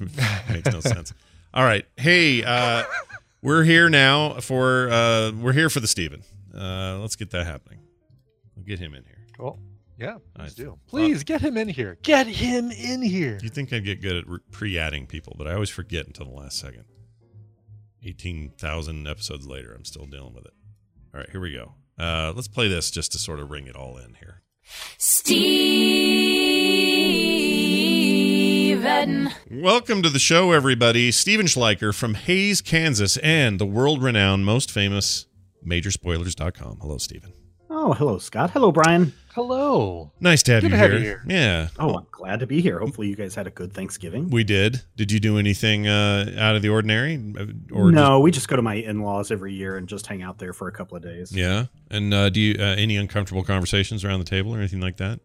Makes 0.50 0.72
no 0.72 0.80
sense. 0.80 1.12
All 1.52 1.64
right. 1.64 1.84
Hey, 1.96 2.42
uh, 2.44 2.84
we're 3.42 3.64
here 3.64 3.88
now 3.88 4.40
for 4.40 4.88
uh, 4.90 5.32
we're 5.32 5.52
here 5.52 5.70
for 5.70 5.80
the 5.80 5.86
Steven. 5.88 6.22
Uh, 6.54 6.98
let's 7.00 7.16
get 7.16 7.30
that 7.30 7.46
happening. 7.46 7.80
We'll 8.56 8.64
get 8.64 8.78
him 8.78 8.94
in 8.94 9.04
here. 9.04 9.18
Cool. 9.36 9.58
Yeah. 9.98 10.18
Please 10.34 10.54
I- 10.58 10.62
do. 10.62 10.78
Please 10.86 11.24
get 11.24 11.40
him 11.40 11.56
in 11.56 11.68
here. 11.68 11.98
Get 12.02 12.26
him 12.26 12.70
in 12.70 13.02
here. 13.02 13.38
You 13.42 13.48
think 13.48 13.72
I'd 13.72 13.84
get 13.84 14.00
good 14.00 14.16
at 14.16 14.28
re- 14.28 14.38
pre-adding 14.52 15.06
people, 15.06 15.34
but 15.36 15.46
I 15.48 15.54
always 15.54 15.70
forget 15.70 16.06
until 16.06 16.26
the 16.26 16.32
last 16.32 16.58
second. 16.58 16.84
Eighteen 18.04 18.52
thousand 18.58 19.08
episodes 19.08 19.46
later, 19.46 19.72
I'm 19.74 19.84
still 19.84 20.06
dealing 20.06 20.34
with 20.34 20.46
it. 20.46 20.52
All 21.12 21.20
right, 21.20 21.30
here 21.30 21.40
we 21.40 21.52
go. 21.52 21.74
Uh, 21.98 22.32
let's 22.34 22.46
play 22.48 22.68
this 22.68 22.90
just 22.92 23.10
to 23.12 23.18
sort 23.18 23.40
of 23.40 23.50
ring 23.50 23.66
it 23.66 23.74
all 23.74 23.96
in 23.96 24.14
here. 24.14 24.42
Steven. 28.82 29.30
Welcome 29.50 30.02
to 30.02 30.08
the 30.08 30.20
show, 30.20 30.52
everybody. 30.52 31.10
Steven 31.10 31.46
Schleicher 31.46 31.92
from 31.92 32.14
Hays, 32.14 32.60
Kansas, 32.60 33.16
and 33.16 33.58
the 33.58 33.66
world-renowned, 33.66 34.44
most 34.44 34.70
famous 34.70 35.26
Majorspoilers.com. 35.66 36.78
Hello, 36.80 36.96
Steven. 36.98 37.32
Oh, 37.68 37.92
hello, 37.94 38.18
Scott. 38.18 38.52
Hello, 38.52 38.70
Brian. 38.70 39.14
Hello. 39.34 40.12
Nice 40.20 40.44
to 40.44 40.52
have 40.52 40.62
Good 40.62 40.70
you 40.70 40.76
to 40.76 40.78
have 40.78 40.90
here. 40.92 40.98
you 41.00 41.04
here. 41.04 41.24
Yeah. 41.26 41.68
Oh, 41.80 41.96
I'm 41.96 42.06
glad 42.12 42.38
to 42.38 42.46
be 42.46 42.60
here. 42.60 42.78
Hopefully, 42.78 43.08
you 43.08 43.16
guys 43.16 43.34
had 43.34 43.48
a 43.48 43.50
good 43.50 43.72
Thanksgiving. 43.72 44.30
We 44.30 44.44
did. 44.44 44.82
Did 44.96 45.10
you 45.10 45.18
do 45.18 45.38
anything 45.38 45.88
uh, 45.88 46.36
out 46.38 46.54
of 46.54 46.62
the 46.62 46.68
ordinary? 46.68 47.16
Or 47.72 47.90
no, 47.90 48.20
we 48.20 48.30
just 48.30 48.46
go 48.46 48.54
to 48.54 48.62
my 48.62 48.74
in-laws 48.74 49.32
every 49.32 49.54
year 49.54 49.76
and 49.76 49.88
just 49.88 50.06
hang 50.06 50.22
out 50.22 50.38
there 50.38 50.52
for 50.52 50.68
a 50.68 50.72
couple 50.72 50.96
of 50.96 51.02
days. 51.02 51.32
yeah. 51.32 51.64
And 51.90 52.14
uh, 52.14 52.28
do 52.30 52.40
you 52.40 52.54
uh, 52.60 52.76
any 52.78 52.96
uncomfortable 52.96 53.42
conversations 53.42 54.04
around 54.04 54.20
the 54.20 54.24
table 54.26 54.54
or 54.54 54.58
anything 54.58 54.80
like 54.80 54.98
that? 54.98 55.18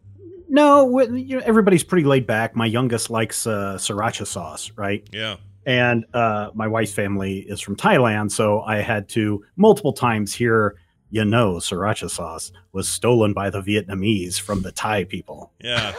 No, 0.49 0.99
you 0.99 1.37
know, 1.37 1.43
everybody's 1.45 1.83
pretty 1.83 2.05
laid 2.05 2.27
back. 2.27 2.55
My 2.55 2.65
youngest 2.65 3.09
likes 3.09 3.47
uh, 3.47 3.75
sriracha 3.77 4.27
sauce, 4.27 4.71
right? 4.75 5.07
Yeah. 5.11 5.37
And 5.65 6.05
uh, 6.13 6.49
my 6.53 6.67
wife's 6.67 6.91
family 6.93 7.39
is 7.39 7.61
from 7.61 7.75
Thailand, 7.75 8.31
so 8.31 8.61
I 8.61 8.77
had 8.77 9.07
to 9.09 9.45
multiple 9.55 9.93
times 9.93 10.33
hear, 10.33 10.75
you 11.09 11.23
know, 11.23 11.53
sriracha 11.55 12.09
sauce 12.09 12.51
was 12.73 12.89
stolen 12.89 13.33
by 13.33 13.49
the 13.49 13.61
Vietnamese 13.61 14.39
from 14.41 14.61
the 14.61 14.71
Thai 14.73 15.05
people. 15.05 15.51
Yeah. 15.61 15.93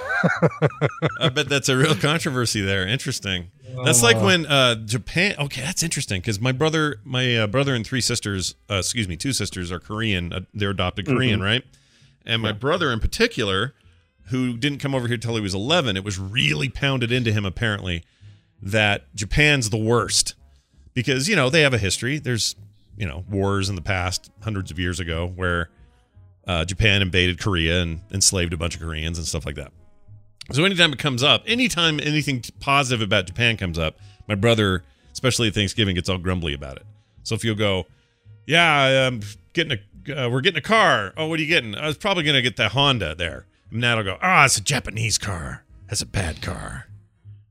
I 1.21 1.29
bet 1.31 1.49
that's 1.49 1.69
a 1.69 1.77
real 1.77 1.95
controversy 1.95 2.61
there. 2.61 2.87
Interesting. 2.87 3.51
That's 3.85 4.03
like 4.03 4.21
when 4.21 4.47
uh, 4.47 4.77
Japan. 4.77 5.35
Okay, 5.39 5.63
that's 5.63 5.83
interesting 5.83 6.21
because 6.21 6.41
my 6.41 6.53
brother, 6.53 6.97
my 7.03 7.37
uh, 7.39 7.47
brother 7.49 7.75
and 7.75 7.85
three 7.87 8.01
sisters, 8.01 8.55
uh, 8.71 8.75
excuse 8.75 9.09
me, 9.09 9.17
two 9.17 9.33
sisters 9.33 9.73
are 9.73 9.81
Korean. 9.81 10.33
Uh, 10.33 10.41
they're 10.53 10.71
adopted 10.71 11.07
Korean, 11.07 11.41
Mhm. 11.41 11.45
right? 11.45 11.65
And 12.27 12.41
my 12.41 12.53
brother 12.53 12.93
in 12.93 13.01
particular, 13.01 13.75
who 14.27 14.57
didn't 14.57 14.79
come 14.79 14.95
over 14.95 15.09
here 15.09 15.17
till 15.17 15.35
he 15.35 15.41
was 15.41 15.55
11, 15.55 15.97
it 15.97 16.05
was 16.05 16.19
really 16.19 16.69
pounded 16.69 17.13
into 17.13 17.33
him 17.33 17.45
apparently 17.45 18.05
that 18.63 19.15
Japan's 19.15 19.71
the 19.71 19.77
worst 19.77 20.35
because 20.95 21.29
you 21.29 21.37
know 21.37 21.51
they 21.51 21.63
have 21.63 21.75
a 21.75 21.79
history. 21.79 22.19
There's 22.19 22.57
you 22.97 23.07
know 23.07 23.25
wars 23.29 23.69
in 23.69 23.75
the 23.75 23.83
past 23.83 24.31
hundreds 24.43 24.71
of 24.71 24.79
years 24.79 25.01
ago 25.01 25.27
where 25.27 25.69
uh, 26.47 26.65
Japan 26.65 27.03
invaded 27.03 27.39
Korea 27.39 27.83
and 27.83 28.01
enslaved 28.13 28.53
a 28.53 28.57
bunch 28.57 28.75
of 28.75 28.81
Koreans 28.81 29.19
and 29.19 29.27
stuff 29.27 29.45
like 29.45 29.57
that. 29.57 29.73
So 30.53 30.65
anytime 30.65 30.93
it 30.93 30.99
comes 30.99 31.23
up, 31.23 31.43
anytime 31.47 32.01
anything 32.01 32.43
positive 32.61 33.03
about 33.03 33.27
Japan 33.27 33.57
comes 33.57 33.79
up, 33.79 33.99
my 34.29 34.35
brother, 34.35 34.85
especially 35.13 35.49
at 35.49 35.55
Thanksgiving, 35.55 35.95
gets 35.95 36.09
all 36.09 36.19
grumbly 36.19 36.53
about 36.53 36.77
it. 36.77 36.85
So 37.23 37.35
if 37.35 37.45
you'll 37.45 37.55
go, 37.55 37.87
yeah, 38.47 39.07
I'm 39.07 39.23
getting 39.55 39.79
a, 39.79 40.27
uh, 40.27 40.29
we're 40.29 40.43
getting 40.43 40.59
a 40.59 40.63
car. 40.63 41.15
Oh, 41.17 41.27
what 41.29 41.39
are 41.39 41.43
you 41.43 41.49
getting? 41.49 41.75
I 41.75 41.87
was 41.87 41.97
probably 41.97 42.25
gonna 42.25 42.43
get 42.43 42.57
the 42.57 42.69
Honda 42.69 43.15
there. 43.15 43.47
And 43.71 43.81
Matt 43.81 43.97
will 43.97 44.05
go, 44.05 44.19
ah, 44.23 44.45
it's 44.45 44.57
a 44.57 44.63
Japanese 44.63 45.19
car. 45.19 45.65
That's 45.89 46.03
a 46.03 46.07
bad 46.07 46.43
car. 46.43 46.89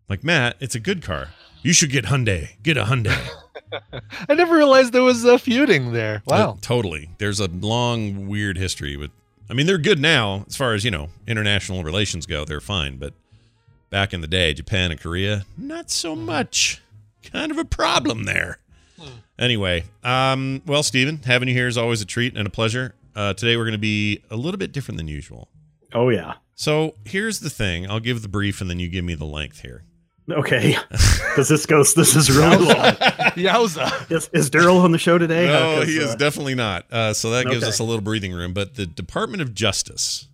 Like 0.09 0.23
Matt, 0.23 0.55
it's 0.59 0.75
a 0.75 0.79
good 0.79 1.01
car. 1.01 1.29
You 1.61 1.73
should 1.73 1.91
get 1.91 2.05
Hyundai. 2.05 2.61
Get 2.61 2.77
a 2.77 2.83
Hyundai. 2.83 3.17
I 4.29 4.33
never 4.33 4.55
realized 4.55 4.93
there 4.93 5.03
was 5.03 5.23
a 5.23 5.39
feuding 5.39 5.93
there. 5.93 6.21
Wow. 6.25 6.51
Uh, 6.51 6.55
totally. 6.61 7.09
There's 7.17 7.39
a 7.39 7.47
long, 7.47 8.27
weird 8.27 8.57
history 8.57 8.97
with. 8.97 9.11
I 9.49 9.53
mean, 9.53 9.65
they're 9.65 9.77
good 9.77 9.99
now 9.99 10.45
as 10.47 10.55
far 10.55 10.73
as 10.73 10.83
you 10.85 10.91
know 10.91 11.09
international 11.27 11.83
relations 11.83 12.25
go. 12.25 12.45
They're 12.45 12.61
fine, 12.61 12.97
but 12.97 13.13
back 13.89 14.13
in 14.13 14.21
the 14.21 14.27
day, 14.27 14.53
Japan 14.53 14.91
and 14.91 14.99
Korea, 14.99 15.45
not 15.57 15.89
so 15.89 16.15
much. 16.15 16.81
Kind 17.23 17.51
of 17.51 17.57
a 17.57 17.65
problem 17.65 18.23
there. 18.23 18.59
Anyway, 19.39 19.83
um, 20.03 20.61
well, 20.65 20.83
Stephen, 20.83 21.21
having 21.25 21.47
you 21.47 21.53
here 21.53 21.67
is 21.67 21.77
always 21.77 22.01
a 22.01 22.05
treat 22.05 22.37
and 22.37 22.45
a 22.47 22.49
pleasure. 22.49 22.93
Uh, 23.15 23.33
today 23.33 23.57
we're 23.57 23.63
going 23.63 23.71
to 23.73 23.77
be 23.77 24.21
a 24.29 24.35
little 24.35 24.57
bit 24.57 24.71
different 24.71 24.97
than 24.97 25.07
usual. 25.07 25.47
Oh 25.93 26.09
yeah. 26.09 26.35
So 26.55 26.95
here's 27.05 27.39
the 27.39 27.49
thing. 27.49 27.89
I'll 27.89 27.99
give 27.99 28.21
the 28.21 28.27
brief 28.29 28.61
and 28.61 28.69
then 28.69 28.79
you 28.79 28.87
give 28.87 29.03
me 29.05 29.15
the 29.15 29.25
length 29.25 29.61
here. 29.61 29.83
Okay, 30.31 30.77
because 30.89 31.49
this 31.49 31.65
goes. 31.65 31.93
This 31.95 32.15
is 32.15 32.31
really 32.31 32.55
long. 32.57 32.93
Yowza. 33.35 34.09
Is, 34.09 34.29
is 34.31 34.49
Daryl 34.49 34.81
on 34.81 34.91
the 34.93 34.97
show 34.97 35.17
today? 35.17 35.47
No, 35.47 35.79
'cause, 35.79 35.87
he 35.89 35.97
is 35.97 36.11
uh, 36.11 36.15
definitely 36.15 36.55
not. 36.55 36.85
Uh, 36.91 37.13
so 37.13 37.31
that 37.31 37.45
gives 37.45 37.57
Okay. 37.57 37.67
us 37.67 37.79
a 37.79 37.83
little 37.83 37.99
breathing 38.01 38.31
room. 38.31 38.53
But 38.53 38.75
the 38.75 38.85
Department 38.85 39.41
of 39.41 39.53
Justice 39.53 40.29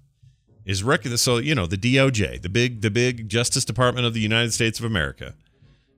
is 0.64 0.84
rec- 0.84 1.06
so 1.08 1.38
you 1.38 1.56
know 1.56 1.66
the 1.66 1.78
DOJ, 1.78 2.40
the 2.42 2.50
big 2.50 2.82
the 2.82 2.92
big 2.92 3.30
Justice 3.30 3.66
Department 3.66 4.06
of 4.06 4.14
the 4.14 4.20
United 4.20 4.54
States 4.54 4.78
of 4.78 4.86
America, 4.86 5.34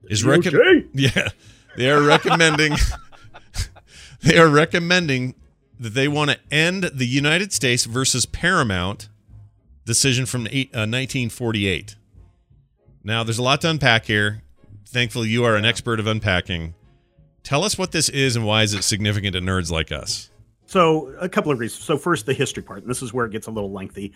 is 0.08 0.22
DOJ? 0.22 0.26
recommending. 0.26 0.88
Yeah, 0.94 1.28
they 1.76 1.90
are 1.90 2.00
recommending. 2.00 2.76
they 4.22 4.38
are 4.38 4.48
recommending 4.48 5.34
that 5.78 5.90
they 5.94 6.08
want 6.08 6.30
to 6.30 6.38
end 6.50 6.84
the 6.94 7.06
United 7.06 7.52
States 7.52 7.84
versus 7.84 8.24
Paramount 8.24 9.08
decision 9.84 10.26
from 10.26 10.46
eight, 10.50 10.68
uh, 10.74 10.86
1948. 10.86 11.96
Now, 13.04 13.24
there's 13.24 13.38
a 13.38 13.42
lot 13.42 13.60
to 13.62 13.70
unpack 13.70 14.06
here. 14.06 14.42
Thankfully, 14.86 15.28
you 15.28 15.44
are 15.44 15.56
an 15.56 15.64
expert 15.64 15.98
of 15.98 16.06
unpacking. 16.06 16.74
Tell 17.42 17.64
us 17.64 17.76
what 17.76 17.92
this 17.92 18.08
is 18.08 18.36
and 18.36 18.46
why 18.46 18.62
is 18.62 18.74
it 18.74 18.82
significant 18.84 19.34
to 19.34 19.40
nerds 19.40 19.70
like 19.70 19.90
us? 19.90 20.30
So, 20.66 21.08
a 21.20 21.28
couple 21.28 21.50
of 21.50 21.58
reasons. 21.58 21.82
So, 21.84 21.98
first, 21.98 22.26
the 22.26 22.32
history 22.32 22.62
part, 22.62 22.82
and 22.82 22.90
this 22.90 23.02
is 23.02 23.12
where 23.12 23.26
it 23.26 23.32
gets 23.32 23.46
a 23.46 23.50
little 23.50 23.72
lengthy. 23.72 24.12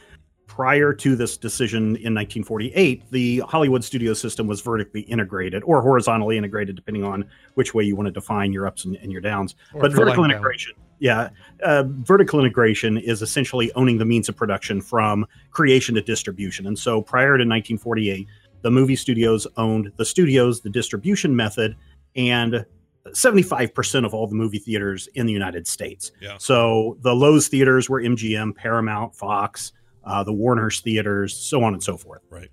Prior 0.46 0.92
to 0.92 1.16
this 1.16 1.36
decision 1.36 1.96
in 1.96 2.14
1948, 2.14 3.10
the 3.10 3.40
Hollywood 3.40 3.82
studio 3.82 4.14
system 4.14 4.46
was 4.46 4.60
vertically 4.60 5.00
integrated 5.02 5.64
or 5.64 5.82
horizontally 5.82 6.38
integrated, 6.38 6.76
depending 6.76 7.02
on 7.02 7.28
which 7.54 7.74
way 7.74 7.82
you 7.82 7.96
want 7.96 8.06
to 8.06 8.12
define 8.12 8.52
your 8.52 8.66
ups 8.66 8.84
and, 8.84 8.96
and 8.96 9.10
your 9.10 9.20
downs. 9.20 9.56
Or 9.74 9.82
but 9.82 9.92
vertical 9.92 10.24
integration. 10.24 10.74
down. 10.76 10.85
Yeah, 10.98 11.28
uh, 11.62 11.84
vertical 11.86 12.40
integration 12.40 12.96
is 12.96 13.20
essentially 13.20 13.70
owning 13.74 13.98
the 13.98 14.04
means 14.04 14.28
of 14.28 14.36
production 14.36 14.80
from 14.80 15.26
creation 15.50 15.94
to 15.96 16.02
distribution. 16.02 16.66
And 16.66 16.78
so, 16.78 17.02
prior 17.02 17.36
to 17.36 17.44
1948, 17.44 18.26
the 18.62 18.70
movie 18.70 18.96
studios 18.96 19.46
owned 19.56 19.92
the 19.96 20.04
studios, 20.04 20.62
the 20.62 20.70
distribution 20.70 21.36
method, 21.36 21.76
and 22.16 22.64
75% 23.08 24.04
of 24.04 24.14
all 24.14 24.26
the 24.26 24.34
movie 24.34 24.58
theaters 24.58 25.08
in 25.14 25.26
the 25.26 25.32
United 25.32 25.66
States. 25.66 26.12
Yeah. 26.20 26.36
So 26.38 26.96
the 27.02 27.14
Loew's 27.14 27.48
theaters 27.48 27.88
were 27.88 28.02
MGM, 28.02 28.56
Paramount, 28.56 29.14
Fox, 29.14 29.72
uh, 30.04 30.24
the 30.24 30.32
Warner's 30.32 30.80
theaters, 30.80 31.36
so 31.36 31.62
on 31.62 31.74
and 31.74 31.82
so 31.82 31.96
forth. 31.96 32.22
Right. 32.30 32.50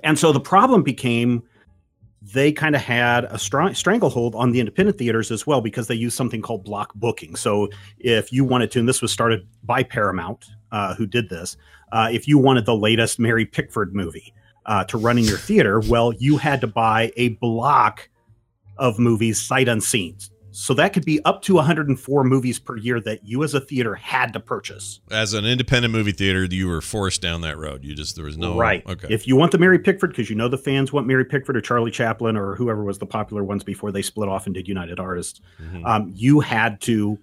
And 0.00 0.18
so 0.18 0.32
the 0.32 0.40
problem 0.40 0.82
became 0.82 1.42
they 2.32 2.50
kind 2.50 2.74
of 2.74 2.82
had 2.82 3.24
a 3.24 3.38
strong 3.38 3.72
stranglehold 3.74 4.34
on 4.34 4.50
the 4.50 4.58
independent 4.58 4.98
theaters 4.98 5.30
as 5.30 5.46
well 5.46 5.60
because 5.60 5.86
they 5.86 5.94
used 5.94 6.16
something 6.16 6.42
called 6.42 6.64
block 6.64 6.92
booking. 6.94 7.36
So 7.36 7.68
if 7.98 8.32
you 8.32 8.44
wanted 8.44 8.70
to, 8.72 8.80
and 8.80 8.88
this 8.88 9.00
was 9.00 9.12
started 9.12 9.46
by 9.62 9.82
Paramount, 9.84 10.46
uh, 10.72 10.94
who 10.94 11.06
did 11.06 11.28
this, 11.28 11.56
uh, 11.92 12.08
if 12.10 12.26
you 12.26 12.38
wanted 12.38 12.66
the 12.66 12.74
latest 12.74 13.20
Mary 13.20 13.46
Pickford 13.46 13.94
movie 13.94 14.34
uh, 14.66 14.84
to 14.84 14.98
run 14.98 15.18
in 15.18 15.24
your 15.24 15.38
theater, 15.38 15.80
well, 15.80 16.12
you 16.14 16.36
had 16.36 16.60
to 16.62 16.66
buy 16.66 17.12
a 17.16 17.28
block 17.28 18.08
of 18.76 18.98
movies 18.98 19.40
sight 19.40 19.68
unseen. 19.68 20.16
So 20.58 20.72
that 20.72 20.94
could 20.94 21.04
be 21.04 21.22
up 21.26 21.42
to 21.42 21.54
104 21.56 22.24
movies 22.24 22.58
per 22.58 22.78
year 22.78 22.98
that 23.00 23.22
you 23.26 23.44
as 23.44 23.52
a 23.52 23.60
theater 23.60 23.94
had 23.94 24.32
to 24.32 24.40
purchase. 24.40 25.00
As 25.10 25.34
an 25.34 25.44
independent 25.44 25.92
movie 25.92 26.12
theater, 26.12 26.44
you 26.44 26.66
were 26.66 26.80
forced 26.80 27.20
down 27.20 27.42
that 27.42 27.58
road. 27.58 27.84
You 27.84 27.94
just 27.94 28.16
there 28.16 28.24
was 28.24 28.38
no 28.38 28.56
right. 28.56 28.82
Okay. 28.88 29.08
If 29.10 29.26
you 29.28 29.36
want 29.36 29.52
the 29.52 29.58
Mary 29.58 29.78
Pickford, 29.78 30.10
because 30.10 30.30
you 30.30 30.34
know 30.36 30.48
the 30.48 30.56
fans 30.56 30.94
want 30.94 31.06
Mary 31.06 31.26
Pickford 31.26 31.58
or 31.58 31.60
Charlie 31.60 31.90
Chaplin 31.90 32.38
or 32.38 32.54
whoever 32.54 32.82
was 32.82 32.98
the 32.98 33.04
popular 33.04 33.44
ones 33.44 33.64
before 33.64 33.92
they 33.92 34.00
split 34.00 34.30
off 34.30 34.46
and 34.46 34.54
did 34.54 34.66
United 34.66 34.98
Artists, 34.98 35.42
Mhm. 35.62 35.84
um, 35.86 36.10
you 36.14 36.40
had 36.40 36.80
to 36.82 37.18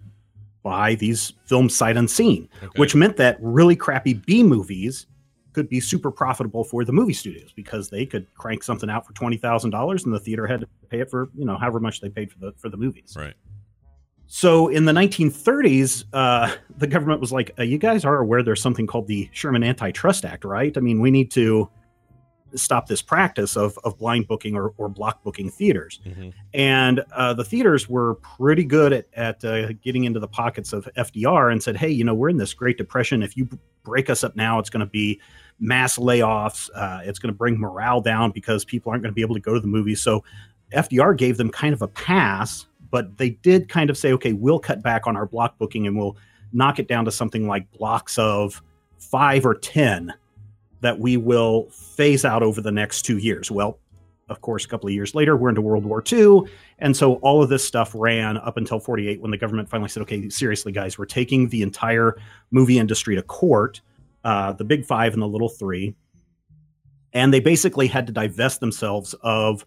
buy 0.61 0.93
these 0.93 1.33
films 1.45 1.75
sight 1.75 1.97
unseen, 1.97 2.47
Okay. 2.63 2.67
which 2.79 2.93
meant 2.93 3.17
that 3.17 3.37
really 3.41 3.75
crappy 3.75 4.13
B 4.13 4.43
movies 4.43 5.07
could 5.53 5.69
be 5.69 5.79
super 5.79 6.11
profitable 6.11 6.63
for 6.63 6.83
the 6.83 6.91
movie 6.91 7.13
studios 7.13 7.51
because 7.55 7.89
they 7.89 8.05
could 8.05 8.27
crank 8.35 8.63
something 8.63 8.89
out 8.89 9.05
for 9.05 9.13
twenty 9.13 9.37
thousand 9.37 9.69
dollars 9.69 10.03
and 10.05 10.13
the 10.13 10.19
theater 10.19 10.47
had 10.47 10.61
to 10.61 10.67
pay 10.89 10.99
it 10.99 11.09
for 11.09 11.29
you 11.35 11.45
know 11.45 11.57
however 11.57 11.79
much 11.79 12.01
they 12.01 12.09
paid 12.09 12.31
for 12.31 12.39
the 12.39 12.53
for 12.57 12.69
the 12.69 12.77
movies. 12.77 13.15
Right. 13.17 13.33
So 14.27 14.69
in 14.69 14.85
the 14.85 14.93
1930s, 14.93 16.05
uh, 16.13 16.55
the 16.77 16.87
government 16.87 17.21
was 17.21 17.31
like, 17.31 17.51
uh, 17.59 17.63
"You 17.63 17.77
guys 17.77 18.05
are 18.05 18.17
aware 18.17 18.41
there's 18.43 18.61
something 18.61 18.87
called 18.87 19.07
the 19.07 19.29
Sherman 19.31 19.63
Antitrust 19.63 20.25
Act, 20.25 20.43
right? 20.43 20.75
I 20.75 20.79
mean, 20.81 20.99
we 20.99 21.11
need 21.11 21.29
to 21.31 21.69
stop 22.55 22.87
this 22.87 23.01
practice 23.01 23.57
of 23.57 23.77
of 23.83 23.97
blind 23.97 24.27
booking 24.27 24.55
or, 24.55 24.73
or 24.77 24.89
block 24.89 25.23
booking 25.23 25.49
theaters." 25.49 25.99
And 26.53 27.03
uh, 27.11 27.33
the 27.33 27.43
theaters 27.43 27.89
were 27.89 28.15
pretty 28.15 28.63
good 28.63 28.93
at, 28.93 29.05
at 29.13 29.45
uh, 29.45 29.73
getting 29.83 30.05
into 30.05 30.19
the 30.19 30.27
pockets 30.27 30.73
of 30.73 30.87
FDR 30.97 31.51
and 31.51 31.61
said, 31.61 31.75
hey, 31.75 31.89
you 31.89 32.03
know, 32.03 32.13
we're 32.13 32.29
in 32.29 32.37
this 32.37 32.53
Great 32.53 32.77
Depression. 32.77 33.23
If 33.23 33.35
you 33.35 33.47
break 33.83 34.09
us 34.09 34.23
up 34.23 34.35
now, 34.35 34.59
it's 34.59 34.69
going 34.69 34.85
to 34.85 34.91
be 34.91 35.19
mass 35.59 35.97
layoffs. 35.97 36.69
Uh, 36.75 37.01
it's 37.03 37.19
going 37.19 37.33
to 37.33 37.37
bring 37.37 37.59
morale 37.59 38.01
down 38.01 38.31
because 38.31 38.65
people 38.65 38.91
aren't 38.91 39.03
going 39.03 39.11
to 39.11 39.15
be 39.15 39.21
able 39.21 39.35
to 39.35 39.41
go 39.41 39.53
to 39.53 39.59
the 39.59 39.67
movies. 39.67 40.01
So 40.01 40.23
FDR 40.73 41.17
gave 41.17 41.37
them 41.37 41.49
kind 41.49 41.73
of 41.73 41.81
a 41.81 41.87
pass, 41.87 42.65
but 42.91 43.17
they 43.17 43.31
did 43.31 43.69
kind 43.69 43.89
of 43.89 43.97
say, 43.97 44.13
okay, 44.13 44.33
we'll 44.33 44.59
cut 44.59 44.81
back 44.81 45.07
on 45.07 45.15
our 45.15 45.25
block 45.25 45.57
booking 45.57 45.87
and 45.87 45.97
we'll 45.97 46.17
knock 46.51 46.79
it 46.79 46.87
down 46.87 47.05
to 47.05 47.11
something 47.11 47.47
like 47.47 47.71
blocks 47.71 48.17
of 48.17 48.61
five 48.99 49.45
or 49.45 49.55
10 49.55 50.13
that 50.81 50.99
we 50.99 51.17
will 51.17 51.69
phase 51.69 52.25
out 52.25 52.43
over 52.43 52.61
the 52.61 52.71
next 52.71 53.03
two 53.03 53.17
years. 53.17 53.49
Well, 53.49 53.79
of 54.29 54.41
course, 54.41 54.65
a 54.65 54.67
couple 54.67 54.87
of 54.87 54.93
years 54.93 55.15
later, 55.15 55.35
we're 55.35 55.49
into 55.49 55.61
World 55.61 55.85
War 55.85 56.03
II. 56.11 56.41
And 56.79 56.95
so 56.95 57.15
all 57.15 57.43
of 57.43 57.49
this 57.49 57.65
stuff 57.65 57.91
ran 57.93 58.37
up 58.37 58.57
until 58.57 58.79
48 58.79 59.21
when 59.21 59.31
the 59.31 59.37
government 59.37 59.69
finally 59.69 59.89
said, 59.89 60.01
okay, 60.03 60.29
seriously, 60.29 60.71
guys, 60.71 60.97
we're 60.97 61.05
taking 61.05 61.49
the 61.49 61.61
entire 61.61 62.17
movie 62.51 62.79
industry 62.79 63.15
to 63.15 63.21
court, 63.21 63.81
uh, 64.23 64.53
the 64.53 64.63
big 64.63 64.85
five 64.85 65.13
and 65.13 65.21
the 65.21 65.27
little 65.27 65.49
three. 65.49 65.95
And 67.13 67.33
they 67.33 67.39
basically 67.39 67.87
had 67.87 68.07
to 68.07 68.13
divest 68.13 68.59
themselves 68.59 69.13
of 69.21 69.65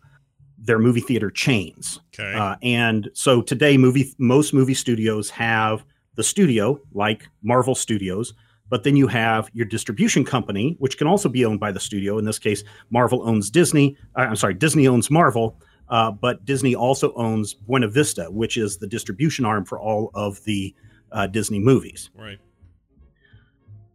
their 0.58 0.78
movie 0.78 1.00
theater 1.00 1.30
chains. 1.30 2.00
Okay. 2.14 2.34
Uh, 2.34 2.56
and 2.62 3.10
so 3.12 3.42
today, 3.42 3.76
movie 3.76 4.14
most 4.18 4.52
movie 4.52 4.74
studios 4.74 5.30
have 5.30 5.84
the 6.16 6.24
studio, 6.24 6.80
like 6.92 7.28
Marvel 7.42 7.74
Studios, 7.74 8.34
but 8.68 8.82
then 8.82 8.96
you 8.96 9.06
have 9.06 9.48
your 9.52 9.66
distribution 9.66 10.24
company, 10.24 10.76
which 10.78 10.98
can 10.98 11.06
also 11.06 11.28
be 11.28 11.44
owned 11.44 11.60
by 11.60 11.70
the 11.70 11.78
studio. 11.78 12.18
In 12.18 12.24
this 12.24 12.38
case, 12.38 12.64
Marvel 12.90 13.28
owns 13.28 13.50
Disney. 13.50 13.96
Uh, 14.16 14.22
I'm 14.22 14.36
sorry, 14.36 14.54
Disney 14.54 14.88
owns 14.88 15.10
Marvel, 15.10 15.60
uh, 15.88 16.10
but 16.10 16.44
Disney 16.44 16.74
also 16.74 17.12
owns 17.14 17.54
Buena 17.54 17.88
Vista, 17.88 18.24
which 18.30 18.56
is 18.56 18.78
the 18.78 18.86
distribution 18.86 19.44
arm 19.44 19.64
for 19.64 19.78
all 19.78 20.10
of 20.14 20.42
the 20.44 20.74
uh, 21.12 21.26
Disney 21.26 21.60
movies. 21.60 22.10
Right. 22.14 22.38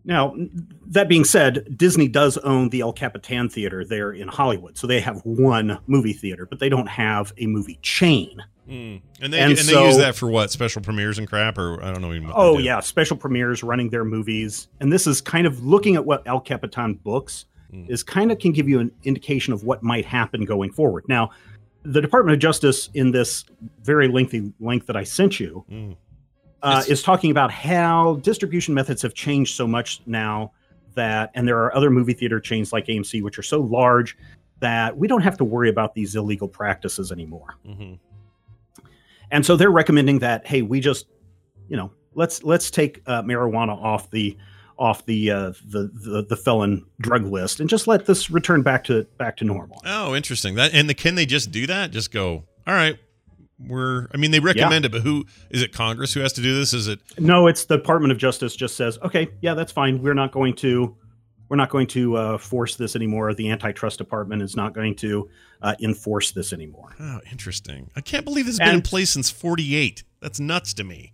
Now, 0.03 0.35
that 0.87 1.07
being 1.07 1.23
said, 1.23 1.77
Disney 1.77 2.07
does 2.07 2.37
own 2.39 2.69
the 2.69 2.81
El 2.81 2.91
Capitan 2.93 3.49
Theater 3.49 3.85
there 3.85 4.11
in 4.11 4.27
Hollywood. 4.27 4.77
So 4.77 4.87
they 4.87 4.99
have 4.99 5.21
one 5.23 5.79
movie 5.87 6.13
theater, 6.13 6.45
but 6.47 6.59
they 6.59 6.69
don't 6.69 6.87
have 6.87 7.33
a 7.37 7.45
movie 7.45 7.77
chain. 7.83 8.41
Mm. 8.67 9.01
And 9.21 9.33
they 9.33 9.39
And 9.39 9.49
and, 9.51 9.57
they 9.57 9.61
so- 9.73 9.85
use 9.85 9.97
that 9.97 10.15
for 10.15 10.27
what 10.27 10.49
special 10.51 10.81
premieres 10.81 11.19
and 11.19 11.27
crap, 11.27 11.57
or 11.57 11.83
I 11.83 11.91
don't 11.91 12.01
know 12.01 12.13
even. 12.13 12.31
Oh 12.33 12.57
yeah, 12.57 12.79
special 12.79 13.15
premieres, 13.17 13.63
running 13.63 13.89
their 13.89 14.05
movies, 14.05 14.67
and 14.79 14.91
this 14.91 15.05
is 15.05 15.21
kind 15.21 15.45
of 15.45 15.63
looking 15.65 15.95
at 15.95 16.05
what 16.05 16.23
El 16.25 16.39
Capitan 16.39 16.95
books 16.95 17.45
is 17.87 18.03
kind 18.03 18.33
of 18.33 18.39
can 18.39 18.51
give 18.51 18.67
you 18.67 18.79
an 18.81 18.91
indication 19.05 19.53
of 19.53 19.63
what 19.63 19.81
might 19.81 20.05
happen 20.05 20.43
going 20.43 20.71
forward. 20.73 21.05
Now, 21.07 21.29
the 21.83 22.01
Department 22.01 22.33
of 22.33 22.39
Justice 22.41 22.89
in 22.93 23.11
this 23.11 23.45
very 23.83 24.09
lengthy 24.09 24.51
link 24.59 24.87
that 24.87 24.97
I 24.97 25.03
sent 25.05 25.39
you 25.39 25.63
Mm. 25.71 25.95
Uh, 26.63 26.83
is 26.87 27.01
talking 27.01 27.31
about 27.31 27.51
how 27.51 28.15
distribution 28.21 28.73
methods 28.73 29.01
have 29.01 29.13
changed 29.13 29.55
so 29.55 29.67
much 29.67 30.01
now 30.05 30.51
that, 30.95 31.31
and 31.33 31.47
there 31.47 31.57
are 31.57 31.75
other 31.75 31.89
movie 31.89 32.13
theater 32.13 32.39
chains 32.39 32.71
like 32.73 32.87
AMC 32.87 33.21
which 33.23 33.37
are 33.37 33.43
so 33.43 33.61
large 33.61 34.17
that 34.59 34.97
we 34.97 35.07
don't 35.07 35.21
have 35.21 35.37
to 35.37 35.43
worry 35.43 35.69
about 35.69 35.95
these 35.95 36.15
illegal 36.15 36.47
practices 36.47 37.11
anymore. 37.11 37.55
Mhm. 37.67 37.97
And 39.31 39.45
so 39.45 39.55
they're 39.55 39.71
recommending 39.71 40.19
that 40.19 40.45
hey, 40.45 40.61
we 40.61 40.79
just 40.79 41.07
you 41.69 41.77
know 41.77 41.91
let's 42.13 42.43
let's 42.43 42.69
take 42.69 43.01
uh, 43.07 43.23
marijuana 43.23 43.75
off 43.81 44.09
the 44.11 44.37
off 44.77 45.05
the, 45.05 45.29
uh, 45.29 45.53
the 45.67 45.91
the 45.93 46.25
the 46.27 46.35
felon 46.35 46.83
drug 46.99 47.23
list 47.25 47.59
and 47.59 47.69
just 47.69 47.85
let 47.85 48.07
this 48.07 48.31
return 48.31 48.63
back 48.63 48.83
to 48.83 49.03
back 49.17 49.37
to 49.37 49.45
normal. 49.45 49.79
Oh, 49.85 50.15
interesting. 50.15 50.55
That 50.55 50.73
and 50.73 50.89
the, 50.89 50.95
can 50.95 51.15
they 51.15 51.25
just 51.25 51.51
do 51.51 51.67
that? 51.67 51.91
Just 51.91 52.11
go. 52.11 52.45
All 52.65 52.73
right. 52.73 52.97
We're. 53.67 54.07
I 54.13 54.17
mean, 54.17 54.31
they 54.31 54.39
recommend 54.39 54.85
it, 54.85 54.91
but 54.91 55.01
who 55.01 55.25
is 55.49 55.61
it? 55.61 55.73
Congress 55.73 56.13
who 56.13 56.19
has 56.21 56.33
to 56.33 56.41
do 56.41 56.55
this? 56.55 56.73
Is 56.73 56.87
it? 56.87 56.99
No, 57.19 57.47
it's 57.47 57.65
the 57.65 57.77
Department 57.77 58.11
of 58.11 58.17
Justice 58.17 58.55
just 58.55 58.75
says 58.75 58.97
okay, 59.03 59.29
yeah, 59.41 59.53
that's 59.53 59.71
fine. 59.71 60.01
We're 60.01 60.13
not 60.13 60.31
going 60.31 60.55
to 60.57 60.95
we're 61.49 61.57
not 61.57 61.69
going 61.69 61.87
to 61.87 62.15
uh, 62.15 62.37
force 62.37 62.77
this 62.77 62.95
anymore. 62.95 63.33
The 63.33 63.49
antitrust 63.49 63.97
department 63.97 64.41
is 64.41 64.55
not 64.55 64.73
going 64.73 64.95
to 64.95 65.29
uh, 65.61 65.75
enforce 65.81 66.31
this 66.31 66.53
anymore. 66.53 66.95
Oh, 66.97 67.19
interesting. 67.29 67.91
I 67.93 67.99
can't 67.99 68.23
believe 68.23 68.45
this 68.45 68.57
has 68.57 68.65
been 68.65 68.75
in 68.75 68.81
place 68.81 69.09
since 69.09 69.29
'48. 69.29 70.03
That's 70.21 70.39
nuts 70.39 70.73
to 70.75 70.83
me. 70.83 71.13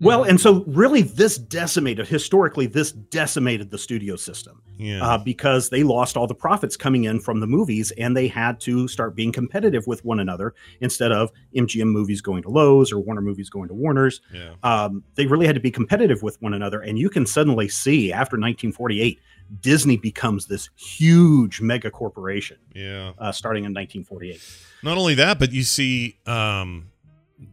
Well, 0.00 0.22
and 0.22 0.40
so 0.40 0.62
really, 0.66 1.02
this 1.02 1.36
decimated 1.38 2.06
historically. 2.06 2.66
This 2.66 2.92
decimated 2.92 3.70
the 3.70 3.78
studio 3.78 4.16
system. 4.16 4.62
Yeah. 4.80 5.04
uh, 5.04 5.18
because 5.18 5.70
they 5.70 5.82
lost 5.82 6.16
all 6.16 6.28
the 6.28 6.36
profits 6.36 6.76
coming 6.76 7.02
in 7.02 7.18
from 7.18 7.40
the 7.40 7.48
movies 7.48 7.90
and 7.98 8.16
they 8.16 8.28
had 8.28 8.60
to 8.60 8.86
start 8.86 9.16
being 9.16 9.32
competitive 9.32 9.88
with 9.88 10.04
one 10.04 10.20
another 10.20 10.54
instead 10.80 11.10
of 11.10 11.32
MGM 11.56 11.88
movies 11.88 12.20
going 12.20 12.44
to 12.44 12.48
Loew's 12.48 12.92
or 12.92 13.00
Warner 13.00 13.20
movies 13.20 13.50
going 13.50 13.66
to 13.66 13.74
Warner's. 13.74 14.20
Yeah. 14.32 14.54
Um, 14.62 15.02
they 15.16 15.26
really 15.26 15.46
had 15.46 15.56
to 15.56 15.60
be 15.60 15.72
competitive 15.72 16.22
with 16.22 16.40
one 16.40 16.54
another. 16.54 16.80
And 16.80 16.96
you 16.96 17.10
can 17.10 17.26
suddenly 17.26 17.68
see 17.68 18.12
after 18.12 18.36
1948, 18.36 19.18
Disney 19.60 19.96
becomes 19.96 20.46
this 20.46 20.70
huge 20.76 21.60
mega 21.60 21.90
corporation 21.90 22.58
Yeah. 22.72 23.14
uh, 23.18 23.32
starting 23.32 23.64
in 23.64 23.72
1948. 23.74 24.40
Not 24.84 24.96
only 24.96 25.14
that, 25.16 25.40
but 25.40 25.50
you 25.50 25.64
see 25.64 26.18
um, 26.24 26.92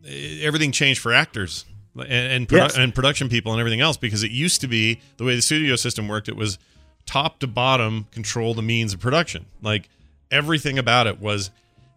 everything 0.05 0.71
changed 0.71 1.01
for 1.01 1.11
actors 1.11 1.65
and 1.97 2.07
and, 2.11 2.47
produ- 2.47 2.57
Yes. 2.57 2.77
and 2.77 2.93
production 2.93 3.29
people 3.29 3.51
and 3.53 3.59
everything 3.59 3.81
else 3.81 3.97
because 3.97 4.23
it 4.23 4.31
used 4.31 4.61
to 4.61 4.67
be 4.67 4.99
the 5.17 5.23
way 5.23 5.35
the 5.35 5.41
studio 5.41 5.75
system 5.75 6.07
worked. 6.07 6.27
It 6.29 6.35
was 6.35 6.57
top 7.05 7.39
to 7.39 7.47
bottom 7.47 8.07
control 8.11 8.53
the 8.53 8.61
means 8.61 8.93
of 8.93 8.99
production. 8.99 9.45
Like 9.61 9.89
everything 10.31 10.77
about 10.79 11.07
it 11.07 11.19
was 11.19 11.51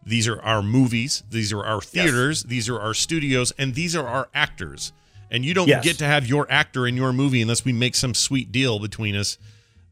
these 0.04 0.28
are 0.28 0.40
our 0.42 0.62
movies, 0.62 1.22
these 1.30 1.52
are 1.52 1.64
our 1.64 1.80
theaters, 1.80 2.44
these 2.44 2.68
are 2.68 2.78
our 2.80 2.94
studios, 2.94 3.52
and 3.58 3.74
these 3.74 3.94
are 3.96 4.06
our 4.06 4.28
actors. 4.34 4.92
And 5.30 5.44
you 5.44 5.52
don't 5.54 5.68
Yes. 5.68 5.84
get 5.84 5.98
to 5.98 6.04
have 6.06 6.26
your 6.26 6.50
actor 6.50 6.86
in 6.86 6.96
your 6.96 7.12
movie 7.12 7.42
unless 7.42 7.64
we 7.64 7.72
make 7.72 7.94
some 7.94 8.14
sweet 8.14 8.50
deal 8.52 8.78
between 8.78 9.14
us. 9.14 9.36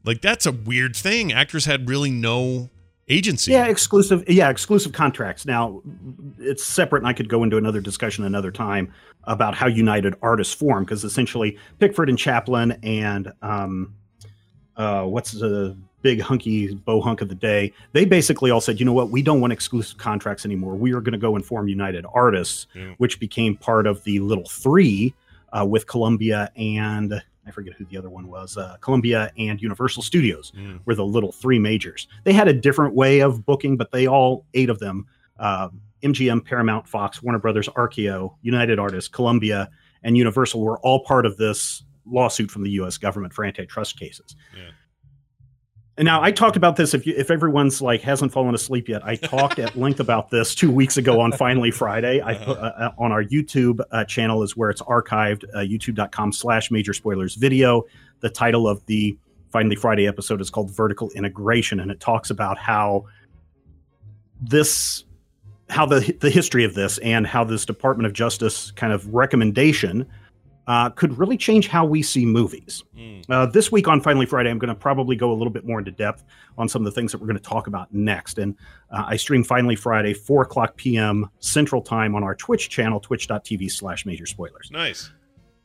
Like 0.03 0.21
that's 0.21 0.45
a 0.45 0.51
weird 0.51 0.95
thing. 0.95 1.31
Actors 1.33 1.65
had 1.65 1.87
really 1.89 2.09
no 2.11 2.69
agency. 3.09 3.51
Yeah, 3.51 3.65
exclusive. 3.67 4.23
Yeah, 4.27 4.49
exclusive 4.49 4.91
contracts. 4.93 5.45
Now, 5.45 5.81
it's 6.39 6.63
separate, 6.63 6.99
and 6.99 7.07
I 7.07 7.13
could 7.13 7.29
go 7.29 7.43
into 7.43 7.57
another 7.57 7.81
discussion 7.81 8.23
another 8.25 8.51
time 8.51 8.91
about 9.23 9.55
how 9.55 9.67
United 9.67 10.15
Artists 10.21 10.53
form, 10.53 10.83
because 10.83 11.03
essentially 11.03 11.57
Pickford 11.79 12.09
and 12.09 12.17
Chaplin 12.17 12.77
and 12.83 13.31
um, 13.41 13.93
uh, 14.77 15.03
what's 15.03 15.31
the 15.31 15.75
big 16.01 16.21
hunky 16.21 16.73
bow 16.73 17.01
hunk 17.01 17.21
of 17.21 17.27
the 17.29 17.35
day? 17.35 17.73
They 17.93 18.05
basically 18.05 18.51
all 18.51 18.61
said, 18.61 18.79
you 18.79 18.85
know 18.85 18.93
what, 18.93 19.09
we 19.09 19.21
don't 19.21 19.41
want 19.41 19.51
exclusive 19.51 19.97
contracts 19.97 20.45
anymore. 20.45 20.75
We 20.75 20.93
are 20.93 21.01
going 21.01 21.13
to 21.13 21.17
go 21.17 21.35
and 21.35 21.45
form 21.45 21.67
United 21.67 22.05
Artists, 22.13 22.67
Yeah. 22.73 22.93
which 22.97 23.19
became 23.19 23.57
part 23.57 23.87
of 23.87 24.03
the 24.03 24.19
Little 24.19 24.45
Three 24.45 25.13
uh, 25.51 25.65
with 25.65 25.87
Columbia 25.87 26.51
and 26.55 27.21
I 27.47 27.51
forget 27.51 27.73
who 27.73 27.85
the 27.85 27.97
other 27.97 28.09
one 28.09 28.27
was. 28.27 28.57
Uh, 28.57 28.77
Columbia 28.81 29.31
and 29.37 29.61
Universal 29.61 30.03
Studios 30.03 30.51
Mm. 30.57 30.79
were 30.85 30.95
the 30.95 31.05
little 31.05 31.31
three 31.31 31.59
majors. 31.59 32.07
They 32.23 32.33
had 32.33 32.47
a 32.47 32.53
different 32.53 32.93
way 32.95 33.19
of 33.21 33.45
booking, 33.45 33.77
but 33.77 33.91
they 33.91 34.07
all 34.07 34.45
eight 34.53 34.69
of 34.69 34.79
them 34.79 35.05
uh, 35.39 35.69
MGM, 36.03 36.43
Paramount, 36.45 36.87
Fox, 36.87 37.21
Warner 37.21 37.39
Brothers, 37.39 37.67
RKO, 37.69 38.35
United 38.41 38.79
Artists, 38.79 39.07
Columbia, 39.07 39.69
and 40.03 40.17
Universal 40.17 40.61
were 40.61 40.79
all 40.79 41.03
part 41.03 41.25
of 41.25 41.37
this 41.37 41.83
lawsuit 42.05 42.49
from 42.49 42.63
the 42.63 42.71
U.S. 42.71 42.97
government 42.97 43.33
for 43.33 43.43
antitrust 43.45 43.99
cases. 43.99 44.35
Yeah. 44.55 44.69
And 45.97 46.05
now 46.05 46.21
I 46.21 46.31
talked 46.31 46.55
about 46.55 46.75
this. 46.75 46.93
If 46.93 47.07
you, 47.07 47.15
if 47.17 47.31
everyone's 47.31 47.81
like 47.81 48.01
hasn't 48.01 48.31
fallen 48.31 48.53
asleep 48.53 48.87
yet, 48.87 49.03
I 49.03 49.15
talked 49.15 49.57
at 49.57 49.75
length 49.77 49.99
about 49.99 50.29
this 50.29 50.53
two 50.53 50.71
weeks 50.71 50.97
ago 50.97 51.19
on 51.19 51.31
Finally 51.31 51.71
Friday. 51.71 52.21
I 52.21 52.35
put, 52.35 52.57
uh, 52.59 52.91
on 52.99 53.11
our 53.11 53.23
YouTube 53.23 53.81
uh, 53.91 54.05
channel 54.05 54.43
is 54.43 54.55
where 54.55 54.69
it's 54.69 54.81
archived. 54.83 55.43
Uh, 55.55 55.59
YouTube.com/slash 55.59 56.69
Major 56.69 56.93
Spoilers 56.93 57.33
video. 57.33 57.83
The 58.19 58.29
title 58.29 58.67
of 58.67 58.85
the 58.85 59.17
Finally 59.49 59.75
Friday 59.75 60.07
episode 60.07 60.39
is 60.39 60.51
called 60.51 60.69
Vertical 60.69 61.09
Integration, 61.11 61.79
and 61.79 61.89
it 61.89 61.99
talks 61.99 62.29
about 62.29 62.59
how 62.59 63.05
this 64.39 65.03
how 65.69 65.87
the 65.87 66.15
the 66.21 66.29
history 66.29 66.63
of 66.63 66.75
this 66.75 66.99
and 66.99 67.25
how 67.25 67.43
this 67.43 67.65
Department 67.65 68.05
of 68.05 68.13
Justice 68.13 68.69
kind 68.71 68.93
of 68.93 69.11
recommendation 69.15 70.05
uh, 70.67 70.89
could 70.89 71.17
really 71.17 71.37
change 71.37 71.67
how 71.67 71.85
we 71.85 72.01
see 72.01 72.25
movies. 72.25 72.83
Uh, 73.29 73.45
this 73.45 73.71
week 73.71 73.87
on 73.87 74.01
Finally 74.01 74.25
Friday, 74.25 74.49
I'm 74.49 74.59
going 74.59 74.67
to 74.69 74.75
probably 74.75 75.15
go 75.15 75.31
a 75.31 75.33
little 75.33 75.51
bit 75.51 75.65
more 75.65 75.79
into 75.79 75.91
depth 75.91 76.23
on 76.57 76.67
some 76.69 76.81
of 76.81 76.85
the 76.85 76.91
things 76.91 77.11
that 77.11 77.19
we're 77.19 77.27
going 77.27 77.37
to 77.37 77.43
talk 77.43 77.67
about 77.67 77.93
next. 77.93 78.37
And 78.37 78.55
uh, 78.91 79.03
I 79.07 79.15
stream 79.17 79.43
Finally 79.43 79.75
Friday, 79.75 80.13
4 80.13 80.43
o'clock 80.43 80.75
p.m. 80.75 81.29
Central 81.39 81.81
Time 81.81 82.15
on 82.15 82.23
our 82.23 82.35
Twitch 82.35 82.69
channel, 82.69 82.99
twitch.tv 82.99 83.71
slash 83.71 84.05
major 84.05 84.25
spoilers. 84.25 84.69
Nice. 84.71 85.11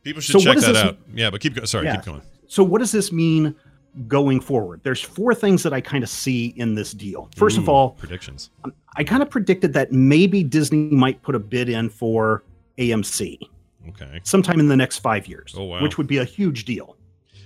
People 0.03 0.21
should 0.21 0.33
So 0.33 0.39
check 0.39 0.57
that 0.59 0.75
out. 0.75 0.97
Yeah, 1.13 1.29
but 1.29 1.41
keep 1.41 1.53
going. 1.55 1.65
Sorry, 1.67 1.85
Yeah. 1.85 1.95
keep 1.97 2.05
going. 2.05 2.21
So, 2.47 2.63
what 2.63 2.79
does 2.79 2.91
this 2.91 3.11
mean 3.11 3.55
going 4.07 4.39
forward? 4.39 4.81
There's 4.83 5.01
four 5.01 5.33
things 5.33 5.63
that 5.63 5.73
I 5.73 5.81
kind 5.81 6.03
of 6.03 6.09
see 6.09 6.47
in 6.57 6.75
this 6.75 6.91
deal. 6.93 7.29
First 7.35 7.57
of 7.57 7.67
all, 7.69 7.91
predictions. 7.91 8.49
I 8.95 9.03
kind 9.03 9.23
of 9.23 9.29
predicted 9.29 9.73
that 9.73 9.91
maybe 9.91 10.43
Disney 10.43 10.89
might 10.89 11.21
put 11.23 11.35
a 11.35 11.39
bid 11.39 11.69
in 11.69 11.89
for 11.89 12.43
AMC 12.77 13.39
Okay. 13.89 14.19
sometime 14.23 14.59
in 14.59 14.67
the 14.67 14.77
next 14.77 14.99
five 14.99 15.27
years, 15.27 15.53
Oh, 15.57 15.63
wow. 15.65 15.81
which 15.83 15.97
would 15.97 16.07
be 16.07 16.17
a 16.17 16.23
huge 16.25 16.65
deal. 16.65 16.97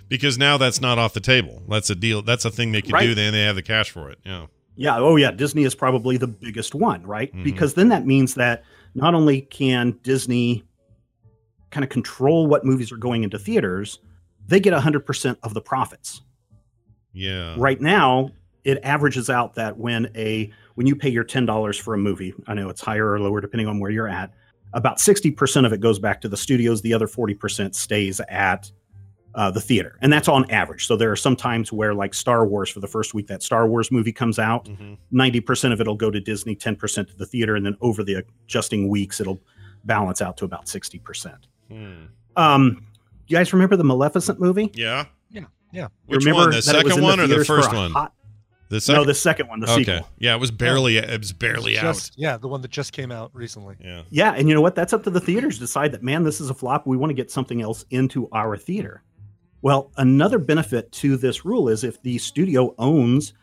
Because 0.09 0.37
now 0.37 0.57
that's 0.57 0.79
not 0.79 0.97
off 0.97 1.13
the 1.13 1.19
table. 1.19 1.63
That's 1.67 1.89
a 1.89 1.95
deal. 1.95 2.21
That's 2.21 2.45
a 2.45 2.49
thing 2.51 2.71
they 2.71 2.81
can 2.81 2.93
Right. 2.93 3.05
do. 3.07 3.15
Then 3.15 3.33
they 3.33 3.41
have 3.43 3.55
the 3.55 3.61
cash 3.61 3.89
for 3.91 4.09
it. 4.09 4.19
Yeah. 4.25 4.45
Yeah. 4.75 4.97
Oh, 4.99 5.15
yeah. 5.15 5.31
Disney 5.31 5.63
is 5.63 5.75
probably 5.75 6.17
the 6.17 6.27
biggest 6.27 6.73
one, 6.75 7.03
right? 7.05 7.33
Mhm. 7.35 7.43
Because 7.43 7.73
then 7.73 7.89
that 7.89 8.05
means 8.05 8.35
that 8.35 8.63
not 8.95 9.13
only 9.15 9.41
can 9.41 9.97
Disney 10.03 10.63
kind 11.71 11.83
of 11.83 11.89
control 11.89 12.47
what 12.47 12.63
movies 12.63 12.91
are 12.91 12.97
going 12.97 13.23
into 13.23 13.37
theaters, 13.37 13.99
they 14.47 14.59
get 14.59 14.73
100% 14.73 15.37
of 15.43 15.53
the 15.53 15.61
profits. 15.61 16.21
Yeah. 17.11 17.55
Right 17.57 17.81
now, 17.81 18.29
it 18.63 18.79
averages 18.83 19.29
out 19.29 19.55
that 19.55 19.77
when 19.77 20.09
a 20.15 20.51
when 20.75 20.85
you 20.85 20.95
pay 20.95 21.09
your 21.09 21.23
$10 21.23 21.79
for 21.79 21.95
a 21.95 21.97
movie, 21.97 22.33
I 22.45 22.53
know 22.53 22.69
it's 22.69 22.81
higher 22.81 23.11
or 23.11 23.19
lower 23.19 23.41
depending 23.41 23.67
on 23.67 23.79
where 23.79 23.89
you're 23.89 24.07
at, 24.07 24.31
about 24.73 24.97
60% 24.97 25.65
of 25.65 25.73
it 25.73 25.79
goes 25.79 25.99
back 25.99 26.21
to 26.21 26.27
the 26.29 26.37
studios, 26.37 26.81
the 26.81 26.93
other 26.93 27.07
40% 27.07 27.73
stays 27.75 28.19
at 28.29 28.71
uh, 29.35 29.51
the 29.51 29.61
theater. 29.61 29.97
And 30.01 30.11
that's 30.11 30.27
on 30.27 30.49
average. 30.51 30.87
So 30.87 30.95
there 30.97 31.11
are 31.11 31.15
some 31.15 31.35
times 31.35 31.71
where 31.71 31.93
like 31.93 32.13
Star 32.13 32.47
Wars 32.47 32.69
for 32.69 32.79
the 32.79 32.87
first 32.87 33.13
week 33.13 33.27
that 33.27 33.43
Star 33.43 33.67
Wars 33.67 33.91
movie 33.91 34.11
comes 34.11 34.39
out, 34.39 34.65
Mm-hmm. 34.65 35.19
90% 35.19 35.73
of 35.73 35.79
it'll 35.81 35.95
go 35.95 36.09
to 36.11 36.19
Disney, 36.19 36.55
10% 36.55 37.07
to 37.09 37.15
the 37.15 37.25
theater, 37.25 37.55
and 37.55 37.65
then 37.65 37.77
over 37.81 38.03
the 38.03 38.23
adjusting 38.45 38.87
weeks, 38.89 39.21
it'll 39.21 39.41
balance 39.85 40.21
out 40.21 40.37
to 40.37 40.45
about 40.45 40.65
60%. 40.65 41.35
Hmm. 41.71 42.05
Um, 42.35 42.85
you 43.27 43.37
guys 43.37 43.53
remember 43.53 43.75
the 43.75 43.83
Maleficent 43.83 44.39
movie? 44.39 44.71
Yeah. 44.73 45.05
Yeah. 45.29 45.43
Yeah. 45.71 45.87
Which 46.07 46.25
remember 46.25 46.41
one? 46.41 46.49
The 46.49 46.55
that 46.61 46.83
was 46.83 46.93
second 46.93 46.97
in 46.99 47.03
one 47.03 47.19
or 47.19 47.23
the 47.23 47.27
theaters 47.35 47.47
for 47.47 47.55
first 47.57 47.71
a 47.71 47.75
one? 47.75 47.91
hot- 47.91 48.13
The 48.69 48.81
second. 48.81 49.01
No, 49.01 49.05
the 49.05 49.13
second 49.13 49.47
one, 49.47 49.59
the 49.59 49.71
okay. 49.71 49.83
sequel. 49.83 50.09
Yeah, 50.19 50.35
it 50.35 50.39
was 50.39 50.51
barely. 50.51 50.97
It 50.97 51.19
was 51.19 51.31
barely 51.31 51.73
Just- 51.73 52.11
out. 52.13 52.17
Yeah, 52.17 52.37
the 52.37 52.47
one 52.47 52.61
that 52.61 52.71
just 52.71 52.91
came 52.91 53.11
out 53.11 53.31
recently. 53.33 53.75
Yeah. 53.79 54.01
Yeah, 54.09 54.33
and 54.33 54.49
you 54.49 54.55
know 54.55 54.61
what? 54.61 54.75
That's 54.75 54.93
up 54.93 55.03
to 55.03 55.09
the 55.09 55.21
theaters 55.21 55.55
to 55.55 55.61
decide 55.61 55.91
that, 55.93 56.03
man, 56.03 56.23
this 56.23 56.41
is 56.41 56.49
a 56.49 56.53
flop. 56.53 56.85
We 56.85 56.97
want 56.97 57.09
to 57.11 57.13
get 57.15 57.31
something 57.31 57.61
else 57.61 57.85
into 57.91 58.27
our 58.31 58.57
theater. 58.57 59.03
Well, 59.61 59.91
another 59.97 60.37
benefit 60.37 60.91
to 60.93 61.17
this 61.17 61.45
rule 61.45 61.69
is 61.69 61.83
if 61.83 62.01
the 62.01 62.17
studio 62.17 62.75
owns 62.77 63.33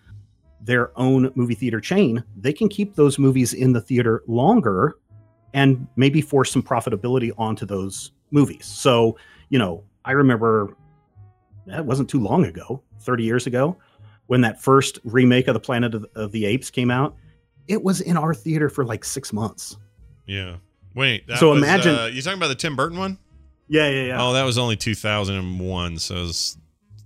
their 0.60 0.98
own 0.98 1.30
movie 1.34 1.54
theater 1.54 1.80
chain, 1.80 2.22
they 2.36 2.52
can 2.52 2.68
keep 2.68 2.94
those 2.94 3.18
movies 3.18 3.52
in 3.52 3.72
the 3.72 3.80
theater 3.80 4.22
longer 4.26 4.96
and 5.52 5.86
maybe 5.96 6.20
force 6.20 6.50
some 6.50 6.62
profitability 6.62 7.32
onto 7.38 7.66
those 7.66 8.12
movies. 8.30 8.64
So, 8.66 9.16
you 9.50 9.58
know, 9.58 9.84
I 10.04 10.12
remember 10.12 10.76
that 11.66 11.84
wasn't 11.84 12.08
too 12.10 12.20
long 12.20 12.44
ago, 12.44 12.82
30 13.00 13.24
years 13.24 13.46
ago, 13.46 13.76
when 14.26 14.40
that 14.42 14.60
first 14.62 14.98
remake 15.04 15.48
of 15.48 15.54
the 15.54 15.60
Planet 15.60 15.94
of, 15.94 16.06
of 16.14 16.32
the 16.32 16.46
Apes 16.46 16.70
came 16.70 16.90
out. 16.90 17.14
It 17.68 17.82
was 17.82 18.00
in 18.00 18.16
our 18.16 18.34
theater 18.34 18.68
for 18.68 18.84
like 18.84 19.04
six 19.04 19.32
months. 19.32 19.76
Yeah. 20.26 20.56
Wait. 20.94 21.24
So 21.38 21.50
was, 21.50 21.58
imagine- 21.62 21.94
Uh, 21.94 22.06
you 22.06 22.22
talking 22.22 22.38
about 22.38 22.48
the 22.48 22.54
Tim 22.54 22.76
Burton 22.76 22.98
one? 22.98 23.18
Yeah, 23.68 23.88
yeah, 23.88 24.02
yeah. 24.04 24.22
Oh, 24.22 24.32
that 24.34 24.42
was 24.44 24.58
only 24.58 24.76
2001. 24.76 25.98
So 25.98 26.14
it 26.16 26.20
was 26.20 26.58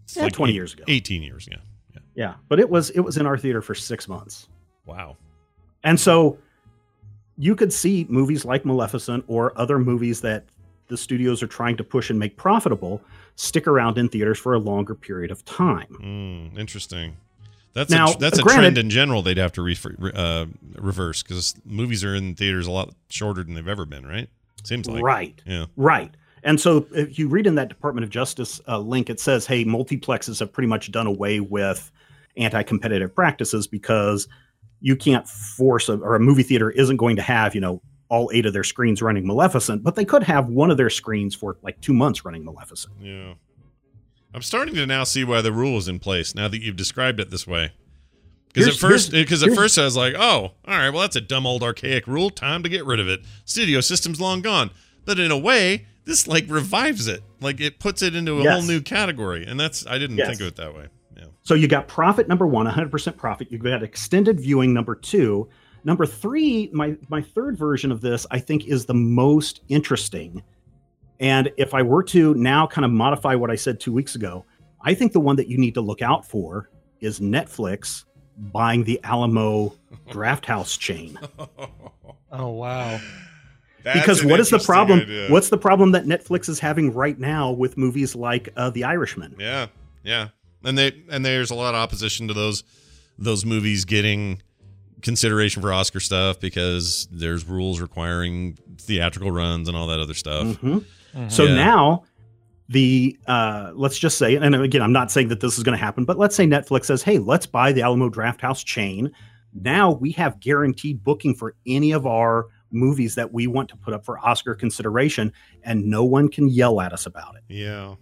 it's 0.04 0.16
Yeah, 0.16 0.28
20 0.28 0.52
years 0.52 0.72
ago. 0.74 0.84
18 0.88 1.22
years. 1.22 1.46
Yeah. 1.50 1.58
Yeah. 1.94 2.00
Yeah, 2.14 2.34
but 2.48 2.58
it 2.58 2.68
was 2.68 2.90
it 2.90 3.00
was 3.00 3.16
in 3.16 3.26
our 3.26 3.38
theater 3.38 3.62
for 3.62 3.74
six 3.76 4.08
months, 4.08 4.48
Wow. 4.86 5.16
and 5.84 5.98
so 6.00 6.38
you 7.36 7.54
could 7.54 7.72
see 7.72 8.04
movies 8.08 8.44
like 8.44 8.64
Maleficent 8.64 9.24
or 9.28 9.52
other 9.56 9.78
movies 9.78 10.20
that 10.22 10.44
the 10.88 10.96
studios 10.96 11.42
are 11.42 11.46
trying 11.46 11.76
to 11.76 11.84
push 11.84 12.10
and 12.10 12.18
make 12.18 12.36
profitable 12.36 13.00
stick 13.40 13.68
around 13.68 13.96
in 13.98 14.08
theaters 14.08 14.36
for 14.36 14.52
a 14.54 14.58
longer 14.58 14.96
period 14.96 15.30
of 15.30 15.44
time. 15.44 15.86
Mm, 16.00 16.58
interesting. 16.58 17.16
That's 17.72 17.88
Now, 17.90 18.10
a, 18.12 18.18
that's 18.18 18.40
a 18.40 18.42
granted- 18.42 18.62
trend 18.62 18.78
in 18.78 18.90
general. 18.90 19.22
They'd 19.22 19.36
have 19.38 19.52
to 19.52 19.62
re- 19.62 19.76
uh, 20.12 20.46
reverse 20.74 21.22
because 21.22 21.54
movies 21.64 22.02
are 22.02 22.14
in 22.16 22.34
theaters 22.34 22.66
a 22.66 22.72
lot 22.72 22.92
shorter 23.08 23.44
than 23.44 23.54
they've 23.54 23.68
ever 23.68 23.84
been. 23.84 24.04
Right? 24.04 24.28
Seems 24.64 24.88
like 24.88 25.02
Right. 25.04 25.40
Yeah. 25.46 25.66
Right. 25.76 26.12
And 26.42 26.60
so 26.60 26.86
if 26.92 27.16
you 27.18 27.28
read 27.28 27.46
in 27.46 27.54
that 27.54 27.68
Department 27.68 28.04
of 28.04 28.10
Justice 28.10 28.60
uh, 28.66 28.78
link, 28.78 29.08
it 29.10 29.20
says, 29.20 29.46
hey, 29.46 29.64
multiplexes 29.64 30.40
have 30.40 30.52
pretty 30.52 30.68
much 30.68 30.90
done 30.90 31.06
away 31.06 31.38
with 31.40 31.92
anti 32.36 32.62
competitive 32.64 33.14
practices 33.14 33.66
because 33.68 34.26
you 34.80 34.96
can't 34.96 35.28
force 35.28 35.88
a, 35.88 35.94
or 35.98 36.16
a 36.16 36.20
movie 36.20 36.42
theater 36.42 36.70
isn't 36.70 36.96
going 36.96 37.16
to 37.16 37.22
have, 37.22 37.54
you 37.54 37.60
know, 37.60 37.80
all 38.08 38.30
eight 38.32 38.46
of 38.46 38.52
their 38.52 38.64
screens 38.64 39.02
running 39.02 39.26
Maleficent, 39.26 39.82
but 39.84 39.94
they 39.94 40.04
could 40.04 40.22
have 40.22 40.48
one 40.48 40.70
of 40.70 40.76
their 40.76 40.90
screens 40.90 41.34
for 41.34 41.56
like 41.62 41.80
two 41.80 41.92
months 41.92 42.24
running 42.24 42.44
Maleficent. 42.44 42.94
Yeah. 43.00 43.34
I'm 44.34 44.42
starting 44.42 44.74
to 44.76 44.86
now 44.86 45.04
see 45.04 45.24
why 45.24 45.40
the 45.40 45.52
rule 45.52 45.78
is 45.78 45.88
in 45.88 45.98
place 45.98 46.34
now 46.34 46.48
that 46.48 46.62
you've 46.62 46.76
described 46.76 47.18
it 47.20 47.30
this 47.30 47.46
way. 47.46 47.72
Because 48.52 48.68
at 48.68 48.74
first, 48.74 49.12
because 49.12 49.42
at 49.42 49.54
first 49.54 49.78
I 49.78 49.84
was 49.84 49.96
like, 49.96 50.14
"Oh, 50.16 50.20
all 50.20 50.52
right, 50.66 50.90
well 50.90 51.02
that's 51.02 51.16
a 51.16 51.20
dumb 51.20 51.46
old 51.46 51.62
archaic 51.62 52.06
rule. 52.06 52.30
Time 52.30 52.62
to 52.62 52.68
get 52.68 52.84
rid 52.84 52.98
of 52.98 53.08
it. 53.08 53.20
Studio 53.44 53.80
system's 53.80 54.20
long 54.20 54.40
gone." 54.40 54.70
But 55.04 55.18
in 55.18 55.30
a 55.30 55.38
way, 55.38 55.86
this 56.06 56.26
like 56.26 56.44
revives 56.48 57.06
it. 57.08 57.22
Like 57.40 57.60
it 57.60 57.78
puts 57.78 58.02
it 58.02 58.14
into 58.16 58.38
a 58.40 58.42
Yes. 58.42 58.52
whole 58.52 58.62
new 58.62 58.80
category, 58.80 59.44
and 59.46 59.60
that's 59.60 59.86
I 59.86 59.98
didn't 59.98 60.16
Yes. 60.16 60.28
think 60.28 60.40
of 60.40 60.46
it 60.48 60.56
that 60.56 60.74
way. 60.74 60.86
Yeah. 61.16 61.24
So 61.42 61.54
you 61.54 61.68
got 61.68 61.88
profit 61.88 62.26
number 62.26 62.46
one, 62.46 62.66
100% 62.66 63.16
profit. 63.16 63.48
You've 63.50 63.62
got 63.62 63.82
extended 63.82 64.40
viewing 64.40 64.72
number 64.74 64.94
two. 64.94 65.48
Number 65.84 66.06
three, 66.06 66.70
my, 66.72 66.96
my 67.08 67.22
third 67.22 67.56
version 67.56 67.90
of 67.92 68.00
this, 68.00 68.26
I 68.30 68.38
think, 68.38 68.66
is 68.66 68.86
the 68.86 68.94
most 68.94 69.62
interesting. 69.68 70.42
And 71.20 71.50
if 71.56 71.74
I 71.74 71.82
were 71.82 72.02
to 72.04 72.34
now 72.34 72.66
kind 72.66 72.84
of 72.84 72.90
modify 72.90 73.34
what 73.34 73.50
I 73.50 73.56
said 73.56 73.80
two 73.80 73.92
weeks 73.92 74.14
ago, 74.14 74.44
I 74.82 74.94
think 74.94 75.12
the 75.12 75.20
one 75.20 75.36
that 75.36 75.48
you 75.48 75.58
need 75.58 75.74
to 75.74 75.80
look 75.80 76.02
out 76.02 76.26
for 76.26 76.70
is 77.00 77.20
Netflix 77.20 78.04
buying 78.36 78.84
the 78.84 79.00
Alamo 79.04 79.74
Drafthouse 80.08 80.78
chain. 80.78 81.18
Oh 82.30 82.50
wow. 82.50 83.00
That's 83.84 84.00
because 84.00 84.24
what 84.24 84.38
is 84.38 84.50
the 84.50 84.58
problem? 84.58 85.00
idea. 85.00 85.30
What's 85.30 85.48
the 85.48 85.56
problem 85.56 85.92
that 85.92 86.04
Netflix 86.04 86.48
is 86.48 86.58
having 86.58 86.92
right 86.92 87.18
now 87.18 87.50
with 87.52 87.78
movies 87.78 88.14
like 88.14 88.50
uh, 88.56 88.70
The 88.70 88.84
Irishman? 88.84 89.34
Yeah, 89.38 89.68
yeah, 90.04 90.28
and 90.62 90.76
they 90.76 91.04
and 91.10 91.24
there's 91.24 91.50
a 91.50 91.54
lot 91.54 91.74
of 91.74 91.80
opposition 91.80 92.28
to 92.28 92.34
those 92.34 92.64
those 93.18 93.46
movies 93.46 93.84
getting 93.86 94.42
consideration 95.02 95.62
for 95.62 95.72
Oscar 95.72 96.00
stuff 96.00 96.40
because 96.40 97.08
there's 97.10 97.44
rules 97.46 97.80
requiring 97.80 98.58
theatrical 98.78 99.30
runs 99.30 99.68
and 99.68 99.76
all 99.76 99.86
that 99.88 100.00
other 100.00 100.14
stuff. 100.14 100.46
Mhm. 100.60 100.84
So 101.28 101.44
Yeah. 101.44 101.54
now 101.54 102.04
the 102.68 103.18
uh, 103.26 103.72
let's 103.74 103.98
just 103.98 104.18
say, 104.18 104.36
and 104.36 104.54
again, 104.54 104.82
I'm 104.82 104.92
not 104.92 105.10
saying 105.10 105.28
that 105.28 105.40
this 105.40 105.56
is 105.56 105.64
going 105.64 105.76
to 105.78 105.82
happen, 105.84 106.04
but 106.04 106.18
let's 106.18 106.36
say 106.36 106.46
Netflix 106.46 106.84
says, 106.86 107.02
"Hey, 107.02 107.18
let's 107.18 107.46
buy 107.46 107.72
the 107.72 107.82
Alamo 107.82 108.10
Drafthouse 108.10 108.64
chain." 108.64 109.10
Now 109.54 109.92
we 109.92 110.10
have 110.12 110.38
guaranteed 110.40 111.02
booking 111.02 111.34
for 111.34 111.54
any 111.66 111.92
of 111.92 112.06
our 112.06 112.46
movies 112.70 113.14
that 113.14 113.32
we 113.32 113.46
want 113.46 113.70
to 113.70 113.76
put 113.76 113.94
up 113.94 114.04
for 114.04 114.18
Oscar 114.18 114.54
consideration, 114.54 115.32
and 115.62 115.86
no 115.86 116.04
one 116.04 116.28
can 116.28 116.48
yell 116.50 116.80
at 116.82 116.92
us 116.92 117.06
about 117.06 117.36
it. 117.36 117.42
Yeah, 117.48 117.94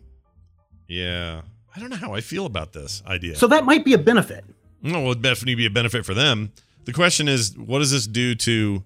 yeah. 0.89 1.43
I 1.74 1.78
don't 1.81 1.90
know 1.90 1.97
how 1.97 2.14
I 2.14 2.20
feel 2.20 2.47
about 2.47 2.73
this 2.73 3.02
idea. 3.06 3.36
So 3.36 3.47
that 3.48 3.64
might 3.64 3.85
be 3.85 3.93
a 3.93 3.98
benefit. 3.98 4.44
No, 4.82 5.01
well, 5.01 5.10
it'd 5.12 5.23
definitely 5.23 5.55
be 5.56 5.66
a 5.66 5.70
benefit 5.70 6.05
for 6.06 6.14
them. 6.14 6.52
The 6.87 6.93
question 6.93 7.29
is, 7.29 7.57
what 7.59 7.81
does 7.81 7.91
this 7.91 8.07
do 8.07 8.35
to? 8.35 8.83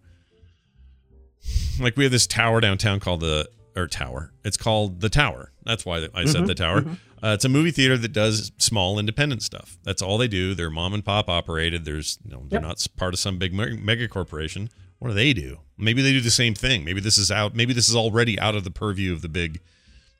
Like 1.80 1.96
we 1.96 2.04
have 2.04 2.12
this 2.12 2.26
tower 2.26 2.60
downtown 2.60 3.00
called 3.00 3.20
the 3.20 3.48
or 3.76 3.86
tower. 3.86 4.32
It's 4.44 4.56
called 4.56 5.00
the 5.00 5.08
Tower. 5.08 5.52
That's 5.64 5.86
why 5.86 6.08
I 6.14 6.24
said 6.24 6.42
Mhm, 6.42 6.46
the 6.48 6.54
Tower. 6.54 6.82
mhm. 6.82 6.98
Uh, 7.22 7.28
it's 7.34 7.44
a 7.44 7.48
movie 7.48 7.70
theater 7.70 7.96
that 7.98 8.12
does 8.12 8.50
small 8.58 8.98
independent 8.98 9.42
stuff. 9.42 9.78
That's 9.84 10.02
all 10.02 10.18
they 10.18 10.26
do. 10.28 10.54
They're 10.54 10.70
mom 10.70 10.92
and 10.94 11.04
pop 11.04 11.28
operated. 11.28 11.84
There's 11.84 12.18
you 12.24 12.30
know 12.32 12.44
they're 12.48 12.60
Yep. 12.60 12.68
not 12.68 12.86
part 12.96 13.14
of 13.14 13.20
some 13.20 13.38
big 13.38 13.52
mega 13.54 14.08
corporation. 14.08 14.70
What 14.98 15.08
do 15.08 15.14
they 15.14 15.32
do? 15.32 15.60
Maybe 15.78 16.02
they 16.02 16.12
do 16.12 16.20
the 16.20 16.30
same 16.30 16.54
thing. 16.54 16.84
Maybe 16.84 17.00
this 17.00 17.16
is 17.16 17.30
out. 17.30 17.54
Maybe 17.54 17.72
this 17.72 17.88
is 17.88 17.94
already 17.96 18.38
out 18.38 18.54
of 18.54 18.64
the 18.64 18.70
purview 18.70 19.12
of 19.12 19.22
the 19.22 19.28
big, 19.28 19.60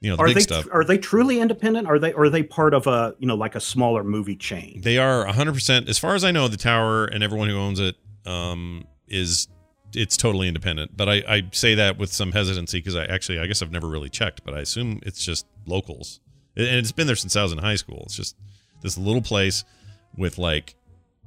you 0.00 0.10
know, 0.10 0.16
the 0.16 0.22
Are 0.22 0.26
big 0.26 0.36
they 0.36 0.40
stuff. 0.40 0.66
are 0.72 0.84
they 0.84 0.98
truly 0.98 1.40
independent? 1.40 1.86
Are 1.86 1.98
they 1.98 2.12
are 2.14 2.28
they 2.28 2.42
part 2.42 2.74
of 2.74 2.86
a 2.86 3.14
you 3.18 3.26
know 3.26 3.34
like 3.34 3.54
a 3.54 3.60
smaller 3.60 4.02
movie 4.02 4.36
chain? 4.36 4.80
They 4.82 4.98
are 4.98 5.26
100%. 5.26 5.88
As 5.88 5.98
far 5.98 6.14
as 6.14 6.24
I 6.24 6.30
know, 6.30 6.48
the 6.48 6.56
tower 6.56 7.04
and 7.04 7.22
everyone 7.22 7.48
who 7.48 7.56
owns 7.56 7.80
it 7.80 7.96
um, 8.26 8.86
is 9.08 9.48
it's 9.94 10.16
totally 10.16 10.48
independent. 10.48 10.96
But 10.96 11.08
I, 11.08 11.14
I 11.28 11.42
say 11.52 11.74
that 11.74 11.98
with 11.98 12.12
some 12.12 12.32
hesitancy 12.32 12.78
because 12.78 12.96
I 12.96 13.04
actually 13.04 13.38
I 13.40 13.46
guess 13.46 13.60
I've 13.62 13.72
never 13.72 13.88
really 13.88 14.08
checked, 14.08 14.44
but 14.44 14.54
I 14.54 14.60
assume 14.60 15.00
it's 15.04 15.22
just 15.22 15.46
locals. 15.66 16.20
And 16.56 16.66
it's 16.66 16.92
been 16.92 17.06
there 17.06 17.16
since 17.16 17.36
I 17.36 17.42
was 17.42 17.52
in 17.52 17.58
high 17.58 17.76
school. 17.76 18.02
It's 18.06 18.16
just 18.16 18.36
this 18.82 18.96
little 18.96 19.22
place 19.22 19.64
with 20.16 20.38
like 20.38 20.74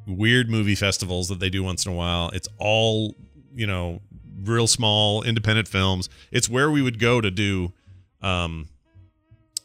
weird 0.08 0.50
movie 0.50 0.76
festivals 0.76 1.30
that 1.30 1.40
they 1.40 1.50
do 1.50 1.64
once 1.64 1.86
in 1.86 1.92
a 1.92 1.96
while. 1.96 2.30
It's 2.32 2.50
all 2.58 3.16
you 3.56 3.68
know, 3.68 4.02
real 4.44 4.68
small 4.68 5.22
independent 5.24 5.68
films. 5.68 6.10
It's 6.32 6.50
where 6.50 6.72
we 6.72 6.82
would 6.82 7.00
go 7.00 7.22
to 7.22 7.30
do. 7.30 7.72
Um, 8.24 8.70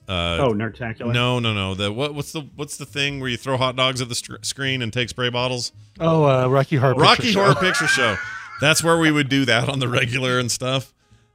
uh, 0.08 0.38
oh, 0.40 0.52
Nerdtacular. 0.54 1.12
no, 1.12 1.38
no, 1.38 1.52
no. 1.52 1.74
The 1.74 1.92
what? 1.92 2.14
What's 2.14 2.32
the 2.32 2.40
what's 2.56 2.76
the 2.78 2.86
thing 2.86 3.20
where 3.20 3.28
you 3.28 3.36
throw 3.36 3.56
hot 3.56 3.76
dogs 3.76 4.00
at 4.00 4.08
the 4.08 4.14
str- 4.14 4.36
screen 4.42 4.80
and 4.82 4.92
take 4.92 5.08
spray 5.10 5.28
bottles? 5.28 5.72
Oh, 6.00 6.24
uh, 6.24 6.48
Rocky 6.48 6.76
Horror 6.76 6.94
Picture 6.94 7.04
Rocky 7.04 7.32
Show. 7.32 7.54
Picture 7.54 7.86
Show. 7.86 8.16
That's 8.60 8.82
where 8.82 8.98
we 8.98 9.10
would 9.10 9.28
do 9.28 9.44
that 9.44 9.68
on 9.68 9.78
the 9.78 9.88
regular 9.88 10.38
and 10.38 10.50
stuff. 10.50 10.94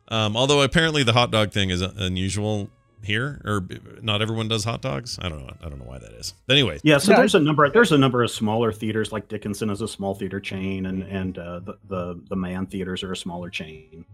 Um, 0.10 0.36
although 0.36 0.62
apparently 0.62 1.04
the 1.04 1.14
hot 1.14 1.32
dog 1.32 1.52
thing 1.52 1.70
is 1.70 1.82
unusual 1.82 2.70
here, 3.04 3.42
or 3.46 3.68
not 4.02 4.22
everyone 4.22 4.48
does 4.48 4.64
hot 4.64 4.82
dogs. 4.82 5.20
I 5.22 5.30
don't 5.30 5.46
know. 5.46 5.54
I 5.62 5.70
don't 5.70 5.80
know 5.80 5.86
why 5.86 6.00
that 6.00 6.12
is. 6.14 6.34
But 6.48 6.54
anyway, 6.54 6.80
Yeah, 6.84 6.98
so 6.98 7.12
Yeah, 7.12 7.18
there's 7.20 7.36
a 7.36 7.40
number. 7.40 7.70
There's 7.70 7.92
a 7.92 7.98
number 7.98 8.24
of 8.24 8.32
smaller 8.32 8.72
theaters, 8.72 9.12
like 9.12 9.28
Dickinson 9.28 9.70
is 9.70 9.82
a 9.82 9.88
small 9.88 10.16
theater 10.16 10.40
chain, 10.40 10.88
and 10.88 11.04
and 11.04 11.38
uh, 11.38 11.60
the, 11.60 11.78
the 11.88 12.22
the 12.30 12.36
Mann 12.36 12.66
theaters 12.66 13.04
are 13.04 13.12
a 13.12 13.18
smaller 13.18 13.50
chain. 13.50 14.06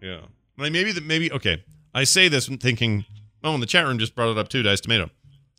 Yeah. 0.00 0.20
Like 0.56 0.72
maybe 0.72 0.92
that 0.92 1.04
maybe 1.04 1.32
okay. 1.32 1.64
I 1.94 2.04
say 2.04 2.28
this 2.28 2.48
thinking, 2.48 3.04
oh, 3.42 3.54
and 3.54 3.62
the 3.62 3.66
chat 3.66 3.86
room 3.86 3.98
just 3.98 4.14
brought 4.14 4.30
it 4.30 4.38
up 4.38 4.48
too, 4.48 4.62
Dice 4.62 4.80
Tomato. 4.80 5.10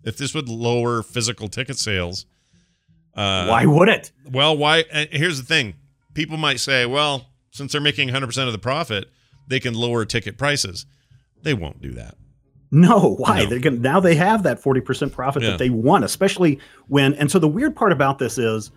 If 0.03 0.17
this 0.17 0.33
would 0.35 0.49
lower 0.49 1.01
physical 1.01 1.47
ticket 1.47 1.77
sales, 1.77 2.25
uh, 3.15 3.47
Why 3.47 3.65
would 3.65 3.87
it? 3.89 4.11
Well, 4.29 4.57
why? 4.57 4.83
Uh, 4.93 5.05
here's 5.11 5.37
the 5.39 5.45
thing: 5.45 5.75
people 6.13 6.37
might 6.37 6.59
say, 6.59 6.85
well, 6.85 7.27
since 7.51 7.71
they're 7.71 7.81
making 7.81 8.09
100 8.09 8.27
percent 8.27 8.47
of 8.47 8.51
the 8.53 8.59
profit, 8.59 9.09
they 9.47 9.59
can 9.59 9.73
lower 9.73 10.03
ticket 10.05 10.37
prices. 10.37 10.85
They 11.41 11.53
won't 11.53 11.81
do 11.81 11.91
that. 11.91 12.15
No, 12.71 13.15
why? 13.19 13.43
No. 13.43 13.49
They're 13.49 13.59
gonna 13.59 13.77
now 13.77 13.99
they 14.01 14.15
have 14.15 14.43
that 14.43 14.59
forty 14.59 14.81
percent 14.81 15.13
profit 15.13 15.43
Yeah. 15.43 15.51
that 15.51 15.59
they 15.59 15.69
want, 15.69 16.03
especially 16.03 16.59
when. 16.87 17.13
And 17.13 17.31
so 17.31 17.39
the 17.39 17.47
weird 17.47 17.75
part 17.75 17.91
about 17.93 18.19
this 18.19 18.37
is, 18.37 18.71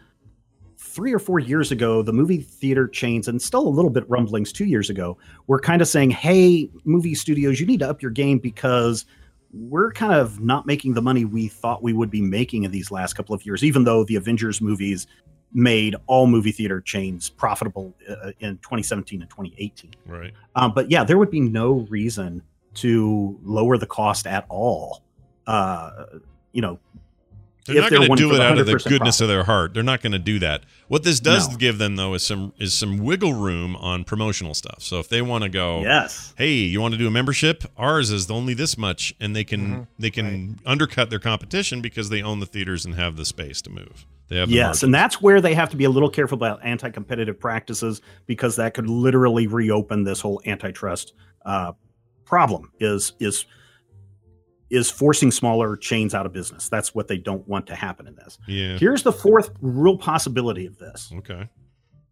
three 0.78 1.12
or 1.12 1.18
four 1.18 1.38
years 1.38 1.70
ago, 1.72 2.02
the 2.02 2.12
movie 2.12 2.38
theater 2.38 2.88
chains, 2.88 3.28
and 3.28 3.42
still 3.42 3.66
a 3.66 3.68
little 3.68 3.90
bit 3.90 4.08
rumblings 4.08 4.52
two 4.52 4.64
years 4.64 4.88
ago, 4.88 5.18
were 5.46 5.60
kind 5.60 5.82
of 5.82 5.88
saying, 5.88 6.10
"Hey, 6.10 6.70
movie 6.84 7.14
studios, 7.14 7.60
you 7.60 7.66
need 7.66 7.80
to 7.80 7.88
up 7.88 8.02
your 8.02 8.10
game 8.10 8.38
because." 8.38 9.04
We're 9.50 9.92
kind 9.92 10.12
of 10.12 10.40
not 10.42 10.66
making 10.66 10.92
the 10.92 11.00
money 11.00 11.24
we 11.24 11.48
thought 11.48 11.82
we 11.82 11.94
would 11.94 12.10
be 12.10 12.20
making 12.20 12.64
in 12.64 12.70
these 12.70 12.90
last 12.90 13.14
couple 13.14 13.34
of 13.34 13.46
years, 13.46 13.64
even 13.64 13.84
though 13.84 14.04
the 14.04 14.16
Avengers 14.16 14.60
movies 14.60 15.06
made 15.52 15.96
all 16.06 16.26
movie 16.26 16.52
theater 16.52 16.80
chains 16.80 17.30
profitable 17.30 17.94
uh, 18.08 18.32
in 18.40 18.58
2017 18.58 19.22
and 19.22 19.30
2018. 19.30 19.94
Right. 20.06 20.32
Um, 20.54 20.72
but 20.74 20.90
yeah, 20.90 21.04
there 21.04 21.18
would 21.18 21.30
be 21.30 21.40
no 21.40 21.86
reason 21.88 22.42
to 22.74 23.38
lower 23.42 23.78
the 23.78 23.86
cost 23.86 24.26
at 24.26 24.44
all. 24.48 25.02
Uh, 25.46 26.04
you 26.52 26.60
know, 26.60 26.78
They're 27.74 27.82
not 27.82 27.90
going 27.90 28.08
to 28.08 28.16
do 28.16 28.34
it 28.34 28.40
out 28.40 28.58
of 28.58 28.66
the 28.66 28.72
goodness 28.72 29.18
profit. 29.18 29.20
of 29.22 29.28
their 29.28 29.44
heart. 29.44 29.74
They're 29.74 29.82
not 29.82 30.00
going 30.00 30.12
to 30.12 30.18
do 30.18 30.38
that. 30.40 30.64
What 30.88 31.04
this 31.04 31.20
does 31.20 31.48
No. 31.48 31.56
give 31.56 31.78
them 31.78 31.96
though 31.96 32.14
is 32.14 32.26
some 32.26 32.52
is 32.58 32.74
some 32.74 32.98
wiggle 32.98 33.34
room 33.34 33.76
on 33.76 34.04
promotional 34.04 34.54
stuff. 34.54 34.78
So 34.82 34.98
if 34.98 35.08
they 35.08 35.22
want 35.22 35.44
to 35.44 35.50
go, 35.50 35.82
Yes. 35.82 36.34
hey, 36.36 36.52
you 36.52 36.80
want 36.80 36.92
to 36.94 36.98
do 36.98 37.06
a 37.06 37.10
membership? 37.10 37.64
Ours 37.76 38.10
is 38.10 38.30
only 38.30 38.54
this 38.54 38.76
much, 38.76 39.14
and 39.20 39.36
they 39.36 39.44
can 39.44 39.58
Mm-hmm. 39.68 39.82
they 39.98 40.10
can 40.10 40.58
undercut 40.66 41.10
their 41.10 41.18
competition 41.20 41.80
because 41.80 42.08
they 42.08 42.22
own 42.22 42.40
the 42.40 42.46
theaters 42.46 42.84
and 42.84 42.94
have 42.94 43.16
the 43.16 43.24
space 43.24 43.60
to 43.62 43.70
move. 43.70 44.06
They 44.28 44.36
have 44.36 44.48
the 44.48 44.54
Yes, 44.56 44.66
margin. 44.66 44.86
and 44.88 44.94
that's 44.94 45.22
where 45.22 45.40
they 45.40 45.54
have 45.54 45.70
to 45.70 45.76
be 45.76 45.84
a 45.84 45.90
little 45.90 46.10
careful 46.10 46.36
about 46.36 46.60
anti-competitive 46.62 47.40
practices 47.40 48.02
because 48.26 48.56
that 48.56 48.74
could 48.74 48.86
literally 48.88 49.46
reopen 49.46 50.04
this 50.04 50.20
whole 50.20 50.40
antitrust 50.46 51.14
uh, 51.46 51.72
problem. 52.24 52.70
Is 52.80 53.12
is 53.20 53.46
is 54.70 54.90
forcing 54.90 55.30
smaller 55.30 55.76
chains 55.76 56.14
out 56.14 56.26
of 56.26 56.32
business. 56.32 56.68
That's 56.68 56.94
what 56.94 57.08
they 57.08 57.16
don't 57.16 57.46
want 57.48 57.66
to 57.68 57.74
happen 57.74 58.06
in 58.06 58.14
this. 58.16 58.38
yeah. 58.46 58.76
Here's 58.78 59.02
the 59.02 59.12
fourth 59.12 59.50
real 59.60 59.96
possibility 59.96 60.66
of 60.66 60.76
this. 60.78 61.10
Okay. 61.18 61.48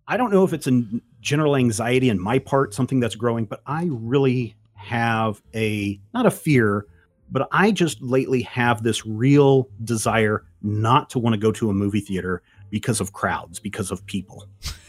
I 0.09 0.17
don't 0.17 0.33
know 0.33 0.45
if 0.45 0.53
it's 0.53 0.67
a 0.67 0.83
general 1.21 1.57
anxiety 1.57 2.09
in 2.09 2.21
my 2.21 2.39
part, 2.39 2.73
something 2.73 3.01
that's 3.01 3.15
growing, 3.17 3.45
but 3.45 3.61
I 3.67 3.89
really 3.91 4.55
have 4.75 5.43
a 5.55 6.01
not 6.15 6.27
a 6.27 6.31
fear, 6.31 6.87
but 7.31 7.49
I 7.51 7.73
just 7.73 8.01
lately 8.01 8.43
have 8.43 8.83
this 8.85 9.05
real 9.05 9.69
desire 9.85 10.45
not 10.63 11.11
to 11.11 11.19
want 11.19 11.35
to 11.35 11.39
go 11.39 11.51
to 11.53 11.71
a 11.71 11.75
movie 11.75 12.01
theater 12.01 12.43
because 12.71 13.01
of 13.01 13.13
crowds, 13.13 13.59
because 13.59 13.91
of 13.91 14.05
people. 14.07 14.47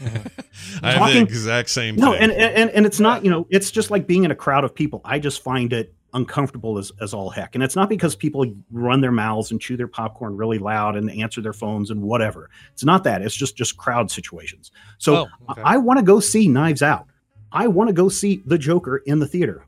I 0.82 0.92
have 0.92 1.12
the 1.14 1.20
exact 1.20 1.70
same 1.70 1.96
No, 1.96 2.12
thing. 2.12 2.22
and, 2.22 2.32
and 2.32 2.70
and 2.70 2.86
it's 2.86 3.00
not, 3.00 3.24
you 3.24 3.30
know, 3.30 3.46
it's 3.50 3.70
just 3.70 3.90
like 3.90 4.06
being 4.06 4.24
in 4.24 4.30
a 4.30 4.34
crowd 4.36 4.64
of 4.64 4.74
people. 4.74 5.00
I 5.04 5.18
just 5.18 5.42
find 5.42 5.72
it 5.72 5.94
uncomfortable 6.14 6.78
as, 6.78 6.92
as 7.00 7.12
all 7.12 7.30
heck. 7.30 7.54
And 7.54 7.62
it's 7.62 7.76
not 7.76 7.88
because 7.88 8.16
people 8.16 8.46
run 8.70 9.00
their 9.00 9.12
mouths 9.12 9.50
and 9.50 9.60
chew 9.60 9.76
their 9.76 9.88
popcorn 9.88 10.36
really 10.36 10.58
loud 10.58 10.96
and 10.96 11.10
answer 11.10 11.40
their 11.40 11.52
phones 11.52 11.90
and 11.90 12.02
whatever. 12.02 12.50
It's 12.72 12.84
not 12.84 13.04
that. 13.04 13.22
It's 13.22 13.34
just 13.34 13.56
just 13.56 13.76
crowd 13.76 14.10
situations. 14.10 14.70
So 14.98 15.16
Oh, 15.16 15.26
okay. 15.50 15.62
I, 15.62 15.74
I 15.74 15.76
want 15.76 15.98
to 15.98 16.04
go 16.04 16.20
see 16.20 16.48
Knives 16.48 16.82
Out. 16.82 17.06
I 17.52 17.66
want 17.66 17.88
to 17.88 17.94
go 17.94 18.08
see 18.08 18.42
The 18.46 18.58
Joker 18.58 18.98
in 18.98 19.18
the 19.18 19.26
theater. 19.26 19.64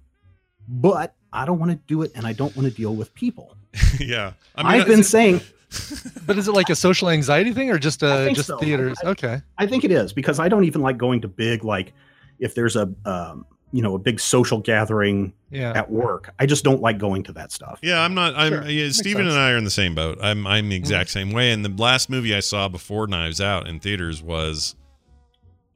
But 0.68 1.14
I 1.32 1.44
don't 1.44 1.58
want 1.58 1.72
to 1.72 1.78
do 1.86 2.02
it 2.02 2.12
and 2.14 2.26
I 2.26 2.32
don't 2.32 2.54
want 2.56 2.68
to 2.68 2.74
deal 2.74 2.94
with 2.94 3.12
people. 3.14 3.56
yeah. 3.98 4.32
I 4.54 4.74
I 4.74 4.78
have 4.78 4.86
been 4.86 5.04
saying 5.04 5.40
But 6.26 6.36
is 6.36 6.48
it 6.48 6.52
like 6.52 6.68
a 6.68 6.74
social 6.74 7.08
anxiety 7.08 7.52
thing 7.52 7.70
or 7.70 7.78
just 7.78 8.02
I 8.02 8.28
uh 8.28 8.32
just 8.32 8.48
so. 8.48 8.58
theaters? 8.58 8.98
Okay. 9.04 9.40
I 9.58 9.66
think 9.66 9.84
it 9.84 9.92
is 9.92 10.12
because 10.12 10.40
I 10.40 10.48
don't 10.48 10.64
even 10.64 10.80
like 10.80 10.98
going 10.98 11.20
to 11.20 11.28
big 11.28 11.64
like 11.64 11.92
if 12.38 12.54
there's 12.54 12.76
a 12.76 12.92
um, 13.04 13.46
you 13.72 13.82
know 13.82 13.94
a 13.94 13.98
big 13.98 14.18
social 14.20 14.58
gathering 14.60 15.32
Yeah. 15.50 15.72
at 15.76 15.90
work. 15.90 16.34
I 16.38 16.46
just 16.46 16.64
don't 16.64 16.80
like 16.80 16.98
going 16.98 17.22
to 17.24 17.32
that 17.34 17.52
stuff. 17.52 17.78
Yeah, 17.82 18.00
I'm 18.00 18.14
not. 18.14 18.34
I'm. 18.36 18.52
Sure. 18.52 18.68
Yeah, 18.68 18.84
Makes 18.84 18.98
Steven 18.98 19.24
sense. 19.24 19.34
and 19.34 19.40
I 19.40 19.50
are 19.52 19.56
in 19.56 19.64
the 19.64 19.70
same 19.70 19.94
boat. 19.94 20.18
I'm. 20.22 20.46
I'm 20.46 20.68
the 20.68 20.76
exact 20.76 21.10
mm-hmm. 21.10 21.28
same 21.28 21.32
way. 21.32 21.52
And 21.52 21.64
the 21.64 21.82
last 21.82 22.10
movie 22.10 22.34
I 22.34 22.40
saw 22.40 22.68
before 22.68 23.06
Knives 23.06 23.40
Out 23.40 23.68
in 23.68 23.78
theaters 23.80 24.22
was, 24.22 24.74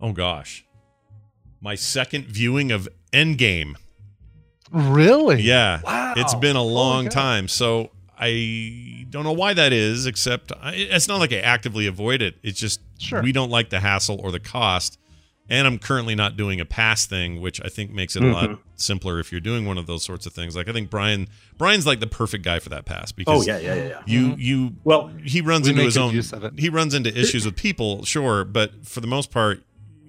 oh 0.01 0.13
gosh, 0.13 0.65
my 1.61 1.75
second 1.75 2.27
viewing 2.27 2.73
of 2.73 2.89
Endgame. 3.13 3.77
Really? 4.73 5.41
Yeah, 5.43 5.81
Wow. 5.85 6.15
it's 6.17 6.35
been 6.35 6.57
a 6.57 6.63
long 6.63 7.05
cow. 7.05 7.11
time. 7.11 7.49
So 7.49 7.91
I 8.19 9.07
don't 9.11 9.23
know 9.25 9.33
why 9.33 9.55
that 9.55 9.73
is. 9.73 10.07
Except 10.07 10.51
I, 10.61 10.73
it's 10.75 11.07
not 11.07 11.21
like 11.21 11.33
I 11.33 11.39
actively 11.39 11.87
avoid 11.87 12.23
it. 12.23 12.37
It's 12.43 12.59
just 12.59 12.81
Sure. 12.99 13.23
we 13.23 13.33
don't 13.33 13.51
like 13.51 13.71
the 13.71 13.81
hassle 13.81 14.21
or 14.21 14.33
the 14.33 14.41
cost. 14.41 14.99
And 15.51 15.67
I'm 15.67 15.79
currently 15.79 16.15
not 16.15 16.39
doing 16.39 16.59
a 16.59 16.65
pass 16.65 17.05
thing, 17.05 17.41
which 17.43 17.61
I 17.63 17.69
think 17.69 17.91
makes 17.93 18.17
it 18.17 18.23
a 18.23 18.29
lot 18.29 18.49
Mhm. 18.49 18.59
simpler 18.77 19.21
if 19.21 19.31
you're 19.31 19.43
doing 19.43 19.67
one 19.67 19.77
of 19.77 19.87
those 19.87 20.03
sorts 20.03 20.25
of 20.25 20.33
things. 20.33 20.57
Like 20.57 20.69
I 20.69 20.73
think 20.73 20.89
Brian 20.89 21.29
Brian's 21.59 21.87
like 21.87 22.01
the 22.01 22.07
perfect 22.07 22.45
guy 22.45 22.59
for 22.61 22.71
that 22.71 22.87
pass 22.87 23.11
Oh 23.13 23.15
because 23.17 23.47
yeah, 23.47 23.59
yeah, 23.59 23.75
yeah. 23.75 23.85
yeah. 23.89 24.03
you 24.07 24.35
you 24.39 24.77
Well, 24.85 25.09
he 25.23 25.43
runs 25.43 25.65
we 25.67 25.73
into 25.73 25.83
his 25.83 25.99
own 25.99 26.15
use 26.15 26.33
of 26.33 26.45
it. 26.45 26.55
he 26.59 26.71
runs 26.71 26.95
into 26.95 27.11
issues 27.19 27.45
with 27.45 27.57
people, 27.57 28.05
sure, 28.07 28.45
but 28.45 28.87
for 28.87 29.01
the 29.03 29.07
most 29.07 29.31
part, 29.31 29.63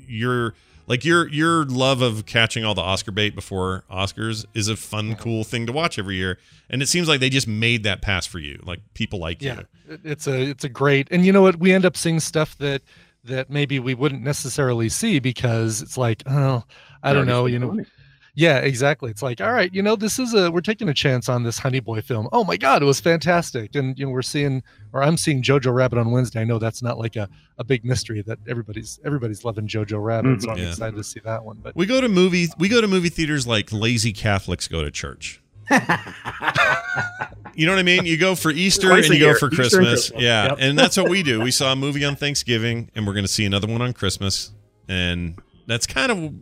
you're 0.07 0.53
like 0.87 1.03
your 1.03 1.27
your 1.29 1.65
love 1.65 2.01
of 2.01 2.25
catching 2.25 2.63
all 2.63 2.73
the 2.75 2.81
Oscar 2.81 3.11
bait 3.11 3.35
before 3.35 3.83
Oscars 3.91 4.45
is 4.53 4.67
a 4.69 4.75
fun, 4.77 5.15
cool 5.15 5.43
thing 5.43 5.65
to 5.65 5.73
watch 5.73 5.99
every 5.99 6.15
year. 6.15 6.37
And 6.69 6.81
it 6.81 6.87
seems 6.87 7.07
like 7.07 7.19
they 7.19 7.29
just 7.29 7.47
made 7.47 7.83
that 7.83 8.01
pass 8.01 8.25
for 8.25 8.39
you. 8.39 8.61
Like 8.63 8.79
people 8.93 9.19
like 9.19 9.41
Yeah. 9.41 9.55
you. 9.87 9.93
It- 9.95 9.99
It's 10.03 10.27
a 10.27 10.39
it's 10.41 10.63
a 10.63 10.69
great 10.69 11.07
and 11.11 11.25
you 11.25 11.31
know 11.33 11.41
what 11.41 11.57
we 11.59 11.73
end 11.73 11.85
up 11.85 11.97
seeing 11.97 12.19
stuff 12.19 12.57
that 12.59 12.81
that 13.25 13.49
maybe 13.49 13.79
we 13.79 13.93
wouldn't 13.93 14.23
necessarily 14.23 14.89
see 14.89 15.19
because 15.19 15.81
it's 15.81 15.97
like 15.97 16.23
oh 16.25 16.63
I 17.03 17.13
don't 17.13 17.27
know 17.27 17.45
you 17.45 17.59
know 17.59 17.67
money. 17.67 17.85
yeah 18.35 18.57
exactly 18.57 19.09
it's 19.11 19.21
like 19.23 19.41
all 19.41 19.51
right 19.51 19.73
you 19.73 19.81
know 19.81 19.95
this 19.95 20.19
is 20.19 20.33
a 20.33 20.51
we're 20.51 20.61
taking 20.61 20.89
a 20.89 20.93
chance 20.93 21.27
on 21.29 21.43
this 21.43 21.57
Honey 21.59 21.79
Boy 21.79 22.01
film 22.01 22.27
oh 22.31 22.43
my 22.43 22.57
god 22.57 22.81
it 22.81 22.85
was 22.85 22.99
fantastic 22.99 23.75
and 23.75 23.97
you 23.97 24.05
know 24.05 24.11
we're 24.11 24.21
seeing 24.21 24.61
or 24.93 25.01
I'm 25.03 25.17
seeing 25.17 25.41
Jojo 25.41 25.73
Rabbit 25.73 25.97
on 25.99 26.11
Wednesday 26.11 26.41
I 26.41 26.43
know 26.43 26.59
that's 26.59 26.81
not 26.83 26.97
like 26.99 27.15
a, 27.15 27.29
a 27.57 27.63
big 27.63 27.83
mystery 27.85 28.21
that 28.23 28.39
everybody's 28.47 28.99
everybody's 29.05 29.43
loving 29.45 29.67
Jojo 29.67 30.03
Rabbit 30.03 30.41
so 30.41 30.51
I'm 30.51 30.57
Yeah. 30.57 30.69
excited 30.69 30.95
to 30.97 31.03
see 31.03 31.21
that 31.25 31.43
one 31.45 31.57
but 31.63 31.75
We 31.75 31.85
go 31.85 32.01
to 32.01 32.09
movie 32.09 32.47
we 32.57 32.69
go 32.69 32.81
to 32.81 32.87
movie 32.87 33.09
theaters 33.09 33.47
like 33.47 33.71
lazy 33.71 34.13
Catholics 34.13 34.67
go 34.67 34.83
to 34.83 34.91
church. 34.91 35.41
you 37.55 37.65
know 37.65 37.71
what 37.71 37.79
I 37.79 37.83
mean? 37.83 38.05
You 38.05 38.17
go 38.17 38.35
for 38.35 38.51
Easter 38.51 38.87
Twice 38.89 39.09
and 39.09 39.15
you 39.17 39.25
go 39.25 39.33
for 39.37 39.47
Easter 39.47 39.55
Christmas. 39.79 40.11
Yeah. 40.15 40.49
Yep. 40.49 40.57
And 40.59 40.77
that's 40.79 40.97
what 40.97 41.09
we 41.09 41.23
do. 41.23 41.41
We 41.41 41.51
saw 41.51 41.71
a 41.71 41.75
movie 41.75 42.03
on 42.03 42.15
Thanksgiving 42.15 42.89
and 42.95 43.07
we're 43.07 43.13
going 43.13 43.25
to 43.25 43.31
see 43.31 43.45
another 43.45 43.67
one 43.67 43.81
on 43.81 43.93
Christmas. 43.93 44.51
And 44.87 45.39
that's 45.67 45.87
kind 45.87 46.11
of 46.11 46.33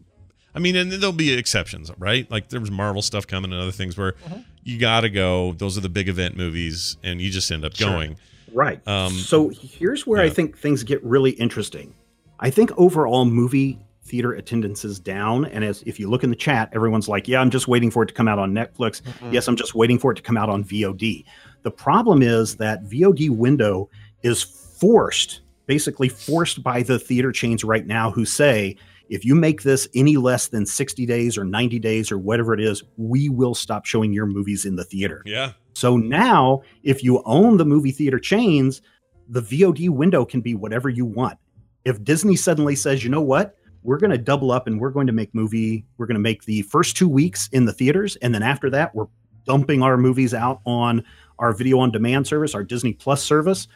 I 0.56 0.60
mean, 0.60 0.76
and 0.76 0.92
there'll 0.92 1.12
be 1.14 1.34
exceptions, 1.34 1.90
right? 1.98 2.30
Like 2.30 2.50
there 2.50 2.60
was 2.60 2.70
Marvel 2.72 3.02
stuff 3.02 3.26
coming 3.26 3.52
and 3.52 3.60
other 3.62 3.72
things 3.72 3.98
where 3.98 4.16
Uh-huh. 4.26 4.38
you 4.64 4.78
got 4.80 5.02
to 5.02 5.10
go. 5.10 5.54
Those 5.54 5.78
are 5.78 5.82
the 5.82 5.90
big 5.90 6.10
event 6.10 6.38
movies 6.38 6.98
and 7.04 7.20
you 7.22 7.30
just 7.30 7.50
end 7.52 7.66
up 7.66 7.76
Sure. 7.76 7.90
going. 7.90 8.18
Right. 8.54 8.86
Um, 8.88 9.14
so 9.14 9.50
here's 9.50 10.06
where 10.06 10.22
I 10.22 10.30
think 10.30 10.58
things 10.58 10.84
get 10.84 11.04
really 11.04 11.32
interesting. 11.32 11.96
I 12.40 12.50
think 12.52 12.72
overall 12.78 13.26
movie 13.26 13.80
theater 14.04 14.34
attendances 14.34 15.00
down, 15.00 15.46
and 15.46 15.64
as 15.64 15.82
if 15.86 16.00
you 16.00 16.10
look 16.10 16.24
in 16.24 16.30
the 16.30 16.36
chat, 16.36 16.70
everyone's 16.74 17.08
like, 17.08 17.28
"Yeah, 17.28 17.40
I'm 17.40 17.50
just 17.50 17.68
waiting 17.68 17.90
for 17.90 18.04
it 18.04 18.08
to 18.08 18.14
come 18.14 18.28
out 18.28 18.40
on 18.40 18.54
Netflix. 18.54 19.02
Yes, 19.32 19.48
I'm 19.48 19.56
just 19.56 19.76
waiting 19.76 19.98
for 19.98 20.12
it 20.12 20.16
to 20.16 20.22
come 20.22 20.38
out 20.38 20.50
on 20.50 20.64
VOD." 20.64 21.26
The 21.64 21.72
problem 21.72 22.22
is 22.22 22.58
that 22.58 22.84
VOD 22.84 23.30
window 23.30 23.90
is 24.22 24.42
forced, 24.44 25.42
basically 25.66 26.10
forced 26.10 26.62
by 26.62 26.84
the 26.84 27.00
theater 27.00 27.32
chains 27.32 27.64
right 27.64 27.88
now, 27.88 28.12
who 28.12 28.26
say. 28.26 28.76
If 29.10 29.26
you 29.26 29.36
make 29.36 29.62
this 29.64 29.88
any 29.94 30.16
less 30.16 30.48
than 30.48 30.66
60 30.66 31.06
days 31.06 31.38
or 31.38 31.44
90 31.44 31.78
days 31.78 32.12
or 32.12 32.18
whatever 32.18 32.54
it 32.54 32.62
is, 32.62 32.82
we 32.98 33.30
will 33.30 33.54
stop 33.54 33.86
showing 33.86 34.14
your 34.14 34.26
movies 34.26 34.66
in 34.66 34.78
the 34.78 34.86
theater. 34.86 35.22
Yeah. 35.26 35.52
So 35.74 35.98
now, 35.98 36.62
if 36.84 37.04
you 37.04 37.22
own 37.26 37.58
the 37.58 37.66
movie 37.66 37.92
theater 37.92 38.18
chains, 38.18 38.82
the 39.28 39.42
VOD 39.42 39.90
window 39.90 40.26
can 40.26 40.42
be 40.42 40.56
whatever 40.56 40.90
you 40.90 41.06
want. 41.06 41.38
If 41.86 42.04
Disney 42.04 42.38
suddenly 42.38 42.76
says, 42.76 43.04
you 43.04 43.10
know 43.10 43.22
what, 43.22 43.56
we're 43.84 43.98
going 43.98 44.12
to 44.12 44.18
double 44.18 44.52
up 44.52 44.68
and 44.68 44.80
we're 44.80 44.90
going 44.90 45.08
to 45.08 45.14
make 45.14 45.34
movie. 45.36 45.86
We're 45.98 46.06
going 46.06 46.16
to 46.16 46.22
make 46.22 46.46
the 46.46 46.64
first 46.64 46.98
two 46.98 47.10
weeks 47.10 47.50
in 47.52 47.66
the 47.66 47.74
theaters, 47.74 48.16
and 48.18 48.34
then 48.34 48.44
after 48.44 48.70
that, 48.72 48.96
we're 48.96 49.08
dumping 49.46 49.84
our 49.84 49.98
movies 49.98 50.34
out 50.34 50.62
on 50.66 51.04
our 51.40 51.54
video 51.54 51.80
on 51.80 51.92
demand 51.92 52.26
service, 52.28 52.56
our 52.56 52.64
Disney 52.64 52.94
Plus 52.94 53.24
service. 53.24 53.68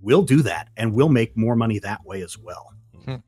We'll 0.00 0.22
do 0.22 0.42
that, 0.42 0.68
and 0.76 0.94
we'll 0.94 1.08
make 1.08 1.36
more 1.36 1.56
money 1.56 1.78
that 1.80 2.04
way 2.04 2.22
as 2.22 2.38
well. 2.38 2.72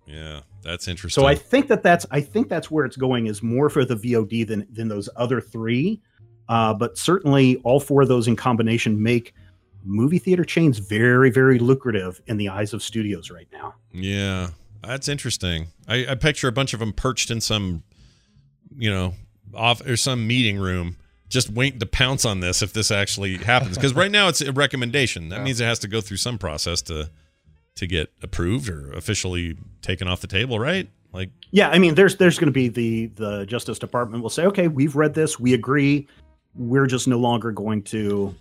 Yeah, 0.07 0.41
that's 0.63 0.89
interesting. 0.89 1.23
So 1.23 1.27
I 1.27 1.35
think 1.35 1.69
that 1.69 1.83
that's 1.83 2.07
I 2.11 2.21
think 2.21 2.49
that's 2.49 2.71
where 2.71 2.85
it's 2.85 2.97
going 2.97 3.27
is 3.27 3.43
more 3.43 3.69
for 3.69 3.85
the 3.85 3.97
VOD 3.97 4.47
than 4.47 4.67
than 4.71 4.89
those 4.89 5.09
other 5.17 5.41
three. 5.41 6.01
Uh, 6.49 6.75
but 6.75 6.99
certainly, 6.99 7.57
all 7.65 7.81
four 7.81 8.03
of 8.03 8.09
those 8.09 8.29
in 8.29 8.37
combination 8.37 9.03
make 9.03 9.35
movie 9.85 10.19
theater 10.19 10.45
chains 10.45 10.79
very 10.79 11.31
very 11.31 11.59
lucrative 11.59 12.21
in 12.27 12.37
the 12.37 12.49
eyes 12.49 12.73
of 12.73 12.83
studios 12.83 13.31
right 13.31 13.49
now. 13.53 13.75
Yeah, 13.93 14.51
that's 14.87 15.09
interesting. 15.09 15.69
I, 15.89 16.07
I 16.11 16.15
picture 16.15 16.49
a 16.49 16.53
bunch 16.53 16.75
of 16.75 16.81
them 16.81 16.93
perched 16.93 17.31
in 17.31 17.41
some, 17.41 17.83
you 18.77 18.91
know, 18.91 19.15
off 19.55 19.81
or 19.87 19.97
some 19.97 20.27
meeting 20.27 20.59
room, 20.59 20.97
just 21.29 21.51
waiting 21.51 21.79
to 21.81 21.87
pounce 21.87 22.25
on 22.25 22.41
this 22.41 22.63
if 22.63 22.73
this 22.73 22.91
actually 22.91 23.37
happens. 23.37 23.77
Because 23.77 23.95
right 23.95 24.11
now 24.11 24.29
it's 24.29 24.41
a 24.41 24.53
recommendation. 24.53 25.29
That 25.29 25.43
means 25.43 25.61
it 25.61 25.65
has 25.65 25.79
to 25.81 25.89
go 25.89 26.01
through 26.01 26.19
some 26.19 26.39
process 26.39 26.83
to 26.83 27.11
to 27.77 27.87
get 27.87 28.13
approved 28.23 28.69
or 28.69 28.93
officially 28.93 29.57
taken 29.83 30.07
off 30.07 30.21
the 30.21 30.29
table, 30.29 30.59
right? 30.61 30.89
Like, 31.13 31.31
Yeah, 31.51 31.71
I 31.71 31.79
mean, 31.79 31.95
there's 31.95 32.17
there's 32.17 32.39
going 32.39 32.47
to 32.47 32.53
be 32.53 32.69
the 32.69 33.07
the 33.07 33.47
Justice 33.47 33.79
Department 33.79 34.23
will 34.23 34.31
say, 34.31 34.47
okay, 34.47 34.69
we've 34.69 34.97
read 34.97 35.15
this, 35.15 35.39
we 35.39 35.55
agree, 35.55 36.07
we're 36.55 36.87
just 36.87 37.09
no 37.09 37.19
longer 37.19 37.53
going 37.53 37.83
to 37.85 38.35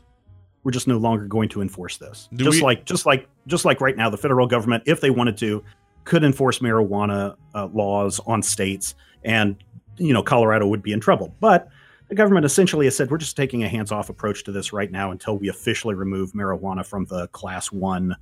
we're 0.64 0.72
just 0.72 0.88
no 0.88 0.98
longer 0.98 1.26
going 1.26 1.50
to 1.50 1.62
enforce 1.62 1.98
this. 1.98 2.30
Do 2.34 2.46
just 2.46 2.58
we- 2.58 2.64
like 2.64 2.86
just 2.86 3.06
like 3.06 3.28
just 3.48 3.66
like 3.66 3.82
right 3.82 3.96
now, 3.96 4.10
the 4.10 4.18
federal 4.18 4.48
government, 4.48 4.84
if 4.86 5.02
they 5.02 5.10
wanted 5.10 5.38
to, 5.38 5.64
could 6.04 6.24
enforce 6.24 6.60
marijuana 6.60 7.36
uh, 7.56 7.68
laws 7.68 8.20
on 8.26 8.42
states, 8.42 8.96
and 9.24 9.56
you 9.98 10.14
know 10.14 10.24
Colorado 10.24 10.68
would 10.68 10.84
be 10.84 10.92
in 10.92 11.00
trouble. 11.00 11.36
But 11.40 11.70
the 12.10 12.16
government 12.16 12.46
essentially 12.46 12.86
has 12.86 12.96
said 12.96 13.10
we're 13.10 13.18
just 13.18 13.38
taking 13.38 13.64
a 13.64 13.70
hands-off 13.70 14.10
approach 14.10 14.44
to 14.46 14.52
this 14.52 14.74
right 14.74 14.92
now 14.92 15.12
until 15.12 15.38
we 15.38 15.50
officially 15.50 15.96
remove 15.96 16.34
marijuana 16.34 16.86
from 16.86 17.06
the 17.06 17.28
class 17.30 17.72
one 17.72 18.16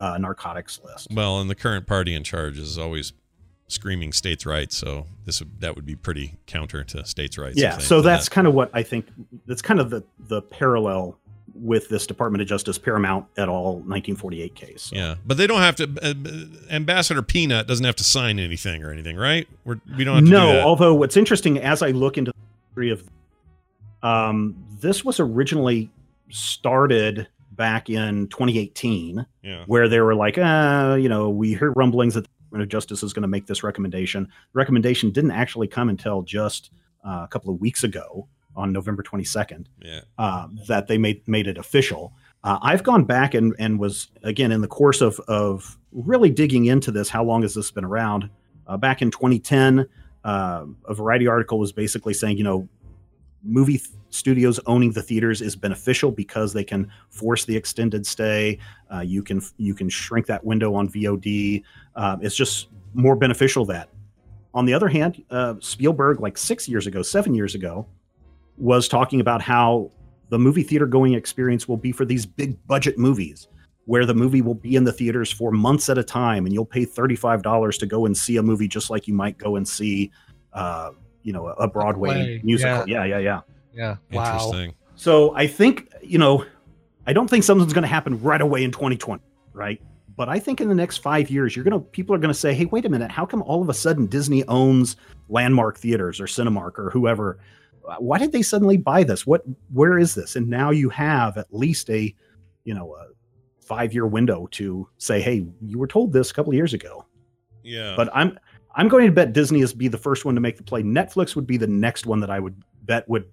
uh, 0.00 0.18
narcotics 0.18 0.80
list. 0.84 1.08
well, 1.12 1.40
and 1.40 1.48
the 1.50 1.54
current 1.54 1.86
party 1.86 2.14
in 2.14 2.24
charge 2.24 2.58
is 2.58 2.78
always 2.78 3.12
screaming 3.68 4.12
states' 4.12 4.44
rights, 4.44 4.76
so 4.76 5.06
this 5.24 5.40
would 5.40 5.60
that 5.60 5.74
would 5.74 5.86
be 5.86 5.96
pretty 5.96 6.36
counter 6.46 6.84
to 6.84 7.04
states' 7.04 7.38
rights. 7.38 7.58
yeah 7.58 7.78
so 7.78 8.00
that's 8.00 8.28
that. 8.28 8.34
kind 8.34 8.46
of 8.46 8.54
what 8.54 8.70
i 8.74 8.82
think 8.82 9.06
that's 9.46 9.62
kind 9.62 9.80
of 9.80 9.90
the 9.90 10.02
the 10.28 10.42
parallel 10.42 11.18
with 11.54 11.88
this 11.88 12.06
department 12.06 12.42
of 12.42 12.48
justice 12.48 12.78
paramount 12.78 13.24
et 13.36 13.48
al 13.48 13.74
1948 13.76 14.54
case 14.56 14.90
yeah, 14.92 15.14
but 15.24 15.36
they 15.36 15.46
don't 15.46 15.60
have 15.60 15.76
to. 15.76 15.84
Uh, 16.02 16.14
Ambassador 16.74 17.22
Peanut 17.22 17.66
doesn't 17.68 17.84
have 17.86 17.94
to 17.96 18.04
sign 18.04 18.38
anything 18.40 18.82
or 18.82 18.90
anything, 18.90 19.16
right? 19.16 19.46
We're, 19.64 19.78
we 19.96 20.02
don't 20.04 20.16
have 20.16 20.24
to. 20.24 20.30
no 20.30 20.52
do 20.52 20.58
although 20.60 20.94
what's 20.94 21.16
interesting 21.16 21.58
as 21.58 21.80
i 21.82 21.90
look 21.90 22.18
into 22.18 22.32
the 22.32 22.36
history 22.70 22.90
of 22.90 23.08
um 24.02 24.54
this 24.80 25.04
was 25.04 25.20
originally 25.20 25.90
started 26.30 27.28
back 27.52 27.88
in 27.88 28.26
2018 28.28 29.24
Yeah. 29.42 29.64
where 29.66 29.88
they 29.88 30.00
were 30.00 30.14
like 30.14 30.36
uh 30.38 30.96
you 31.00 31.08
know 31.08 31.30
we 31.30 31.54
hear 31.54 31.70
rumblings 31.72 32.14
that 32.14 32.22
the 32.22 32.28
department 32.28 32.62
of 32.64 32.68
justice 32.68 33.02
is 33.02 33.12
going 33.12 33.22
to 33.22 33.28
make 33.28 33.46
this 33.46 33.62
recommendation 33.62 34.24
the 34.24 34.58
recommendation 34.58 35.10
didn't 35.10 35.30
actually 35.30 35.68
come 35.68 35.88
until 35.88 36.22
just 36.22 36.70
uh, 37.06 37.20
a 37.24 37.28
couple 37.28 37.52
of 37.54 37.60
weeks 37.60 37.84
ago 37.84 38.26
on 38.56 38.72
november 38.72 39.02
22nd 39.02 39.66
Yeah. 39.82 40.00
uh, 40.18 40.48
that 40.68 40.86
they 40.86 40.98
made 40.98 41.26
made 41.26 41.46
it 41.46 41.58
official. 41.58 42.12
Uh, 42.42 42.58
I've 42.62 42.82
gone 42.82 43.04
back 43.04 43.34
and 43.34 43.54
and 43.58 43.78
was 43.78 44.08
again 44.22 44.52
in 44.52 44.60
the 44.60 44.68
course 44.68 45.00
of 45.00 45.18
of 45.28 45.78
really 45.92 46.30
digging 46.30 46.66
into 46.66 46.90
this. 46.90 47.08
How 47.08 47.24
long 47.24 47.42
has 47.42 47.54
this 47.54 47.70
been 47.70 47.84
around? 47.84 48.28
Uh, 48.66 48.76
back 48.76 49.00
in 49.02 49.10
2010, 49.10 49.86
uh, 50.24 50.64
a 50.88 50.94
Variety 50.94 51.26
article 51.26 51.58
was 51.58 51.72
basically 51.72 52.14
saying, 52.14 52.36
you 52.38 52.44
know, 52.44 52.68
movie 53.42 53.78
th- 53.78 53.90
studios 54.10 54.58
owning 54.66 54.92
the 54.92 55.02
theaters 55.02 55.40
is 55.42 55.54
beneficial 55.56 56.10
because 56.10 56.52
they 56.52 56.64
can 56.64 56.90
force 57.10 57.44
the 57.44 57.56
extended 57.56 58.06
stay. 58.06 58.58
Uh, 58.92 59.00
you 59.00 59.22
can 59.22 59.40
you 59.56 59.74
can 59.74 59.88
shrink 59.88 60.26
that 60.26 60.44
window 60.44 60.74
on 60.74 60.88
VOD. 60.88 61.62
Uh, 61.96 62.16
it's 62.20 62.36
just 62.36 62.68
more 62.94 63.16
beneficial 63.16 63.64
that. 63.66 63.88
On 64.54 64.64
the 64.66 64.72
other 64.74 64.88
hand, 64.88 65.22
uh, 65.30 65.54
Spielberg, 65.60 66.20
like 66.20 66.38
six 66.38 66.68
years 66.68 66.86
ago, 66.86 67.02
seven 67.02 67.34
years 67.34 67.54
ago, 67.54 67.86
was 68.56 68.88
talking 68.88 69.20
about 69.20 69.42
how 69.42 69.90
the 70.28 70.38
movie 70.38 70.62
theater 70.62 70.86
going 70.86 71.14
experience 71.14 71.68
will 71.68 71.76
be 71.76 71.92
for 71.92 72.04
these 72.04 72.26
big 72.26 72.56
budget 72.66 72.98
movies 72.98 73.48
where 73.86 74.06
the 74.06 74.14
movie 74.14 74.40
will 74.40 74.54
be 74.54 74.76
in 74.76 74.84
the 74.84 74.92
theaters 74.92 75.30
for 75.30 75.50
months 75.50 75.88
at 75.88 75.98
a 75.98 76.04
time 76.04 76.46
and 76.46 76.54
you'll 76.54 76.64
pay 76.64 76.86
$35 76.86 77.78
to 77.78 77.86
go 77.86 78.06
and 78.06 78.16
see 78.16 78.36
a 78.36 78.42
movie 78.42 78.68
just 78.68 78.90
like 78.90 79.06
you 79.06 79.14
might 79.14 79.36
go 79.36 79.56
and 79.56 79.68
see 79.68 80.10
uh, 80.54 80.90
you 81.22 81.32
know 81.32 81.46
a 81.46 81.66
broadway 81.66 82.08
play, 82.10 82.40
musical 82.44 82.88
yeah 82.88 83.04
yeah 83.04 83.18
yeah 83.18 83.40
Yeah. 83.72 83.96
Wow. 84.12 84.34
Interesting. 84.34 84.74
so 84.94 85.34
i 85.34 85.46
think 85.46 85.90
you 86.02 86.18
know 86.18 86.44
i 87.06 87.12
don't 87.12 87.28
think 87.28 87.44
something's 87.44 87.72
going 87.72 87.82
to 87.82 87.88
happen 87.88 88.20
right 88.22 88.40
away 88.40 88.62
in 88.62 88.70
2020 88.70 89.22
right 89.52 89.80
but 90.16 90.28
i 90.28 90.38
think 90.38 90.60
in 90.60 90.68
the 90.68 90.74
next 90.74 90.98
five 90.98 91.30
years 91.30 91.56
you're 91.56 91.64
going 91.64 91.72
to 91.72 91.84
people 91.90 92.14
are 92.14 92.18
going 92.18 92.32
to 92.32 92.38
say 92.38 92.54
hey 92.54 92.66
wait 92.66 92.84
a 92.84 92.88
minute 92.88 93.10
how 93.10 93.24
come 93.26 93.42
all 93.42 93.62
of 93.62 93.68
a 93.68 93.74
sudden 93.74 94.06
disney 94.06 94.44
owns 94.48 94.96
landmark 95.28 95.78
theaters 95.78 96.20
or 96.20 96.26
cinemark 96.26 96.78
or 96.78 96.90
whoever 96.90 97.38
why 97.98 98.18
did 98.18 98.32
they 98.32 98.42
suddenly 98.42 98.76
buy 98.76 99.02
this 99.04 99.26
what 99.26 99.42
where 99.72 99.98
is 99.98 100.14
this 100.14 100.36
and 100.36 100.48
now 100.48 100.70
you 100.70 100.88
have 100.88 101.36
at 101.36 101.52
least 101.52 101.90
a 101.90 102.14
you 102.64 102.74
know 102.74 102.94
a 102.94 103.06
five 103.64 103.92
year 103.92 104.06
window 104.06 104.46
to 104.50 104.88
say 104.98 105.20
hey 105.20 105.46
you 105.62 105.78
were 105.78 105.86
told 105.86 106.12
this 106.12 106.30
a 106.30 106.34
couple 106.34 106.50
of 106.50 106.54
years 106.56 106.72
ago 106.74 107.04
Yeah. 107.62 107.94
but 107.96 108.08
i'm 108.14 108.38
i'm 108.74 108.88
going 108.88 109.06
to 109.06 109.12
bet 109.12 109.32
disney 109.32 109.60
is 109.60 109.72
be 109.74 109.88
the 109.88 109.98
first 109.98 110.24
one 110.24 110.34
to 110.34 110.40
make 110.40 110.56
the 110.56 110.62
play 110.62 110.82
netflix 110.82 111.34
would 111.36 111.46
be 111.46 111.56
the 111.56 111.66
next 111.66 112.06
one 112.06 112.20
that 112.20 112.30
i 112.30 112.38
would 112.40 112.56
bet 112.82 113.08
would 113.08 113.24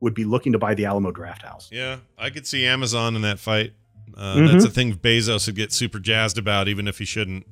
would 0.00 0.14
be 0.14 0.24
looking 0.24 0.52
to 0.52 0.58
buy 0.58 0.74
the 0.74 0.84
alamo 0.86 1.10
draft 1.10 1.42
house 1.42 1.68
Yeah, 1.70 1.98
I 2.16 2.30
could 2.30 2.46
see 2.46 2.64
Amazon 2.64 3.16
in 3.16 3.22
that 3.22 3.38
fight. 3.38 3.74
Uh, 4.16 4.36
Mhm. 4.36 4.50
That's 4.52 4.64
a 4.64 4.70
thing 4.70 4.94
Bezos 4.94 5.46
would 5.46 5.56
get 5.56 5.72
super 5.74 5.98
jazzed 5.98 6.38
about, 6.38 6.68
even 6.68 6.88
if 6.88 6.98
he 6.98 7.04
shouldn't. 7.04 7.46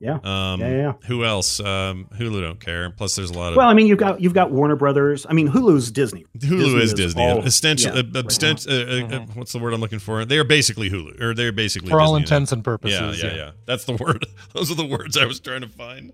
Yeah 0.00 0.18
Um, 0.24 0.60
Yeah, 0.60 0.70
yeah. 0.70 0.92
Who 1.06 1.24
else? 1.24 1.60
Um, 1.60 2.08
Hulu 2.18 2.40
don't 2.42 2.60
care. 2.60 2.90
Plus, 2.90 3.14
there's 3.16 3.30
a 3.30 3.38
lot 3.38 3.52
of 3.52 3.56
well 3.56 3.68
i 3.68 3.74
mean 3.74 3.86
you've 3.86 3.98
got 3.98 4.20
you've 4.20 4.34
got 4.34 4.50
warner 4.50 4.76
brothers 4.76 5.26
i 5.28 5.32
mean 5.32 5.48
hulu's 5.48 5.90
disney 5.90 6.24
Hulu 6.38 6.80
is 6.80 6.92
Disney. 6.94 7.22
all- 7.22 7.42
Essentially, 7.44 7.94
yeah, 7.94 8.18
uh, 8.18 8.22
abstent- 8.22 8.68
uh, 8.68 9.14
uh, 9.16 9.18
uh, 9.22 9.26
what's 9.34 9.52
the 9.52 9.58
word 9.58 9.72
I'm 9.74 9.80
looking 9.80 9.98
for? 9.98 10.24
They 10.24 10.38
are 10.38 10.44
basically 10.44 10.90
Hulu, 10.90 11.20
or 11.20 11.34
they're 11.34 11.52
basically 11.52 11.90
For 11.90 12.00
all 12.00 12.14
Disney 12.14 12.20
now. 12.20 12.36
intents 12.36 12.52
and 12.52 12.64
purposes, 12.64 13.22
Yeah, 13.22 13.28
yeah, 13.30 13.34
yeah. 13.36 13.44
yeah. 13.44 13.50
That's 13.66 13.84
the 13.84 13.92
word. 14.00 14.26
Those 14.54 14.70
are 14.70 14.74
the 14.74 14.86
words 14.86 15.16
I 15.16 15.24
was 15.26 15.40
trying 15.40 15.60
to 15.62 15.68
find. 15.68 16.12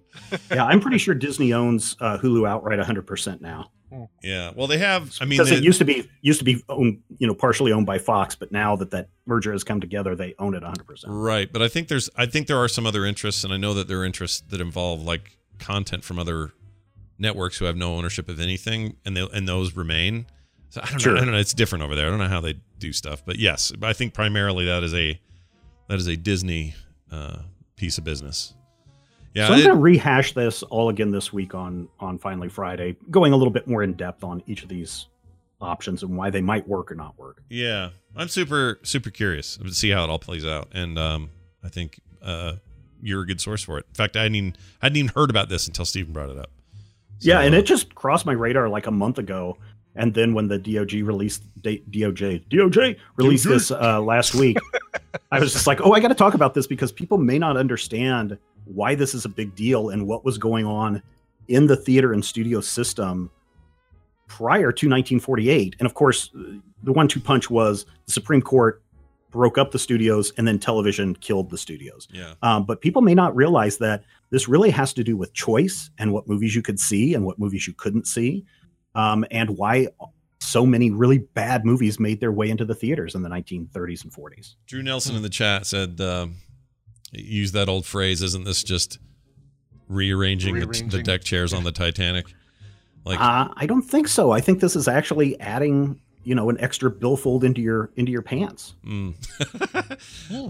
yeah 0.51 0.65
i'm 0.65 0.81
pretty 0.81 0.99
sure 0.99 1.15
disney 1.15 1.53
owns 1.53 1.97
uh, 2.01 2.19
hulu 2.19 2.49
outright 2.49 2.79
100% 2.79 3.41
now 3.41 3.71
Yeah. 4.23 4.53
Well, 4.55 4.67
they 4.67 4.79
have. 4.79 5.17
I 5.21 5.25
mean, 5.25 5.31
because 5.39 5.51
they- 5.51 5.57
it 5.57 5.65
used 5.65 5.79
to 5.81 5.85
be 5.85 6.09
used 6.23 6.39
to 6.39 6.45
be 6.45 6.63
owned, 6.69 7.01
you 7.19 7.27
know, 7.27 7.35
partially 7.35 7.73
owned 7.73 7.87
by 7.87 7.99
Fox, 7.99 8.35
but 8.35 8.53
now 8.53 8.77
that 8.77 8.91
that 8.93 9.09
merger 9.27 9.53
has 9.53 9.65
come 9.65 9.81
together, 9.81 10.15
they 10.15 10.35
own 10.39 10.55
it 10.55 10.63
100. 10.63 10.87
percent 10.87 11.13
Right, 11.13 11.53
but 11.53 11.61
I 11.63 11.69
think 11.69 11.89
there's 11.89 12.09
I 12.17 12.27
think 12.27 12.47
there 12.47 12.59
are 12.59 12.69
some 12.69 12.87
other 12.87 13.05
interests, 13.05 13.45
and 13.45 13.53
I 13.53 13.57
know 13.57 13.75
that 13.75 13.89
there 13.89 14.01
are 14.01 14.05
interests 14.05 14.43
that 14.49 14.61
involve 14.61 15.03
like 15.03 15.37
content 15.59 16.05
from 16.05 16.19
other 16.19 16.53
networks 17.19 17.59
who 17.59 17.65
have 17.67 17.77
no 17.77 17.95
ownership 17.97 18.29
of 18.29 18.41
anything, 18.41 18.97
and 19.05 19.17
they 19.17 19.27
and 19.33 19.49
those 19.49 19.75
remain. 19.77 20.27
So 20.71 20.81
I 20.85 20.91
don't 20.91 21.01
Sure. 21.01 21.13
know. 21.15 21.19
I 21.21 21.25
don't 21.25 21.33
know. 21.35 21.41
It's 21.41 21.53
different 21.55 21.83
over 21.85 21.97
there. 21.97 22.07
I 22.07 22.11
don't 22.11 22.19
know 22.21 22.29
how 22.29 22.41
they 22.41 22.55
do 22.79 22.93
stuff, 22.93 23.23
but 23.27 23.39
yes, 23.39 23.73
I 23.83 23.93
think 23.93 24.15
primarily 24.15 24.67
that 24.67 24.85
is 24.85 24.95
a 24.95 25.21
that 25.89 25.99
is 25.99 26.07
a 26.07 26.17
Disney 26.17 26.75
uh, 27.11 27.39
piece 27.75 27.99
of 27.99 28.05
business. 28.05 28.55
Yeah, 29.35 29.47
so 29.47 29.55
I'm 29.55 29.61
going 29.63 29.75
to 29.75 29.81
rehash 29.81 30.35
this 30.35 30.63
all 30.65 30.89
again 30.89 31.11
this 31.13 31.33
week 31.33 31.55
on 31.55 31.89
on 32.01 32.19
Finally 32.19 32.49
Friday, 32.49 32.97
going 33.11 33.33
a 33.33 33.37
little 33.37 33.53
bit 33.53 33.67
more 33.69 33.83
in 33.83 33.93
depth 33.95 34.25
on 34.25 34.43
each 34.47 34.63
of 34.63 34.69
these 34.69 35.07
options 35.61 36.03
and 36.03 36.17
why 36.17 36.31
they 36.31 36.41
might 36.41 36.67
work 36.67 36.91
or 36.91 36.95
not 36.95 37.19
work. 37.19 37.43
Yeah, 37.49 37.91
I'm 38.17 38.29
super 38.29 38.81
super 38.83 39.11
curious 39.11 39.57
to 39.59 39.73
see 39.73 39.91
how 39.91 40.05
it 40.05 40.11
all 40.11 40.19
plays 40.19 40.45
out, 40.45 40.69
and 40.73 40.99
um, 40.99 41.31
I 41.63 41.69
think 41.69 42.01
uh, 42.23 42.55
you're 43.03 43.23
a 43.23 43.27
good 43.27 43.41
source 43.41 43.63
for 43.63 43.79
it. 43.79 43.87
In 43.89 43.95
fact, 43.95 44.17
I 44.17 44.23
hadn't 44.23 44.35
even, 44.37 44.57
I 44.83 44.87
hadn't 44.87 44.97
even 44.97 45.13
heard 45.15 45.31
about 45.31 45.49
this 45.49 45.67
until 45.67 45.85
Stephen 45.85 46.13
brought 46.13 46.31
it 46.31 46.39
up. 46.39 46.51
yeah, 47.21 47.41
and 47.41 47.55
it 47.55 47.67
just 47.67 47.95
crossed 47.95 48.27
my 48.27 48.33
radar 48.33 48.69
like 48.69 48.87
a 48.87 48.91
month 48.91 49.19
ago. 49.19 49.57
And 49.97 50.15
then 50.15 50.35
when 50.35 50.49
the 50.49 50.59
DOJ 50.59 51.05
released 51.05 51.43
DOJ 51.63 52.47
DOJ 52.49 52.97
released 53.17 53.47
DOJ. 53.47 53.49
this 53.49 53.71
uh, 53.71 54.01
last 54.01 54.35
week, 54.35 54.57
I 55.33 55.41
was 55.41 55.53
just 55.53 55.67
like, 55.67 55.81
oh, 55.81 55.93
I 55.93 56.01
got 56.01 56.09
to 56.09 56.15
talk 56.15 56.35
about 56.35 56.55
this 56.55 56.67
because 56.67 56.93
people 56.93 57.19
may 57.19 57.39
not 57.39 57.57
understand 57.57 58.39
why 58.65 58.95
this 58.95 59.15
is 59.15 59.25
a 59.25 59.29
big 59.29 59.55
deal 59.55 59.91
and 59.91 60.07
what 60.07 60.25
was 60.25 60.39
going 60.39 60.65
on 60.65 61.03
in 61.49 61.67
the 61.67 61.77
theater 61.77 62.13
and 62.13 62.25
studio 62.25 62.61
system 62.61 63.31
prior 64.29 64.71
to 64.71 64.87
1948. 64.87 65.77
And 65.81 65.87
of 65.87 65.95
course, 65.95 66.31
the 66.83 66.93
one-two 66.93 67.21
punch 67.21 67.51
was 67.51 67.85
the 68.07 68.13
Supreme 68.13 68.41
Court 68.41 68.83
broke 69.31 69.59
up 69.59 69.71
the 69.71 69.79
studios 69.79 70.33
and 70.37 70.47
then 70.47 70.59
television 70.59 71.15
killed 71.17 71.51
the 71.51 71.59
studios. 71.59 72.09
Yeah. 72.13 72.35
Um, 72.43 72.65
but 72.65 72.81
people 72.81 73.03
may 73.03 73.15
not 73.15 73.35
realize 73.35 73.79
that 73.79 74.05
this 74.31 74.49
really 74.49 74.71
has 74.71 74.93
to 74.95 75.05
do 75.05 75.17
with 75.17 75.33
choice 75.33 75.91
and 75.99 76.13
what 76.13 76.29
movies 76.29 76.55
you 76.55 76.63
could 76.63 76.79
see 76.79 77.15
and 77.15 77.25
what 77.25 77.39
movies 77.39 77.67
you 77.67 77.73
couldn't 77.73 78.07
see, 78.07 78.45
um, 78.95 79.25
and 79.31 79.51
why 79.51 79.89
so 80.41 80.67
many 80.67 80.91
really 80.91 81.19
bad 81.19 81.65
movies 81.65 82.01
made 82.01 82.21
their 82.21 82.33
way 82.33 82.51
into 82.51 82.65
the 82.65 82.75
theaters 82.75 83.15
in 83.15 83.23
the 83.23 83.29
1930s 83.29 84.05
and 84.05 84.13
40s. 84.13 84.55
Drew 84.67 84.83
Nelson 84.83 85.15
in 85.15 85.23
the 85.23 85.29
chat 85.29 85.67
said, 85.67 86.01
um, 86.01 86.37
use 87.13 87.53
that 87.53 87.69
old 87.69 87.87
phrase, 87.87 88.23
isn't 88.23 88.45
this 88.45 88.63
just 88.63 88.99
rearranging, 89.89 90.59
the, 90.59 90.67
the 90.67 91.03
deck 91.03 91.23
chairs 91.23 91.53
on 91.53 91.65
the 91.65 91.73
Titanic. 91.73 92.27
Like 93.05 93.21
Uh, 93.21 93.49
I 93.57 93.67
don't 93.67 93.83
think 93.83 94.09
so. 94.09 94.31
I 94.31 94.41
think 94.41 94.61
this 94.61 94.77
is 94.77 94.87
actually 94.87 95.39
adding, 95.41 96.01
you 96.23 96.35
know, 96.35 96.51
an 96.51 96.61
extra 96.61 96.91
billfold 96.91 97.45
into 97.45 97.61
your 97.61 97.91
into 97.97 98.13
your 98.13 98.23
pants. 98.23 98.75
mm. 98.85 99.15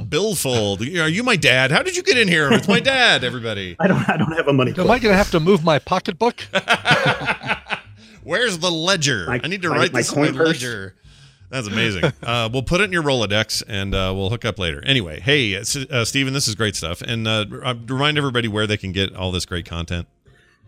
billfold. 0.11 0.83
Are 0.83 1.09
you 1.09 1.23
my 1.23 1.37
dad? 1.37 1.71
How 1.71 1.83
did 1.83 1.97
you 1.97 2.03
get 2.03 2.19
in 2.19 2.27
here? 2.27 2.53
It's 2.53 2.67
my 2.69 2.81
dad. 2.81 3.23
Everybody. 3.23 3.77
I 3.81 3.87
don't. 3.87 4.09
I 4.09 4.17
don't 4.17 4.33
have 4.33 4.49
a 4.49 4.53
money. 4.53 4.73
Am 4.73 4.91
I 4.91 4.99
going 4.99 5.13
to 5.13 5.17
have 5.17 5.31
to 5.31 5.41
move 5.41 5.65
my 5.65 5.79
pocketbook? 5.79 6.45
Where's 8.23 8.59
the 8.59 8.71
ledger? 8.71 9.27
My- 9.27 9.41
I 9.43 9.49
need 9.49 9.63
to 9.63 9.69
my- 9.71 9.77
write 9.77 9.93
my 9.93 10.01
this 10.01 10.11
coin 10.11 10.35
ledger. 10.35 10.95
That's 11.51 11.67
amazing. 11.67 12.05
uh, 12.23 12.49
we'll 12.53 12.63
put 12.63 12.81
it 12.81 12.85
in 12.85 12.93
your 12.93 13.03
Rolodex 13.03 13.63
and 13.67 13.93
uh, 13.95 14.13
we'll 14.15 14.31
hook 14.31 14.45
up 14.45 14.59
later. 14.59 14.83
Anyway, 14.85 15.19
hey, 15.21 15.57
uh, 15.57 15.65
uh, 15.91 16.05
Steven, 16.05 16.33
this 16.33 16.47
is 16.47 16.55
great 16.55 16.77
stuff. 16.77 17.03
And 17.03 17.27
uh, 17.27 17.45
remind 17.89 18.19
everybody 18.19 18.47
where 18.47 18.67
they 18.69 18.77
can 18.77 18.93
get 18.93 19.15
all 19.17 19.33
this 19.33 19.45
great 19.45 19.67
content. 19.67 20.07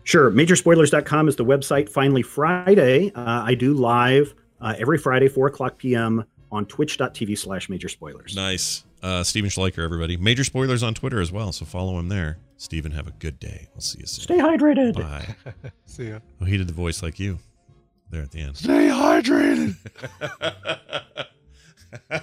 Sure. 0.03 0.29
Majorspoilers.com 0.29 1.29
is 1.29 1.37
the 1.37 1.45
website. 1.45 1.87
Finally, 1.87 2.23
Friday, 2.23 3.11
uh, 3.15 3.43
I 3.45 3.55
do 3.55 3.73
live 3.73 4.33
uh, 4.59 4.75
every 4.77 4.97
Friday, 4.97 5.29
4 5.29 5.47
o'clock 5.47 5.77
p.m. 5.77 6.25
on 6.51 6.65
twitch.tv 6.65 7.37
slash 7.37 7.69
major 7.69 7.87
spoilers. 7.87 8.35
Nice. 8.35 8.83
Uh, 9.01 9.23
Steven 9.23 9.49
Schleicher, 9.49 9.83
everybody. 9.83 10.17
Major 10.17 10.43
spoilers 10.43 10.83
on 10.83 10.93
Twitter 10.93 11.21
as 11.21 11.31
well, 11.31 11.53
so 11.53 11.63
follow 11.65 11.97
him 11.99 12.09
there. 12.09 12.37
Steven, 12.63 12.93
have 12.93 13.07
a 13.07 13.11
good 13.11 13.39
day. 13.41 13.67
We'll 13.73 13.81
see 13.81 13.99
you 13.99 14.05
soon. 14.07 14.23
Stay 14.23 14.37
hydrated. 14.37 14.95
Bye. 14.95 15.35
See 15.85 16.07
ya. 16.07 16.19
Oh, 16.41 16.45
he 16.45 16.55
did 16.55 16.67
the 16.67 16.73
voice 16.73 17.03
like 17.03 17.19
you 17.19 17.39
there 18.09 18.21
at 18.21 18.31
the 18.31 18.39
end. 18.39 18.55
Stay 18.55 18.87
hydrated. 18.87 19.75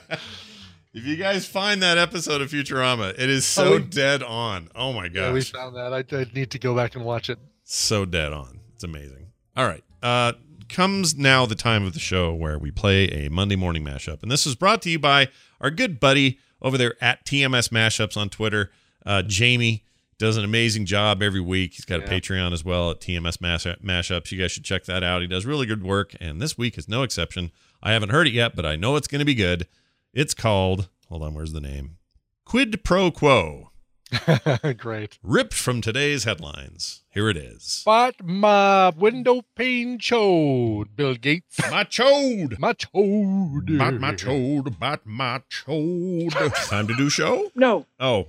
if 0.95 1.05
you 1.07 1.17
guys 1.17 1.47
find 1.47 1.83
that 1.83 1.99
episode 1.99 2.41
of 2.41 2.51
Futurama, 2.51 3.11
it 3.11 3.29
is 3.29 3.45
so 3.45 3.65
Oh, 3.75 3.77
we- 3.77 3.83
dead 3.85 4.23
on. 4.23 4.71
Oh 4.75 4.95
my 4.95 5.11
Yeah, 5.13 5.31
we 5.33 5.43
found 5.43 5.77
that. 5.77 5.93
I, 5.93 5.99
I 6.17 6.27
need 6.35 6.51
to 6.53 6.59
go 6.59 6.75
back 6.75 6.95
and 6.97 7.05
watch 7.05 7.29
it. 7.29 7.39
so 7.65 8.07
dead 8.07 8.33
on. 8.33 8.61
It's 8.75 8.85
amazing. 8.85 9.27
All 9.57 9.67
right. 9.67 9.85
Uh 10.03 10.33
comes 10.71 11.17
now 11.17 11.45
the 11.47 11.55
time 11.57 11.85
of 11.85 11.93
the 11.93 11.99
show 12.01 12.33
where 12.33 12.57
we 12.59 12.71
play 12.71 13.05
a 13.09 13.29
Monday 13.29 13.57
morning 13.57 13.85
mashup. 13.85 14.23
And 14.23 14.31
this 14.31 14.47
is 14.47 14.55
brought 14.55 14.81
to 14.83 14.91
you 14.91 14.99
by 14.99 15.29
our 15.61 15.71
good 15.71 16.01
buddy 16.01 16.39
over 16.63 16.79
there 16.79 16.95
at 17.03 17.27
TMS 17.27 17.69
Mashups 17.71 18.17
on 18.17 18.31
Twitter. 18.31 18.71
Uh 19.05 19.21
Jamie 19.23 19.85
does 20.21 20.37
an 20.37 20.45
amazing 20.45 20.85
job 20.85 21.23
every 21.23 21.41
week. 21.41 21.73
He's 21.73 21.87
got 21.87 22.01
a 22.01 22.03
Patreon 22.03 22.53
as 22.53 22.63
well 22.63 22.91
at 22.91 23.01
TMS 23.01 23.39
Mashups. 23.39 24.31
You 24.31 24.39
guys 24.39 24.53
should 24.53 24.65
check 24.65 24.85
that 24.85 25.03
out. 25.03 25.23
He 25.23 25.27
does 25.27 25.47
really 25.47 25.65
good 25.65 25.83
work, 25.83 26.15
and 26.21 26.43
this 26.43 26.59
week 26.59 26.77
is 26.77 26.89
no 26.89 27.03
exception. 27.03 27.51
I 27.83 27.93
haven't 27.93 28.11
heard 28.11 28.27
it 28.27 28.35
yet, 28.35 28.55
but 28.55 28.67
I 28.67 28.77
know 28.77 28.97
it's 28.97 29.09
going 29.09 29.21
to 29.21 29.25
be 29.25 29.35
good. 29.35 29.67
It's 30.13 30.35
called, 30.35 30.91
hold 31.09 31.23
on, 31.23 31.33
where's 31.33 31.55
the 31.55 31.61
name? 31.61 31.97
Quid 32.45 32.85
Pro 32.85 33.11
Quo. 33.11 33.71
Great. 34.77 35.19
Ripped 35.23 35.55
from 35.55 35.81
today's 35.81 36.25
headlines. 36.25 37.01
Here 37.09 37.31
it 37.31 37.39
is. 37.39 37.83
But 37.87 38.23
my 38.23 38.91
window 38.91 39.41
pane 39.57 39.99
chode, 39.99 40.97
Bill 40.97 41.15
Gates. 41.15 41.59
My 41.71 41.85
chode. 41.85 42.59
My 42.59 42.75
chode. 42.75 43.79
Bat 43.79 43.95
my 43.95 44.13
chode, 44.13 44.79
bat 44.79 45.01
my 45.07 45.41
chode. 45.49 46.55
Time 46.69 46.89
to 46.89 46.95
do 46.95 47.09
show? 47.09 47.51
No. 47.55 47.87
Oh. 47.99 48.29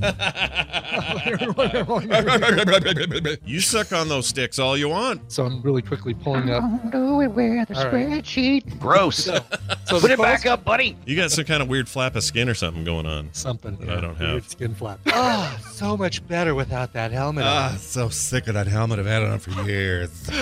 you 3.44 3.60
suck 3.60 3.92
on 3.92 4.08
those 4.08 4.26
sticks 4.26 4.58
all 4.58 4.76
you 4.76 4.88
want. 4.88 5.30
So 5.30 5.44
I'm 5.44 5.60
really 5.62 5.82
quickly 5.82 6.14
pulling 6.14 6.50
up. 6.50 6.62
Do 6.90 7.20
it 7.20 7.28
with 7.28 7.70
a 7.70 7.78
All 7.78 7.84
right. 7.84 7.94
spreadsheet. 8.24 8.78
Gross. 8.78 9.24
So 9.24 10.00
Put 10.00 10.10
it 10.10 10.18
back 10.18 10.46
up, 10.46 10.64
buddy. 10.64 10.96
You 11.06 11.16
got 11.16 11.30
some 11.30 11.44
kind 11.44 11.62
of 11.62 11.68
weird 11.68 11.88
flap 11.88 12.16
of 12.16 12.22
skin 12.22 12.48
or 12.48 12.54
something 12.54 12.84
going 12.84 13.06
on. 13.06 13.28
Something. 13.32 13.76
That 13.78 13.90
I 13.90 14.00
don't 14.00 14.16
have. 14.16 14.30
Weird 14.32 14.50
skin 14.50 14.74
flap. 14.74 15.00
Oh, 15.22 15.58
so 15.72 15.98
much 15.98 16.26
better 16.28 16.54
without 16.54 16.94
that 16.94 17.12
helmet. 17.12 17.44
Ah, 17.44 17.76
so 17.78 18.08
sick 18.08 18.48
of 18.48 18.54
that 18.54 18.66
helmet. 18.66 18.98
I've 18.98 19.04
had 19.06 19.22
it 19.22 19.28
on 19.28 19.38
for 19.38 19.50
years. 19.68 20.30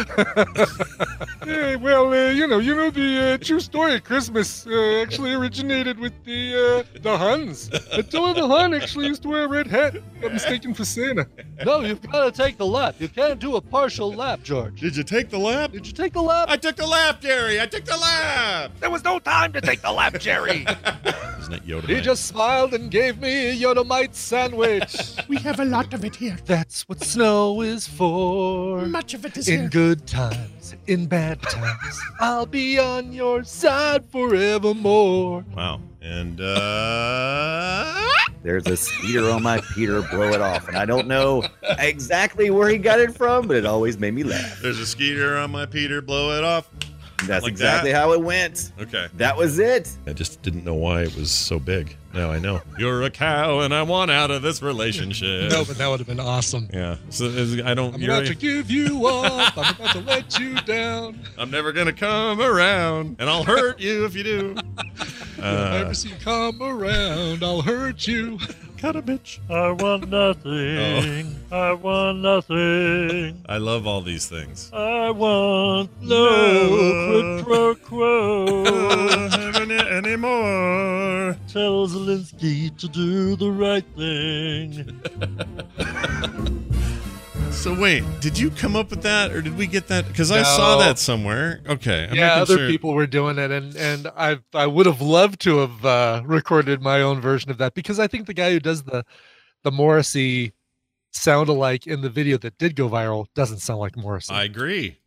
Hey, 1.44 1.76
well, 1.76 2.12
uh, 2.12 2.30
you 2.30 2.46
know, 2.46 2.58
you 2.58 2.74
know 2.74 2.90
the 2.90 3.34
uh, 3.34 3.38
true 3.38 3.60
story 3.60 3.94
of 3.94 4.04
Christmas 4.04 4.66
uh, 4.66 5.00
actually 5.02 5.32
originated 5.32 5.98
with 5.98 6.12
the 6.24 6.84
uh, 6.94 6.98
the 7.00 7.16
Huns. 7.16 7.70
Attila 7.92 8.34
the 8.34 8.46
Hun 8.46 8.74
actually 8.74 9.06
used 9.06 9.22
to 9.22 9.28
wear 9.28 9.47
a 9.48 9.50
red 9.50 9.66
hat, 9.66 9.94
got 10.20 10.32
mistaken 10.32 10.74
for 10.74 10.84
Santa. 10.84 11.26
No, 11.64 11.80
you've 11.80 12.02
got 12.02 12.24
to 12.24 12.30
take 12.42 12.56
the 12.58 12.66
lap. 12.66 12.96
You 12.98 13.08
can't 13.08 13.38
do 13.40 13.56
a 13.56 13.60
partial 13.60 14.12
lap, 14.12 14.40
George. 14.42 14.80
Did 14.80 14.96
you 14.96 15.02
take 15.02 15.30
the 15.30 15.38
lap? 15.38 15.72
Did 15.72 15.86
you 15.86 15.92
take 15.92 16.12
the 16.12 16.22
lap? 16.22 16.48
I 16.50 16.56
took 16.56 16.76
the 16.76 16.86
lap, 16.86 17.20
Jerry. 17.20 17.60
I 17.60 17.66
took 17.66 17.84
the 17.84 17.96
lap. 17.96 18.72
There 18.80 18.90
was 18.90 19.04
no 19.04 19.18
time 19.18 19.52
to 19.54 19.60
take 19.60 19.80
the 19.82 19.90
lap, 19.92 20.18
Jerry. 20.20 20.66
Isn't 21.38 21.50
that 21.50 21.66
Yoda? 21.66 21.88
he 21.88 22.00
just 22.00 22.26
smiled 22.26 22.74
and 22.74 22.90
gave 22.90 23.20
me 23.20 23.50
a 23.50 23.54
Yodomite 23.56 24.14
sandwich. 24.14 25.14
We 25.28 25.38
have 25.38 25.60
a 25.60 25.64
lot 25.64 25.94
of 25.94 26.04
it 26.04 26.16
here. 26.16 26.36
That's 26.44 26.82
what 26.88 27.00
snow 27.00 27.62
is 27.62 27.86
for. 27.86 28.84
Much 28.86 29.14
of 29.14 29.24
it 29.24 29.36
is 29.36 29.48
In 29.48 29.60
here. 29.60 29.68
good 29.70 30.06
times, 30.06 30.74
in 30.86 31.06
bad 31.06 31.40
times, 31.42 32.00
I'll 32.20 32.46
be 32.46 32.78
on 32.78 33.12
your 33.12 33.44
side 33.44 34.04
forevermore. 34.10 35.44
Wow. 35.56 35.80
And 36.08 36.40
uh 36.40 38.04
There's 38.42 38.66
a 38.66 38.76
speeder 38.76 39.30
on 39.30 39.42
my 39.42 39.60
Peter, 39.74 40.00
blow 40.02 40.30
it 40.32 40.40
off. 40.40 40.68
And 40.68 40.76
I 40.76 40.86
don't 40.86 41.06
know 41.06 41.44
exactly 41.78 42.50
where 42.50 42.68
he 42.70 42.78
got 42.78 42.98
it 43.00 43.14
from, 43.14 43.46
but 43.48 43.56
it 43.56 43.66
always 43.66 43.98
made 43.98 44.14
me 44.14 44.22
laugh. 44.22 44.60
there's 44.62 44.78
a 44.78 44.86
skeeter 44.86 45.36
on 45.36 45.50
my 45.50 45.66
Peter. 45.66 46.00
Blow 46.00 46.36
it 46.38 46.44
off. 46.44 46.68
That's 47.24 47.42
Like 47.42 47.50
exactly 47.50 47.90
that? 47.92 47.98
how 47.98 48.12
it 48.12 48.22
went. 48.22 48.72
Okay. 48.80 49.08
That 49.16 49.36
was 49.36 49.58
it. 49.58 49.90
I 50.06 50.12
just 50.12 50.40
didn't 50.40 50.64
know 50.64 50.74
why 50.76 51.02
it 51.02 51.14
was 51.16 51.30
so 51.32 51.58
big. 51.58 51.96
Now 52.14 52.30
I 52.30 52.38
know. 52.38 52.62
You're 52.78 53.02
a 53.02 53.10
cow, 53.10 53.60
and 53.60 53.74
I 53.74 53.82
want 53.82 54.10
out 54.10 54.30
of 54.30 54.40
this 54.42 54.62
relationship. 54.62 55.50
No, 55.58 55.64
but 55.64 55.76
that 55.78 55.88
would 55.88 55.98
have 56.00 56.06
been 56.08 56.20
awesome. 56.20 56.68
Yeah. 56.72 56.96
So 57.10 57.24
is- 57.26 57.60
I 57.60 57.74
don't. 57.74 57.94
I'm 57.94 58.02
about 58.02 58.26
to 58.26 58.34
give 58.34 58.70
you 58.70 59.06
up. 59.06 59.56
I'm 59.56 59.74
about 59.74 59.92
to 59.92 60.00
let 60.00 60.38
you 60.38 60.54
down. 60.62 61.20
I'm 61.38 61.50
never 61.50 61.72
gonna 61.72 61.92
come 61.92 62.40
around, 62.40 63.16
and 63.18 63.28
I'll 63.28 63.44
hurt 63.44 63.78
you 63.80 64.04
if 64.06 64.14
you 64.16 64.22
do. 64.24 64.56
If 64.58 65.40
I 65.40 65.46
Uh, 65.48 65.72
ever 65.84 65.94
see 65.94 66.08
you 66.08 66.14
come 66.16 66.60
around, 66.62 67.44
I'll 67.44 67.62
hurt 67.62 68.06
you. 68.06 68.38
Cut 68.78 68.94
a 68.94 69.02
bitch. 69.02 69.40
I 69.50 69.72
want 69.72 70.08
nothing. 70.08 71.34
I 71.50 71.72
want 71.72 72.20
nothing. 72.20 73.44
I 73.48 73.58
love 73.58 73.86
all 73.86 74.00
these 74.00 74.28
things. 74.28 74.70
I 74.72 75.10
want 75.10 75.90
no 76.00 77.08
quid 77.10 77.44
pro 77.44 77.74
quo. 77.74 78.64
Having 79.30 79.72
it 79.72 79.86
anymore. 79.88 81.36
Tell 81.48 81.88
Zelensky 81.88 82.76
to 82.78 82.88
do 82.88 83.34
the 83.36 83.50
right 83.50 83.84
thing. 83.96 85.02
So 87.50 87.74
wait, 87.78 88.04
did 88.20 88.38
you 88.38 88.50
come 88.50 88.76
up 88.76 88.88
with 88.90 89.02
that, 89.02 89.32
or 89.32 89.42
did 89.42 89.56
we 89.58 89.66
get 89.66 89.88
that? 89.88 90.06
Because 90.06 90.30
I 90.30 90.38
No. 90.38 90.44
saw 90.44 90.78
that 90.78 90.98
somewhere. 90.98 91.60
Okay. 91.66 92.06
I'm 92.08 92.16
yeah, 92.16 92.34
other 92.36 92.56
sure- 92.56 92.68
people 92.68 92.94
were 92.94 93.06
doing 93.06 93.36
it, 93.38 93.50
and 93.50 93.74
and 93.76 94.06
I 94.16 94.38
I 94.54 94.66
would 94.66 94.86
have 94.86 95.00
loved 95.00 95.40
to 95.40 95.58
have 95.58 95.84
uh, 95.84 96.22
recorded 96.24 96.80
my 96.80 97.02
own 97.02 97.20
version 97.20 97.50
of 97.50 97.58
that 97.58 97.74
because 97.74 97.98
I 97.98 98.06
think 98.06 98.26
the 98.26 98.34
guy 98.34 98.52
who 98.52 98.60
does 98.60 98.84
the 98.84 99.04
the 99.64 99.72
Morrissey 99.72 100.52
sound 101.12 101.48
alike 101.48 101.86
in 101.86 102.00
the 102.00 102.08
video 102.10 102.38
that 102.38 102.56
did 102.58 102.76
go 102.76 102.88
viral 102.88 103.26
doesn't 103.34 103.58
sound 103.58 103.80
like 103.80 103.96
Morrissey. 103.96 104.32
I 104.32 104.44
agree. 104.44 104.98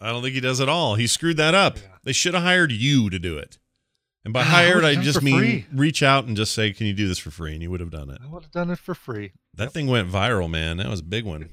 I 0.00 0.08
don't 0.10 0.22
think 0.22 0.34
he 0.34 0.40
does 0.40 0.60
at 0.60 0.68
all. 0.68 0.94
He 0.94 1.06
screwed 1.06 1.36
that 1.36 1.54
up. 1.54 1.76
Yeah. 1.76 1.82
They 2.04 2.12
should 2.12 2.32
have 2.34 2.42
hired 2.44 2.72
you 2.72 3.10
to 3.10 3.18
do 3.18 3.36
it. 3.36 3.58
And 4.24 4.32
by 4.32 4.40
Ah, 4.40 4.44
I 4.44 4.46
hired, 4.46 4.84
I 4.84 4.94
just 4.96 5.22
mean 5.22 5.38
free. 5.38 5.66
reach 5.72 6.02
out 6.02 6.24
and 6.24 6.36
just 6.36 6.52
say, 6.52 6.72
"Can 6.72 6.86
you 6.86 6.94
do 6.94 7.06
this 7.06 7.18
for 7.18 7.30
free?" 7.30 7.52
And 7.52 7.62
you 7.62 7.70
would 7.70 7.80
have 7.80 7.90
done 7.90 8.08
it. 8.10 8.18
I 8.22 8.26
would 8.28 8.44
have 8.44 8.52
done 8.52 8.70
it 8.70 8.78
for 8.78 8.94
free. 8.94 9.32
That 9.54 9.72
thing 9.72 9.86
went 9.88 10.10
viral, 10.10 10.48
man. 10.50 10.78
That 10.78 10.88
was 10.88 11.00
a 11.00 11.04
big 11.04 11.24
one. 11.24 11.48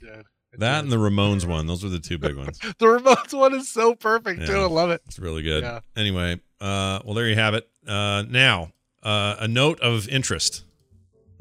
That 0.60 0.84
and 0.84 0.91
the 0.91 0.98
Ramones 0.98 1.45
one. 1.45 1.68
Those 1.68 1.84
are 1.84 1.90
the 1.90 1.99
two 1.99 2.18
big 2.18 2.36
ones. 2.36 2.60
the 2.80 2.86
Ramones 2.86 3.38
one 3.38 3.53
is 3.53 3.69
so 3.69 3.95
perfect 3.95 4.41
yeah, 4.41 4.48
too. 4.48 4.57
I 4.57 4.65
love 4.65 4.90
it. 4.90 5.02
It's 5.06 5.19
really 5.19 5.44
good. 5.44 5.64
Yeah. 5.64 5.80
Anyway, 5.95 6.40
uh, 6.61 6.99
well 7.03 7.14
there 7.14 7.27
you 7.27 7.36
have 7.36 7.53
it. 7.53 7.68
Uh, 7.88 8.23
now 8.27 8.72
uh, 9.03 9.36
a 9.40 9.48
note 9.48 9.80
of 9.80 10.07
interest. 10.10 10.64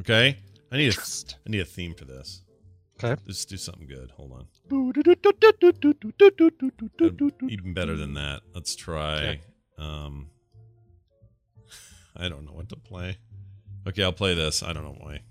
Okay, 0.00 0.38
I 0.70 0.76
need 0.76 0.86
interest. 0.86 1.36
a 1.44 1.48
I 1.48 1.50
need 1.50 1.60
a 1.60 1.64
theme 1.64 1.94
for 1.94 2.04
this. 2.04 2.42
Okay, 3.02 3.20
let's 3.26 3.44
do 3.44 3.56
something 3.56 3.86
good. 3.86 4.12
Hold 4.12 4.32
on. 4.32 4.46
Even 7.48 7.74
better 7.74 7.96
than 7.96 8.14
that. 8.14 8.42
Let's 8.54 8.76
try. 8.76 9.14
Okay. 9.14 9.40
Um, 9.78 10.30
I 12.16 12.28
don't 12.28 12.44
know 12.44 12.52
what 12.52 12.68
to 12.68 12.76
play. 12.76 13.18
Okay, 13.86 14.02
I'll 14.02 14.12
play 14.12 14.34
this. 14.34 14.62
I 14.62 14.72
don't 14.72 14.84
know 14.84 14.96
why. 15.00 15.22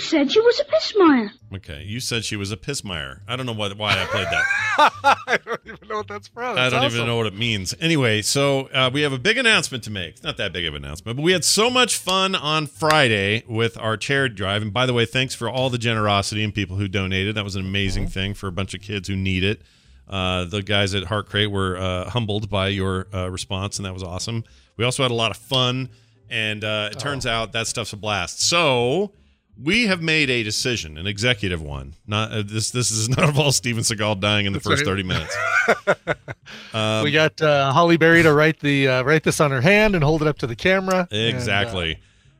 You 0.00 0.06
said 0.06 0.32
she 0.32 0.40
was 0.40 0.58
a 0.58 0.64
pissmire. 0.64 1.30
Okay, 1.56 1.82
you 1.82 2.00
said 2.00 2.24
she 2.24 2.34
was 2.34 2.50
a 2.50 2.56
pissmire. 2.56 3.20
I 3.28 3.36
don't 3.36 3.44
know 3.44 3.52
what, 3.52 3.76
why 3.76 4.00
I 4.00 4.06
played 4.06 4.28
that. 4.28 4.44
I 5.26 5.38
don't 5.44 5.60
even 5.66 5.88
know 5.88 5.98
what 5.98 6.08
that's 6.08 6.26
from. 6.26 6.56
I 6.56 6.70
don't 6.70 6.82
awesome. 6.82 6.96
even 6.96 7.06
know 7.06 7.18
what 7.18 7.26
it 7.26 7.36
means. 7.36 7.74
Anyway, 7.82 8.22
so 8.22 8.68
uh, 8.68 8.88
we 8.90 9.02
have 9.02 9.12
a 9.12 9.18
big 9.18 9.36
announcement 9.36 9.84
to 9.84 9.90
make. 9.90 10.12
It's 10.12 10.22
not 10.22 10.38
that 10.38 10.54
big 10.54 10.64
of 10.64 10.74
an 10.74 10.86
announcement, 10.86 11.18
but 11.18 11.22
we 11.22 11.32
had 11.32 11.44
so 11.44 11.68
much 11.68 11.98
fun 11.98 12.34
on 12.34 12.66
Friday 12.66 13.44
with 13.46 13.76
our 13.76 13.98
charity 13.98 14.36
drive. 14.36 14.62
And 14.62 14.72
by 14.72 14.86
the 14.86 14.94
way, 14.94 15.04
thanks 15.04 15.34
for 15.34 15.50
all 15.50 15.68
the 15.68 15.76
generosity 15.76 16.42
and 16.42 16.54
people 16.54 16.78
who 16.78 16.88
donated. 16.88 17.34
That 17.34 17.44
was 17.44 17.56
an 17.56 17.66
amazing 17.66 18.08
thing 18.08 18.32
for 18.32 18.46
a 18.46 18.52
bunch 18.52 18.72
of 18.72 18.80
kids 18.80 19.06
who 19.06 19.16
need 19.16 19.44
it. 19.44 19.60
Uh, 20.08 20.46
the 20.46 20.62
guys 20.62 20.94
at 20.94 21.04
Heart 21.04 21.28
Crate 21.28 21.50
were 21.50 21.76
uh, 21.76 22.08
humbled 22.08 22.48
by 22.48 22.68
your 22.68 23.06
uh, 23.12 23.30
response, 23.30 23.78
and 23.78 23.84
that 23.84 23.92
was 23.92 24.02
awesome. 24.02 24.44
We 24.78 24.86
also 24.86 25.02
had 25.02 25.10
a 25.10 25.14
lot 25.14 25.30
of 25.30 25.36
fun, 25.36 25.90
and 26.30 26.64
uh, 26.64 26.88
it 26.90 26.98
turns 26.98 27.26
out 27.26 27.52
that 27.52 27.66
stuff's 27.66 27.92
a 27.92 27.98
blast. 27.98 28.40
So 28.40 29.12
we 29.62 29.86
have 29.86 30.00
made 30.02 30.30
a 30.30 30.42
decision, 30.42 30.96
an 30.98 31.06
executive 31.06 31.60
one. 31.62 31.94
Not 32.06 32.32
uh, 32.32 32.42
this. 32.46 32.70
This 32.70 32.88
does 32.90 33.08
not 33.08 33.28
involve 33.28 33.54
Steven 33.54 33.82
Seagal 33.82 34.20
dying 34.20 34.46
in 34.46 34.52
the 34.52 34.58
That's 34.58 34.66
first 34.68 34.80
right. 34.82 34.86
thirty 34.86 35.02
minutes. 35.02 35.36
Um, 36.74 37.04
we 37.04 37.10
got 37.12 37.40
uh, 37.40 37.72
Halle 37.72 37.96
Berry 37.96 38.22
to 38.22 38.32
write 38.32 38.60
the 38.60 38.88
uh, 38.88 39.02
write 39.02 39.22
this 39.22 39.40
on 39.40 39.50
her 39.50 39.60
hand 39.60 39.94
and 39.94 40.02
hold 40.02 40.22
it 40.22 40.28
up 40.28 40.38
to 40.38 40.46
the 40.46 40.56
camera. 40.56 41.06
and, 41.10 41.34
uh, 41.34 41.36
Exactly. 41.36 41.98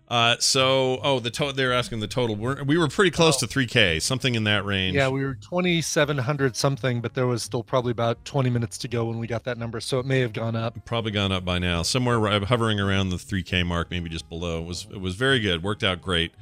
Uh, 0.09 0.35
so, 0.41 0.99
oh, 1.05 1.21
the 1.21 1.31
to- 1.31 1.53
they're 1.53 1.73
asking 1.73 2.01
the 2.01 2.09
total. 2.09 2.35
We're, 2.35 2.65
we 2.65 2.77
were 2.77 2.89
pretty 2.89 3.13
close 3.13 3.37
to 3.39 3.47
3K, 3.47 4.03
something 4.03 4.35
in 4.35 4.43
that 4.45 4.65
range. 4.65 4.97
yeah, 4.97 5.09
we 5.09 5.25
were 5.25 5.35
2,700 5.35 6.57
something, 6.57 7.01
but 7.01 7.15
there 7.15 7.29
was 7.29 7.45
still 7.45 7.63
probably 7.63 7.93
about 7.93 8.25
20 8.25 8.51
minutes 8.51 8.77
to 8.79 8.89
go 8.89 9.05
when 9.05 9.19
we 9.21 9.29
got 9.29 9.45
that 9.45 9.57
number, 9.57 9.79
so 9.81 10.01
it 10.01 10.07
may 10.07 10.19
have 10.19 10.33
gone 10.33 10.57
up. 10.57 10.85
probably 10.85 11.13
gone 11.13 11.31
up 11.31 11.45
by 11.45 11.61
now. 11.61 11.83
Somewhere 11.83 12.19
ri- 12.19 12.45
hovering 12.45 12.81
around 12.81 13.11
the 13.11 13.17
3K 13.17 13.65
mark, 13.65 13.89
maybe 13.93 14.09
just 14.09 14.29
below. 14.29 14.59
It 14.61 14.67
was 14.67 14.89
it 14.91 15.01
was 15.01 15.15
very 15.15 15.39
good. 15.39 15.63
Worked 15.63 15.85
out 15.85 16.03
great. 16.03 16.33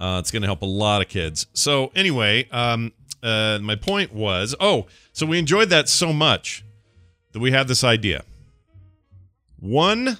Uh, 0.00 0.18
it's 0.20 0.30
going 0.30 0.42
to 0.42 0.48
help 0.48 0.62
a 0.62 0.66
lot 0.66 1.02
of 1.02 1.08
kids. 1.08 1.46
So 1.52 1.90
anyway, 1.94 2.48
um, 2.50 2.92
uh, 3.22 3.58
my 3.60 3.74
point 3.74 4.12
was, 4.12 4.54
oh, 4.60 4.86
so 5.12 5.26
we 5.26 5.38
enjoyed 5.38 5.70
that 5.70 5.88
so 5.88 6.12
much 6.12 6.64
that 7.32 7.40
we 7.40 7.50
had 7.50 7.68
this 7.68 7.82
idea. 7.82 8.24
One 9.58 10.18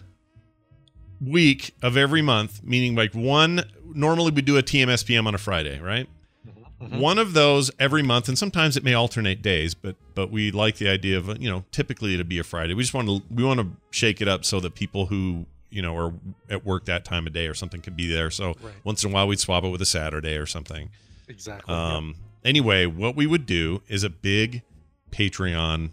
week 1.20 1.74
of 1.82 1.96
every 1.96 2.22
month, 2.22 2.62
meaning 2.62 2.94
like 2.94 3.14
one. 3.14 3.64
Normally 3.94 4.32
we 4.32 4.42
do 4.42 4.56
a 4.56 4.62
TMSPM 4.62 5.26
on 5.26 5.34
a 5.34 5.38
Friday, 5.38 5.80
right? 5.80 6.09
One 6.78 7.18
of 7.18 7.32
those 7.32 7.72
every 7.80 8.02
month, 8.02 8.28
and 8.28 8.38
sometimes 8.38 8.76
it 8.76 8.84
may 8.84 8.94
alternate 8.94 9.42
days, 9.42 9.74
but 9.74 9.96
but 10.14 10.30
we 10.30 10.52
like 10.52 10.76
the 10.76 10.88
idea 10.88 11.18
of 11.18 11.42
you 11.42 11.50
know 11.50 11.64
typically 11.72 12.14
it'd 12.14 12.28
be 12.28 12.38
a 12.38 12.44
Friday. 12.44 12.74
We 12.74 12.84
just 12.84 12.94
want 12.94 13.09
to 13.09 13.22
we 13.34 13.42
want 13.42 13.59
to 13.59 13.68
shake 13.90 14.20
it 14.20 14.28
up 14.28 14.44
so 14.44 14.60
that 14.60 14.76
people 14.76 15.06
who 15.06 15.46
you 15.70 15.82
know 15.82 15.94
or 15.94 16.14
at 16.50 16.64
work 16.64 16.84
that 16.86 17.04
time 17.04 17.26
of 17.26 17.32
day 17.32 17.46
or 17.46 17.54
something 17.54 17.80
could 17.80 17.96
be 17.96 18.06
there. 18.12 18.30
So 18.30 18.54
Right. 18.62 18.74
once 18.84 19.04
in 19.04 19.10
a 19.10 19.14
while 19.14 19.26
we'd 19.28 19.40
swap 19.40 19.64
it 19.64 19.68
with 19.68 19.82
a 19.82 19.86
Saturday 19.86 20.36
or 20.36 20.46
something. 20.46 20.90
Exactly. 21.28 21.74
Um. 21.74 22.14
Anyway, 22.44 22.86
what 22.86 23.16
we 23.16 23.26
would 23.26 23.44
do 23.46 23.82
is 23.88 24.04
a 24.04 24.08
big 24.08 24.62
Patreon 25.10 25.90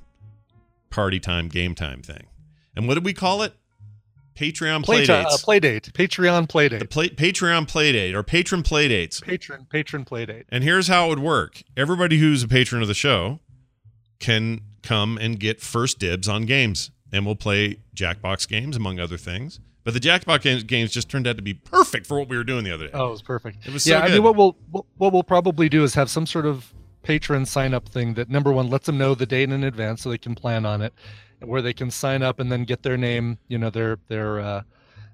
party 0.89 1.19
time, 1.19 1.47
game 1.49 1.76
time 1.76 2.02
thing. 2.02 2.27
And 2.76 2.88
what 2.88 2.93
did 2.95 3.03
we 3.03 3.14
call 3.14 3.41
it? 3.41 3.53
Patreon 4.38 4.84
Play, 4.84 5.06
playdates. 5.07 5.26
uh, 5.26 5.38
play 5.38 5.60
date, 5.61 5.91
Patreon 5.93 6.49
play 6.49 6.68
date, 6.68 6.80
the 6.80 6.85
play, 6.85 7.07
Patreon 7.07 7.68
playdate 7.69 8.14
or 8.14 8.22
patron 8.22 8.64
playdates. 8.64 9.22
patron 9.22 9.65
patron 9.69 10.03
play 10.03 10.26
date. 10.26 10.45
And 10.49 10.61
here's 10.61 10.89
how 10.89 11.06
it 11.06 11.10
would 11.10 11.19
work 11.19 11.64
everybody 11.77 12.18
who's 12.19 12.43
a 12.43 12.47
patron 12.49 12.81
of 12.81 12.89
the 12.89 12.93
show 12.93 13.39
can 14.19 14.60
come 14.84 15.18
and 15.18 15.39
get 15.39 15.61
first 15.61 15.99
dibs 15.99 16.27
on 16.27 16.45
games. 16.45 16.91
And 17.11 17.26
we'll 17.26 17.36
play 17.36 17.77
Jackbox 17.95 18.48
games, 18.48 18.76
among 18.76 18.99
other 18.99 19.18
things. 19.18 19.60
But 19.86 19.94
the 19.94 19.99
Jackbox 19.99 20.41
games, 20.41 20.64
games 20.64 20.91
just 20.91 21.10
turned 21.10 21.27
out 21.27 21.36
to 21.36 21.44
be 21.44 21.53
perfect 21.53 22.07
for 22.07 22.19
what 22.19 22.27
we 22.27 22.36
were 22.36 22.44
doing 22.44 22.64
the 22.64 22.73
other 22.73 22.88
day. 22.88 22.91
Oh, 22.94 23.07
it 23.07 23.11
was 23.11 23.22
perfect. 23.22 23.68
It 23.68 23.72
was 23.72 23.86
yeah, 23.86 23.99
so 23.99 24.06
I 24.06 24.10
mean, 24.10 24.23
what 24.23 24.36
we'll 24.36 24.57
what, 24.72 24.86
what 24.98 25.14
we'll 25.14 25.23
probably 25.23 25.69
do 25.69 25.84
is 25.84 25.94
have 25.94 26.10
some 26.10 26.26
sort 26.26 26.48
of 26.48 26.73
patron 27.03 27.45
sign 27.45 27.76
up 27.76 27.88
thing 27.88 28.15
that 28.15 28.27
number 28.27 28.52
one 28.52 28.68
lets 28.68 28.88
them 28.88 28.98
know 28.98 29.14
the 29.14 29.27
date 29.27 29.52
in 29.52 29.64
advance 29.64 30.02
so 30.02 30.10
they 30.10 30.18
can 30.18 30.34
plan 30.34 30.65
on 30.65 30.82
it, 30.82 30.91
where 31.40 31.61
they 31.61 31.73
can 31.73 31.91
sign 31.91 32.23
up 32.23 32.40
and 32.40 32.52
then 32.52 32.64
get 32.64 32.82
their 32.82 32.98
name, 32.98 33.38
you 33.48 33.60
know, 33.60 33.69
their 33.69 33.99
their 34.07 34.40
uh, 34.40 34.61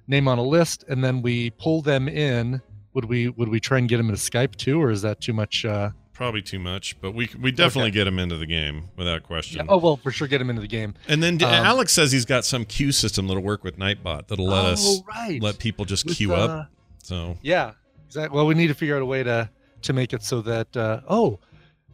name 0.08 0.30
on 0.30 0.38
a 0.38 0.44
list, 0.44 0.86
and 0.88 1.04
then 1.04 1.22
we 1.22 1.50
pull 1.52 1.82
them 1.82 2.08
in. 2.08 2.62
Would 2.94 3.06
we 3.06 3.28
would 3.28 3.50
we 3.50 3.60
try 3.60 3.78
and 3.78 3.90
get 3.90 3.98
them 3.98 4.10
into 4.10 4.22
Skype 4.22 4.56
too, 4.56 4.82
or 4.82 4.90
is 4.90 5.02
that 5.02 5.20
too 5.20 5.34
much? 5.34 5.66
Uh, 5.66 5.90
Probably 6.22 6.44
too 6.44 6.60
much, 6.60 7.02
but 7.02 7.14
we 7.16 7.32
we 7.42 7.52
definitely 7.52 7.90
get 7.90 8.06
him 8.06 8.20
into 8.20 8.38
the 8.38 8.46
game 8.46 8.90
without 8.96 9.24
question. 9.24 9.58
yeah, 9.58 9.66
oh 9.74 9.78
well, 9.80 9.98
for 9.98 10.12
sure, 10.12 10.28
get 10.28 10.40
him 10.40 10.52
into 10.52 10.62
the 10.62 10.68
game. 10.68 10.94
And 11.08 11.24
then 11.24 11.42
Um, 11.44 11.50
Alex 11.52 11.94
says 11.94 12.12
he's 12.12 12.26
got 12.26 12.46
some 12.46 12.64
queue 12.64 12.92
system 12.92 13.26
that'll 13.26 13.42
work 13.42 13.64
with 13.64 13.80
Nightbot 13.80 14.28
that'll 14.28 14.46
let 14.46 14.66
Oh, 14.66 14.68
us 14.68 15.02
right. 15.08 15.42
let 15.42 15.58
people 15.58 15.84
just 15.84 16.06
With, 16.06 16.18
queue 16.18 16.36
uh, 16.36 16.38
up. 16.38 16.72
So 17.02 17.40
Yeah, 17.42 17.72
exactly. 18.06 18.36
Well, 18.36 18.46
we 18.46 18.54
need 18.54 18.68
to 18.68 18.76
figure 18.76 18.96
out 18.96 19.02
a 19.02 19.06
way 19.08 19.24
to 19.24 19.50
to 19.82 19.94
make 19.94 20.14
it 20.14 20.22
so 20.22 20.42
that 20.44 20.78
uh, 20.78 21.02
oh, 21.10 21.40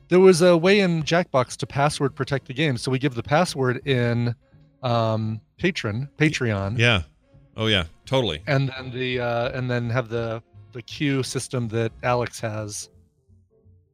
there 0.09 0.19
was 0.19 0.41
a 0.41 0.57
way 0.57 0.81
in 0.81 1.03
Jackbox 1.03 1.55
to 1.59 1.65
password 1.65 2.13
protect 2.13 2.47
the 2.47 2.53
game. 2.53 2.75
So 2.75 2.91
we 2.91 2.99
give 2.99 3.15
the 3.15 3.23
password 3.23 3.87
in 3.87 4.35
um, 4.83 5.39
Patron 5.57 6.09
Patreon, 6.17 6.77
yeah, 6.77 7.03
oh 7.55 7.67
yeah, 7.67 7.85
totally. 8.05 8.41
and 8.45 8.67
then 8.75 8.91
the 8.91 9.21
uh, 9.21 9.51
and 9.57 9.71
then 9.71 9.89
have 9.89 10.09
the 10.09 10.43
the 10.73 10.81
queue 10.81 11.23
system 11.23 11.69
that 11.69 11.93
Alex 12.03 12.41
has 12.41 12.89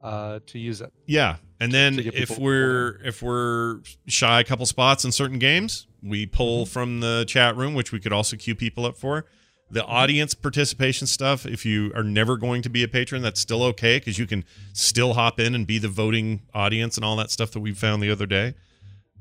uh, 0.04 0.40
to 0.48 0.60
use 0.60 0.82
it. 0.82 0.92
Yeah, 1.08 1.38
and 1.60 1.72
then 1.72 1.98
if 2.00 2.38
we're 2.38 3.00
if 3.04 3.22
we're 3.24 3.80
shy 4.08 4.42
a 4.42 4.44
couple 4.44 4.66
spots 4.66 5.06
in 5.06 5.12
certain 5.12 5.40
games, 5.40 5.88
we 6.04 6.26
pull 6.26 6.66
Mm-hmm. 6.66 6.72
from 6.72 7.00
the 7.00 7.24
chat 7.28 7.56
room, 7.56 7.74
which 7.74 7.92
we 7.92 8.00
could 8.00 8.14
also 8.14 8.36
queue 8.38 8.56
people 8.56 8.86
up 8.86 8.98
for. 8.98 9.26
The 9.72 9.80
Mm-hmm. 9.82 9.92
audience 9.92 10.34
participation 10.36 11.08
stuff, 11.08 11.46
if 11.46 11.66
you 11.66 11.92
are 11.96 12.04
never 12.04 12.38
going 12.38 12.62
to 12.64 12.70
be 12.70 12.84
a 12.84 12.88
patron, 12.88 13.22
that's 13.24 13.40
still 13.40 13.64
okay 13.64 13.98
because 13.98 14.20
you 14.20 14.28
can 14.28 14.44
still 14.74 15.14
hop 15.14 15.40
in 15.40 15.56
and 15.56 15.66
be 15.66 15.80
the 15.80 15.88
voting 15.88 16.42
audience 16.54 16.98
and 16.98 17.06
all 17.06 17.16
that 17.16 17.32
stuff 17.32 17.52
that 17.52 17.62
we 17.62 17.72
found 17.74 18.04
the 18.04 18.12
other 18.12 18.26
day. 18.28 18.54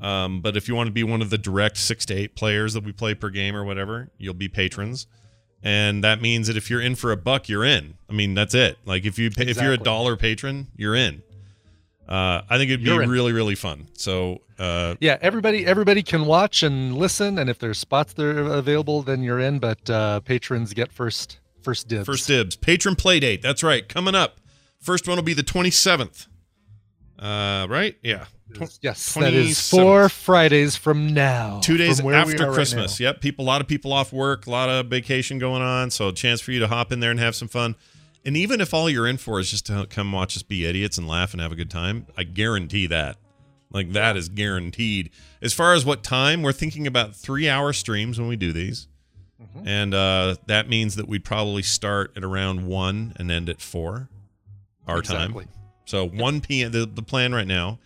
Um, 0.01 0.41
but 0.41 0.57
if 0.57 0.67
you 0.69 0.75
want 0.75 0.89
to 0.89 0.93
be 0.93 1.05
one 1.05 1.23
of 1.23 1.31
the 1.31 1.39
direct 1.39 1.77
six 1.77 2.05
to 2.07 2.15
eight 2.15 2.35
players 2.35 2.75
that 2.75 2.83
we 2.85 2.91
play 2.93 3.15
per 3.15 3.31
game 3.31 3.55
or 3.55 3.65
whatever, 3.65 4.11
you'll 4.19 4.35
be 4.35 4.49
patrons. 4.49 5.07
And 5.63 6.03
that 6.03 6.21
means 6.21 6.49
that 6.49 6.57
if 6.57 6.71
you're 6.71 6.81
in 6.81 6.97
for 6.97 7.13
a 7.13 7.17
buck, 7.17 7.49
you're 7.49 7.65
in. 7.65 7.95
I 8.11 8.13
mean, 8.13 8.35
that's 8.35 8.55
it. 8.55 8.79
Like 8.85 9.05
if 9.05 9.19
you 9.19 9.31
pay, 9.31 9.47
if 9.47 9.61
you're 9.61 9.73
a 9.73 9.79
dollar 9.79 10.17
patron, 10.17 10.67
you're 10.77 10.97
in. 10.97 11.23
Uh, 12.09 12.43
I 12.51 12.59
think 12.59 12.71
it'd 12.71 12.85
be 12.85 12.91
really 12.91 13.33
really 13.33 13.55
fun. 13.55 13.89
So 13.95 14.43
uh, 14.59 14.97
Yeah, 15.01 15.19
everybody 15.23 15.65
everybody 15.65 16.03
can 16.03 16.27
watch 16.27 16.63
and 16.63 16.97
listen, 16.97 17.39
and 17.39 17.49
if 17.49 17.59
there's 17.59 17.79
spots 17.79 18.13
that 18.15 18.25
are 18.25 18.41
available, 18.41 19.03
then 19.03 19.23
you're 19.23 19.39
in. 19.39 19.61
But 19.61 19.89
uh, 19.89 20.21
patrons 20.21 20.75
get 20.75 20.93
first 20.93 21.39
first 21.63 21.87
dibs. 21.89 22.07
first 22.07 22.27
dibs, 22.27 22.57
patron 22.57 22.97
play 22.97 23.21
date. 23.21 23.41
That's 23.41 23.63
right, 23.63 23.89
coming 23.89 24.15
up. 24.17 24.39
First 24.81 25.07
one 25.07 25.17
will 25.17 25.23
be 25.23 25.33
the 25.33 25.45
27th. 25.45 26.27
Uh, 27.23 27.67
right? 27.69 27.97
Yeah. 28.03 28.25
Yes, 28.83 29.15
that 29.15 29.33
is 29.33 29.57
27th. 29.57 29.71
four 29.71 30.09
Fridays 30.09 30.77
from 30.77 31.15
now. 31.15 31.61
Two 31.63 31.77
days 31.77 31.99
from 31.99 32.07
where 32.07 32.27
we 32.27 32.33
after 32.33 32.45
are 32.45 32.49
right 32.49 32.55
Christmas. 32.55 32.99
yep. 33.01 33.21
People, 33.21 33.45
a 33.45 33.47
lot 33.47 33.61
of 33.61 33.69
people 33.69 33.93
off 33.93 34.13
work, 34.13 34.47
a 34.47 34.51
lot 34.51 34.69
of 34.69 34.87
vacation 34.87 35.39
going 35.39 35.63
on. 35.63 35.91
So 35.91 36.09
a 36.09 36.13
chance 36.13 36.41
for 36.41 36.51
you 36.53 36.59
to 36.61 36.67
hop 36.69 36.91
in 36.91 37.01
there 37.01 37.11
and 37.13 37.21
have 37.21 37.35
some 37.35 37.49
fun. 37.49 37.77
And 38.25 38.37
even 38.37 38.61
if 38.61 38.75
all 38.75 38.91
you're 38.91 39.07
in 39.07 39.17
for 39.19 39.39
is 39.41 39.51
just 39.51 39.67
to 39.67 39.87
come 39.89 40.11
watch 40.13 40.37
us 40.37 40.43
be 40.43 40.67
idiots 40.67 40.99
and 40.99 41.07
laugh 41.09 41.33
and 41.33 41.41
have 41.41 41.53
a 41.53 41.57
good 41.57 41.71
time, 41.71 42.07
I 42.17 42.25
guarantee 42.25 42.87
that. 42.89 43.17
Like 43.71 43.93
that 43.93 44.17
is 44.17 44.29
guaranteed. 44.29 45.11
As 45.41 45.53
far 45.55 45.75
as 45.75 45.85
what 45.85 46.03
time, 46.03 46.43
we're 46.43 46.53
thinking 46.53 46.87
about 46.87 47.15
three 47.15 47.49
hour 47.49 47.73
streams 47.73 48.19
when 48.19 48.29
we 48.29 48.37
do 48.37 48.53
these. 48.53 48.87
Mm-hmm. 49.41 49.67
And 49.67 49.95
uh, 49.95 50.35
that 50.47 50.69
means 50.69 50.97
that 50.97 51.09
we'd 51.09 51.25
probably 51.25 51.63
start 51.63 52.13
at 52.17 52.23
around 52.25 52.67
one 52.67 53.15
and 53.17 53.31
end 53.31 53.49
at 53.49 53.61
four 53.61 54.09
our 54.87 54.99
Exactly. 54.99 55.45
time. 55.45 55.53
So 55.85 56.07
1 56.09 56.41
p.m. 56.43 56.73
The, 56.73 56.87
the 56.87 57.03
plan 57.03 57.35
right 57.35 57.47
now, 57.47 57.79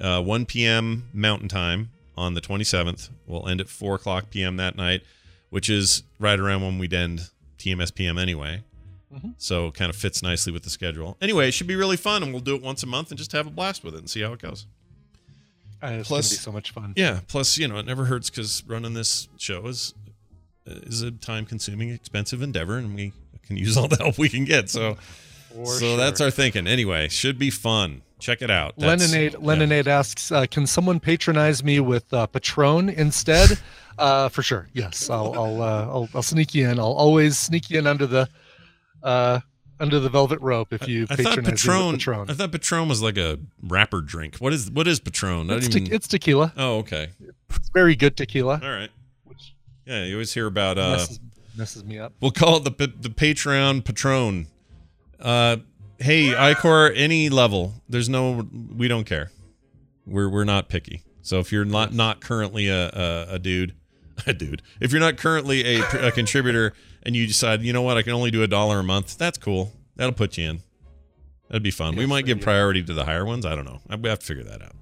uh, 0.00 0.22
1 0.22 0.46
p.m. 0.46 1.08
Mountain 1.12 1.48
Time 1.48 1.90
on 2.16 2.34
the 2.34 2.40
27th. 2.40 3.10
We'll 3.26 3.48
end 3.48 3.60
at 3.60 3.68
4 3.68 3.94
o'clock 3.96 4.30
p.m. 4.30 4.56
that 4.56 4.76
night, 4.76 5.02
which 5.50 5.70
is 5.70 6.02
right 6.18 6.38
around 6.38 6.62
when 6.62 6.78
we'd 6.78 6.92
end 6.92 7.30
TMS 7.58 7.94
PM 7.94 8.18
anyway. 8.18 8.62
Mhm. 9.14 9.34
So 9.38 9.68
it 9.68 9.74
kind 9.74 9.90
of 9.90 9.96
fits 9.96 10.22
nicely 10.22 10.52
with 10.52 10.62
the 10.62 10.70
schedule. 10.70 11.16
Anyway, 11.20 11.48
it 11.48 11.52
should 11.52 11.66
be 11.66 11.76
really 11.76 11.96
fun, 11.96 12.22
and 12.22 12.32
we'll 12.32 12.40
do 12.42 12.54
it 12.54 12.62
once 12.62 12.82
a 12.82 12.86
month 12.86 13.10
and 13.10 13.18
just 13.18 13.32
have 13.32 13.46
a 13.46 13.50
blast 13.50 13.82
with 13.84 13.94
it 13.94 13.98
and 13.98 14.08
see 14.10 14.20
how 14.20 14.32
it 14.32 14.40
goes. 14.40 14.66
Uh, 15.82 15.96
it's 15.98 16.08
Plus- 16.08 16.38
so 16.38 16.52
much 16.52 16.70
fun. 16.72 16.92
Yeah. 16.96 17.20
Plus, 17.26 17.56
you 17.58 17.66
know, 17.66 17.78
it 17.78 17.86
never 17.86 18.04
hurts 18.04 18.28
because 18.30 18.62
running 18.66 18.94
this 18.94 19.28
show 19.38 19.66
is 19.66 19.94
is 20.66 21.02
a 21.02 21.10
time 21.10 21.46
consuming, 21.46 21.88
expensive 21.90 22.42
endeavor, 22.42 22.76
and 22.78 22.94
we 22.94 23.12
can 23.44 23.56
use 23.56 23.76
all 23.76 23.88
the 23.88 23.96
help 23.96 24.18
we 24.18 24.28
can 24.28 24.44
get. 24.44 24.68
So, 24.70 24.96
For 25.54 25.66
so 25.66 25.78
sure. 25.80 25.96
that's 25.96 26.20
our 26.20 26.30
thinking. 26.30 26.66
Anyway, 26.66 27.08
should 27.08 27.38
be 27.38 27.50
fun. 27.50 28.02
Check 28.18 28.42
it 28.42 28.50
out. 28.50 28.74
That's- 28.76 29.10
Leninade 29.12 29.86
yeah. 29.86 29.98
Asks, 29.98 30.30
uh, 30.30 30.46
"Can 30.46 30.66
someone 30.66 31.00
patronize 31.00 31.64
me 31.64 31.80
with 31.80 32.12
uh, 32.12 32.26
Patron 32.26 32.88
instead?" 32.90 33.58
uh, 33.98 34.28
for 34.28 34.42
sure. 34.42 34.68
Yes, 34.74 35.08
I'll 35.08 35.32
I'll, 35.34 35.62
uh, 35.62 35.82
I'll 35.86 36.08
I'll 36.14 36.22
sneak 36.22 36.54
you 36.54 36.68
in. 36.68 36.78
I'll 36.78 36.92
always 36.92 37.38
sneak 37.38 37.70
you 37.70 37.78
in 37.78 37.86
under 37.86 38.06
the 38.06 38.28
uh, 39.02 39.40
under 39.80 39.98
the 39.98 40.08
velvet 40.10 40.40
rope 40.40 40.72
if 40.72 40.86
you 40.86 41.06
I 41.08 41.16
patronize 41.16 41.36
me 41.38 41.42
Patron, 41.52 41.86
with 41.86 41.94
Patron. 41.96 42.30
I 42.30 42.34
thought 42.34 42.52
Patron 42.52 42.88
was 42.88 43.00
like 43.02 43.16
a 43.16 43.38
rapper 43.62 44.02
drink. 44.02 44.36
What 44.36 44.52
is 44.52 44.70
what 44.70 44.86
is 44.86 45.00
Patron? 45.00 45.50
It's, 45.50 45.68
te- 45.68 45.80
even- 45.80 45.94
it's 45.94 46.06
tequila. 46.06 46.52
Oh, 46.56 46.78
okay. 46.78 47.08
It's 47.48 47.70
very 47.70 47.96
good 47.96 48.16
tequila. 48.16 48.60
All 48.62 48.70
right. 48.70 48.90
Yeah, 49.86 50.04
you 50.04 50.14
always 50.14 50.32
hear 50.32 50.46
about. 50.46 50.78
Uh, 50.78 50.90
messes, 50.92 51.20
messes 51.56 51.84
me 51.84 51.98
up. 51.98 52.12
we'll 52.20 52.30
call 52.30 52.58
it 52.58 52.64
the 52.64 52.86
the 52.86 53.08
Patreon 53.08 53.84
Patron. 53.84 54.46
Uh, 55.20 55.56
hey, 55.98 56.28
Icor, 56.28 56.92
any 56.94 57.28
level. 57.28 57.74
There's 57.88 58.08
no. 58.08 58.46
We 58.74 58.88
don't 58.88 59.04
care. 59.04 59.30
We're 60.06 60.28
we're 60.28 60.44
not 60.44 60.68
picky. 60.68 61.02
So 61.22 61.38
if 61.40 61.52
you're 61.52 61.64
not 61.64 61.92
not 61.92 62.20
currently 62.20 62.68
a 62.68 62.88
a, 62.88 63.26
a 63.34 63.38
dude, 63.38 63.74
a 64.26 64.32
dude. 64.32 64.62
If 64.80 64.92
you're 64.92 65.00
not 65.00 65.16
currently 65.18 65.76
a, 65.76 66.08
a 66.08 66.12
contributor 66.12 66.72
and 67.02 67.14
you 67.14 67.26
decide, 67.26 67.62
you 67.62 67.72
know 67.72 67.82
what, 67.82 67.96
I 67.96 68.02
can 68.02 68.12
only 68.12 68.30
do 68.30 68.42
a 68.42 68.46
dollar 68.48 68.78
a 68.80 68.82
month. 68.82 69.18
That's 69.18 69.38
cool. 69.38 69.72
That'll 69.96 70.14
put 70.14 70.36
you 70.38 70.48
in. 70.50 70.60
That'd 71.48 71.62
be 71.62 71.70
fun. 71.70 71.96
we 71.96 72.06
might 72.06 72.26
give 72.26 72.40
priority 72.40 72.82
to 72.84 72.94
the 72.94 73.04
higher 73.04 73.24
ones. 73.24 73.44
I 73.44 73.54
don't 73.56 73.64
know. 73.64 73.80
I- 73.90 73.96
We 73.96 74.08
have 74.08 74.20
to 74.20 74.26
figure 74.26 74.44
that 74.44 74.62
out. 74.62 74.72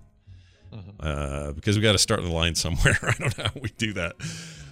Uh, 1.00 1.52
because 1.52 1.76
we 1.76 1.82
got 1.82 1.92
to 1.92 1.98
start 1.98 2.20
the 2.22 2.28
line 2.30 2.54
somewhere. 2.54 2.98
I 3.02 3.12
don't 3.18 3.38
know 3.38 3.44
how 3.44 3.50
we 3.62 3.70
do 3.78 3.94
that. 3.94 4.16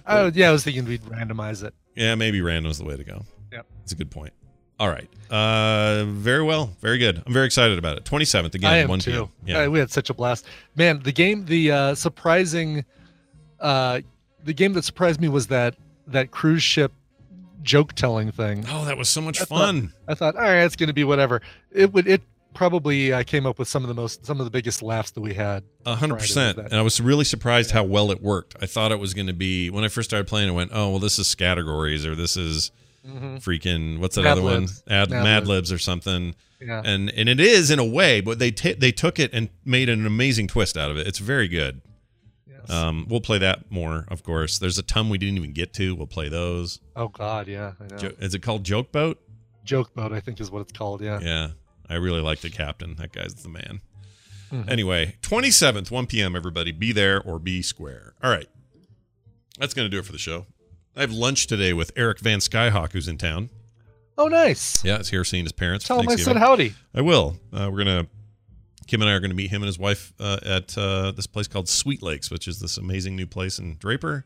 Oh 0.05 0.29
yeah, 0.33 0.49
I 0.49 0.51
was 0.51 0.63
thinking 0.63 0.85
we'd 0.85 1.01
randomize 1.01 1.63
it. 1.63 1.73
Yeah, 1.95 2.13
maybe 2.15 2.39
random 2.41 2.69
is 2.71 2.77
the 2.77 2.85
way 2.85 2.95
to 2.97 3.03
go. 3.03 3.25
Yep. 3.51 3.65
It's 3.83 3.91
a 3.93 3.95
good 3.95 4.11
point. 4.11 4.31
All 4.79 4.89
right. 4.89 5.09
Uh, 5.29 6.05
very 6.05 6.43
well. 6.43 6.75
Very 6.81 6.97
good. 6.97 7.21
I'm 7.25 7.33
very 7.33 7.45
excited 7.45 7.77
about 7.77 7.97
it. 7.97 8.05
27th 8.05 8.55
again. 8.55 8.71
I 8.71 8.77
am 8.77 8.89
1 8.89 8.99
too. 8.99 9.11
p.m. 9.11 9.29
Yeah. 9.45 9.67
We 9.67 9.79
had 9.79 9.91
such 9.91 10.09
a 10.09 10.13
blast, 10.13 10.45
man. 10.75 10.99
The 10.99 11.11
game, 11.11 11.45
the 11.45 11.71
uh, 11.71 11.95
surprising, 11.95 12.85
uh, 13.59 14.01
the 14.43 14.53
game 14.53 14.73
that 14.73 14.83
surprised 14.83 15.19
me 15.19 15.27
was 15.29 15.47
that 15.47 15.75
that 16.07 16.31
cruise 16.31 16.63
ship 16.63 16.93
joke 17.63 17.93
telling 17.93 18.31
thing. 18.31 18.65
Oh, 18.69 18.85
that 18.85 18.97
was 18.97 19.09
so 19.09 19.19
much 19.19 19.41
I 19.41 19.45
fun. 19.45 19.87
Thought, 19.87 19.91
I 20.07 20.13
thought, 20.13 20.35
all 20.35 20.41
right, 20.43 20.63
it's 20.63 20.75
going 20.75 20.87
to 20.87 20.93
be 20.93 21.03
whatever. 21.03 21.41
It 21.71 21.91
would. 21.93 22.07
It 22.07 22.21
probably 22.53 23.13
uh, 23.13 23.23
came 23.23 23.45
up 23.45 23.59
with 23.59 23.67
some 23.67 23.83
of 23.83 23.87
the 23.87 23.93
most, 23.93 24.25
some 24.25 24.39
of 24.39 24.45
the 24.45 24.49
biggest 24.49 24.81
laughs 24.81 25.11
that 25.11 25.21
we 25.21 25.33
had. 25.33 25.63
A 25.85 25.95
hundred 25.95 26.19
percent. 26.19 26.57
And 26.57 26.73
I 26.73 26.81
was 26.81 27.01
really 27.01 27.25
surprised 27.25 27.71
how 27.71 27.83
well 27.83 28.11
it 28.11 28.21
worked. 28.21 28.55
I 28.61 28.65
thought 28.65 28.91
it 28.91 28.99
was 28.99 29.13
going 29.13 29.27
to 29.27 29.33
be 29.33 29.69
when 29.69 29.83
I 29.83 29.89
first 29.89 30.09
started 30.09 30.27
playing. 30.27 30.49
I 30.49 30.53
went, 30.53 30.71
"Oh, 30.73 30.91
well, 30.91 30.99
this 30.99 31.19
is 31.19 31.33
categories, 31.35 32.05
or 32.05 32.15
this 32.15 32.37
is 32.37 32.71
Mhm. 33.07 33.41
freaking 33.43 33.99
what's 33.99 34.15
that 34.15 34.23
Mad 34.23 34.33
other 34.33 34.41
Libs. 34.41 34.83
one? 34.85 34.93
Ad, 34.95 35.09
Mad 35.09 35.23
Mad, 35.23 35.37
Libs. 35.47 35.49
Libs 35.49 35.71
or 35.71 35.77
something." 35.77 36.35
Yeah. 36.59 36.81
And 36.83 37.09
and 37.11 37.29
it 37.29 37.39
is 37.39 37.69
in 37.71 37.79
a 37.79 37.85
way, 37.85 38.19
but 38.21 38.39
they 38.39 38.51
ta 38.51 38.69
they 38.77 38.91
took 38.91 39.19
it 39.19 39.31
and 39.33 39.49
made 39.63 39.89
an 39.89 40.05
amazing 40.05 40.47
twist 40.47 40.75
out 40.77 40.91
of 40.91 40.97
it. 40.97 41.07
It's 41.07 41.19
very 41.19 41.47
good. 41.47 41.81
Um, 42.69 43.05
we'll 43.09 43.21
play 43.21 43.37
that 43.37 43.71
more, 43.71 44.03
of 44.09 44.23
course. 44.23 44.59
There's 44.59 44.77
a 44.77 44.83
ton 44.83 45.07
we 45.07 45.17
didn't 45.17 45.37
even 45.37 45.53
get 45.53 45.73
to. 45.75 45.95
We'll 45.95 46.05
play 46.05 46.27
those. 46.27 46.79
Oh 46.97 47.07
God, 47.07 47.47
yeah. 47.47 47.73
I 47.79 47.87
know. 47.87 47.97
Jo- 47.97 48.11
is 48.19 48.35
it 48.35 48.39
called 48.41 48.65
Joke 48.65 48.91
Boat? 48.91 49.21
Joke 49.63 49.93
boat, 49.93 50.11
I 50.11 50.19
think, 50.19 50.41
is 50.41 50.51
what 50.51 50.59
it's 50.63 50.73
called. 50.73 50.99
Yeah. 51.01 51.19
Yeah, 51.21 51.47
I 51.89 51.95
really 51.95 52.19
like 52.19 52.41
the 52.41 52.49
captain. 52.49 52.95
That 52.95 53.13
guy's 53.13 53.35
the 53.35 53.47
man. 53.47 53.79
Mhm. 54.51 54.69
Anyway, 54.69 55.15
27th, 55.21 55.91
1 55.91 56.07
p.m., 56.07 56.35
everybody. 56.35 56.73
Be 56.73 56.91
there 56.91 57.21
or 57.21 57.39
be 57.39 57.61
square. 57.61 58.15
All 58.21 58.29
right. 58.31 58.47
That's 59.59 59.73
going 59.73 59.85
to 59.85 59.89
do 59.89 59.99
it 59.99 60.05
for 60.05 60.11
the 60.11 60.17
show. 60.17 60.45
I 60.97 61.01
have 61.01 61.11
lunch 61.11 61.45
today 61.45 61.73
with 61.73 61.91
Eric 61.95 62.19
Van 62.19 62.39
Skyhawk, 62.39 62.91
who's 62.91 63.07
in 63.07 63.19
town. 63.19 63.51
Oh, 64.17 64.27
nice. 64.27 64.83
Yeah, 64.83 64.95
it's 64.95 65.09
here 65.09 65.23
seeing 65.23 65.45
his 65.45 65.51
parents. 65.51 65.85
Tell 65.87 65.99
him 65.99 66.09
I 66.09 66.15
said 66.15 66.37
howdy. 66.37 66.73
I 66.95 67.01
will. 67.01 67.37
Uh, 67.53 67.69
we're 67.71 67.83
going 67.83 68.05
to, 68.05 68.07
Kim 68.87 69.03
and 69.03 69.09
I 69.09 69.13
are 69.13 69.19
going 69.19 69.29
to 69.29 69.35
meet 69.35 69.51
him 69.51 69.61
and 69.61 69.67
his 69.67 69.77
wife 69.77 70.11
uh, 70.19 70.39
at 70.43 70.75
uh, 70.75 71.11
this 71.11 71.27
place 71.27 71.47
called 71.47 71.69
Sweet 71.69 72.01
Lakes, 72.01 72.31
which 72.31 72.47
is 72.47 72.59
this 72.59 72.77
amazing 72.77 73.15
new 73.15 73.27
place 73.27 73.59
in 73.59 73.77
Draper, 73.77 74.25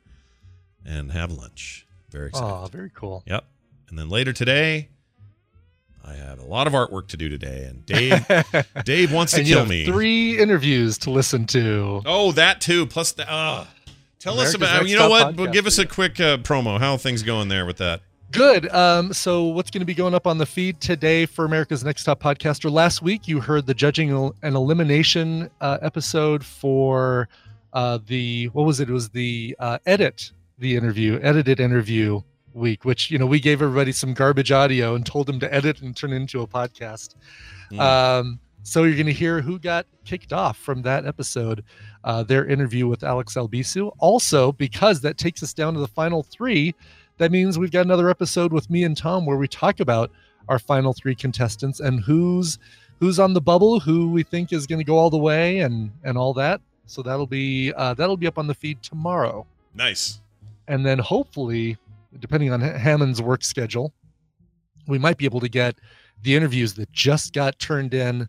and 0.86 1.12
have 1.12 1.30
lunch. 1.30 1.86
Very 2.10 2.30
excited. 2.30 2.48
Oh, 2.48 2.68
very 2.68 2.90
cool. 2.94 3.22
Yep. 3.26 3.44
And 3.90 4.00
then 4.00 4.08
later 4.08 4.32
today, 4.32 4.88
I 6.06 6.14
have 6.14 6.40
a 6.40 6.46
lot 6.46 6.68
of 6.68 6.74
artwork 6.74 7.10
to 7.10 7.18
do 7.18 7.28
today, 7.28 7.66
and 7.66 7.86
Dave 7.86 8.26
Dave 8.86 9.12
wants 9.12 9.34
to 9.34 9.44
kill 9.44 9.60
have 9.60 9.68
me. 9.68 9.86
Three 9.86 10.40
interviews 10.40 10.98
to 11.00 11.12
listen 11.12 11.46
to. 11.48 12.02
Oh, 12.06 12.32
that 12.32 12.62
too. 12.62 12.86
Plus 12.86 13.12
the 13.12 13.30
uh, 13.30 13.66
tell 14.22 14.40
us 14.40 14.54
about. 14.54 14.82
Next 14.82 14.90
You 14.90 14.98
know 14.98 15.10
Top 15.10 15.36
what? 15.36 15.36
Podcast 15.36 15.54
give 15.54 15.68
us 15.68 15.78
a 15.80 15.86
quick 15.86 16.20
uh, 16.20 16.38
promo. 16.38 16.80
How 16.80 16.94
are 16.94 16.98
things 16.98 17.24
going 17.24 17.48
there 17.48 17.66
with 17.66 17.78
that? 17.78 18.02
Good. 18.32 18.72
Um, 18.72 19.12
so, 19.12 19.44
what's 19.46 19.70
going 19.70 19.82
to 19.82 19.86
be 19.86 19.94
going 19.94 20.14
up 20.14 20.26
on 20.26 20.38
the 20.38 20.46
feed 20.46 20.80
today 20.80 21.26
for 21.26 21.44
America's 21.44 21.84
Next 21.84 22.06
Top 22.06 22.22
Podcaster? 22.22 22.72
Last 22.72 23.02
week, 23.02 23.28
you 23.28 23.42
heard 23.42 23.66
the 23.66 23.74
judging 23.74 24.32
and 24.42 24.56
elimination 24.56 25.50
uh, 25.60 25.80
episode 25.82 26.46
for 26.46 27.28
uh, 27.74 28.00
the 28.06 28.46
what 28.54 28.66
was 28.66 28.80
it? 28.80 28.90
It 28.90 28.94
was 28.94 29.10
the 29.10 29.56
uh, 29.60 29.80
edit 29.86 30.32
the 30.58 30.76
interview, 30.78 31.20
edited 31.22 31.60
interview 31.60 32.22
week, 32.54 32.86
which 32.86 33.12
you 33.12 33.18
know 33.18 33.26
we 33.26 33.40
gave 33.40 33.62
everybody 33.62 33.92
some 33.92 34.14
garbage 34.14 34.52
audio 34.52 34.96
and 34.96 35.06
told 35.06 35.28
them 35.28 35.40
to 35.40 35.54
edit 35.54 35.82
and 35.82 35.96
turn 35.96 36.14
it 36.14 36.18
into 36.18 36.42
a 36.42 36.48
podcast. 36.48 37.16
Um, 37.78 38.40
so 38.64 38.84
you're 38.84 38.96
going 38.96 39.06
to 39.08 39.14
hear 39.14 39.42
who 39.42 39.58
got 39.60 39.86
kicked 40.06 40.34
off 40.34 40.58
from 40.58 40.82
that 40.84 41.06
episode, 41.06 41.64
uh, 42.04 42.24
their 42.24 42.46
interview 42.46 42.88
with 42.88 43.04
Alex 43.04 43.34
Albisu. 43.36 43.92
Also, 44.00 44.52
because 44.52 45.02
that 45.02 45.18
takes 45.18 45.42
us 45.44 45.54
down 45.54 45.74
to 45.74 45.80
the 45.80 45.88
final 45.88 46.24
three, 46.24 46.76
that 47.18 47.32
means 47.32 47.58
we've 47.58 47.72
got 47.72 47.86
another 47.86 48.10
episode 48.10 48.54
with 48.54 48.70
me 48.70 48.84
and 48.84 48.96
Tom 48.96 49.26
where 49.26 49.38
we 49.38 49.48
talk 49.48 49.80
about 49.80 50.12
our 50.48 50.60
final 50.60 50.94
three 50.94 51.16
contestants 51.16 51.80
and 51.80 52.02
who's 52.02 52.58
who's 53.00 53.20
on 53.20 53.34
the 53.34 53.42
bubble, 53.42 53.80
who 53.80 54.12
we 54.12 54.22
think 54.22 54.54
is 54.54 54.68
going 54.68 54.80
to 54.80 54.86
go 54.86 54.98
all 54.98 55.10
the 55.10 55.18
way, 55.18 55.60
and 55.60 55.92
and 56.04 56.18
all 56.18 56.34
that. 56.34 56.62
So 56.86 57.02
that'll 57.02 57.28
be 57.28 57.74
uh, 57.74 57.94
that'll 57.94 58.18
be 58.18 58.28
up 58.28 58.38
on 58.38 58.48
the 58.48 58.54
feed 58.54 58.82
tomorrow, 58.84 59.46
Nice. 59.76 60.20
and 60.68 60.86
then 60.86 61.00
hopefully, 61.00 61.78
depending 62.20 62.52
on 62.52 62.60
Hammond's 62.62 63.22
work 63.22 63.44
schedule, 63.44 63.94
we 64.88 64.98
might 65.00 65.18
be 65.18 65.26
able 65.26 65.40
to 65.40 65.50
get 65.50 65.76
the 66.24 66.36
interviews 66.36 66.74
that 66.76 66.92
just 66.92 67.34
got 67.34 67.58
turned 67.60 67.94
in 67.94 68.28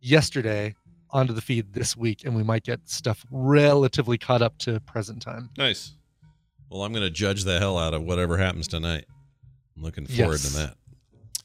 yesterday 0.00 0.74
onto 1.10 1.32
the 1.32 1.40
feed 1.40 1.72
this 1.72 1.96
week, 1.96 2.24
and 2.24 2.34
we 2.36 2.42
might 2.42 2.62
get 2.62 2.80
stuff 2.88 3.24
relatively 3.30 4.16
caught 4.18 4.42
up 4.42 4.56
to 4.58 4.80
present 4.80 5.20
time. 5.22 5.50
Nice. 5.58 5.92
Well, 6.70 6.82
I'm 6.82 6.92
going 6.92 7.02
to 7.04 7.10
judge 7.10 7.44
the 7.44 7.58
hell 7.58 7.76
out 7.78 7.94
of 7.94 8.02
whatever 8.04 8.36
happens 8.38 8.68
tonight. 8.68 9.06
I'm 9.76 9.82
looking 9.82 10.06
forward 10.06 10.32
Yes. 10.40 10.52
to 10.52 10.56
that. 10.58 10.74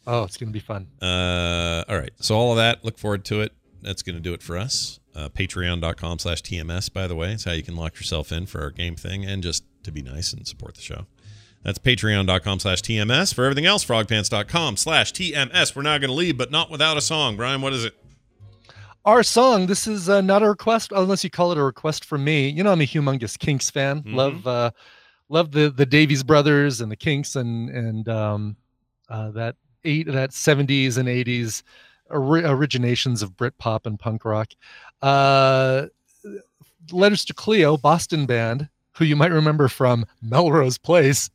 Oh, 0.07 0.23
it's 0.23 0.37
going 0.37 0.49
to 0.49 0.53
be 0.53 0.59
fun. 0.59 0.87
Uh, 1.01 1.83
all 1.89 1.97
right. 1.97 2.11
So 2.19 2.35
all 2.35 2.51
of 2.51 2.57
that, 2.57 2.85
look 2.85 2.99
forward 2.99 3.25
to 3.25 3.41
it. 3.41 3.53
That's 3.81 4.03
going 4.03 4.15
to 4.15 4.21
do 4.21 4.33
it 4.33 4.43
for 4.43 4.55
us. 4.57 4.99
Uh, 5.15 5.29
Patreon.com 5.29 6.19
slash 6.19 6.43
TMS, 6.43 6.91
by 6.93 7.07
the 7.07 7.15
way. 7.15 7.31
It's 7.31 7.45
how 7.45 7.53
you 7.53 7.63
can 7.63 7.75
lock 7.75 7.95
yourself 7.95 8.31
in 8.31 8.45
for 8.45 8.61
our 8.61 8.69
game 8.69 8.95
thing 8.95 9.25
and 9.25 9.41
just 9.41 9.63
to 9.83 9.91
be 9.91 10.01
nice 10.03 10.31
and 10.33 10.47
support 10.47 10.75
the 10.75 10.81
show. 10.81 11.05
That's 11.63 11.79
patreon.com 11.79 12.59
slash 12.59 12.81
TMS. 12.83 13.33
For 13.33 13.45
everything 13.45 13.65
else, 13.65 13.83
frogpants.com 13.83 14.77
slash 14.77 15.11
TMS. 15.13 15.75
We're 15.75 15.81
now 15.81 15.97
going 15.97 16.09
to 16.09 16.13
leave, 16.15 16.37
but 16.37 16.51
not 16.51 16.69
without 16.69 16.97
a 16.97 17.01
song. 17.01 17.35
Brian, 17.35 17.61
what 17.61 17.73
is 17.73 17.85
it? 17.85 17.95
Our 19.05 19.21
song. 19.21 19.67
This 19.67 19.85
is 19.85 20.09
uh, 20.09 20.21
not 20.21 20.41
a 20.41 20.49
request, 20.49 20.91
unless 20.95 21.23
you 21.23 21.29
call 21.29 21.51
it 21.51 21.59
a 21.59 21.63
request 21.63 22.05
from 22.05 22.23
me. 22.23 22.49
You 22.49 22.63
know, 22.63 22.71
I'm 22.71 22.81
a 22.81 22.85
humongous 22.85 23.37
Kinks 23.37 23.69
fan. 23.69 24.01
Mhm. 24.01 24.15
Love, 24.15 24.47
uh, 24.47 24.71
love 25.29 25.51
the 25.51 25.69
the 25.69 25.85
Davies 25.85 26.23
brothers 26.23 26.81
and 26.81 26.91
the 26.91 26.95
Kinks 26.95 27.35
and 27.35 27.69
and 27.69 28.09
um, 28.09 28.55
uh, 29.07 29.29
that 29.31 29.57
eight 29.83 30.07
that 30.07 30.31
70s 30.31 30.97
and 30.97 31.07
80s 31.07 31.61
ori- 32.09 32.41
originations 32.41 33.21
of 33.21 33.37
Britpop 33.37 33.85
and 33.85 33.99
punk 33.99 34.25
rock. 34.25 34.49
Uh, 35.03 35.85
Letters 36.91 37.25
to 37.25 37.33
Cleo, 37.33 37.77
Boston 37.77 38.25
band, 38.25 38.69
who 38.97 39.05
you 39.05 39.15
might 39.15 39.31
remember 39.31 39.67
from 39.67 40.05
Melrose 40.21 40.77
Place, 40.79 41.29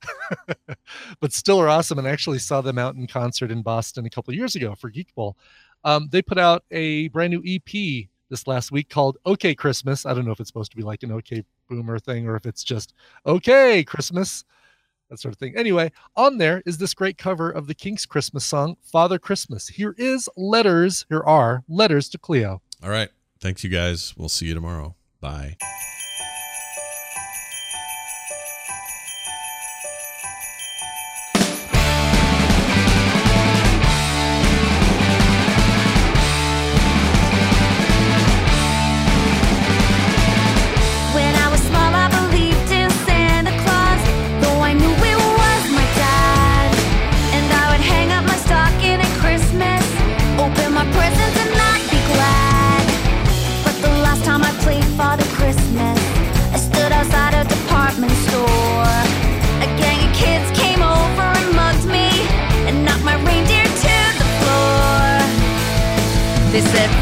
but 1.20 1.32
still 1.32 1.60
are 1.60 1.68
awesome. 1.68 1.98
And 1.98 2.06
I 2.08 2.10
actually 2.10 2.38
saw 2.38 2.60
them 2.60 2.78
out 2.78 2.94
in 2.96 3.06
concert 3.06 3.50
in 3.50 3.62
Boston 3.62 4.06
a 4.06 4.10
couple 4.10 4.32
of 4.32 4.36
years 4.36 4.54
ago 4.56 4.74
for 4.74 4.90
Geek 4.90 5.14
Bowl. 5.14 5.36
Um, 5.84 6.08
they 6.10 6.22
put 6.22 6.38
out 6.38 6.64
a 6.70 7.08
brand 7.08 7.32
new 7.32 7.42
EP 7.46 8.08
this 8.28 8.46
last 8.46 8.72
week 8.72 8.88
called 8.88 9.18
OK 9.26 9.54
Christmas. 9.54 10.06
I 10.06 10.14
don't 10.14 10.24
know 10.24 10.32
if 10.32 10.40
it's 10.40 10.48
supposed 10.48 10.70
to 10.70 10.76
be 10.76 10.82
like 10.82 11.02
an 11.02 11.12
OK 11.12 11.44
Boomer 11.68 11.98
thing 11.98 12.26
or 12.26 12.36
if 12.36 12.46
it's 12.46 12.64
just 12.64 12.94
OK 13.26 13.84
Christmas, 13.84 14.44
that 15.08 15.18
sort 15.18 15.34
of 15.34 15.38
thing. 15.38 15.56
Anyway, 15.56 15.90
on 16.16 16.38
there 16.38 16.62
is 16.66 16.78
this 16.78 16.94
great 16.94 17.18
cover 17.18 17.50
of 17.50 17.66
the 17.66 17.74
Kinks 17.74 18.06
Christmas 18.06 18.44
song, 18.44 18.76
Father 18.82 19.18
Christmas. 19.18 19.68
Here 19.68 19.94
is 19.98 20.28
letters, 20.36 21.06
here 21.08 21.22
are 21.24 21.64
letters 21.68 22.08
to 22.10 22.18
Cleo. 22.18 22.62
All 22.82 22.90
right. 22.90 23.10
Thanks, 23.40 23.64
you 23.64 23.70
guys. 23.70 24.14
We'll 24.16 24.28
see 24.28 24.46
you 24.46 24.54
tomorrow. 24.54 24.94
Bye. 25.20 25.56
They 66.72 66.99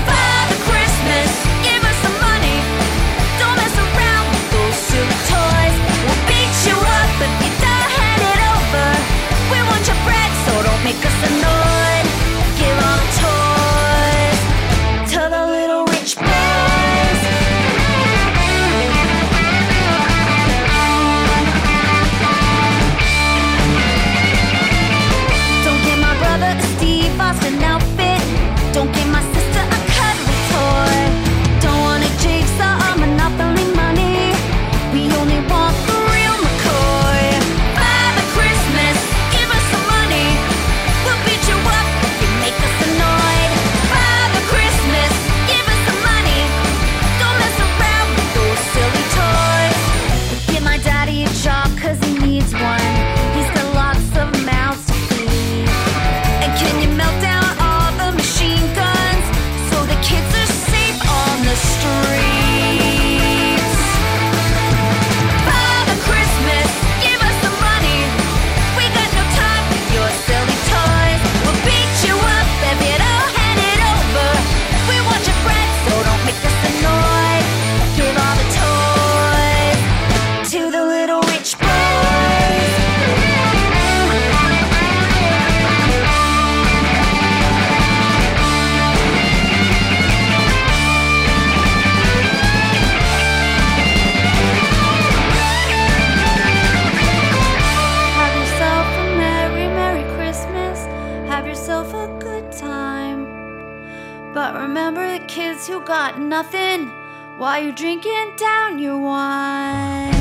while 107.58 107.64
you're 107.66 107.74
drinking 107.74 108.36
down 108.36 108.78
your 108.78 109.00
wine. 109.00 110.12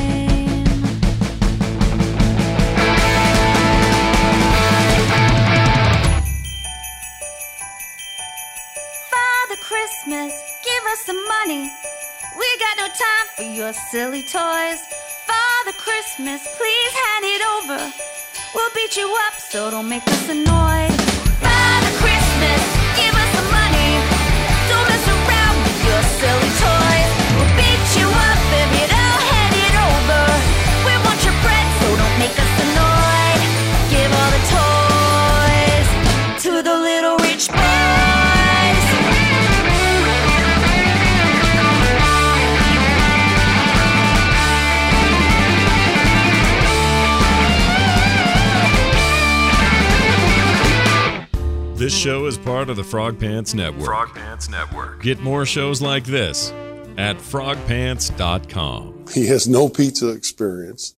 Father 9.13 9.57
Christmas, 9.61 10.33
give 10.63 10.83
us 10.91 10.99
some 11.05 11.27
money. 11.27 11.71
We 12.39 12.47
got 12.57 12.77
no 12.77 12.87
time 12.87 13.27
for 13.35 13.43
your 13.43 13.73
silly 13.91 14.23
toys. 14.23 14.81
Father 15.27 15.77
Christmas, 15.77 16.41
please 16.57 16.93
hand 17.03 17.25
it 17.35 17.41
over. 17.55 17.93
We'll 18.55 18.71
beat 18.73 18.97
you 18.97 19.15
up, 19.27 19.33
so 19.39 19.69
don't 19.69 19.87
make 19.87 20.07
us 20.07 20.29
annoyed. 20.29 20.91
Father 21.45 21.93
Christmas, 22.01 22.61
give 22.97 23.13
us 23.13 23.29
some 23.37 23.51
money. 23.61 23.89
Don't 24.69 24.87
mess 24.89 25.07
around 25.07 25.55
with 25.65 25.85
your 25.85 26.01
silly 26.01 26.49
toys. 26.61 26.76
Show 51.97 52.27
is 52.27 52.37
part 52.37 52.69
of 52.69 52.75
the 52.75 52.83
Frog 52.83 53.19
Pants 53.19 53.55
Network. 53.55 53.85
Frog 53.85 54.13
Pants 54.13 54.49
Network. 54.49 55.01
Get 55.01 55.19
more 55.19 55.47
shows 55.47 55.81
like 55.81 56.03
this 56.03 56.51
at 56.97 57.17
frogpants.com. 57.17 59.05
He 59.13 59.25
has 59.27 59.47
no 59.47 59.67
pizza 59.67 60.09
experience. 60.09 60.93